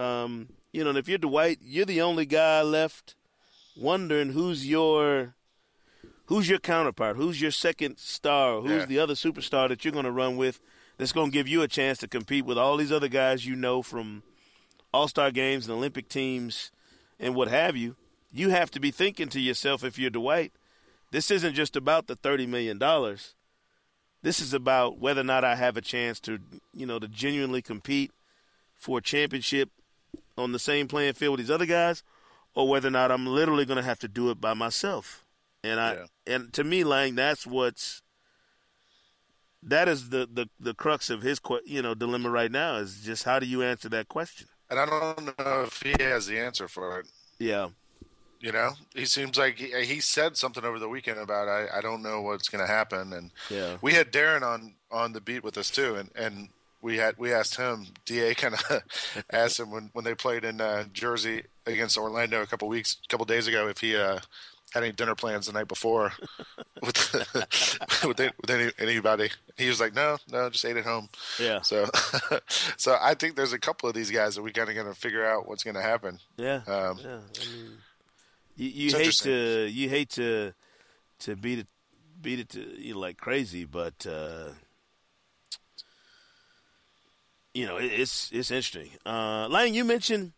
Um, 0.00 0.50
you 0.72 0.84
know, 0.84 0.90
and 0.90 0.98
if 0.98 1.08
you're 1.08 1.18
Dwight, 1.18 1.58
you're 1.62 1.86
the 1.86 2.02
only 2.02 2.26
guy 2.26 2.62
left 2.62 3.16
wondering 3.76 4.32
who's 4.32 4.66
your 4.66 5.34
who's 6.26 6.48
your 6.48 6.58
counterpart? 6.58 7.16
Who's 7.16 7.40
your 7.40 7.50
second 7.50 7.98
star? 7.98 8.60
Who's 8.60 8.80
yeah. 8.80 8.86
the 8.86 8.98
other 8.98 9.14
superstar 9.14 9.68
that 9.68 9.84
you're 9.84 9.92
going 9.92 10.04
to 10.04 10.12
run 10.12 10.36
with 10.36 10.60
that's 10.98 11.12
going 11.12 11.30
to 11.30 11.34
give 11.34 11.48
you 11.48 11.62
a 11.62 11.68
chance 11.68 11.98
to 11.98 12.08
compete 12.08 12.44
with 12.44 12.58
all 12.58 12.76
these 12.76 12.92
other 12.92 13.08
guys 13.08 13.46
you 13.46 13.56
know 13.56 13.82
from 13.82 14.22
All 14.92 15.08
Star 15.08 15.30
games 15.30 15.66
and 15.66 15.74
Olympic 15.74 16.08
teams 16.08 16.70
and 17.18 17.34
what 17.34 17.48
have 17.48 17.76
you? 17.76 17.96
You 18.30 18.50
have 18.50 18.70
to 18.72 18.80
be 18.80 18.90
thinking 18.90 19.28
to 19.30 19.40
yourself 19.40 19.82
if 19.82 19.98
you're 19.98 20.10
Dwight, 20.10 20.52
this 21.10 21.30
isn't 21.30 21.54
just 21.54 21.76
about 21.76 22.06
the 22.06 22.16
$30 22.16 22.46
million. 22.46 22.78
This 24.22 24.40
is 24.40 24.52
about 24.52 24.98
whether 24.98 25.20
or 25.20 25.24
not 25.24 25.44
I 25.44 25.54
have 25.54 25.76
a 25.76 25.80
chance 25.80 26.18
to, 26.20 26.38
you 26.72 26.86
know, 26.86 26.98
to 26.98 27.08
genuinely 27.08 27.62
compete 27.62 28.10
for 28.74 28.98
a 28.98 29.02
championship 29.02 29.70
on 30.36 30.52
the 30.52 30.58
same 30.58 30.88
playing 30.88 31.14
field 31.14 31.32
with 31.32 31.40
these 31.40 31.50
other 31.50 31.66
guys, 31.66 32.02
or 32.54 32.68
whether 32.68 32.88
or 32.88 32.92
not 32.92 33.12
I'm 33.12 33.26
literally 33.26 33.64
going 33.64 33.76
to 33.76 33.82
have 33.82 33.98
to 34.00 34.08
do 34.08 34.30
it 34.30 34.40
by 34.40 34.54
myself. 34.54 35.24
And 35.62 35.80
I 35.80 35.94
yeah. 35.94 36.34
and 36.34 36.52
to 36.54 36.64
me, 36.64 36.84
Lang, 36.84 37.14
that's 37.14 37.46
what's 37.46 38.02
that 39.62 39.88
is 39.88 40.10
the, 40.10 40.28
the, 40.32 40.48
the 40.60 40.74
crux 40.74 41.10
of 41.10 41.22
his 41.22 41.40
you 41.64 41.82
know 41.82 41.94
dilemma 41.94 42.30
right 42.30 42.50
now 42.50 42.76
is 42.76 43.02
just 43.02 43.24
how 43.24 43.38
do 43.38 43.46
you 43.46 43.62
answer 43.62 43.88
that 43.88 44.08
question? 44.08 44.48
And 44.70 44.78
I 44.78 44.86
don't 44.86 45.38
know 45.38 45.62
if 45.62 45.82
he 45.82 45.94
has 46.02 46.26
the 46.26 46.38
answer 46.38 46.68
for 46.68 47.00
it. 47.00 47.06
Yeah. 47.38 47.68
You 48.40 48.52
know, 48.52 48.72
he 48.94 49.04
seems 49.04 49.36
like 49.36 49.58
he, 49.58 49.84
he 49.84 50.00
said 50.00 50.36
something 50.36 50.64
over 50.64 50.78
the 50.78 50.88
weekend 50.88 51.18
about 51.18 51.48
I, 51.48 51.78
I 51.78 51.80
don't 51.80 52.02
know 52.02 52.20
what's 52.22 52.48
going 52.48 52.64
to 52.64 52.72
happen, 52.72 53.12
and 53.12 53.30
yeah. 53.50 53.78
we 53.82 53.94
had 53.94 54.12
Deron 54.12 54.42
on 54.42 54.74
on 54.90 55.12
the 55.12 55.20
beat 55.20 55.42
with 55.42 55.58
us 55.58 55.70
too, 55.70 55.96
and 55.96 56.10
and 56.14 56.48
we 56.80 56.98
had 56.98 57.18
we 57.18 57.32
asked 57.32 57.56
him. 57.56 57.86
Da 58.06 58.34
kind 58.34 58.54
of 58.54 58.82
asked 59.32 59.58
him 59.58 59.70
when 59.70 59.90
when 59.92 60.04
they 60.04 60.14
played 60.14 60.44
in 60.44 60.60
uh, 60.60 60.84
Jersey 60.92 61.42
against 61.66 61.98
Orlando 61.98 62.40
a 62.40 62.46
couple 62.46 62.68
weeks, 62.68 62.96
a 63.04 63.08
couple 63.08 63.26
days 63.26 63.48
ago, 63.48 63.68
if 63.68 63.80
he 63.80 63.96
uh, 63.96 64.20
had 64.72 64.82
any 64.82 64.92
dinner 64.92 65.14
plans 65.14 65.46
the 65.46 65.52
night 65.52 65.68
before 65.68 66.12
with 66.82 67.14
with, 68.04 68.18
with 68.18 68.50
any, 68.50 68.70
anybody. 68.78 69.30
He 69.56 69.68
was 69.68 69.80
like, 69.80 69.94
no, 69.94 70.18
no, 70.30 70.50
just 70.50 70.64
ate 70.64 70.76
at 70.76 70.84
home. 70.84 71.08
Yeah. 71.38 71.62
So, 71.62 71.86
so 72.76 72.96
I 73.00 73.14
think 73.14 73.36
there's 73.36 73.52
a 73.52 73.58
couple 73.58 73.88
of 73.88 73.94
these 73.94 74.10
guys 74.10 74.34
that 74.34 74.42
we 74.42 74.52
kind 74.52 74.68
of 74.68 74.74
going 74.74 74.86
to 74.86 74.94
figure 74.94 75.24
out 75.24 75.48
what's 75.48 75.64
going 75.64 75.76
to 75.76 75.82
happen. 75.82 76.18
Yeah. 76.36 76.60
Um, 76.66 76.98
yeah. 77.02 77.18
I 77.40 77.54
mean, 77.54 77.78
you, 78.58 78.68
you 78.68 78.96
hate 78.96 79.14
to 79.14 79.68
you 79.70 79.88
hate 79.88 80.10
to 80.10 80.52
to 81.20 81.36
beat 81.36 81.60
it 81.60 81.66
beat 82.20 82.40
it 82.40 82.48
to 82.50 82.60
you 82.60 82.94
know, 82.94 83.00
like 83.00 83.16
crazy, 83.16 83.64
but 83.64 84.06
uh, 84.06 84.50
you 87.54 87.66
know 87.66 87.76
it, 87.76 87.86
it's 87.86 88.30
it's 88.32 88.50
interesting. 88.50 88.90
Uh, 89.06 89.48
Lang, 89.48 89.74
you 89.74 89.84
mentioned 89.84 90.32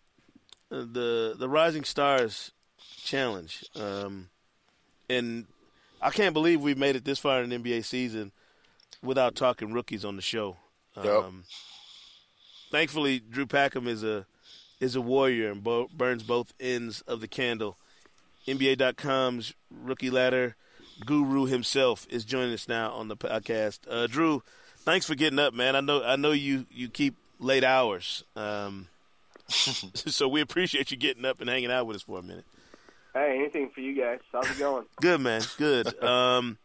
uh, 0.71 0.81
the 0.81 1.35
the 1.39 1.49
Rising 1.49 1.85
Stars 1.85 2.53
challenge. 3.03 3.65
Um, 3.75 4.29
and 5.09 5.47
I 6.01 6.11
can't 6.11 6.33
believe 6.33 6.61
we've 6.61 6.79
made 6.79 6.97
it 6.97 7.05
this 7.05 7.19
far 7.19 7.43
in 7.43 7.51
the 7.51 7.57
NBA 7.57 7.85
season 7.85 8.33
without 9.03 9.35
talking 9.35 9.73
rookies 9.73 10.05
on 10.05 10.17
the 10.17 10.23
show. 10.23 10.57
Yep. 10.97 11.07
Um, 11.07 11.45
thankfully, 12.71 13.19
Drew 13.19 13.47
Packham 13.47 13.89
is 13.89 14.05
a 14.05 14.27
is 14.79 14.95
a 14.95 15.01
warrior 15.01 15.51
and 15.51 15.63
bo- 15.63 15.89
burns 15.93 16.23
both 16.23 16.55
ends 16.61 17.03
of 17.03 17.21
the 17.21 17.29
candle. 17.29 17.77
NBA.com's 18.55 19.55
rookie 19.71 20.11
ladder 20.11 20.57
guru 21.05 21.47
himself 21.47 22.07
is 22.11 22.25
joining 22.25 22.53
us 22.53 22.69
now 22.69 22.93
on 22.93 23.09
the 23.09 23.17
podcast. 23.17 23.81
Uh, 23.89 24.07
Drew, 24.07 24.43
thanks 24.79 25.07
for 25.07 25.15
getting 25.15 25.39
up, 25.39 25.55
man. 25.55 25.77
I 25.77 25.81
know 25.81 26.03
I 26.03 26.17
know 26.17 26.33
you 26.33 26.67
you 26.71 26.89
keep 26.89 27.17
late 27.39 27.65
hours, 27.65 28.25
um, 28.37 28.89
so 29.49 30.29
we 30.29 30.41
appreciate 30.41 30.91
you 30.91 30.97
getting 30.97 31.25
up 31.25 31.41
and 31.41 31.49
hanging 31.49 31.71
out 31.71 31.87
with 31.87 31.97
us 31.97 32.03
for 32.03 32.19
a 32.19 32.23
minute. 32.23 32.45
Hey, 33.15 33.39
anything 33.41 33.71
for 33.71 33.81
you 33.81 33.95
guys. 33.95 34.21
How's 34.33 34.49
it 34.51 34.59
going? 34.59 34.85
Good, 35.01 35.21
man. 35.21 35.43
Good. 35.57 36.03
Um, 36.03 36.59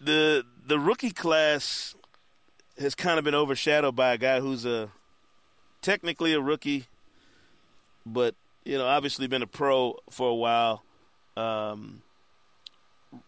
the 0.00 0.44
the 0.66 0.78
rookie 0.78 1.12
class 1.12 1.94
has 2.78 2.94
kind 2.94 3.18
of 3.18 3.24
been 3.24 3.34
overshadowed 3.34 3.94
by 3.94 4.14
a 4.14 4.18
guy 4.18 4.40
who's 4.40 4.64
a 4.64 4.90
technically 5.80 6.32
a 6.32 6.40
rookie, 6.40 6.86
but 8.04 8.34
you 8.64 8.78
know, 8.78 8.86
obviously 8.86 9.26
been 9.26 9.42
a 9.42 9.46
pro 9.46 9.96
for 10.10 10.30
a 10.30 10.34
while. 10.34 10.82
Um, 11.36 12.02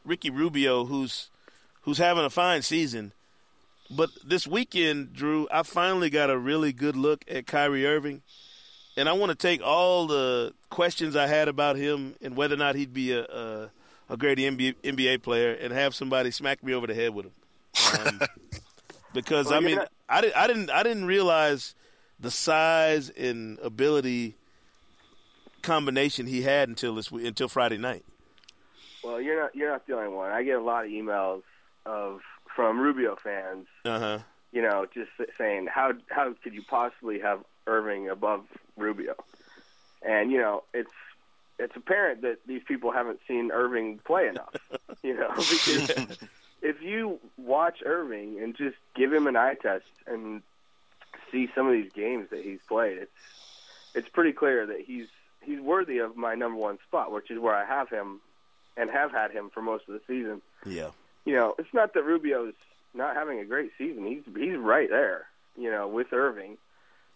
Ricky 0.05 0.31
Rubio, 0.31 0.85
who's 0.85 1.31
who's 1.83 1.99
having 1.99 2.25
a 2.25 2.31
fine 2.31 2.63
season, 2.63 3.13
but 3.91 4.11
this 4.25 4.47
weekend, 4.47 5.13
Drew, 5.13 5.47
I 5.53 5.63
finally 5.63 6.11
got 6.11 6.31
a 6.31 6.39
really 6.39 6.73
good 6.73 6.97
look 6.97 7.25
at 7.29 7.47
Kyrie 7.47 7.87
Irving 7.87 8.23
and 8.97 9.09
I 9.09 9.13
want 9.13 9.31
to 9.31 9.37
take 9.37 9.63
all 9.63 10.07
the 10.07 10.55
questions 10.71 11.15
I 11.17 11.27
had 11.27 11.49
about 11.49 11.77
him 11.77 12.15
and 12.23 12.37
whether 12.37 12.55
or 12.55 12.59
not 12.59 12.75
he'd 12.75 12.95
be 12.95 13.13
a 13.13 13.25
a, 13.25 13.71
a 14.09 14.17
great 14.17 14.39
NBA, 14.39 14.75
NBA 14.83 15.23
player 15.23 15.53
and 15.53 15.73
have 15.73 15.95
somebody 15.95 16.31
smack 16.31 16.63
me 16.65 16.73
over 16.73 16.87
the 16.87 16.95
head 16.95 17.15
with 17.15 17.27
him. 17.27 17.33
Um, 18.01 18.21
because 19.13 19.47
well, 19.47 19.57
I 19.57 19.61
mean, 19.61 19.77
not- 19.77 19.93
I, 20.09 20.21
did, 20.23 20.33
I 20.33 20.47
didn't 20.47 20.71
I 20.71 20.83
didn't 20.83 21.05
realize 21.05 21.75
the 22.19 22.31
size 22.31 23.11
and 23.11 23.59
ability 23.59 24.37
combination 25.67 26.27
he 26.27 26.43
had 26.43 26.69
until 26.69 26.95
this 26.95 27.11
until 27.11 27.49
Friday 27.49 27.79
night. 27.79 28.05
Well, 29.05 29.21
you're 29.21 29.41
not 29.41 29.55
you're 29.55 29.71
not 29.71 29.87
the 29.87 29.95
only 29.97 30.09
one. 30.09 30.31
I 30.31 30.43
get 30.43 30.57
a 30.57 30.63
lot 30.63 30.85
of 30.85 30.91
emails 30.91 31.43
of 31.85 32.21
from 32.55 32.81
Rubio 32.81 33.17
fans. 33.23 33.67
Uh-huh. 33.85 34.19
You 34.53 34.63
know, 34.63 34.87
just 34.93 35.11
saying 35.37 35.67
how 35.67 35.93
how 36.09 36.35
could 36.43 36.55
you 36.55 36.63
possibly 36.63 37.21
have 37.21 37.41
Irving 37.67 38.09
above 38.09 38.45
Rubio. 38.77 39.15
And 40.03 40.31
you 40.31 40.39
know, 40.39 40.63
it's 40.73 40.91
it's 41.59 41.75
apparent 41.75 42.23
that 42.23 42.39
these 42.47 42.63
people 42.67 42.93
haven't 42.93 43.21
seen 43.27 43.51
Irving 43.51 43.99
play 44.05 44.29
enough. 44.29 44.55
you 45.03 45.15
know, 45.15 45.31
because 45.35 46.19
if 46.63 46.83
you 46.83 47.19
watch 47.37 47.83
Irving 47.85 48.41
and 48.43 48.57
just 48.57 48.77
give 48.95 49.13
him 49.13 49.27
an 49.27 49.37
eye 49.37 49.55
test 49.61 49.85
and 50.07 50.43
see 51.33 51.49
some 51.55 51.67
of 51.67 51.73
these 51.73 51.91
games 51.93 52.31
that 52.31 52.43
he's 52.43 52.61
played, 52.69 52.99
it's 52.99 53.13
it's 53.95 54.09
pretty 54.09 54.33
clear 54.33 54.67
that 54.67 54.81
he's 54.81 55.09
he's 55.47 55.61
worthy 55.61 55.99
of 55.99 56.17
my 56.17 56.35
number 56.35 56.59
one 56.59 56.79
spot, 56.87 57.13
which 57.13 57.31
is 57.31 57.39
where 57.39 57.55
I 57.55 57.65
have 57.65 57.89
him 57.89 58.21
and 58.77 58.91
have 58.91 59.13
had 59.13 59.31
him 59.31 59.51
for 59.55 59.63
most 59.63 59.85
of 59.89 59.95
the 59.95 60.01
season. 60.07 60.43
Yeah. 60.67 60.91
you 61.25 61.35
know, 61.35 61.55
it's 61.59 61.73
not 61.73 61.95
that 61.95 62.05
Rubio's 62.05 62.55
not 62.95 63.15
having 63.15 63.39
a 63.39 63.45
great 63.45 63.71
season. 63.79 64.07
He's 64.07 64.23
he's 64.37 64.57
right 64.57 64.89
there, 64.91 65.27
you 65.57 65.71
know, 65.71 65.89
with 65.89 66.13
Irving. 66.13 66.59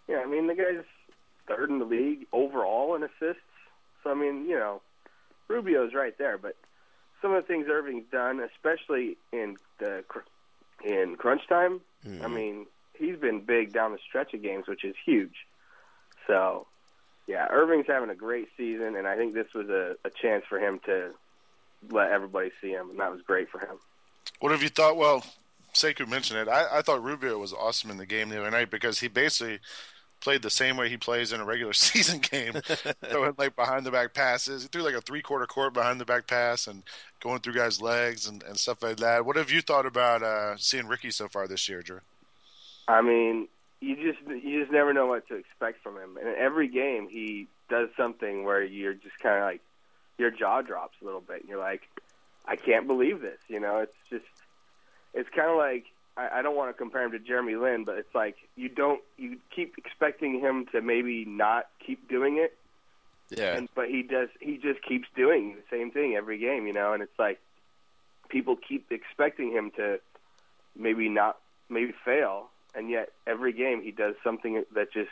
Yeah, 0.09 0.19
I 0.19 0.27
mean 0.27 0.47
the 0.47 0.55
guy's 0.55 0.85
third 1.47 1.71
in 1.71 1.79
the 1.79 1.85
league 1.85 2.27
overall 2.33 2.95
in 2.95 3.03
assists. 3.03 3.43
So 4.03 4.11
I 4.11 4.15
mean, 4.15 4.47
you 4.49 4.57
know, 4.57 4.81
Rubio's 5.49 5.95
right 5.95 6.17
there. 6.19 6.39
But 6.39 6.57
some 7.21 7.33
of 7.33 7.43
the 7.43 7.47
things 7.47 7.67
Irving's 7.69 8.05
done, 8.11 8.41
especially 8.41 9.17
in 9.33 9.57
the 9.79 10.05
in 10.85 11.17
crunch 11.17 11.43
time, 11.49 11.81
mm-hmm. 12.07 12.25
I 12.25 12.29
mean, 12.29 12.67
he's 12.95 13.17
been 13.17 13.41
big 13.41 13.73
down 13.73 13.93
the 13.93 13.99
stretch 14.07 14.35
of 14.35 14.43
games, 14.43 14.67
which 14.67 14.85
is 14.85 14.95
huge. 15.05 15.47
So, 16.27 16.67
yeah, 17.31 17.47
Irving's 17.49 17.87
having 17.87 18.11
a 18.11 18.15
great 18.17 18.49
season, 18.57 18.97
and 18.97 19.07
I 19.07 19.17
think 19.17 19.35
this 19.35 19.47
was 19.55 19.69
a, 19.69 19.95
a 20.05 20.11
chance 20.11 20.45
for 20.49 20.59
him 20.59 20.81
to 20.87 21.13
let 21.89 22.11
everybody 22.11 22.51
see 22.61 22.71
him, 22.71 22.91
and 22.91 22.99
that 22.99 23.13
was 23.13 23.23
great 23.23 23.49
for 23.49 23.61
him. 23.61 23.79
What 24.41 24.51
have 24.51 24.65
you 24.65 24.69
thought? 24.69 24.97
Well, 24.97 25.25
Sekou 25.73 26.09
mentioned 26.09 26.41
it. 26.41 26.49
I, 26.49 26.79
I 26.79 26.83
thought 26.83 27.05
Rubio 27.05 27.39
was 27.39 27.53
awesome 27.53 27.89
in 27.89 27.99
the 27.99 28.07
game 28.07 28.31
the 28.31 28.41
other 28.41 28.51
night 28.51 28.69
because 28.69 28.99
he 28.99 29.07
basically 29.07 29.61
played 30.21 30.43
the 30.43 30.51
same 30.51 30.77
way 30.77 30.89
he 30.89 30.97
plays 30.97 31.33
in 31.33 31.41
a 31.41 31.45
regular 31.45 31.73
season 31.73 32.19
game, 32.19 32.55
throwing 33.09 33.35
like 33.39 33.55
behind 33.55 33.87
the 33.87 33.93
back 33.93 34.13
passes. 34.13 34.63
He 34.63 34.69
threw 34.69 34.83
like 34.83 34.97
a 34.97 35.01
three 35.01 35.23
quarter 35.23 35.47
court 35.47 35.73
behind 35.73 36.01
the 36.01 36.05
back 36.05 36.27
pass 36.27 36.67
and 36.67 36.83
going 37.21 37.39
through 37.39 37.55
guys' 37.55 37.81
legs 37.81 38.27
and, 38.27 38.43
and 38.43 38.59
stuff 38.59 38.83
like 38.83 38.97
that. 38.97 39.25
What 39.25 39.37
have 39.37 39.53
you 39.53 39.63
thought 39.63 39.87
about 39.87 40.25
uh, 40.25 40.57
seeing 40.57 40.89
Ricky 40.89 41.13
so 41.13 41.29
far 41.29 41.47
this 41.47 41.69
year, 41.69 41.81
Drew? 41.81 42.01
I 42.89 43.03
mean, 43.03 43.47
you 43.81 43.97
just 43.97 44.45
you 44.45 44.61
just 44.61 44.73
never 44.73 44.93
know 44.93 45.07
what 45.07 45.27
to 45.29 45.37
expect 45.37 45.83
from 45.83 45.97
him. 45.97 46.17
And 46.19 46.29
every 46.37 46.69
game 46.69 47.09
he 47.09 47.49
does 47.69 47.89
something 47.97 48.45
where 48.45 48.63
you're 48.63 48.95
just 48.95 49.19
kind 49.21 49.37
of 49.37 49.43
like 49.43 49.61
your 50.19 50.31
jaw 50.31 50.63
drops 50.63 50.97
a 51.01 51.05
little 51.05 51.21
bit. 51.21 51.41
And 51.41 51.49
you're 51.49 51.59
like, 51.59 51.83
I 52.47 52.57
can't 52.57 52.87
believe 52.87 53.21
this. 53.21 53.39
You 53.49 53.61
know, 53.61 53.79
it's 53.79 53.97
just 54.11 54.25
it's 55.15 55.29
kind 55.31 55.51
of 55.51 55.57
like 55.57 55.87
I, 56.17 56.39
I 56.39 56.43
don't 56.43 56.57
want 56.57 56.71
to 56.71 56.75
compare 56.75 57.03
him 57.05 57.13
to 57.13 57.19
Jeremy 57.19 57.57
Lin, 57.57 57.85
but 57.85 57.97
it's 57.97 58.15
like 58.15 58.37
you 58.57 58.69
don't 58.69 59.01
you 59.17 59.39
keep 59.55 59.75
expecting 59.79 60.41
him 60.41 60.67
to 60.73 60.83
maybe 60.83 61.25
not 61.25 61.67
keep 61.85 62.09
doing 62.09 62.37
it. 62.37 62.57
Yeah. 63.31 63.57
And, 63.57 63.69
but 63.75 63.89
he 63.89 64.03
does. 64.03 64.29
He 64.41 64.59
just 64.59 64.83
keeps 64.83 65.07
doing 65.15 65.55
the 65.55 65.77
same 65.77 65.91
thing 65.91 66.17
every 66.17 66.39
game, 66.39 66.67
you 66.67 66.73
know. 66.73 66.93
And 66.93 67.03
it's 67.03 67.19
like 67.19 67.41
people 68.29 68.57
keep 68.57 68.91
expecting 68.91 69.53
him 69.53 69.71
to 69.77 70.01
maybe 70.77 71.09
not 71.09 71.39
maybe 71.69 71.95
fail, 72.05 72.50
and 72.75 72.91
yet 72.91 73.11
every 73.27 73.53
game 73.53 73.83
he 73.83 73.91
does 73.91 74.15
something 74.23 74.65
that 74.75 74.93
just 74.93 75.11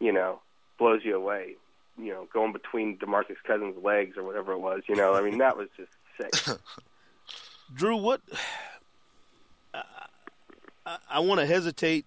you 0.00 0.12
know 0.12 0.40
blows 0.78 1.02
you 1.04 1.16
away. 1.16 1.56
You 1.98 2.08
know, 2.08 2.26
going 2.32 2.52
between 2.52 2.96
Demarcus 2.96 3.36
Cousins' 3.46 3.76
legs 3.82 4.16
or 4.16 4.22
whatever 4.22 4.52
it 4.52 4.58
was. 4.58 4.82
You 4.88 4.96
know, 4.96 5.14
I 5.14 5.22
mean 5.22 5.38
that 5.38 5.56
was 5.56 5.68
just 5.76 5.92
sick. 6.18 6.58
Drew, 7.74 7.96
what 7.96 8.20
I, 9.74 10.98
I 11.10 11.20
want 11.20 11.40
to 11.40 11.46
hesitate 11.46 12.06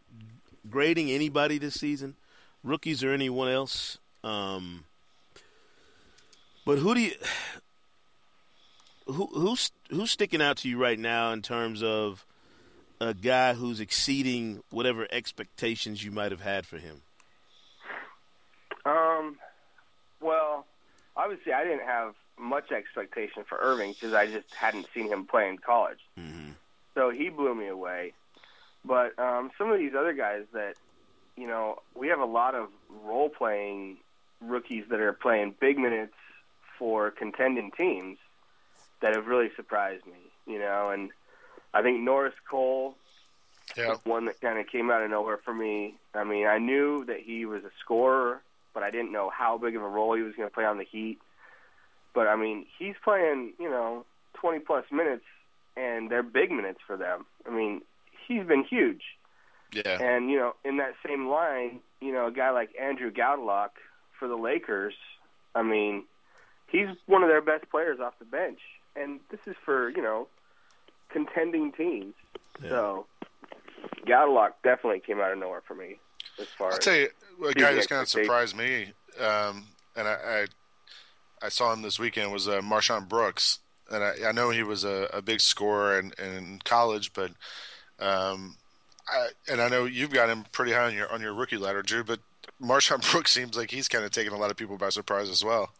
grading 0.69 1.11
anybody 1.11 1.57
this 1.57 1.75
season, 1.75 2.15
rookies 2.63 3.03
or 3.03 3.11
anyone 3.11 3.49
else. 3.49 3.97
Um, 4.23 4.85
but 6.65 6.79
who 6.79 6.95
do 6.95 7.01
you 7.01 7.11
who 9.07 9.27
who's 9.27 9.71
who's 9.89 10.11
sticking 10.11 10.41
out 10.41 10.57
to 10.57 10.69
you 10.69 10.77
right 10.77 10.99
now 10.99 11.31
in 11.31 11.41
terms 11.41 11.83
of 11.83 12.25
a 12.99 13.13
guy 13.13 13.53
who's 13.53 13.79
exceeding 13.79 14.63
whatever 14.69 15.07
expectations 15.11 16.03
you 16.03 16.11
might 16.11 16.31
have 16.31 16.41
had 16.41 16.65
for 16.65 16.77
him? 16.77 17.01
Um, 18.85 19.37
well, 20.21 20.65
obviously 21.15 21.53
I 21.53 21.63
didn't 21.63 21.85
have 21.85 22.13
much 22.37 22.71
expectation 22.71 23.43
for 23.47 23.57
Irving 23.59 23.93
because 23.93 24.13
I 24.13 24.27
just 24.27 24.53
hadn't 24.53 24.87
seen 24.93 25.07
him 25.07 25.25
play 25.25 25.49
in 25.49 25.57
college. 25.57 25.99
Mm-hmm. 26.19 26.51
So 26.93 27.09
he 27.09 27.29
blew 27.29 27.55
me 27.55 27.67
away. 27.67 28.13
But 28.83 29.17
um, 29.17 29.51
some 29.57 29.71
of 29.71 29.79
these 29.79 29.93
other 29.97 30.13
guys 30.13 30.43
that, 30.53 30.75
you 31.35 31.47
know, 31.47 31.79
we 31.95 32.09
have 32.09 32.19
a 32.19 32.25
lot 32.25 32.55
of 32.55 32.69
role 33.03 33.29
playing 33.29 33.97
rookies 34.41 34.85
that 34.89 34.99
are 34.99 35.13
playing 35.13 35.55
big 35.59 35.77
minutes 35.77 36.13
for 36.77 37.09
contending 37.09 37.71
teams 37.71 38.17
that 39.01 39.15
have 39.15 39.27
really 39.27 39.49
surprised 39.55 40.05
me, 40.05 40.13
you 40.45 40.59
know, 40.59 40.89
and 40.89 41.09
I 41.75 41.81
think 41.81 41.99
Norris 41.99 42.33
Cole 42.49 42.95
yeah. 43.75 43.89
was 43.89 43.99
one 44.05 44.25
that 44.25 44.39
kind 44.39 44.57
of 44.57 44.67
came 44.67 44.89
out 44.89 45.03
of 45.03 45.11
nowhere 45.11 45.39
for 45.43 45.53
me. 45.53 45.95
I 46.13 46.23
mean, 46.23 46.47
I 46.47 46.57
knew 46.57 47.03
that 47.05 47.19
he 47.19 47.45
was 47.45 47.63
a 47.63 47.71
scorer, 47.81 48.41
but 48.73 48.81
I 48.81 48.89
didn't 48.89 49.11
know 49.11 49.29
how 49.29 49.57
big 49.57 49.75
of 49.75 49.83
a 49.83 49.87
role 49.87 50.15
he 50.15 50.21
was 50.21 50.33
going 50.35 50.47
to 50.47 50.53
play 50.53 50.65
on 50.65 50.77
the 50.77 50.85
Heat. 50.85 51.19
But 52.13 52.27
I 52.27 52.37
mean, 52.37 52.65
he's 52.79 52.95
playing, 53.03 53.53
you 53.59 53.69
know, 53.69 54.05
20 54.35 54.59
plus 54.59 54.85
minutes 54.89 55.25
and 55.75 56.09
they're 56.09 56.23
big 56.23 56.49
minutes 56.49 56.79
for 56.87 56.95
them. 56.95 57.25
I 57.45 57.53
mean, 57.53 57.81
he's 58.25 58.45
been 58.45 58.63
huge. 58.63 59.01
Yeah. 59.73 60.01
And 60.01 60.29
you 60.29 60.37
know, 60.37 60.55
in 60.63 60.77
that 60.77 60.93
same 61.05 61.27
line, 61.27 61.79
you 61.99 62.13
know, 62.13 62.27
a 62.27 62.31
guy 62.31 62.51
like 62.51 62.69
Andrew 62.81 63.11
Goudelock 63.11 63.71
for 64.17 64.27
the 64.29 64.37
Lakers. 64.37 64.93
I 65.53 65.63
mean, 65.63 66.05
he's 66.67 66.87
one 67.07 67.23
of 67.23 67.29
their 67.29 67.41
best 67.41 67.69
players 67.69 67.99
off 67.99 68.13
the 68.19 68.25
bench, 68.25 68.59
and 68.95 69.19
this 69.29 69.41
is 69.45 69.55
for 69.65 69.89
you 69.89 70.01
know 70.01 70.27
contending 71.09 71.71
teams. 71.71 72.13
Yeah. 72.61 72.69
So 72.69 73.05
Goudelock 74.07 74.51
definitely 74.63 74.99
came 74.99 75.19
out 75.19 75.31
of 75.31 75.37
nowhere 75.37 75.61
for 75.67 75.75
me. 75.75 75.97
As 76.39 76.47
far 76.47 76.71
I'll 76.71 76.77
tell 76.77 76.95
you, 76.95 77.09
a 77.47 77.53
guy 77.53 77.73
that's 77.73 77.87
kind 77.87 78.01
of 78.01 78.09
surprised 78.09 78.55
me, 78.55 78.91
um, 79.19 79.67
and 79.95 80.07
I, 80.07 80.13
I 80.13 80.45
I 81.45 81.49
saw 81.49 81.71
him 81.71 81.81
this 81.81 81.99
weekend 81.99 82.31
was 82.31 82.47
uh, 82.47 82.61
MarShon 82.61 83.07
Brooks, 83.07 83.59
and 83.91 84.03
I, 84.03 84.13
I 84.27 84.31
know 84.31 84.49
he 84.49 84.63
was 84.63 84.83
a, 84.83 85.09
a 85.13 85.21
big 85.21 85.41
scorer 85.41 85.99
in, 85.99 86.11
in 86.17 86.59
college, 86.63 87.13
but 87.13 87.31
um, 87.99 88.57
I, 89.07 89.29
and 89.47 89.61
I 89.61 89.69
know 89.69 89.85
you've 89.85 90.11
got 90.11 90.29
him 90.29 90.45
pretty 90.51 90.71
high 90.71 90.87
on 90.87 90.93
your 90.93 91.11
on 91.11 91.21
your 91.21 91.33
rookie 91.33 91.57
ladder, 91.57 91.81
Drew. 91.81 92.03
But 92.03 92.19
MarShon 92.61 93.09
Brooks 93.11 93.31
seems 93.31 93.57
like 93.57 93.71
he's 93.71 93.87
kind 93.87 94.03
of 94.03 94.11
taking 94.11 94.33
a 94.33 94.37
lot 94.37 94.51
of 94.51 94.57
people 94.57 94.77
by 94.77 94.89
surprise 94.89 95.29
as 95.29 95.43
well. 95.43 95.71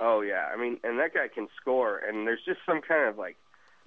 Oh 0.00 0.22
yeah, 0.22 0.48
I 0.52 0.56
mean, 0.56 0.78
and 0.82 0.98
that 0.98 1.14
guy 1.14 1.28
can 1.28 1.48
score, 1.60 1.98
and 1.98 2.26
there's 2.26 2.44
just 2.44 2.60
some 2.66 2.80
kind 2.80 3.08
of 3.08 3.16
like, 3.16 3.36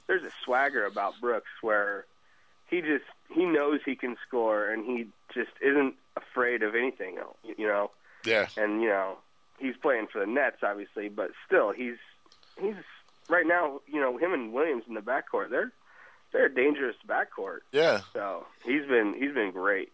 there's 0.07 0.23
a 0.23 0.31
swagger 0.43 0.85
about 0.85 1.13
Brooks 1.21 1.51
where 1.61 2.05
he 2.69 2.81
just 2.81 3.05
he 3.33 3.45
knows 3.45 3.79
he 3.85 3.95
can 3.95 4.15
score, 4.27 4.69
and 4.69 4.85
he 4.85 5.07
just 5.33 5.51
isn't 5.61 5.95
afraid 6.15 6.63
of 6.63 6.75
anything. 6.75 7.17
else, 7.17 7.37
You 7.57 7.67
know. 7.67 7.91
Yeah. 8.25 8.47
And 8.57 8.81
you 8.81 8.89
know, 8.89 9.17
he's 9.59 9.75
playing 9.81 10.07
for 10.11 10.19
the 10.19 10.25
Nets, 10.25 10.57
obviously, 10.63 11.09
but 11.09 11.31
still, 11.45 11.71
he's 11.71 11.97
he's 12.59 12.75
right 13.29 13.45
now. 13.45 13.81
You 13.87 14.01
know, 14.01 14.17
him 14.17 14.33
and 14.33 14.53
Williams 14.53 14.83
in 14.87 14.95
the 14.95 15.01
backcourt, 15.01 15.49
they're 15.49 15.71
they're 16.31 16.47
a 16.47 16.53
dangerous 16.53 16.95
backcourt. 17.07 17.59
Yeah. 17.71 18.01
So 18.13 18.45
he's 18.65 18.85
been 18.85 19.15
he's 19.17 19.33
been 19.33 19.51
great. 19.51 19.91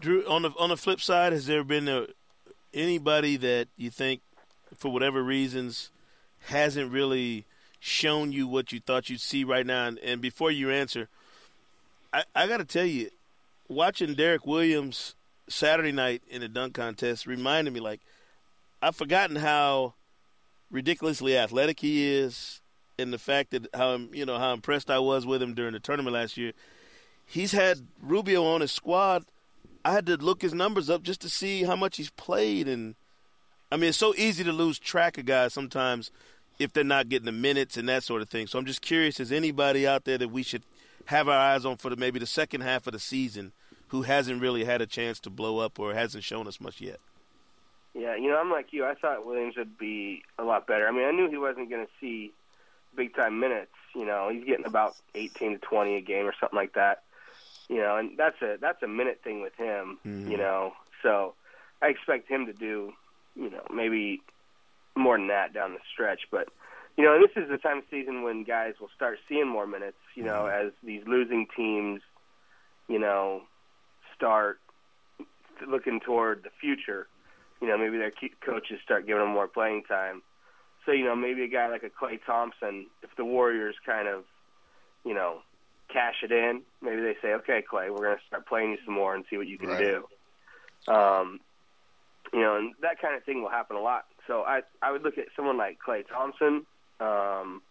Drew, 0.00 0.26
on 0.26 0.42
the 0.42 0.50
on 0.58 0.70
the 0.70 0.76
flip 0.76 1.00
side, 1.00 1.32
has 1.32 1.46
there 1.46 1.64
been 1.64 1.88
a, 1.88 2.06
anybody 2.72 3.36
that 3.36 3.68
you 3.76 3.90
think, 3.90 4.22
for 4.76 4.92
whatever 4.92 5.22
reasons, 5.22 5.90
hasn't 6.46 6.90
really 6.90 7.46
shown 7.84 8.32
you 8.32 8.48
what 8.48 8.72
you 8.72 8.80
thought 8.80 9.10
you'd 9.10 9.20
see 9.20 9.44
right 9.44 9.66
now? 9.66 9.86
And, 9.86 9.98
and 9.98 10.20
before 10.22 10.50
you 10.50 10.70
answer, 10.70 11.08
I, 12.14 12.24
I 12.34 12.46
got 12.46 12.56
to 12.56 12.64
tell 12.64 12.86
you, 12.86 13.10
watching 13.68 14.14
Derrick 14.14 14.46
Williams 14.46 15.14
Saturday 15.48 15.92
night 15.92 16.22
in 16.30 16.40
the 16.40 16.48
dunk 16.48 16.72
contest 16.72 17.26
reminded 17.26 17.74
me 17.74 17.80
like 17.80 18.00
I've 18.80 18.96
forgotten 18.96 19.36
how 19.36 19.92
ridiculously 20.70 21.36
athletic 21.36 21.80
he 21.80 22.10
is 22.10 22.62
and 22.98 23.12
the 23.12 23.18
fact 23.18 23.50
that 23.50 23.68
how 23.74 23.96
you 24.12 24.24
know 24.24 24.38
how 24.38 24.54
impressed 24.54 24.90
I 24.90 24.98
was 24.98 25.26
with 25.26 25.42
him 25.42 25.52
during 25.52 25.74
the 25.74 25.80
tournament 25.80 26.14
last 26.14 26.38
year. 26.38 26.52
He's 27.26 27.52
had 27.52 27.86
Rubio 28.00 28.44
on 28.44 28.62
his 28.62 28.72
squad. 28.72 29.26
I 29.84 29.92
had 29.92 30.06
to 30.06 30.16
look 30.16 30.40
his 30.40 30.54
numbers 30.54 30.88
up 30.88 31.02
just 31.02 31.20
to 31.20 31.28
see 31.28 31.64
how 31.64 31.76
much 31.76 31.98
he's 31.98 32.10
played, 32.10 32.66
and 32.66 32.94
I 33.70 33.76
mean 33.76 33.90
it's 33.90 33.98
so 33.98 34.14
easy 34.16 34.42
to 34.44 34.52
lose 34.52 34.78
track 34.78 35.18
of 35.18 35.26
guys 35.26 35.52
sometimes 35.52 36.10
if 36.58 36.72
they're 36.72 36.84
not 36.84 37.08
getting 37.08 37.26
the 37.26 37.32
minutes 37.32 37.76
and 37.76 37.88
that 37.88 38.04
sort 38.04 38.22
of 38.22 38.28
thing. 38.28 38.46
So 38.46 38.58
I'm 38.58 38.66
just 38.66 38.82
curious: 38.82 39.20
is 39.20 39.32
anybody 39.32 39.86
out 39.86 40.04
there 40.04 40.18
that 40.18 40.28
we 40.28 40.42
should 40.42 40.62
have 41.06 41.28
our 41.28 41.38
eyes 41.38 41.64
on 41.64 41.76
for 41.76 41.90
the, 41.90 41.96
maybe 41.96 42.18
the 42.18 42.26
second 42.26 42.62
half 42.62 42.86
of 42.86 42.92
the 42.92 42.98
season 42.98 43.52
who 43.88 44.02
hasn't 44.02 44.40
really 44.40 44.64
had 44.64 44.80
a 44.80 44.86
chance 44.86 45.20
to 45.20 45.30
blow 45.30 45.58
up 45.58 45.78
or 45.78 45.94
hasn't 45.94 46.24
shown 46.24 46.48
us 46.48 46.60
much 46.60 46.80
yet? 46.80 46.98
Yeah, 47.94 48.16
you 48.16 48.28
know, 48.28 48.38
I'm 48.38 48.50
like 48.50 48.72
you. 48.72 48.84
I 48.84 48.94
thought 48.94 49.24
Williams 49.24 49.56
would 49.56 49.78
be 49.78 50.22
a 50.38 50.42
lot 50.42 50.66
better. 50.66 50.88
I 50.88 50.90
mean, 50.90 51.04
I 51.04 51.12
knew 51.12 51.30
he 51.30 51.36
wasn't 51.36 51.70
going 51.70 51.86
to 51.86 51.92
see 52.00 52.32
big 52.96 53.14
time 53.14 53.38
minutes. 53.38 53.70
You 53.94 54.04
know, 54.04 54.30
he's 54.32 54.44
getting 54.44 54.66
about 54.66 54.96
18 55.14 55.52
to 55.52 55.58
20 55.58 55.96
a 55.96 56.00
game 56.00 56.26
or 56.26 56.34
something 56.40 56.56
like 56.56 56.74
that. 56.74 57.02
You 57.68 57.76
know, 57.76 57.96
and 57.96 58.18
that's 58.18 58.40
a 58.42 58.56
that's 58.60 58.82
a 58.82 58.88
minute 58.88 59.20
thing 59.22 59.42
with 59.42 59.54
him. 59.54 59.98
Mm-hmm. 60.04 60.30
You 60.30 60.38
know, 60.38 60.72
so 61.02 61.34
I 61.80 61.86
expect 61.88 62.28
him 62.28 62.46
to 62.46 62.52
do, 62.52 62.92
you 63.36 63.50
know, 63.50 63.62
maybe 63.72 64.22
more 64.96 65.16
than 65.18 65.28
that 65.28 65.52
down 65.52 65.72
the 65.72 65.80
stretch. 65.92 66.22
But 66.30 66.48
you 66.96 67.04
know, 67.04 67.14
and 67.14 67.24
this 67.24 67.36
is 67.36 67.48
the 67.50 67.58
time 67.58 67.78
of 67.78 67.84
season 67.90 68.22
when 68.22 68.44
guys 68.44 68.74
will 68.80 68.90
start 68.94 69.18
seeing 69.28 69.48
more 69.48 69.66
minutes. 69.66 69.98
You 70.14 70.24
know, 70.24 70.44
Mm-hmm. 70.48 70.66
as 70.68 70.72
these 70.82 71.02
losing 71.06 71.46
teams, 71.56 72.00
you 72.88 72.98
know, 72.98 73.42
start 74.16 74.60
looking 75.66 76.00
toward 76.00 76.42
the 76.44 76.50
future. 76.60 77.06
You 77.60 77.68
know, 77.68 77.78
maybe 77.78 77.96
their 77.98 78.12
coaches 78.44 78.80
start 78.84 79.06
giving 79.06 79.22
them 79.22 79.32
more 79.32 79.48
playing 79.48 79.84
time. 79.84 80.22
So 80.84 80.92
you 80.92 81.04
know, 81.04 81.16
maybe 81.16 81.42
a 81.42 81.48
guy 81.48 81.68
like 81.68 81.82
a 81.82 81.88
Klay 81.90 82.18
Thompson, 82.24 82.86
if 83.02 83.10
the 83.16 83.24
Warriors 83.24 83.76
kind 83.84 84.06
of 84.08 84.24
you 85.04 85.12
know, 85.14 85.40
cash 85.92 86.22
it 86.22 86.32
in. 86.32 86.62
Maybe 86.80 87.02
they 87.02 87.14
say, 87.20 87.34
okay, 87.34 87.62
Klay, 87.70 87.90
we're 87.90 88.04
going 88.06 88.16
to 88.16 88.22
start 88.26 88.46
playing 88.46 88.70
you 88.70 88.78
some 88.86 88.94
more 88.94 89.14
and 89.14 89.22
see 89.28 89.36
what 89.36 89.46
you 89.46 89.58
can 89.58 89.68
Right. 89.68 89.84
do. 89.84 90.92
Um, 90.92 91.40
you 92.32 92.40
know, 92.40 92.56
and 92.56 92.74
that 92.80 93.00
kind 93.02 93.14
of 93.14 93.22
thing 93.24 93.42
will 93.42 93.50
happen 93.50 93.76
a 93.76 93.80
lot. 93.80 94.06
So 94.26 94.42
I 94.42 94.60
I 94.82 94.92
would 94.92 95.02
look 95.02 95.18
at 95.18 95.26
someone 95.36 95.56
like 95.56 95.78
Klay 95.86 96.06
Thompson. 96.06 96.66
Um, 97.00 97.62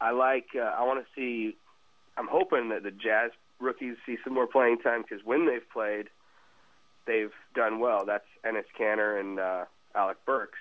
I 0.00 0.10
like. 0.12 0.48
Uh, 0.54 0.60
I 0.60 0.84
want 0.84 1.04
to 1.04 1.06
see. 1.14 1.56
I'm 2.16 2.28
hoping 2.30 2.70
that 2.70 2.82
the 2.82 2.90
Jazz 2.90 3.30
rookies 3.60 3.96
see 4.06 4.16
some 4.24 4.34
more 4.34 4.46
playing 4.46 4.78
time 4.78 5.02
because 5.02 5.24
when 5.24 5.46
they've 5.46 5.68
played, 5.72 6.08
they've 7.06 7.32
done 7.54 7.78
well. 7.80 8.04
That's 8.06 8.24
Enes 8.44 8.64
Kanter 8.78 9.18
and 9.18 9.38
uh, 9.38 9.64
Alec 9.94 10.18
Burks. 10.26 10.58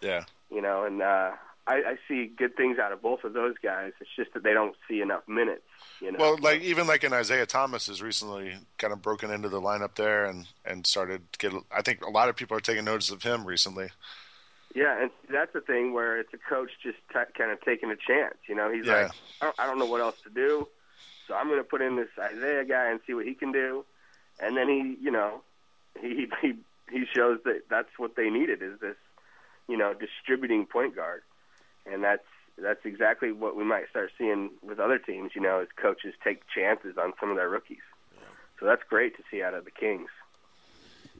Yeah. 0.00 0.24
You 0.50 0.62
know, 0.62 0.84
and 0.84 1.02
uh, 1.02 1.32
I, 1.66 1.74
I 1.74 1.96
see 2.06 2.26
good 2.26 2.56
things 2.56 2.78
out 2.78 2.92
of 2.92 3.00
both 3.00 3.24
of 3.24 3.32
those 3.32 3.54
guys. 3.62 3.92
It's 4.00 4.10
just 4.14 4.34
that 4.34 4.42
they 4.42 4.52
don't 4.52 4.76
see 4.88 5.00
enough 5.00 5.22
minutes. 5.26 5.62
You 6.00 6.12
know. 6.12 6.18
Well, 6.18 6.38
like 6.40 6.60
even 6.62 6.86
like 6.86 7.04
in 7.04 7.12
Isaiah 7.12 7.46
Thomas 7.46 7.86
has 7.86 8.02
recently 8.02 8.54
kind 8.78 8.92
of 8.92 9.00
broken 9.00 9.30
into 9.30 9.48
the 9.48 9.60
lineup 9.60 9.94
there 9.94 10.26
and 10.26 10.46
and 10.64 10.86
started 10.86 11.32
to 11.32 11.38
get. 11.38 11.62
I 11.70 11.82
think 11.82 12.04
a 12.04 12.10
lot 12.10 12.28
of 12.28 12.36
people 12.36 12.56
are 12.56 12.60
taking 12.60 12.84
notice 12.84 13.10
of 13.10 13.22
him 13.22 13.44
recently. 13.44 13.88
Yeah, 14.74 15.00
and 15.00 15.10
that's 15.30 15.52
the 15.52 15.60
thing 15.60 15.92
where 15.92 16.18
it's 16.18 16.34
a 16.34 16.38
coach 16.38 16.70
just 16.82 16.98
t- 17.12 17.18
kind 17.38 17.52
of 17.52 17.60
taking 17.60 17.90
a 17.90 17.96
chance. 17.96 18.34
You 18.48 18.56
know, 18.56 18.70
he's 18.72 18.86
Yeah. 18.86 18.92
like, 18.92 19.12
I 19.40 19.44
don't, 19.46 19.60
I 19.60 19.66
don't 19.66 19.78
know 19.78 19.86
what 19.86 20.00
else 20.00 20.16
to 20.24 20.30
do, 20.30 20.66
so 21.26 21.34
I'm 21.34 21.46
going 21.48 21.60
to 21.60 21.64
put 21.64 21.80
in 21.80 21.96
this 21.96 22.08
Isaiah 22.18 22.64
guy 22.64 22.90
and 22.90 23.00
see 23.06 23.14
what 23.14 23.24
he 23.24 23.34
can 23.34 23.52
do. 23.52 23.84
And 24.40 24.56
then 24.56 24.68
he, 24.68 24.96
you 25.00 25.12
know, 25.12 25.42
he 26.00 26.26
he 26.42 26.54
he 26.90 27.04
shows 27.14 27.38
that 27.44 27.62
that's 27.70 27.98
what 27.98 28.16
they 28.16 28.30
needed 28.30 28.62
is 28.62 28.80
this, 28.80 28.96
you 29.68 29.76
know, 29.76 29.94
distributing 29.94 30.66
point 30.66 30.96
guard, 30.96 31.22
and 31.86 32.02
that's 32.02 32.26
that's 32.58 32.84
exactly 32.84 33.30
what 33.30 33.54
we 33.56 33.64
might 33.64 33.88
start 33.90 34.10
seeing 34.18 34.50
with 34.60 34.80
other 34.80 34.98
teams. 34.98 35.32
You 35.36 35.40
know, 35.40 35.60
as 35.60 35.68
coaches 35.80 36.14
take 36.24 36.42
chances 36.52 36.96
on 36.98 37.12
some 37.20 37.30
of 37.30 37.36
their 37.36 37.48
rookies. 37.48 37.78
So 38.58 38.66
that's 38.66 38.82
great 38.88 39.16
to 39.16 39.22
see 39.30 39.42
out 39.42 39.54
of 39.54 39.64
the 39.64 39.70
Kings. 39.70 40.08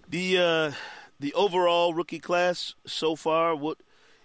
The 0.08 0.38
uh, 0.38 0.72
the 1.20 1.32
overall 1.34 1.94
rookie 1.94 2.18
class 2.18 2.74
so 2.86 3.16
far, 3.16 3.54
what 3.54 3.78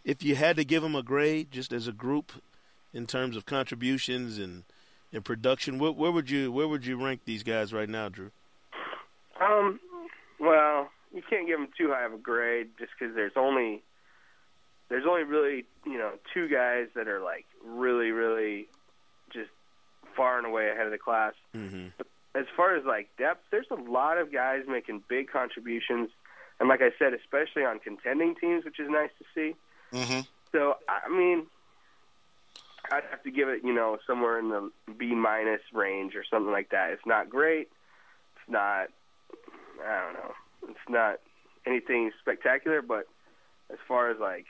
if 0.03 0.23
you 0.23 0.35
had 0.35 0.55
to 0.57 0.63
give 0.63 0.81
them 0.81 0.95
a 0.95 1.03
grade, 1.03 1.51
just 1.51 1.71
as 1.71 1.87
a 1.87 1.91
group, 1.91 2.31
in 2.93 3.05
terms 3.05 3.35
of 3.35 3.45
contributions 3.45 4.37
and 4.37 4.63
and 5.11 5.25
production? 5.25 5.79
Where, 5.79 5.91
where 5.91 6.11
would 6.11 6.29
you 6.29 6.51
where 6.51 6.67
would 6.67 6.85
you 6.85 7.03
rank 7.03 7.21
these 7.25 7.43
guys 7.43 7.73
right 7.73 7.89
now, 7.89 8.09
Drew? 8.09 8.31
Um, 9.39 9.79
well, 10.39 10.89
you 11.13 11.21
can't 11.27 11.47
give 11.47 11.59
them 11.59 11.69
too 11.77 11.89
high 11.89 12.05
of 12.05 12.13
a 12.13 12.17
grade 12.17 12.69
just 12.77 12.91
because 12.97 13.15
there's 13.15 13.33
only 13.35 13.83
there's 14.89 15.05
only 15.07 15.23
really 15.23 15.65
you 15.85 15.97
know 15.97 16.11
two 16.33 16.47
guys 16.47 16.87
that 16.95 17.07
are 17.07 17.21
like 17.21 17.45
really 17.65 18.11
really 18.11 18.67
just 19.33 19.49
far 20.15 20.37
and 20.37 20.47
away 20.47 20.69
ahead 20.69 20.85
of 20.85 20.91
the 20.91 20.97
class. 20.97 21.33
Mm-hmm. 21.55 21.87
As 22.35 22.45
far 22.55 22.75
as 22.75 22.85
like 22.85 23.09
depth, 23.17 23.43
there's 23.51 23.67
a 23.71 23.75
lot 23.75 24.17
of 24.17 24.31
guys 24.31 24.63
making 24.67 25.03
big 25.09 25.31
contributions, 25.31 26.09
and 26.60 26.70
like 26.70 26.82
I 26.82 26.91
said, 26.99 27.14
especially 27.14 27.64
on 27.64 27.80
contending 27.80 28.36
teams, 28.36 28.66
which 28.66 28.80
is 28.80 28.89
nice 28.89 29.12
to 29.20 29.26
see. 29.34 29.55
Mm-hmm. 29.95 30.22
So 30.51 30.76
I 30.88 31.10
mean, 31.10 31.45
I'd 32.91 33.03
have 33.10 33.24
to 33.24 33.32
give 33.32 33.49
it, 33.49 33.62
you 33.64 33.74
know, 33.74 33.97
somewhere 34.05 34.39
in 34.39 34.49
the 34.49 34.72
B 34.97 35.14
minus 35.16 35.62
range 35.74 36.16
or 36.16 36.24
something 36.30 36.51
like 36.51 36.70
that. 36.70 36.91
It's 36.91 37.05
not 37.05 37.30
great. 37.30 37.70
It's 38.36 38.49
not. 38.49 38.88
I 39.86 40.03
don't 40.03 40.14
know. 40.14 40.34
It's 40.70 40.89
not 40.89 41.20
anything 41.66 42.12
spectacular, 42.20 42.82
but 42.82 43.07
as 43.72 43.78
far 43.88 44.10
as 44.10 44.18
like, 44.20 44.45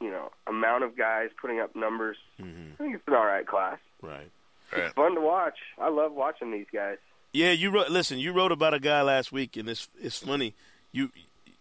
you 0.00 0.10
know, 0.10 0.30
amount 0.46 0.84
of 0.84 0.96
guys 0.96 1.28
putting 1.40 1.60
up 1.60 1.76
numbers, 1.76 2.16
Mm-hmm. 2.40 2.72
I 2.72 2.76
think 2.82 2.94
it's 2.96 3.06
an 3.06 3.14
all 3.14 3.26
right 3.26 3.46
class. 3.46 3.78
Right. 4.02 4.30
It's 4.72 4.94
fun 4.94 5.14
to 5.14 5.20
watch. 5.20 5.58
I 5.78 5.90
love 5.90 6.12
watching 6.12 6.52
these 6.52 6.66
guys. 6.72 6.98
Yeah, 7.32 7.50
you 7.52 7.70
wrote. 7.70 7.90
Listen, 7.90 8.18
you 8.18 8.32
wrote 8.32 8.52
about 8.52 8.72
a 8.72 8.80
guy 8.80 9.02
last 9.02 9.32
week, 9.32 9.56
and 9.56 9.68
it's 9.68 9.88
it's 10.00 10.18
funny. 10.18 10.54
You 10.92 11.10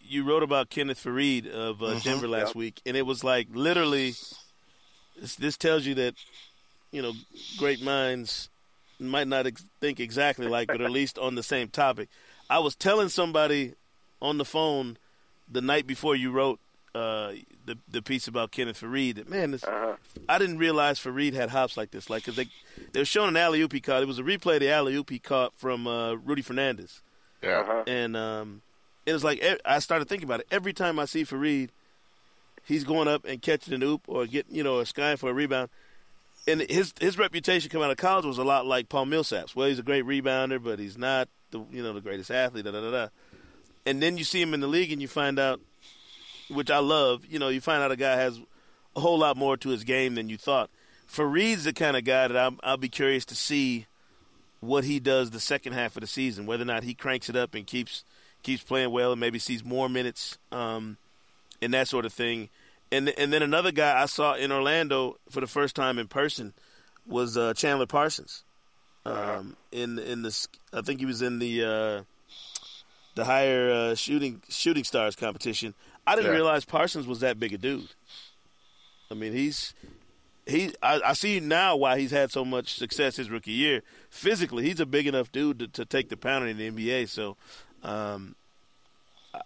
you 0.01 0.23
wrote 0.23 0.41
about 0.43 0.69
Kenneth 0.71 1.03
Faried 1.03 1.47
of 1.47 1.83
uh, 1.83 1.87
Mhm. 1.95 2.03
Denver 2.03 2.27
last 2.27 2.47
Yep. 2.49 2.55
week, 2.55 2.81
and 2.85 2.97
it 2.97 3.05
was 3.05 3.23
like 3.23 3.47
literally. 3.51 4.15
This, 5.19 5.35
this 5.35 5.57
tells 5.57 5.85
you 5.85 5.95
that, 5.95 6.15
you 6.91 7.01
know, 7.01 7.11
great 7.57 7.81
minds 7.81 8.49
might 9.01 9.27
not 9.27 9.45
ex- 9.45 9.65
think 9.81 9.99
exactly 9.99 10.47
like, 10.47 10.67
but 10.69 10.79
at 10.81 10.91
least 10.91 11.19
on 11.19 11.35
the 11.35 11.43
same 11.43 11.67
topic. 11.67 12.07
I 12.49 12.59
was 12.59 12.73
telling 12.73 13.09
somebody 13.09 13.73
on 14.21 14.37
the 14.37 14.45
phone 14.45 14.97
the 15.51 15.59
night 15.61 15.85
before 15.85 16.15
you 16.15 16.31
wrote 16.31 16.59
uh, 16.95 17.33
the 17.65 17.77
the 17.87 18.01
piece 18.01 18.27
about 18.27 18.51
Kenneth 18.51 18.79
Faried. 18.81 19.15
that, 19.15 19.29
Man, 19.29 19.51
this, 19.51 19.63
Uh-huh. 19.63 19.95
I 20.27 20.37
didn't 20.39 20.57
realize 20.57 20.99
Faried 20.99 21.33
had 21.33 21.49
hops 21.49 21.75
like 21.77 21.91
this. 21.91 22.09
Like, 22.09 22.23
cause 22.23 22.35
they 22.37 22.47
they 22.93 23.01
were 23.01 23.05
showing 23.05 23.29
an 23.29 23.37
alley 23.37 23.61
oop 23.61 23.73
he 23.73 23.79
caught. 23.81 24.01
It 24.01 24.07
was 24.07 24.19
a 24.19 24.23
replay 24.23 24.55
of 24.55 24.61
the 24.61 24.71
alley 24.71 24.95
oop 24.95 25.09
he 25.09 25.19
caught 25.19 25.53
from 25.57 25.85
uh, 25.85 26.13
Rudy 26.13 26.41
Fernandez. 26.41 27.01
Yeah. 27.43 27.59
Uh-huh. 27.59 27.83
And 27.85 28.15
um, 28.17 28.61
it 29.09 29.13
was 29.13 29.23
like 29.23 29.43
I 29.65 29.79
started 29.79 30.07
thinking 30.07 30.27
about 30.27 30.41
it. 30.41 30.47
Every 30.51 30.71
time 30.71 30.99
I 30.99 31.05
see 31.05 31.25
Faried, 31.25 31.69
he's 32.65 32.83
going 32.83 33.07
up 33.07 33.25
and 33.25 33.41
catching 33.41 33.73
an 33.73 33.81
oop 33.81 34.01
or 34.07 34.27
getting 34.27 34.55
you 34.55 34.63
know 34.63 34.79
a 34.79 34.85
sky 34.85 35.15
for 35.15 35.31
a 35.31 35.33
rebound. 35.33 35.69
And 36.47 36.61
his 36.61 36.93
his 37.01 37.17
reputation 37.17 37.69
coming 37.69 37.85
out 37.85 37.91
of 37.91 37.97
college 37.97 38.25
was 38.25 38.37
a 38.37 38.43
lot 38.43 38.65
like 38.65 38.87
Paul 38.87 39.07
Millsap's. 39.07 39.55
Well, 39.55 39.67
he's 39.67 39.79
a 39.79 39.83
great 39.83 40.05
rebounder, 40.05 40.63
but 40.63 40.77
he's 40.77 40.97
not 40.97 41.27
the 41.49 41.59
you 41.71 41.81
know 41.81 41.93
the 41.93 42.01
greatest 42.01 42.29
athlete. 42.29 42.65
Da 42.65 42.71
da 42.71 42.81
da 42.81 42.91
da. 42.91 43.07
And 43.85 44.01
then 44.01 44.17
you 44.17 44.23
see 44.23 44.41
him 44.41 44.53
in 44.53 44.59
the 44.59 44.67
league, 44.67 44.91
and 44.91 45.01
you 45.01 45.07
find 45.07 45.39
out, 45.39 45.59
which 46.49 46.69
I 46.69 46.79
love. 46.79 47.25
You 47.27 47.39
know, 47.39 47.49
you 47.49 47.61
find 47.61 47.81
out 47.81 47.91
a 47.91 47.95
guy 47.95 48.15
has 48.15 48.39
a 48.95 48.99
whole 48.99 49.17
lot 49.17 49.37
more 49.37 49.57
to 49.57 49.69
his 49.69 49.83
game 49.83 50.15
than 50.15 50.29
you 50.29 50.37
thought. 50.37 50.69
Faried's 51.11 51.63
the 51.63 51.73
kind 51.73 51.97
of 51.97 52.03
guy 52.03 52.27
that 52.27 52.37
I'm, 52.37 52.59
I'll 52.61 52.77
be 52.77 52.89
curious 52.89 53.25
to 53.25 53.35
see 53.35 53.87
what 54.59 54.83
he 54.83 54.99
does 54.99 55.31
the 55.31 55.39
second 55.39 55.73
half 55.73 55.95
of 55.95 56.01
the 56.01 56.07
season, 56.07 56.45
whether 56.45 56.61
or 56.61 56.67
not 56.67 56.83
he 56.83 56.93
cranks 56.93 57.29
it 57.29 57.35
up 57.35 57.55
and 57.55 57.65
keeps 57.65 58.03
keeps 58.43 58.63
playing 58.63 58.91
well 58.91 59.11
and 59.11 59.19
maybe 59.19 59.39
sees 59.39 59.63
more 59.63 59.89
minutes 59.89 60.37
um, 60.51 60.97
and 61.61 61.73
that 61.73 61.87
sort 61.87 62.05
of 62.05 62.13
thing. 62.13 62.49
And 62.91 63.09
and 63.09 63.31
then 63.31 63.41
another 63.43 63.71
guy 63.71 64.01
I 64.01 64.05
saw 64.07 64.33
in 64.35 64.51
Orlando 64.51 65.17
for 65.29 65.41
the 65.41 65.47
first 65.47 65.75
time 65.75 65.99
in 65.99 66.07
person 66.07 66.53
was 67.05 67.37
uh, 67.37 67.53
Chandler 67.53 67.85
Parsons. 67.85 68.43
Um, 69.05 69.55
in 69.71 69.97
in 69.99 70.21
the 70.23 70.47
I 70.73 70.81
think 70.81 70.99
he 70.99 71.05
was 71.05 71.21
in 71.21 71.39
the 71.39 71.63
uh, 71.63 72.03
the 73.15 73.23
Haier 73.23 73.69
uh, 73.71 73.95
shooting 73.95 74.41
shooting 74.49 74.83
stars 74.83 75.15
competition. 75.15 75.73
I 76.07 76.15
didn't 76.15 76.31
Yeah. 76.31 76.37
realize 76.37 76.65
Parsons 76.65 77.05
was 77.05 77.19
that 77.19 77.39
big 77.39 77.53
a 77.53 77.57
dude. 77.57 77.89
I 79.11 79.13
mean, 79.13 79.33
he's 79.33 79.73
he. 80.47 80.73
I, 80.81 80.99
I 81.05 81.13
see 81.13 81.39
now 81.39 81.75
why 81.75 81.99
he's 81.99 82.11
had 82.11 82.31
so 82.31 82.43
much 82.43 82.73
success 82.73 83.15
his 83.17 83.29
rookie 83.29 83.51
year. 83.51 83.83
Physically, 84.09 84.63
he's 84.63 84.79
a 84.79 84.85
big 84.85 85.05
enough 85.07 85.31
dude 85.31 85.59
to, 85.59 85.67
to 85.67 85.85
take 85.85 86.09
the 86.09 86.17
pounding 86.17 86.57
in 86.59 86.75
the 86.75 86.87
NBA. 86.87 87.07
So, 87.09 87.37
um, 87.83 88.35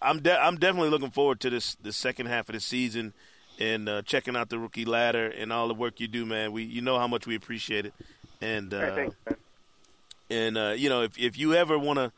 I'm 0.02 0.22
de- 0.22 0.40
I'm 0.40 0.58
definitely 0.58 0.90
looking 0.90 1.12
forward 1.12 1.40
to 1.42 1.50
this 1.50 1.76
the 1.76 1.92
second 1.94 2.28
half 2.28 2.50
of 2.50 2.54
the 2.54 2.62
season 2.62 3.14
and 3.60 3.88
uh, 3.88 4.02
checking 4.02 4.36
out 4.36 4.50
the 4.50 4.60
rookie 4.60 4.86
ladder 4.86 5.28
and 5.28 5.52
all 5.54 5.68
the 5.68 5.74
work 5.74 6.00
you 6.00 6.08
do, 6.08 6.26
man. 6.26 6.52
We 6.52 6.64
you 6.64 6.82
know 6.82 6.98
how 6.98 7.08
much 7.08 7.28
we 7.28 7.36
appreciate 7.36 7.86
it, 7.86 7.94
and 8.42 8.74
uh, 8.74 8.96
thanks, 8.96 9.16
and 10.30 10.58
uh, 10.58 10.74
you 10.76 10.90
know 10.90 11.02
if 11.04 11.18
if 11.18 11.38
you 11.38 11.54
ever 11.54 11.78
want 11.78 12.00
to, 12.00 12.12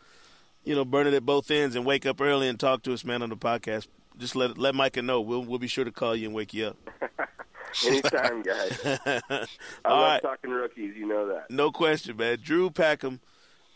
you 0.64 0.76
know, 0.76 0.86
burn 0.86 1.08
it 1.08 1.14
at 1.14 1.26
both 1.26 1.50
ends 1.52 1.76
and 1.76 1.86
wake 1.86 2.06
up 2.06 2.22
early 2.22 2.48
and 2.48 2.60
talk 2.60 2.84
to 2.84 2.94
us, 2.94 3.04
man, 3.04 3.22
on 3.22 3.30
the 3.30 3.38
podcast, 3.38 3.88
just 4.18 4.36
let 4.36 4.58
let 4.58 4.76
Micah 4.76 5.02
know. 5.02 5.20
We'll 5.22 5.44
we'll 5.44 5.60
be 5.60 5.68
sure 5.68 5.86
to 5.86 5.92
call 5.92 6.16
you 6.16 6.28
and 6.28 6.36
wake 6.36 6.54
you 6.54 6.68
up. 6.68 6.78
Anytime, 7.86 8.42
guys. 8.42 8.80
I 8.86 9.22
All 9.84 10.00
love 10.00 10.12
right. 10.12 10.22
talking 10.22 10.52
rookies. 10.52 10.96
You 10.96 11.08
know 11.08 11.28
that. 11.28 11.50
No 11.50 11.72
question, 11.72 12.16
man. 12.16 12.38
Drew 12.42 12.70
Packham, 12.70 13.20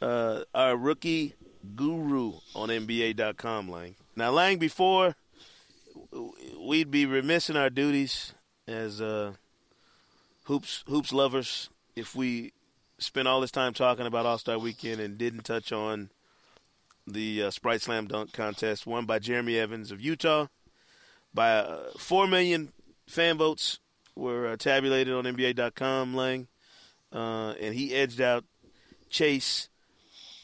uh, 0.01 0.43
our 0.55 0.77
rookie 0.77 1.35
guru 1.75 2.33
on 2.55 2.69
NBA.com, 2.69 3.69
Lang. 3.69 3.95
Now, 4.15 4.31
Lang, 4.31 4.57
before 4.57 5.15
we'd 6.59 6.91
be 6.91 7.05
remiss 7.05 7.49
in 7.49 7.57
our 7.57 7.69
duties 7.69 8.33
as 8.67 9.01
uh, 9.01 9.33
hoops 10.43 10.83
hoops 10.87 11.11
lovers 11.11 11.69
if 11.95 12.15
we 12.15 12.53
spent 12.97 13.27
all 13.27 13.41
this 13.41 13.51
time 13.51 13.73
talking 13.73 14.05
about 14.05 14.25
All 14.25 14.37
Star 14.37 14.57
Weekend 14.57 14.99
and 14.99 15.17
didn't 15.17 15.43
touch 15.43 15.71
on 15.71 16.09
the 17.07 17.43
uh, 17.43 17.51
Sprite 17.51 17.81
Slam 17.81 18.07
Dunk 18.07 18.33
contest 18.33 18.85
won 18.85 19.05
by 19.05 19.19
Jeremy 19.19 19.57
Evans 19.57 19.91
of 19.91 20.01
Utah 20.01 20.47
by 21.33 21.51
uh, 21.51 21.91
four 21.97 22.27
million 22.27 22.71
fan 23.07 23.37
votes 23.37 23.79
were 24.15 24.47
uh, 24.47 24.57
tabulated 24.57 25.13
on 25.13 25.23
NBA.com. 25.23 26.15
Lang 26.15 26.47
uh, 27.13 27.53
and 27.59 27.73
he 27.73 27.93
edged 27.93 28.21
out 28.21 28.45
Chase. 29.09 29.68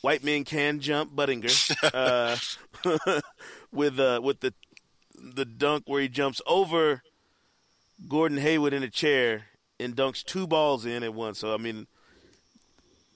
White 0.05 0.23
men 0.23 0.43
can 0.43 0.81
jump 0.81 1.15
Budinger 1.15 1.49
uh, 2.85 3.21
with 3.71 3.99
uh, 3.99 4.21
with 4.23 4.39
the 4.39 4.53
the 5.15 5.45
dunk 5.45 5.85
where 5.87 5.99
he 5.99 6.07
jumps 6.07 6.43
over 6.45 7.01
Gordon 8.07 8.37
Hayward 8.37 8.71
in 8.73 8.83
a 8.83 8.89
chair 8.91 9.45
and 9.79 9.95
dunks 9.95 10.23
two 10.23 10.45
balls 10.45 10.85
in 10.85 11.01
at 11.01 11.15
once. 11.15 11.39
So 11.39 11.55
I 11.55 11.57
mean, 11.57 11.87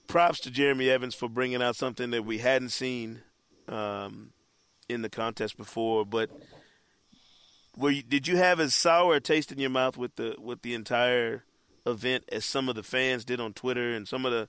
props 0.08 0.40
to 0.40 0.50
Jeremy 0.50 0.90
Evans 0.90 1.14
for 1.14 1.28
bringing 1.28 1.62
out 1.62 1.76
something 1.76 2.10
that 2.10 2.24
we 2.24 2.38
hadn't 2.38 2.70
seen 2.70 3.20
um, 3.68 4.32
in 4.88 5.02
the 5.02 5.08
contest 5.08 5.56
before. 5.56 6.04
But 6.04 6.28
were 7.76 7.90
you, 7.90 8.02
did 8.02 8.26
you 8.26 8.36
have 8.36 8.58
as 8.58 8.74
sour 8.74 9.14
a 9.14 9.20
taste 9.20 9.52
in 9.52 9.60
your 9.60 9.70
mouth 9.70 9.96
with 9.96 10.16
the 10.16 10.34
with 10.40 10.62
the 10.62 10.74
entire 10.74 11.44
event 11.86 12.24
as 12.32 12.44
some 12.44 12.68
of 12.68 12.74
the 12.74 12.82
fans 12.82 13.24
did 13.24 13.38
on 13.38 13.52
Twitter 13.52 13.94
and 13.94 14.08
some 14.08 14.26
of 14.26 14.32
the 14.32 14.48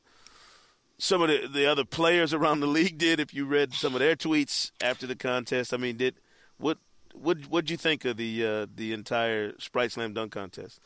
some 1.01 1.23
of 1.23 1.29
the, 1.29 1.47
the 1.47 1.65
other 1.65 1.83
players 1.83 2.31
around 2.31 2.59
the 2.59 2.67
league 2.67 2.99
did. 2.99 3.19
If 3.19 3.33
you 3.33 3.45
read 3.45 3.73
some 3.73 3.95
of 3.95 3.99
their 3.99 4.15
tweets 4.15 4.69
after 4.79 5.07
the 5.07 5.15
contest, 5.15 5.73
I 5.73 5.77
mean, 5.77 5.97
did 5.97 6.13
what 6.59 6.77
what 7.15 7.39
what'd 7.49 7.71
you 7.71 7.77
think 7.77 8.05
of 8.05 8.17
the 8.17 8.45
uh, 8.45 8.67
the 8.73 8.93
entire 8.93 9.53
Sprite 9.57 9.91
Slam 9.91 10.13
dunk 10.13 10.31
contest? 10.31 10.79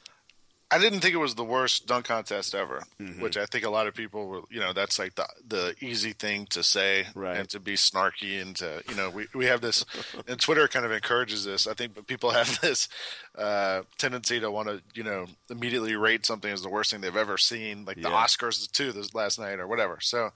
I 0.76 0.80
didn't 0.80 1.00
think 1.00 1.14
it 1.14 1.18
was 1.20 1.36
the 1.36 1.44
worst 1.44 1.88
dunk 1.88 2.06
contest 2.06 2.54
ever, 2.54 2.84
Mhm. 3.00 3.20
which 3.22 3.38
I 3.38 3.46
think 3.46 3.64
a 3.64 3.70
lot 3.70 3.88
of 3.88 3.94
people 3.96 4.28
were, 4.28 4.42
you 4.50 4.60
know, 4.60 4.74
that's 4.74 5.00
like 5.00 5.16
the 5.16 5.26
the 5.48 5.76
easy 5.80 6.12
thing 6.12 6.48
to 6.48 6.64
say 6.64 7.08
Right. 7.16 7.38
and 7.38 7.50
to 7.50 7.60
be 7.60 7.76
snarky 7.76 8.42
and 8.42 8.56
to, 8.58 8.84
you 8.90 8.96
know, 8.96 9.10
we, 9.10 9.28
we 9.34 9.46
have 9.46 9.62
this, 9.62 9.86
and 10.28 10.40
Twitter 10.40 10.68
kind 10.68 10.86
of 10.86 10.92
encourages 10.92 11.46
this. 11.46 11.66
I 11.68 11.74
think 11.76 12.06
people 12.08 12.32
have 12.40 12.60
this 12.62 12.90
uh, 13.38 13.84
tendency 13.98 14.40
to 14.40 14.52
want 14.52 14.68
to, 14.68 14.82
you 14.94 15.04
know, 15.04 15.28
immediately 15.50 15.96
rate 15.96 16.26
something 16.26 16.52
as 16.52 16.62
the 16.62 16.70
worst 16.70 16.92
thing 16.92 17.00
they've 17.02 17.16
ever 17.16 17.38
seen, 17.38 17.86
like 17.86 17.98
the 17.98 18.10
Oscars 18.10 18.70
too, 18.72 18.92
this 18.92 19.14
last 19.16 19.40
night 19.40 19.60
or 19.60 19.68
whatever. 19.68 20.00
So 20.02 20.32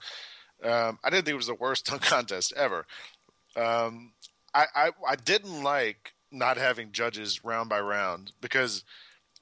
um, 0.62 0.98
I 1.04 1.10
didn't 1.10 1.24
think 1.26 1.34
it 1.34 1.36
was 1.36 1.46
the 1.46 1.54
worst 1.54 1.84
dunk 1.90 2.02
contest 2.02 2.52
ever. 2.56 2.86
Um, 3.56 4.12
I, 4.54 4.66
I 4.74 4.90
I 5.06 5.16
didn't 5.16 5.62
like 5.62 6.12
not 6.32 6.56
having 6.56 6.92
judges 6.92 7.44
round 7.44 7.68
by 7.68 7.80
round 7.80 8.32
because 8.40 8.84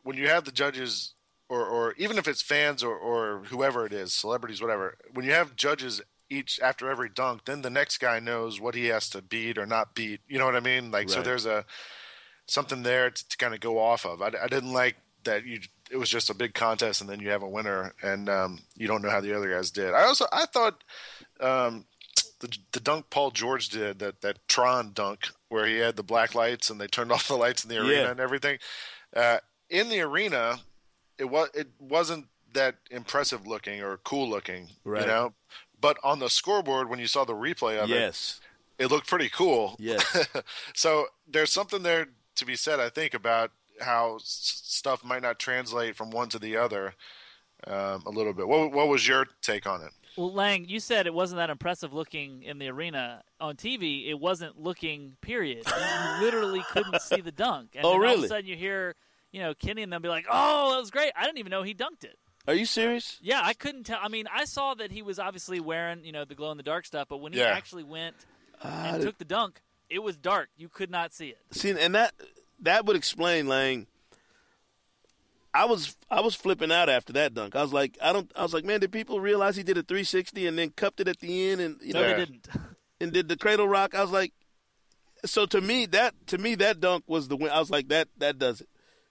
when 0.09 0.17
you 0.17 0.27
have 0.27 0.45
the 0.45 0.51
judges 0.51 1.13
or, 1.51 1.67
or 1.67 1.93
even 1.99 2.17
if 2.17 2.27
it's 2.27 2.41
fans 2.41 2.83
or, 2.83 2.97
or 2.97 3.43
whoever 3.51 3.85
it 3.85 3.93
is, 3.93 4.15
celebrities, 4.15 4.63
whatever, 4.63 4.97
when 5.13 5.27
you 5.27 5.33
have 5.33 5.55
judges 5.55 6.01
each 6.31 6.59
after 6.63 6.91
every 6.91 7.11
dunk, 7.11 7.45
then 7.45 7.61
the 7.61 7.69
next 7.69 7.99
guy 7.99 8.19
knows 8.19 8.59
what 8.59 8.75
he 8.75 8.87
has 8.87 9.11
to 9.11 9.21
beat 9.21 9.59
or 9.59 9.67
not 9.67 9.95
beat. 9.95 10.21
You 10.27 10.39
know 10.39 10.47
what 10.47 10.57
I 10.57 10.61
mean? 10.61 10.91
Like, 10.91 11.11
so 11.11 11.21
there's 11.21 11.45
a 11.45 11.67
something 12.47 12.85
there 12.85 13.11
to, 13.11 13.29
to 13.29 13.37
kind 13.37 13.53
of 13.53 13.61
go 13.61 13.79
off 13.79 14.07
of. 14.07 14.23
I, 14.23 14.29
I 14.43 14.47
didn't 14.49 14.73
like 14.73 14.97
that 15.25 15.45
you. 15.45 15.61
It 15.91 15.99
was 15.99 16.09
just 16.09 16.31
a 16.31 16.35
big 16.35 16.55
contest, 16.55 17.03
and 17.03 17.11
then 17.11 17.21
you 17.21 17.29
have 17.29 17.43
a 17.43 17.49
winner, 17.49 17.93
and 18.03 18.31
um, 18.31 18.61
you 18.77 18.89
don't 18.89 19.03
know 19.03 19.11
how 19.11 19.21
the 19.21 19.37
other 19.37 19.53
guys 19.53 19.71
did. 19.71 19.93
I 19.93 20.05
also 20.05 20.25
I 20.33 20.47
thought 20.47 20.83
um, 21.39 21.85
the 22.41 22.57
the 22.73 22.81
dunk 22.81 23.11
Paul 23.11 23.31
George 23.31 23.69
did 23.69 23.99
that 23.99 24.23
that 24.23 24.39
Tron 24.49 24.93
dunk 24.95 25.29
where 25.51 25.67
he 25.67 25.77
had 25.77 25.97
the 25.97 26.03
black 26.03 26.35
lights 26.35 26.71
and 26.71 26.81
they 26.81 26.87
turned 26.87 27.13
off 27.17 27.29
the 27.29 27.37
lights 27.37 27.63
in 27.63 27.69
the 27.69 27.77
arena 27.77 27.93
Yeah. 27.93 28.11
and 28.11 28.21
everything. 28.21 28.59
Uh, 29.15 29.39
in 29.71 29.89
the 29.89 30.01
arena, 30.01 30.61
it 31.19 31.25
was 31.25 31.49
it 31.55 31.69
wasn't 31.79 32.27
that 32.53 32.77
impressive 32.91 33.47
looking 33.47 33.83
or 33.83 33.99
cool 33.99 34.29
looking, 34.29 34.69
Right. 34.85 35.03
you 35.03 35.07
know. 35.07 35.35
But 35.81 35.99
on 36.03 36.19
the 36.19 36.29
scoreboard, 36.31 36.89
when 36.89 36.99
you 36.99 37.07
saw 37.07 37.25
the 37.25 37.35
replay 37.35 37.79
of 37.83 37.89
Yes. 37.89 38.41
it, 38.79 38.85
it 38.85 38.91
looked 38.91 39.07
pretty 39.07 39.29
cool. 39.29 39.77
Yes. 39.79 40.27
so 40.75 41.07
there's 41.27 41.53
something 41.53 41.83
there 41.83 42.09
to 42.37 42.47
be 42.47 42.57
said, 42.57 42.81
I 42.81 42.89
think, 42.89 43.15
about 43.15 43.51
how 43.81 44.17
s- 44.17 44.63
stuff 44.65 45.05
might 45.05 45.23
not 45.23 45.39
translate 45.39 45.95
from 45.97 46.11
one 46.11 46.29
to 46.31 46.39
the 46.39 46.57
other 46.57 46.95
um, 47.67 48.03
a 48.07 48.11
little 48.11 48.33
bit. 48.33 48.49
What, 48.49 48.73
what 48.73 48.89
was 48.89 49.07
your 49.07 49.27
take 49.43 49.67
on 49.67 49.83
it? 49.83 49.91
Well, 50.17 50.33
Lang, 50.33 50.65
you 50.65 50.81
said 50.81 51.07
it 51.07 51.15
wasn't 51.15 51.39
that 51.39 51.51
impressive 51.51 51.93
looking 51.93 52.43
in 52.43 52.59
the 52.59 52.69
arena. 52.69 53.23
On 53.41 53.55
TV, 53.55 54.09
it 54.09 54.19
wasn't 54.19 54.59
looking, 54.59 55.17
period. 55.21 55.65
You 55.67 56.25
literally 56.25 56.65
couldn't 56.73 57.01
see 57.03 57.21
the 57.21 57.31
dunk. 57.31 57.71
And 57.77 57.85
Oh, 57.85 58.01
then 58.01 58.09
all 58.09 58.19
of 58.19 58.25
a 58.25 58.29
sudden 58.29 58.47
you 58.47 58.57
hear, 58.57 58.97
you 59.33 59.41
know, 59.41 59.55
Kenny 59.55 59.83
and 59.83 59.93
them 59.93 60.03
be 60.03 60.09
like, 60.09 60.27
oh, 60.31 60.73
that 60.73 60.79
was 60.81 60.91
great. 60.91 61.13
I 61.17 61.25
didn't 61.25 61.39
even 61.39 61.51
know 61.51 61.63
he 61.63 61.75
dunked 61.75 62.05
it. 62.05 62.19
Are 62.47 62.55
you 62.55 62.65
serious? 62.65 63.19
Yeah, 63.21 63.41
I 63.45 63.53
couldn't 63.53 63.85
tell. 63.85 63.99
I 64.03 64.09
mean, 64.09 64.27
I 64.33 64.45
saw 64.47 64.73
that 64.75 64.91
he 64.91 65.03
was 65.03 65.19
obviously 65.19 65.61
wearing, 65.61 66.05
you 66.05 66.13
know, 66.13 66.25
the 66.25 66.35
glow 66.35 66.51
in 66.51 66.57
the 66.57 66.63
dark 66.63 66.87
stuff, 66.87 67.09
but 67.09 67.19
when 67.19 67.33
he 67.33 67.41
Yeah. 67.41 67.49
actually 67.49 67.85
went 67.85 68.17
and 68.63 69.03
took 69.03 69.19
the 69.19 69.25
dunk, 69.27 69.61
it 69.91 69.99
was 69.99 70.17
dark. 70.17 70.49
You 70.57 70.69
could 70.69 70.91
not 70.91 71.13
see 71.13 71.29
it. 71.29 71.39
See, 71.51 71.71
and 71.71 71.95
that 71.95 72.15
that 72.61 72.87
would 72.87 72.97
explain, 72.97 73.49
Lang. 73.49 73.87
I 75.55 75.65
was 75.65 75.97
I 76.11 76.21
was 76.21 76.35
flipping 76.35 76.71
out 76.73 76.89
after 76.89 77.13
that 77.15 77.35
dunk. 77.35 77.57
I 77.57 77.63
was 77.63 77.73
like, 77.73 77.99
I 78.03 78.13
don't. 78.13 78.31
I 78.37 78.43
was 78.43 78.55
like, 78.55 78.65
man, 78.65 78.81
did 78.81 78.93
people 78.93 79.21
realize 79.21 79.57
he 79.57 79.63
did 79.63 79.77
a 79.79 79.83
360 79.83 80.47
and 80.47 80.59
then 80.59 80.71
cupped 80.71 81.01
it 81.01 81.09
at 81.09 81.21
the 81.21 81.51
end 81.51 81.61
and 81.61 81.77
you 81.83 81.93
No, 81.95 82.01
know 82.03 82.07
they 82.09 82.15
didn't. 82.25 82.49
and 83.01 83.13
did 83.13 83.29
the 83.29 83.37
cradle 83.37 83.67
rock? 83.69 83.95
I 83.95 84.03
was 84.03 84.11
like, 84.11 84.33
so 85.25 85.47
to 85.47 85.61
me 85.61 85.87
that 85.87 86.15
to 86.29 86.39
me 86.39 86.55
that 86.57 86.81
dunk 86.81 87.05
was 87.07 87.29
the 87.29 87.37
win. 87.37 87.51
I 87.51 87.59
was 87.61 87.71
like, 87.71 87.89
that 87.89 88.09
that 88.19 88.39
does 88.39 88.61
it 88.61 88.69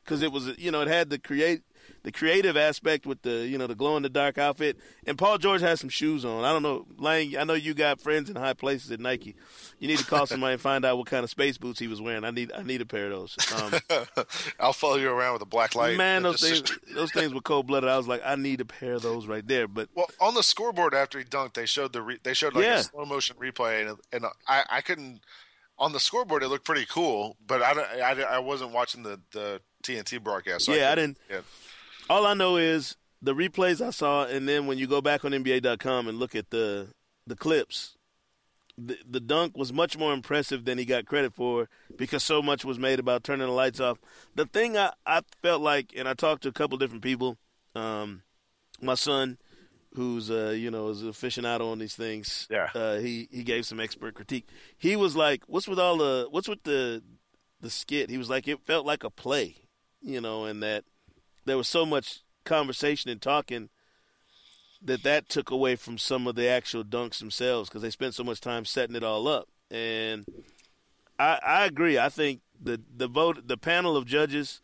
because 0.07 0.21
it 0.23 0.31
was 0.31 0.57
you 0.57 0.71
know 0.71 0.81
it 0.81 0.87
had 0.87 1.09
the 1.09 1.19
create 1.19 1.61
the 2.03 2.11
creative 2.11 2.55
aspect 2.55 3.05
with 3.05 3.21
the 3.23 3.45
you 3.47 3.57
know 3.57 3.67
the 3.67 3.75
glow 3.75 3.97
in 3.97 4.03
the 4.03 4.09
dark 4.09 4.37
outfit 4.37 4.77
and 5.05 5.17
Paul 5.17 5.37
George 5.37 5.61
has 5.61 5.79
some 5.79 5.89
shoes 5.89 6.23
on. 6.25 6.43
I 6.45 6.51
don't 6.53 6.63
know, 6.63 6.85
Lang. 6.97 7.37
I 7.37 7.43
know 7.43 7.53
you 7.53 7.73
got 7.73 7.99
friends 8.01 8.29
in 8.29 8.35
high 8.35 8.53
places 8.53 8.91
at 8.91 8.99
Nike. 8.99 9.35
You 9.79 9.87
need 9.87 9.99
to 9.99 10.05
call 10.05 10.25
somebody 10.25 10.53
and 10.53 10.61
find 10.61 10.83
out 10.85 10.97
what 10.97 11.07
kind 11.07 11.23
of 11.23 11.29
space 11.29 11.57
boots 11.57 11.79
he 11.79 11.87
was 11.87 12.01
wearing. 12.01 12.23
I 12.23 12.31
need 12.31 12.51
I 12.53 12.63
need 12.63 12.81
a 12.81 12.85
pair 12.85 13.05
of 13.05 13.11
those. 13.11 13.37
Um, 13.53 13.79
I'll 14.59 14.73
follow 14.73 14.95
you 14.97 15.09
around 15.09 15.33
with 15.33 15.41
a 15.41 15.45
black 15.47 15.75
light. 15.75 15.97
Man, 15.97 16.23
those 16.23 16.39
just- 16.41 16.67
things, 16.69 16.95
those 16.95 17.11
things 17.11 17.33
were 17.33 17.41
cold 17.41 17.67
blooded. 17.67 17.89
I 17.89 17.97
was 17.97 18.07
like, 18.07 18.21
I 18.25 18.35
need 18.35 18.61
a 18.61 18.65
pair 18.65 18.93
of 18.93 19.01
those 19.01 19.27
right 19.27 19.45
there. 19.47 19.67
But 19.67 19.89
Well, 19.95 20.07
on 20.19 20.33
the 20.33 20.43
scoreboard 20.43 20.93
after 20.93 21.19
he 21.19 21.25
dunked, 21.25 21.53
they 21.55 21.65
showed 21.65 21.93
the 21.93 22.01
re- 22.01 22.19
they 22.23 22.33
showed 22.33 22.53
like 22.53 22.63
Yeah. 22.65 22.79
a 22.79 22.83
slow 22.83 23.05
motion 23.05 23.35
replay, 23.37 23.87
and 23.87 23.97
and 24.11 24.25
I, 24.47 24.63
I 24.69 24.81
couldn't 24.81 25.21
on 25.79 25.93
the 25.93 25.99
scoreboard 25.99 26.41
it 26.43 26.47
looked 26.49 26.65
pretty 26.65 26.85
cool, 26.87 27.37
but 27.45 27.61
I 27.61 27.71
I, 28.01 28.21
I 28.23 28.39
wasn't 28.39 28.71
watching 28.71 29.03
the 29.03 29.19
the 29.31 29.61
TNT 29.87 30.21
broadcast. 30.23 30.65
So 30.65 30.73
yeah, 30.73 30.87
I 30.91 30.95
couldn't- 30.95 31.17
didn't. 31.29 31.45
All 32.09 32.25
I 32.25 32.33
know 32.33 32.57
is 32.57 32.95
the 33.21 33.33
replays 33.33 33.85
I 33.85 33.89
saw, 33.89 34.25
and 34.25 34.47
then 34.47 34.65
when 34.67 34.77
you 34.77 34.87
go 34.87 35.01
back 35.01 35.25
on 35.25 35.31
NBA.com 35.33 36.07
and 36.07 36.19
look 36.19 36.35
at 36.35 36.49
the 36.51 36.89
the 37.25 37.35
clips, 37.35 37.95
the 38.77 38.97
the 39.09 39.19
dunk 39.19 39.57
was 39.57 39.73
much 39.73 39.97
more 39.97 40.13
impressive 40.13 40.63
than 40.65 40.77
he 40.77 40.85
got 40.85 41.05
credit 41.05 41.33
for 41.33 41.67
because 41.97 42.23
so 42.23 42.41
much 42.41 42.63
was 42.63 42.79
made 42.79 42.99
about 42.99 43.23
turning 43.23 43.47
the 43.47 43.51
lights 43.53 43.79
off. 43.79 43.97
The 44.35 44.45
thing 44.45 44.77
I 44.77 44.93
I 45.05 45.21
felt 45.41 45.61
like, 45.61 45.93
and 45.97 46.07
I 46.07 46.13
talked 46.13 46.43
to 46.43 46.49
a 46.49 46.53
couple 46.53 46.77
different 46.77 47.03
people, 47.03 47.37
um, 47.75 48.21
my 48.81 48.95
son. 48.95 49.37
Who's 49.95 50.29
uh 50.29 50.49
you 50.55 50.69
know 50.69 50.89
is 50.89 51.01
aficionado 51.01 51.71
on 51.71 51.79
these 51.79 51.95
things? 51.95 52.47
Yeah. 52.51 52.69
Uh, 52.75 52.97
he 52.99 53.27
he 53.31 53.41
gave 53.43 53.65
some 53.65 53.79
expert 53.79 54.13
critique. 54.13 54.47
He 54.77 54.95
was 54.95 55.15
like, 55.15 55.41
"What's 55.47 55.67
with 55.67 55.79
all 55.79 55.97
the 55.97 56.27
what's 56.29 56.47
with 56.47 56.61
the 56.63 57.01
the 57.61 57.69
skit?" 57.71 58.11
He 58.11 58.19
was 58.19 58.29
like, 58.29 58.47
"It 58.47 58.59
felt 58.63 58.85
like 58.85 59.03
a 59.03 59.09
play, 59.09 59.55
you 60.07 60.21
know, 60.21 60.45
and 60.45 60.63
that 60.63 60.85
there 61.45 61.57
was 61.57 61.67
so 61.67 61.85
much 61.85 62.21
conversation 62.45 63.11
and 63.11 63.21
talking 63.21 63.69
that 64.81 65.03
that 65.03 65.27
took 65.27 65.51
away 65.51 65.75
from 65.75 65.97
some 65.97 66.27
of 66.27 66.35
the 66.35 66.47
actual 66.47 66.83
dunks 66.83 67.19
themselves 67.19 67.69
because 67.69 67.81
they 67.81 67.89
spent 67.89 68.15
so 68.15 68.23
much 68.23 68.39
time 68.39 68.63
setting 68.63 68.95
it 68.95 69.03
all 69.03 69.27
up. 69.27 69.49
And 69.69 70.25
I, 71.19 71.39
I 71.45 71.65
agree. 71.65 71.99
I 71.99 72.09
think 72.09 72.39
the 72.59 72.81
the 72.95 73.07
vote, 73.07 73.47
the 73.47 73.57
panel 73.57 73.97
of 73.97 74.05
judges, 74.05 74.61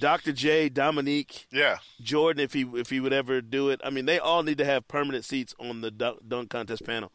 Dr. 0.00 0.32
J, 0.32 0.70
Dominique, 0.70 1.46
yeah, 1.52 1.78
Jordan, 2.00 2.42
if 2.42 2.54
he 2.54 2.62
if 2.74 2.88
he 2.88 2.98
would 2.98 3.12
ever 3.12 3.42
do 3.42 3.68
it, 3.68 3.80
I 3.84 3.90
mean, 3.90 4.06
they 4.06 4.18
all 4.18 4.42
need 4.42 4.58
to 4.58 4.64
have 4.64 4.88
permanent 4.88 5.26
seats 5.26 5.54
on 5.60 5.82
the 5.82 5.90
dunk, 5.90 6.20
dunk 6.26 6.48
contest 6.48 6.84
panel. 6.86 7.12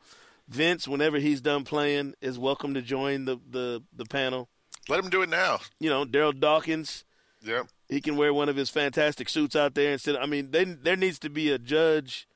Vince, 0.47 0.88
whenever 0.88 1.18
he's 1.18 1.41
done 1.41 1.64
playing, 1.64 2.14
is 2.22 2.38
welcome 2.38 2.76
to 2.76 2.84
join 2.84 3.26
the 3.26 3.39
the, 3.49 3.82
the 3.95 4.05
panel. 4.05 4.47
Let 4.88 5.03
him 5.03 5.10
do 5.10 5.24
it 5.24 5.30
now. 5.30 5.60
You 5.80 5.89
know, 5.89 6.05
Daryl 6.05 6.39
Dawkins. 6.39 7.03
Yep. 7.43 7.67
He 7.89 8.01
can 8.01 8.17
wear 8.17 8.33
one 8.33 8.49
of 8.49 8.55
his 8.55 8.69
fantastic 8.69 9.29
suits 9.29 9.55
out 9.55 9.75
there 9.75 9.91
and 9.91 10.01
sit. 10.01 10.15
I 10.19 10.25
mean, 10.25 10.51
they, 10.51 10.63
there 10.65 10.95
needs 10.95 11.19
to 11.19 11.29
be 11.29 11.51
a 11.51 11.57
judge 11.57 12.27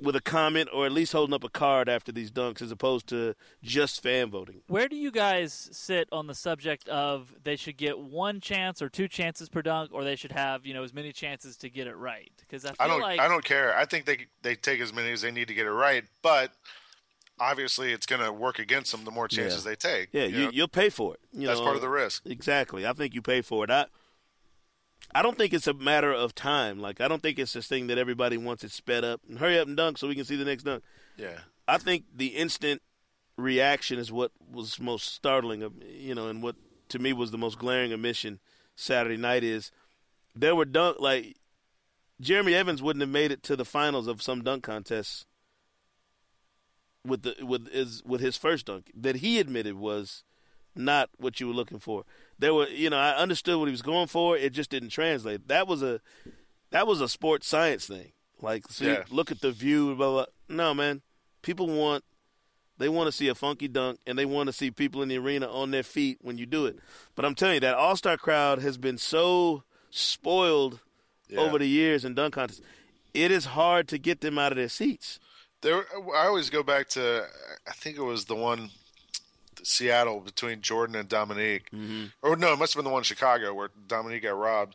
with 0.00 0.16
a 0.16 0.20
comment 0.20 0.68
or 0.72 0.86
at 0.86 0.92
least 0.92 1.12
holding 1.12 1.34
up 1.34 1.44
a 1.44 1.48
card 1.48 1.88
after 1.88 2.10
these 2.10 2.30
dunks 2.30 2.62
as 2.62 2.70
opposed 2.70 3.06
to 3.08 3.34
just 3.62 4.02
fan 4.02 4.30
voting. 4.30 4.62
Where 4.66 4.88
do 4.88 4.96
you 4.96 5.10
guys 5.10 5.68
sit 5.72 6.08
on 6.10 6.26
the 6.26 6.34
subject 6.34 6.88
of 6.88 7.34
they 7.42 7.56
should 7.56 7.76
get 7.76 7.98
one 7.98 8.40
chance 8.40 8.80
or 8.80 8.88
two 8.88 9.08
chances 9.08 9.48
per 9.48 9.62
dunk, 9.62 9.90
or 9.92 10.04
they 10.04 10.16
should 10.16 10.32
have 10.32 10.64
you 10.64 10.74
know 10.74 10.82
as 10.82 10.94
many 10.94 11.12
chances 11.12 11.56
to 11.58 11.70
get 11.70 11.86
it 11.86 11.96
right? 11.96 12.32
Because 12.38 12.64
I 12.64 12.68
feel 12.68 12.76
I 12.80 12.86
don't 12.86 13.00
like 13.00 13.20
I 13.20 13.28
don't 13.28 13.44
care. 13.44 13.76
I 13.76 13.84
think 13.84 14.06
they 14.06 14.26
they 14.42 14.54
take 14.54 14.80
as 14.80 14.92
many 14.92 15.12
as 15.12 15.22
they 15.22 15.30
need 15.30 15.48
to 15.48 15.54
get 15.54 15.66
it 15.66 15.72
right, 15.72 16.04
but 16.22 16.52
obviously 17.40 17.92
it's 17.92 18.06
going 18.06 18.22
to 18.22 18.32
work 18.32 18.58
against 18.58 18.92
them 18.92 19.04
the 19.04 19.10
more 19.10 19.26
chances 19.26 19.64
Yeah. 19.64 19.70
they 19.70 19.76
take. 19.76 20.08
Yeah, 20.12 20.24
you 20.26 20.50
you'll 20.52 20.68
pay 20.68 20.90
for 20.90 21.14
it. 21.14 21.20
You 21.32 21.46
That's 21.46 21.58
know? 21.58 21.64
part 21.64 21.76
of 21.76 21.82
the 21.82 21.88
risk. 21.88 22.22
Exactly. 22.26 22.86
I 22.86 22.92
think 22.92 23.14
you 23.14 23.22
pay 23.22 23.40
for 23.42 23.64
it. 23.64 23.70
I 23.70 23.86
I 25.14 25.22
don't 25.22 25.36
think 25.36 25.52
it's 25.52 25.66
a 25.66 25.74
matter 25.74 26.12
of 26.12 26.34
time. 26.34 26.78
Like 26.80 27.00
I 27.00 27.08
don't 27.08 27.22
think 27.22 27.38
it's 27.38 27.54
this 27.54 27.66
thing 27.66 27.86
that 27.88 27.98
everybody 27.98 28.36
wants 28.36 28.62
it 28.62 28.70
sped 28.70 29.04
up 29.04 29.20
and 29.28 29.38
hurry 29.38 29.58
up 29.58 29.66
and 29.66 29.76
dunk 29.76 29.98
so 29.98 30.06
we 30.06 30.14
can 30.14 30.24
see 30.24 30.36
the 30.36 30.44
next 30.44 30.64
dunk. 30.64 30.84
Yeah. 31.16 31.38
I 31.66 31.78
think 31.78 32.04
the 32.14 32.28
instant 32.28 32.82
reaction 33.36 33.98
is 33.98 34.12
what 34.12 34.32
was 34.52 34.78
most 34.78 35.14
startling 35.14 35.62
of 35.62 35.72
you 35.82 36.14
know, 36.14 36.28
and 36.28 36.42
what 36.42 36.56
to 36.90 36.98
me 36.98 37.12
was 37.12 37.30
the 37.30 37.38
most 37.38 37.58
glaring 37.58 37.92
omission 37.92 38.38
Saturday 38.76 39.16
night 39.16 39.42
is 39.44 39.70
there 40.34 40.54
were 40.54 40.64
dunk 40.64 40.98
like 41.00 41.36
Jeremy 42.20 42.54
Evans 42.54 42.82
wouldn't 42.82 43.00
have 43.00 43.08
made 43.10 43.32
it 43.32 43.42
to 43.44 43.56
the 43.56 43.64
finals 43.64 44.06
of 44.06 44.20
some 44.20 44.42
dunk 44.44 44.62
contests 44.62 45.24
with 47.06 47.22
the 47.22 47.34
with 47.44 47.70
his 47.72 48.02
with 48.04 48.20
his 48.20 48.36
first 48.36 48.66
dunk 48.66 48.90
that 48.94 49.16
he 49.16 49.38
admitted 49.38 49.74
was 49.74 50.22
not 50.74 51.10
what 51.18 51.40
you 51.40 51.48
were 51.48 51.54
looking 51.54 51.78
for. 51.78 52.04
There 52.38 52.54
were 52.54 52.68
you 52.68 52.90
know, 52.90 52.98
I 52.98 53.16
understood 53.16 53.58
what 53.58 53.66
he 53.66 53.72
was 53.72 53.82
going 53.82 54.06
for, 54.06 54.36
it 54.36 54.52
just 54.52 54.70
didn't 54.70 54.90
translate. 54.90 55.48
That 55.48 55.66
was 55.66 55.82
a 55.82 56.00
that 56.70 56.86
was 56.86 57.00
a 57.00 57.08
sports 57.08 57.46
science 57.48 57.86
thing. 57.86 58.12
Like 58.40 58.68
see, 58.68 58.86
Yeah. 58.86 59.04
look 59.10 59.30
at 59.30 59.40
the 59.40 59.50
view, 59.50 59.94
blah 59.94 60.10
blah. 60.10 60.26
No, 60.48 60.74
man. 60.74 61.02
People 61.42 61.68
want 61.68 62.04
they 62.78 62.88
want 62.88 63.08
to 63.08 63.12
see 63.12 63.28
a 63.28 63.34
funky 63.34 63.68
dunk 63.68 63.98
and 64.06 64.18
they 64.18 64.24
want 64.24 64.46
to 64.46 64.52
see 64.52 64.70
people 64.70 65.02
in 65.02 65.08
the 65.08 65.18
arena 65.18 65.46
on 65.50 65.70
their 65.70 65.82
feet 65.82 66.18
when 66.22 66.38
you 66.38 66.46
do 66.46 66.64
it. 66.66 66.78
But 67.14 67.24
I'm 67.26 67.34
telling 67.34 67.54
you 67.54 67.60
that 67.60 67.74
All-Star 67.74 68.16
crowd 68.16 68.60
has 68.60 68.78
been 68.78 68.96
so 68.98 69.64
spoiled 69.90 70.80
Yeah. 71.28 71.40
over 71.40 71.58
the 71.58 71.68
years 71.68 72.04
in 72.04 72.14
dunk 72.14 72.34
contests, 72.34 72.62
it 73.14 73.30
is 73.30 73.44
hard 73.46 73.86
to 73.88 73.98
get 73.98 74.20
them 74.22 74.38
out 74.38 74.50
of 74.52 74.56
their 74.56 74.68
seats. 74.70 75.18
There, 75.62 75.84
I 76.14 76.26
always 76.26 76.48
go 76.50 76.62
back 76.62 76.88
to. 76.90 77.26
I 77.68 77.72
think 77.72 77.96
it 77.96 78.02
was 78.02 78.24
the 78.24 78.34
one, 78.34 78.70
Seattle 79.62 80.20
between 80.20 80.62
Jordan 80.62 80.96
and 80.96 81.08
Dominique, 81.08 81.70
Mm-hmm. 81.70 82.06
or 82.22 82.36
no, 82.36 82.52
it 82.54 82.58
must 82.58 82.72
have 82.72 82.78
been 82.78 82.84
the 82.88 82.92
one 82.92 83.00
in 83.00 83.04
Chicago 83.04 83.52
where 83.52 83.68
Dominique 83.86 84.22
got 84.22 84.38
robbed. 84.38 84.74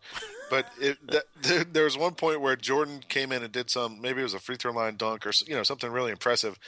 But 0.50 0.68
it, 0.80 0.98
that, 1.12 1.24
there, 1.42 1.64
there 1.64 1.84
was 1.86 1.98
one 1.98 2.14
point 2.14 2.40
where 2.42 2.56
Jordan 2.56 3.02
came 3.10 3.32
in 3.32 3.42
and 3.42 3.52
did 3.52 3.70
some, 3.72 4.00
maybe 4.00 4.20
it 4.20 4.24
was 4.24 4.36
a 4.36 4.40
free 4.40 4.58
throw 4.58 4.72
line 4.72 4.96
dunk 4.96 5.26
or 5.26 5.32
you 5.48 5.56
know 5.56 5.64
something 5.64 5.92
really 5.92 6.12
impressive, 6.12 6.60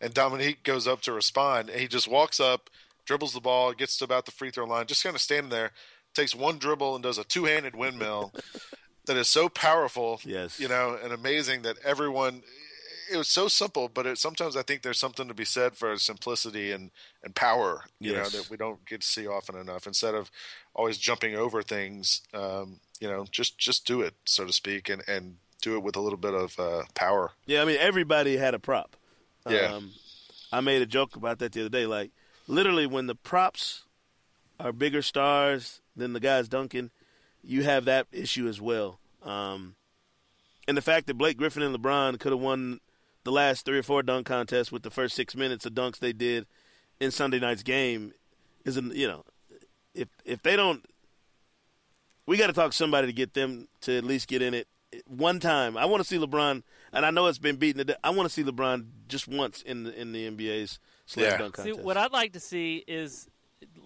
and 0.00 0.12
Dominique 0.12 0.62
goes 0.64 0.86
up 0.86 1.00
to 1.02 1.12
respond, 1.12 1.70
and 1.70 1.80
he 1.80 1.88
just 1.88 2.06
walks 2.08 2.40
up, 2.40 2.68
dribbles 3.06 3.32
the 3.32 3.40
ball, 3.40 3.72
gets 3.72 3.96
to 3.98 4.04
about 4.04 4.26
the 4.26 4.32
free 4.32 4.50
throw 4.50 4.66
line, 4.66 4.86
just 4.86 5.02
kind 5.02 5.14
of 5.16 5.22
standing 5.22 5.48
there, 5.50 5.70
takes 6.14 6.34
one 6.34 6.58
dribble 6.58 6.94
and 6.94 7.02
does 7.02 7.16
a 7.16 7.24
two 7.24 7.44
handed 7.44 7.74
windmill. 7.74 8.32
That 9.06 9.16
is 9.16 9.28
so 9.28 9.48
powerful, 9.48 10.20
Yes. 10.24 10.60
you 10.60 10.68
know, 10.68 10.96
and 11.02 11.12
amazing 11.12 11.62
that 11.62 11.76
everyone 11.84 12.44
it 13.12 13.16
was 13.16 13.28
so 13.28 13.48
simple, 13.48 13.88
but 13.92 14.06
it, 14.06 14.18
sometimes 14.18 14.56
I 14.56 14.62
think 14.62 14.82
there's 14.82 14.98
something 14.98 15.28
to 15.28 15.34
be 15.34 15.44
said 15.44 15.76
for 15.76 15.96
simplicity 15.98 16.72
and, 16.72 16.90
and 17.22 17.34
power, 17.34 17.84
you 18.00 18.12
Yes. 18.12 18.32
know, 18.32 18.40
that 18.40 18.50
we 18.50 18.56
don't 18.56 18.84
get 18.86 19.02
to 19.02 19.06
see 19.06 19.26
often 19.26 19.56
enough. 19.56 19.86
Instead 19.86 20.14
of 20.14 20.30
always 20.74 20.98
jumping 20.98 21.36
over 21.36 21.62
things, 21.62 22.22
um, 22.34 22.80
you 23.00 23.08
know, 23.08 23.26
just 23.30 23.58
just 23.58 23.86
do 23.86 24.00
it, 24.00 24.14
so 24.24 24.44
to 24.46 24.52
speak, 24.52 24.88
and, 24.88 25.02
and 25.06 25.36
do 25.60 25.76
it 25.76 25.82
with 25.82 25.96
a 25.96 26.00
little 26.00 26.18
bit 26.18 26.34
of 26.34 26.58
uh, 26.58 26.82
power. 26.94 27.32
Yeah, 27.46 27.62
I 27.62 27.64
mean 27.64 27.78
everybody 27.78 28.36
had 28.36 28.54
a 28.54 28.58
prop. 28.58 28.96
Yeah. 29.48 29.74
Um, 29.74 29.92
I 30.52 30.60
made 30.60 30.82
a 30.82 30.86
joke 30.86 31.16
about 31.16 31.38
that 31.40 31.52
the 31.52 31.60
other 31.60 31.68
day. 31.68 31.86
Like 31.86 32.10
literally, 32.46 32.86
when 32.86 33.06
the 33.06 33.14
props 33.14 33.84
are 34.60 34.72
bigger 34.72 35.02
stars 35.02 35.80
than 35.96 36.12
the 36.12 36.20
guys 36.20 36.48
dunking, 36.48 36.90
you 37.42 37.62
have 37.64 37.84
that 37.86 38.06
issue 38.12 38.46
as 38.48 38.60
well. 38.60 38.98
Um, 39.22 39.74
and 40.68 40.76
the 40.76 40.82
fact 40.82 41.06
that 41.08 41.14
Blake 41.14 41.36
Griffin 41.36 41.62
and 41.62 41.74
LeBron 41.76 42.20
could 42.20 42.30
have 42.32 42.40
won 42.40 42.80
the 43.24 43.32
last 43.32 43.64
three 43.64 43.78
or 43.78 43.82
four 43.82 44.02
dunk 44.02 44.26
contests 44.26 44.72
with 44.72 44.82
the 44.82 44.90
first 44.90 45.14
six 45.14 45.34
minutes 45.36 45.64
of 45.66 45.74
dunks 45.74 45.98
they 45.98 46.12
did 46.12 46.46
in 47.00 47.10
Sunday 47.10 47.38
night's 47.38 47.62
game 47.62 48.12
is, 48.64 48.76
an, 48.76 48.92
you 48.94 49.06
know, 49.08 49.24
if 49.94 50.08
if 50.24 50.42
they 50.42 50.56
don't, 50.56 50.84
we 52.26 52.36
got 52.36 52.46
to 52.48 52.52
talk 52.52 52.70
to 52.70 52.76
somebody 52.76 53.06
to 53.08 53.12
get 53.12 53.34
them 53.34 53.68
to 53.82 53.96
at 53.98 54.04
least 54.04 54.28
get 54.28 54.42
in 54.42 54.54
it 54.54 54.68
one 55.06 55.40
time. 55.40 55.76
I 55.76 55.84
want 55.86 56.02
to 56.02 56.08
see 56.08 56.18
LeBron, 56.18 56.62
and 56.92 57.06
I 57.06 57.10
know 57.10 57.26
it's 57.26 57.38
been 57.38 57.56
beaten. 57.56 57.90
I 58.04 58.10
want 58.10 58.28
to 58.28 58.32
see 58.32 58.44
LeBron 58.44 58.86
just 59.08 59.26
once 59.28 59.62
in 59.62 59.84
the 59.84 60.00
in 60.00 60.12
the 60.12 60.30
NBA's 60.30 60.78
slam 61.06 61.26
Yeah. 61.26 61.36
dunk 61.38 61.56
See, 61.56 61.62
contest. 61.70 61.84
what 61.84 61.96
I'd 61.96 62.12
like 62.12 62.32
to 62.34 62.40
see 62.40 62.84
is, 62.86 63.28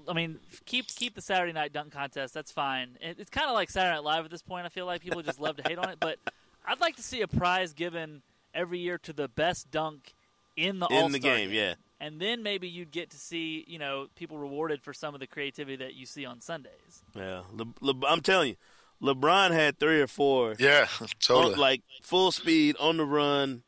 I 0.08 0.12
mean, 0.12 0.38
keep 0.64 0.88
keep 0.88 1.14
the 1.14 1.22
Saturday 1.22 1.52
night 1.52 1.72
dunk 1.72 1.92
contest. 1.92 2.34
That's 2.34 2.52
fine. 2.52 2.96
It, 3.00 3.16
it's 3.18 3.30
kind 3.30 3.48
of 3.48 3.54
like 3.54 3.70
Saturday 3.70 3.94
Night 3.96 4.04
Live 4.04 4.24
at 4.24 4.30
this 4.30 4.42
point. 4.42 4.66
I 4.66 4.68
feel 4.68 4.86
like 4.86 5.00
people 5.00 5.22
just 5.22 5.40
love 5.40 5.56
to 5.56 5.62
hate 5.66 5.78
on 5.78 5.88
it, 5.90 5.98
but 6.00 6.18
I'd 6.66 6.80
like 6.80 6.96
to 6.96 7.02
see 7.02 7.22
a 7.22 7.28
prize 7.28 7.72
given 7.72 8.22
every 8.56 8.78
year 8.80 8.98
to 8.98 9.12
the 9.12 9.28
best 9.28 9.70
dunk 9.70 10.14
in 10.56 10.80
the 10.80 10.86
in 10.86 10.96
All-Star 10.96 11.10
the 11.10 11.18
game, 11.20 11.50
yeah. 11.52 11.74
and 12.00 12.18
then 12.20 12.42
maybe 12.42 12.66
you'd 12.68 12.90
get 12.90 13.10
to 13.10 13.16
see 13.18 13.64
you 13.68 13.78
know 13.78 14.06
people 14.16 14.38
rewarded 14.38 14.82
for 14.82 14.92
some 14.94 15.14
of 15.14 15.20
the 15.20 15.26
creativity 15.28 15.76
that 15.76 15.94
you 15.94 16.06
see 16.06 16.24
on 16.26 16.40
Sundays. 16.40 17.02
Yeah, 17.14 17.42
Le, 17.52 17.66
Le, 17.80 17.94
I'm 18.08 18.20
telling 18.22 18.48
you, 18.50 18.56
LeBron 19.02 19.50
had 19.52 19.78
three 19.78 20.00
or 20.00 20.06
four, 20.06 20.54
Yeah, 20.58 20.86
totally. 21.20 21.54
on, 21.54 21.60
like 21.60 21.82
full 22.02 22.32
speed 22.32 22.74
on 22.80 22.96
the 22.96 23.04
run. 23.04 23.62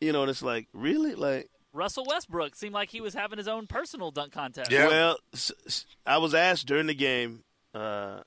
You 0.00 0.12
know, 0.12 0.22
and 0.22 0.30
it's 0.30 0.42
like 0.42 0.68
really 0.72 1.14
like. 1.16 1.50
Russell 1.72 2.04
Westbrook 2.08 2.54
seemed 2.56 2.72
like 2.74 2.90
he 2.90 3.00
was 3.00 3.14
having 3.14 3.36
his 3.36 3.46
own 3.48 3.66
personal 3.66 4.10
dunk 4.12 4.32
contest. 4.32 4.70
Yeah. 4.70 4.86
Well, 4.86 5.18
s- 5.34 5.52
s- 5.66 5.86
I 6.06 6.18
was 6.18 6.34
asked 6.34 6.66
during 6.66 6.86
the 6.86 6.94
game 6.94 7.42
uh, 7.74 8.20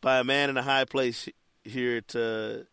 by 0.00 0.18
a 0.18 0.24
man 0.24 0.50
in 0.50 0.56
a 0.56 0.62
high 0.62 0.84
place 0.84 1.28
here 1.64 1.98
at 1.98 2.14
uh, 2.16 2.64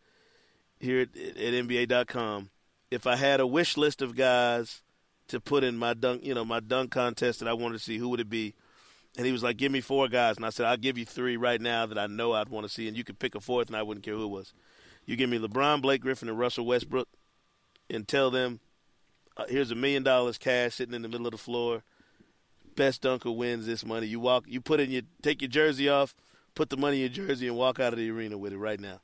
here 0.79 1.01
at, 1.01 1.15
at 1.15 1.53
NBA.com 1.53 2.49
if 2.91 3.07
I 3.07 3.15
had 3.15 3.39
a 3.39 3.47
wish 3.47 3.77
list 3.77 4.01
of 4.01 4.15
guys 4.15 4.81
to 5.27 5.39
put 5.39 5.63
in 5.63 5.77
my 5.77 5.93
dunk, 5.93 6.23
you 6.23 6.33
know, 6.33 6.45
my 6.45 6.59
dunk 6.59 6.91
contest 6.91 7.39
that 7.39 7.49
I 7.49 7.53
wanted 7.53 7.77
to 7.77 7.83
see, 7.83 7.97
who 7.97 8.09
would 8.09 8.19
it 8.19 8.29
be? 8.29 8.53
And 9.17 9.25
he 9.25 9.31
was 9.31 9.43
like, 9.43 9.57
"Give 9.57 9.71
me 9.71 9.81
four 9.81 10.07
guys," 10.07 10.35
and 10.35 10.45
I 10.45 10.49
said, 10.49 10.65
"I'll 10.65 10.77
give 10.77 10.97
you 10.97 11.05
three 11.05 11.37
right 11.37 11.61
now 11.61 11.85
that 11.85 11.97
I 11.97 12.07
know 12.07 12.33
I'd 12.33 12.49
want 12.49 12.65
to 12.65 12.73
see, 12.73 12.87
and 12.87 12.97
you 12.97 13.03
could 13.03 13.19
pick 13.19 13.33
a 13.33 13.39
fourth, 13.39 13.67
and 13.67 13.75
I 13.75 13.81
wouldn't 13.81 14.05
care 14.05 14.13
who 14.13 14.25
it 14.25 14.29
was. 14.29 14.53
You 15.05 15.15
give 15.15 15.29
me 15.29 15.39
LeBron, 15.39 15.81
Blake 15.81 16.01
Griffin, 16.01 16.27
and 16.29 16.37
Russell 16.37 16.65
Westbrook, 16.65 17.07
and 17.89 18.07
tell 18.07 18.29
them, 18.29 18.59
uh, 19.37 19.45
here's 19.47 19.71
a 19.71 19.75
million 19.75 20.03
dollars 20.03 20.37
cash 20.37 20.75
sitting 20.75 20.93
in 20.93 21.01
the 21.01 21.07
middle 21.07 21.27
of 21.27 21.31
the 21.31 21.37
floor. 21.37 21.83
Best 22.75 23.03
dunker 23.03 23.31
wins 23.31 23.65
this 23.65 23.85
money. 23.85 24.07
You 24.07 24.19
walk, 24.19 24.45
you 24.47 24.59
put 24.59 24.81
in 24.81 24.91
your, 24.91 25.03
take 25.21 25.41
your 25.41 25.49
jersey 25.49 25.87
off, 25.87 26.13
put 26.53 26.69
the 26.69 26.77
money 26.77 26.97
in 26.97 27.13
your 27.13 27.27
jersey, 27.27 27.47
and 27.47 27.55
walk 27.55 27.79
out 27.79 27.93
of 27.93 27.99
the 27.99 28.09
arena 28.11 28.37
with 28.37 28.51
it 28.51 28.57
right 28.57 28.79
now. 28.79 28.99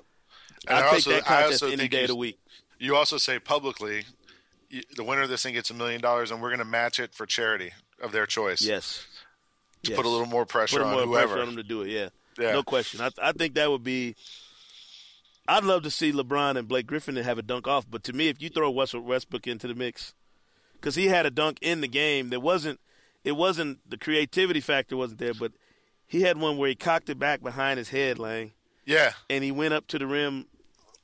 And 0.67 0.77
I 0.77 0.79
I 0.79 0.83
take 0.83 0.93
also- 0.93 1.09
that 1.11 1.23
I 1.31 1.41
contest 1.41 1.63
any 1.63 1.87
day 1.87 1.97
you- 1.99 2.03
of 2.03 2.07
the 2.09 2.15
week. 2.15 2.39
you 2.79 2.95
also 2.95 3.17
say 3.17 3.39
publicly, 3.39 4.05
you, 4.69 4.83
the 4.95 5.03
winner 5.03 5.21
of 5.23 5.29
this 5.29 5.43
thing 5.43 5.53
gets 5.53 5.69
a 5.69 5.73
million 5.73 6.01
dollars, 6.01 6.31
and 6.31 6.41
we're 6.41 6.49
going 6.49 6.59
to 6.59 6.65
match 6.65 6.99
it 6.99 7.13
for 7.13 7.25
charity 7.25 7.71
of 8.01 8.11
their 8.11 8.25
choice. 8.25 8.61
Yes. 8.61 9.05
to 9.83 9.89
Yes. 9.91 9.97
put 9.97 10.05
a 10.05 10.09
little 10.09 10.27
more 10.27 10.45
pressure 10.45 10.77
put 10.77 10.85
on 10.85 10.93
more 10.93 11.01
whoever. 11.05 11.27
pressure 11.29 11.41
on 11.41 11.47
them 11.47 11.55
to 11.57 11.63
do 11.63 11.81
it. 11.81 11.89
Yeah, 11.89 12.09
Yeah. 12.37 12.51
no 12.51 12.61
question. 12.61 13.01
I, 13.01 13.09
I 13.19 13.31
think 13.31 13.55
that 13.55 13.71
would 13.71 13.83
be. 13.83 14.15
I'd 15.47 15.63
love 15.63 15.81
to 15.83 15.89
see 15.91 16.11
LeBron 16.11 16.55
and 16.55 16.67
Blake 16.67 16.85
Griffin 16.85 17.17
and 17.17 17.25
have 17.25 17.37
a 17.39 17.41
dunk 17.41 17.67
off, 17.67 17.85
but 17.89 18.03
to 18.05 18.13
me, 18.13 18.27
if 18.29 18.41
you 18.41 18.49
throw 18.49 18.73
Russell 18.75 19.01
Westbrook 19.01 19.47
into 19.47 19.67
the 19.67 19.73
mix, 19.73 20.13
because 20.73 20.93
he 20.95 21.07
had 21.07 21.25
a 21.25 21.31
dunk 21.31 21.57
in 21.61 21.81
the 21.81 21.87
game, 21.87 22.29
that 22.29 22.41
wasn't. 22.41 22.79
It 23.23 23.33
wasn't 23.33 23.79
the 23.89 23.97
creativity 23.97 24.61
factor 24.61 24.95
wasn't 24.97 25.19
there, 25.19 25.33
but 25.33 25.51
he 26.07 26.21
had 26.21 26.37
one 26.37 26.57
where 26.57 26.69
he 26.69 26.75
cocked 26.75 27.09
it 27.09 27.17
back 27.19 27.41
behind 27.41 27.77
his 27.79 27.89
head, 27.89 28.17
Lang, 28.19 28.51
Yeah. 28.85 29.13
and 29.29 29.43
he 29.43 29.51
went 29.51 29.73
up 29.73 29.87
to 29.87 29.99
the 29.99 30.05
rim, 30.07 30.47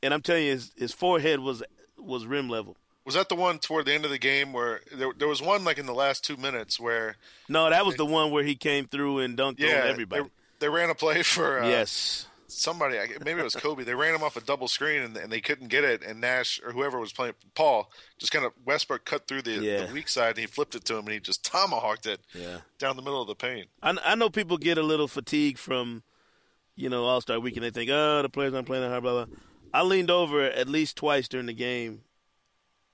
and 0.04 0.14
I'm 0.14 0.22
telling 0.22 0.46
you, 0.46 0.52
his, 0.52 0.72
his 0.78 0.92
forehead 0.94 1.40
was 1.40 1.64
was 1.98 2.26
rim 2.26 2.50
level. 2.50 2.78
Was 3.06 3.16
that 3.16 3.30
the 3.30 3.36
one 3.36 3.58
toward 3.60 3.86
the 3.86 3.94
end 3.94 4.04
of 4.04 4.12
the 4.12 4.18
game 4.18 4.52
where 4.52 4.82
there, 4.94 5.12
there 5.18 5.28
was 5.30 5.42
one 5.42 5.64
like 5.64 5.78
in 5.78 5.86
the 5.86 5.94
last 5.94 6.26
two 6.26 6.36
minutes 6.36 6.78
where 6.80 7.16
No, 7.48 7.70
that 7.70 7.86
was 7.86 7.96
the 7.96 8.06
one 8.06 8.32
where 8.32 8.44
he 8.44 8.56
came 8.56 8.86
through 8.86 9.20
and 9.20 9.38
dunked 9.38 9.60
yeah 9.60 9.82
on 9.84 9.88
everybody. 9.88 10.24
They, 10.24 10.30
they 10.60 10.70
ran 10.70 10.90
a 10.90 10.96
play 10.96 11.24
for 11.24 11.62
uh, 11.62 11.70
yes, 11.70 12.28
somebody 12.50 12.98
maybe 13.24 13.40
it 13.40 13.44
was 13.44 13.56
Kobe 13.56 13.84
they 13.86 13.96
ran 13.96 14.14
him 14.14 14.24
off 14.24 14.36
a 14.36 14.42
double 14.42 14.68
screen 14.68 15.02
and, 15.02 15.16
and 15.16 15.32
they 15.32 15.40
couldn't 15.40 15.70
get 15.70 15.84
it 15.86 16.04
and 16.04 16.20
Nash 16.20 16.60
or 16.66 16.72
whoever 16.74 17.00
was 17.00 17.14
playing 17.14 17.34
Paul 17.56 17.90
just 18.18 18.32
kind 18.34 18.46
of 18.46 18.52
Westbrook 18.66 19.06
cut 19.06 19.26
through 19.28 19.44
the, 19.44 19.52
Yeah. 19.54 19.86
the 19.86 19.94
weak 19.94 20.10
side 20.10 20.32
and 20.32 20.40
he 20.40 20.46
flipped 20.46 20.76
it 20.76 20.84
to 20.86 20.96
him 20.96 21.06
and 21.06 21.12
he 21.14 21.20
just 21.22 21.46
tomahawked 21.46 22.06
it 22.08 22.20
yeah. 22.34 22.58
down 22.78 22.98
the 22.98 23.02
middle 23.02 23.22
of 23.22 23.28
the 23.30 23.36
paint. 23.36 23.68
I, 23.82 23.98
I 24.04 24.16
know 24.16 24.30
people 24.30 24.58
get 24.58 24.78
a 24.78 24.84
little 24.84 25.08
fatigued 25.08 25.60
from, 25.60 26.04
you 26.76 26.90
know, 26.90 27.06
All 27.06 27.22
Star 27.22 27.40
Weekend. 27.40 27.64
They 27.64 27.70
think, 27.70 27.90
oh, 27.92 28.22
the 28.22 28.30
players 28.30 28.54
aren't 28.54 28.68
playing 28.68 28.90
hard, 28.90 29.04
blah 29.04 29.26
blah. 29.26 29.36
I 29.74 29.82
leaned 29.84 30.12
over 30.12 30.44
at 30.44 30.70
least 30.70 30.98
twice 30.98 31.28
during 31.28 31.46
the 31.46 31.54
game, 31.54 32.02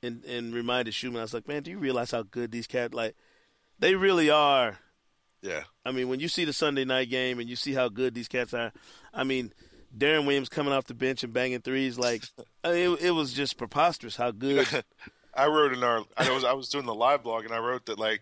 and 0.02 0.24
and 0.26 0.54
reminded 0.54 0.94
Schuhmann. 0.94 1.20
I 1.20 1.24
was 1.24 1.34
like, 1.34 1.48
man, 1.48 1.64
do 1.64 1.72
you 1.72 1.78
realize 1.78 2.12
how 2.12 2.24
good 2.24 2.52
these 2.52 2.68
cats 2.68 2.94
like? 2.94 3.16
They 3.80 3.96
really 3.96 4.30
are. 4.30 4.80
Yeah. 5.42 5.64
I 5.86 5.92
mean, 5.92 6.08
when 6.08 6.20
you 6.20 6.30
see 6.30 6.46
the 6.46 6.54
Sunday 6.54 6.86
night 6.86 7.10
game 7.10 7.40
and 7.40 7.50
you 7.50 7.56
see 7.56 7.74
how 7.74 7.90
good 7.90 8.14
these 8.14 8.30
cats 8.30 8.54
are, 8.54 8.72
I 9.14 9.26
mean, 9.26 9.54
Deron 9.96 10.26
Williams 10.26 10.48
coming 10.48 10.74
off 10.74 10.86
the 10.86 10.94
bench 10.94 11.24
and 11.24 11.34
banging 11.34 11.62
threes, 11.62 11.98
like 12.00 12.24
I 12.64 12.72
mean, 12.72 12.94
it, 12.94 13.02
it 13.02 13.12
was 13.12 13.34
just 13.34 13.58
preposterous 13.58 14.16
how 14.16 14.32
good. 14.32 14.68
I 15.36 15.48
wrote 15.48 15.74
in 15.74 15.84
our 15.84 16.06
I 16.16 16.32
was 16.32 16.44
I 16.44 16.54
was 16.54 16.70
doing 16.70 16.86
the 16.86 16.94
live 16.94 17.24
blog 17.24 17.44
and 17.46 17.54
I 17.54 17.58
wrote 17.58 17.88
that 17.88 18.00
like 18.00 18.22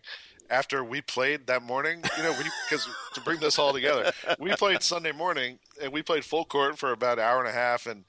after 0.49 0.84
we 0.84 1.02
played 1.02 1.47
that 1.47 1.64
morning, 1.64 2.04
you 2.18 2.24
know, 2.24 2.36
because 2.70 2.88
to 3.14 3.22
bring 3.22 3.39
this 3.39 3.58
all 3.58 3.72
together, 3.72 4.12
we 4.38 4.54
played 4.56 4.84
Sunday 4.84 5.12
morning 5.14 5.60
and 5.82 5.93
we 5.93 6.04
played 6.04 6.26
full 6.26 6.45
court 6.45 6.78
for 6.78 6.91
about 6.91 7.20
an 7.20 7.26
hour 7.26 7.39
and 7.39 7.47
a 7.47 7.54
half, 7.54 7.86
and 7.86 8.04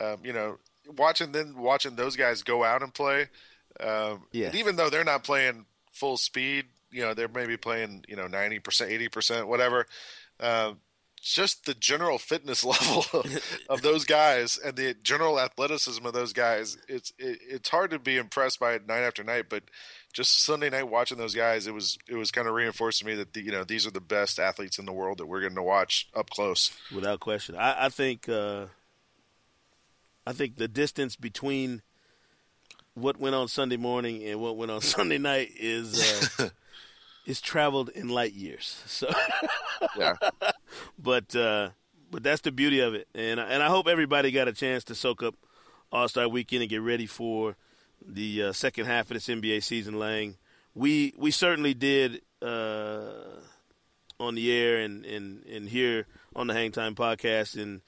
um, 0.00 0.18
you 0.24 0.32
know, 0.32 0.58
watching 0.96 1.32
then 1.32 1.54
watching 1.56 1.96
those 1.96 2.16
guys 2.16 2.42
go 2.42 2.64
out 2.64 2.82
and 2.82 2.92
play, 2.94 3.28
um, 3.80 4.24
Yeah. 4.32 4.46
and 4.46 4.54
even 4.56 4.76
though 4.76 4.90
they're 4.90 5.04
not 5.04 5.24
playing 5.24 5.66
full 5.92 6.16
speed, 6.16 6.66
you 6.90 7.02
know, 7.02 7.14
they're 7.14 7.28
maybe 7.28 7.56
playing 7.56 8.04
you 8.08 8.16
know 8.16 8.26
ninety 8.26 8.58
percent, 8.58 8.90
eighty 8.90 9.08
percent, 9.08 9.48
whatever. 9.48 9.86
Um, 10.40 10.78
just 11.20 11.66
the 11.66 11.74
general 11.74 12.16
fitness 12.16 12.64
level 12.64 13.04
of 13.68 13.82
those 13.82 14.04
guys 14.04 14.56
and 14.56 14.76
the 14.76 14.94
general 15.02 15.40
athleticism 15.40 16.06
of 16.06 16.12
those 16.12 16.32
guys 16.32 16.78
it's 16.88 17.12
it, 17.18 17.40
it's 17.42 17.68
hard 17.70 17.90
to 17.90 17.98
be 17.98 18.16
impressed 18.16 18.60
by 18.60 18.74
it 18.74 18.86
night 18.86 19.00
after 19.00 19.24
night 19.24 19.46
but 19.50 19.64
just 20.12 20.40
sunday 20.44 20.70
night 20.70 20.88
watching 20.88 21.18
those 21.18 21.34
guys 21.34 21.66
it 21.66 21.74
was 21.74 21.98
it 22.08 22.14
was 22.14 22.30
kind 22.30 22.46
of 22.46 22.54
reinforced 22.54 23.00
to 23.00 23.04
me 23.04 23.16
that 23.16 23.32
the, 23.32 23.42
you 23.42 23.50
know 23.50 23.64
these 23.64 23.84
are 23.84 23.90
the 23.90 24.00
best 24.00 24.38
athletes 24.38 24.78
in 24.78 24.86
the 24.86 24.92
world 24.92 25.18
that 25.18 25.26
we're 25.26 25.40
going 25.40 25.56
to 25.56 25.62
watch 25.62 26.08
up 26.14 26.30
close 26.30 26.70
without 26.94 27.18
question. 27.18 27.56
I, 27.56 27.86
I 27.86 27.88
think 27.88 28.28
uh, 28.28 28.66
I 30.28 30.32
think 30.32 30.56
the 30.56 30.68
distance 30.68 31.16
between 31.16 31.80
what 32.92 33.18
went 33.18 33.34
on 33.34 33.48
Sunday 33.48 33.78
morning 33.78 34.22
and 34.24 34.40
what 34.42 34.58
went 34.58 34.70
on 34.70 34.80
Sunday 34.82 35.16
night 35.16 35.52
is 35.58 36.38
uh, 36.38 36.50
is 37.26 37.40
traveled 37.40 37.88
in 37.88 38.10
light 38.10 38.34
years. 38.34 38.82
So, 38.86 39.10
yeah 39.98 40.12
but 40.98 41.34
uh, 41.34 41.70
but 42.10 42.22
that's 42.22 42.42
the 42.42 42.52
beauty 42.52 42.80
of 42.80 42.92
it, 42.92 43.08
and 43.14 43.40
and 43.40 43.62
I 43.62 43.68
hope 43.68 43.88
everybody 43.88 44.30
got 44.30 44.48
a 44.48 44.52
chance 44.52 44.84
to 44.84 44.94
soak 44.94 45.22
up 45.22 45.34
All 45.90 46.08
Star 46.08 46.28
Weekend 46.28 46.62
and 46.62 46.68
get 46.68 46.82
ready 46.82 47.06
for 47.06 47.56
the 48.06 48.42
uh, 48.42 48.52
second 48.52 48.84
half 48.84 49.06
of 49.10 49.14
this 49.14 49.28
NBA 49.28 49.62
season. 49.62 49.98
Lang, 49.98 50.36
we 50.74 51.14
we 51.16 51.30
certainly 51.30 51.72
did. 51.72 52.20
Uh, 52.42 53.40
on 54.20 54.34
the 54.34 54.50
air 54.50 54.80
and, 54.80 55.04
and, 55.04 55.44
and 55.46 55.68
here 55.68 56.04
on 56.34 56.48
the 56.48 56.54
Hang 56.54 56.72
Time 56.72 56.94
podcast. 56.96 57.60
And 57.60 57.80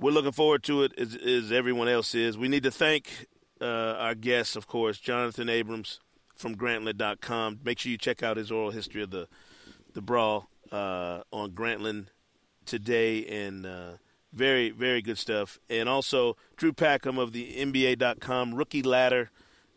we're 0.00 0.10
looking 0.12 0.32
forward 0.32 0.62
to 0.64 0.82
it 0.82 0.92
as, 0.98 1.14
as 1.14 1.52
everyone 1.52 1.88
else 1.88 2.14
is. 2.14 2.36
We 2.38 2.48
need 2.48 2.62
to 2.62 2.70
thank 2.70 3.26
uh, 3.60 3.64
our 3.98 4.14
guests, 4.14 4.56
of 4.56 4.66
course, 4.66 4.98
Jonathan 4.98 5.48
Abrams 5.48 6.00
from 6.34 6.56
Grantland.com. 6.56 7.60
Make 7.62 7.78
sure 7.78 7.92
you 7.92 7.98
check 7.98 8.22
out 8.22 8.36
his 8.36 8.50
oral 8.50 8.70
history 8.70 9.02
of 9.02 9.10
the 9.10 9.28
the 9.92 10.00
brawl 10.00 10.48
uh, 10.70 11.20
on 11.32 11.50
Grantland 11.50 12.06
today, 12.64 13.26
and 13.26 13.66
uh, 13.66 13.90
very 14.32 14.70
very 14.70 15.02
good 15.02 15.18
stuff. 15.18 15.58
And 15.68 15.88
also 15.88 16.36
Drew 16.56 16.72
Packham 16.72 17.18
of 17.18 17.32
the 17.32 17.54
NBA.com 17.56 18.54
Rookie 18.54 18.82
Ladder 18.82 19.30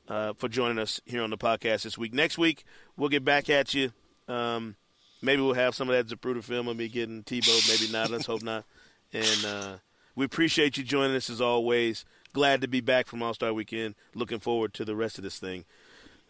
uh, 0.07 0.34
for 0.34 0.47
joining 0.47 0.80
us 0.80 1.01
here 1.05 1.24
on 1.24 1.30
the 1.30 1.38
podcast 1.38 1.84
this 1.84 1.97
week. 1.97 2.13
Next 2.13 2.38
week 2.38 2.63
we'll 2.95 3.09
get 3.09 3.26
back 3.26 3.49
at 3.49 3.74
you. 3.74 3.91
Um, 4.28 4.76
maybe 5.21 5.41
we'll 5.41 5.53
have 5.53 5.76
some 5.76 5.89
of 5.89 5.95
that 5.95 6.15
Zapruder 6.15 6.43
film 6.43 6.67
of 6.67 6.78
me 6.78 6.88
getting 6.88 7.24
Tebow. 7.24 7.67
Maybe 7.67 7.91
not. 7.91 8.09
Let's 8.09 8.26
hope 8.26 8.43
not. 8.43 8.63
And 9.11 9.45
uh, 9.45 9.76
we 10.16 10.26
appreciate 10.26 10.78
you 10.78 10.84
joining 10.84 11.16
us 11.16 11.30
as 11.30 11.41
always. 11.41 12.05
Glad 12.34 12.61
to 12.61 12.68
be 12.68 12.82
back 12.82 13.07
from 13.07 13.22
All 13.22 13.34
Star 13.34 13.53
Weekend. 13.53 13.95
Looking 14.16 14.39
forward 14.39 14.74
to 14.76 14.86
the 14.86 14.95
rest 14.95 15.18
of 15.18 15.24
this 15.24 15.39
thing. 15.39 15.66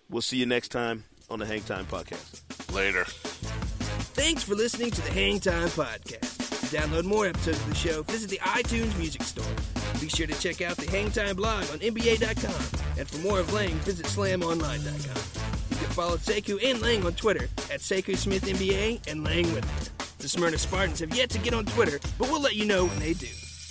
We'll 0.09 0.21
see 0.21 0.37
you 0.37 0.45
next 0.45 0.69
time 0.69 1.05
on 1.29 1.39
the 1.39 1.45
Hang 1.45 1.61
Time 1.61 1.85
Podcast. 1.85 2.73
Later. 2.73 3.05
Thanks 4.13 4.43
for 4.43 4.55
listening 4.55 4.91
to 4.91 5.01
the 5.01 5.11
Hang 5.11 5.39
Time 5.39 5.69
Podcast. 5.69 6.37
To 6.69 6.77
download 6.77 7.05
more 7.05 7.25
episodes 7.25 7.59
of 7.59 7.69
the 7.69 7.75
show, 7.75 8.03
visit 8.03 8.29
the 8.29 8.37
iTunes 8.39 8.97
Music 8.97 9.23
Store. 9.23 9.45
Be 9.99 10.09
sure 10.09 10.27
to 10.27 10.39
check 10.39 10.61
out 10.61 10.77
the 10.77 10.89
Hang 10.91 11.09
Time 11.11 11.35
blog 11.35 11.63
on 11.71 11.79
NBA.com. 11.79 12.99
And 12.99 13.07
for 13.07 13.17
more 13.19 13.39
of 13.39 13.51
Lang, 13.53 13.73
visit 13.79 14.05
SlamOnline.com. 14.07 15.43
You 15.69 15.77
can 15.77 15.93
follow 15.93 16.17
Sekou 16.17 16.63
and 16.63 16.81
Lang 16.81 17.05
on 17.05 17.13
Twitter 17.13 17.45
at 17.71 17.79
Sekou 17.79 18.17
Smith 18.17 18.45
NBA 18.45 19.09
and 19.09 19.23
Lang 19.23 19.47
Whitaker. 19.47 19.91
The 20.19 20.29
Smyrna 20.29 20.57
Spartans 20.57 20.99
have 20.99 21.15
yet 21.15 21.29
to 21.31 21.39
get 21.39 21.53
on 21.53 21.65
Twitter, 21.65 21.99
but 22.17 22.29
we'll 22.29 22.41
let 22.41 22.55
you 22.55 22.65
know 22.65 22.85
when 22.85 22.99
they 22.99 23.13
do. 23.13 23.27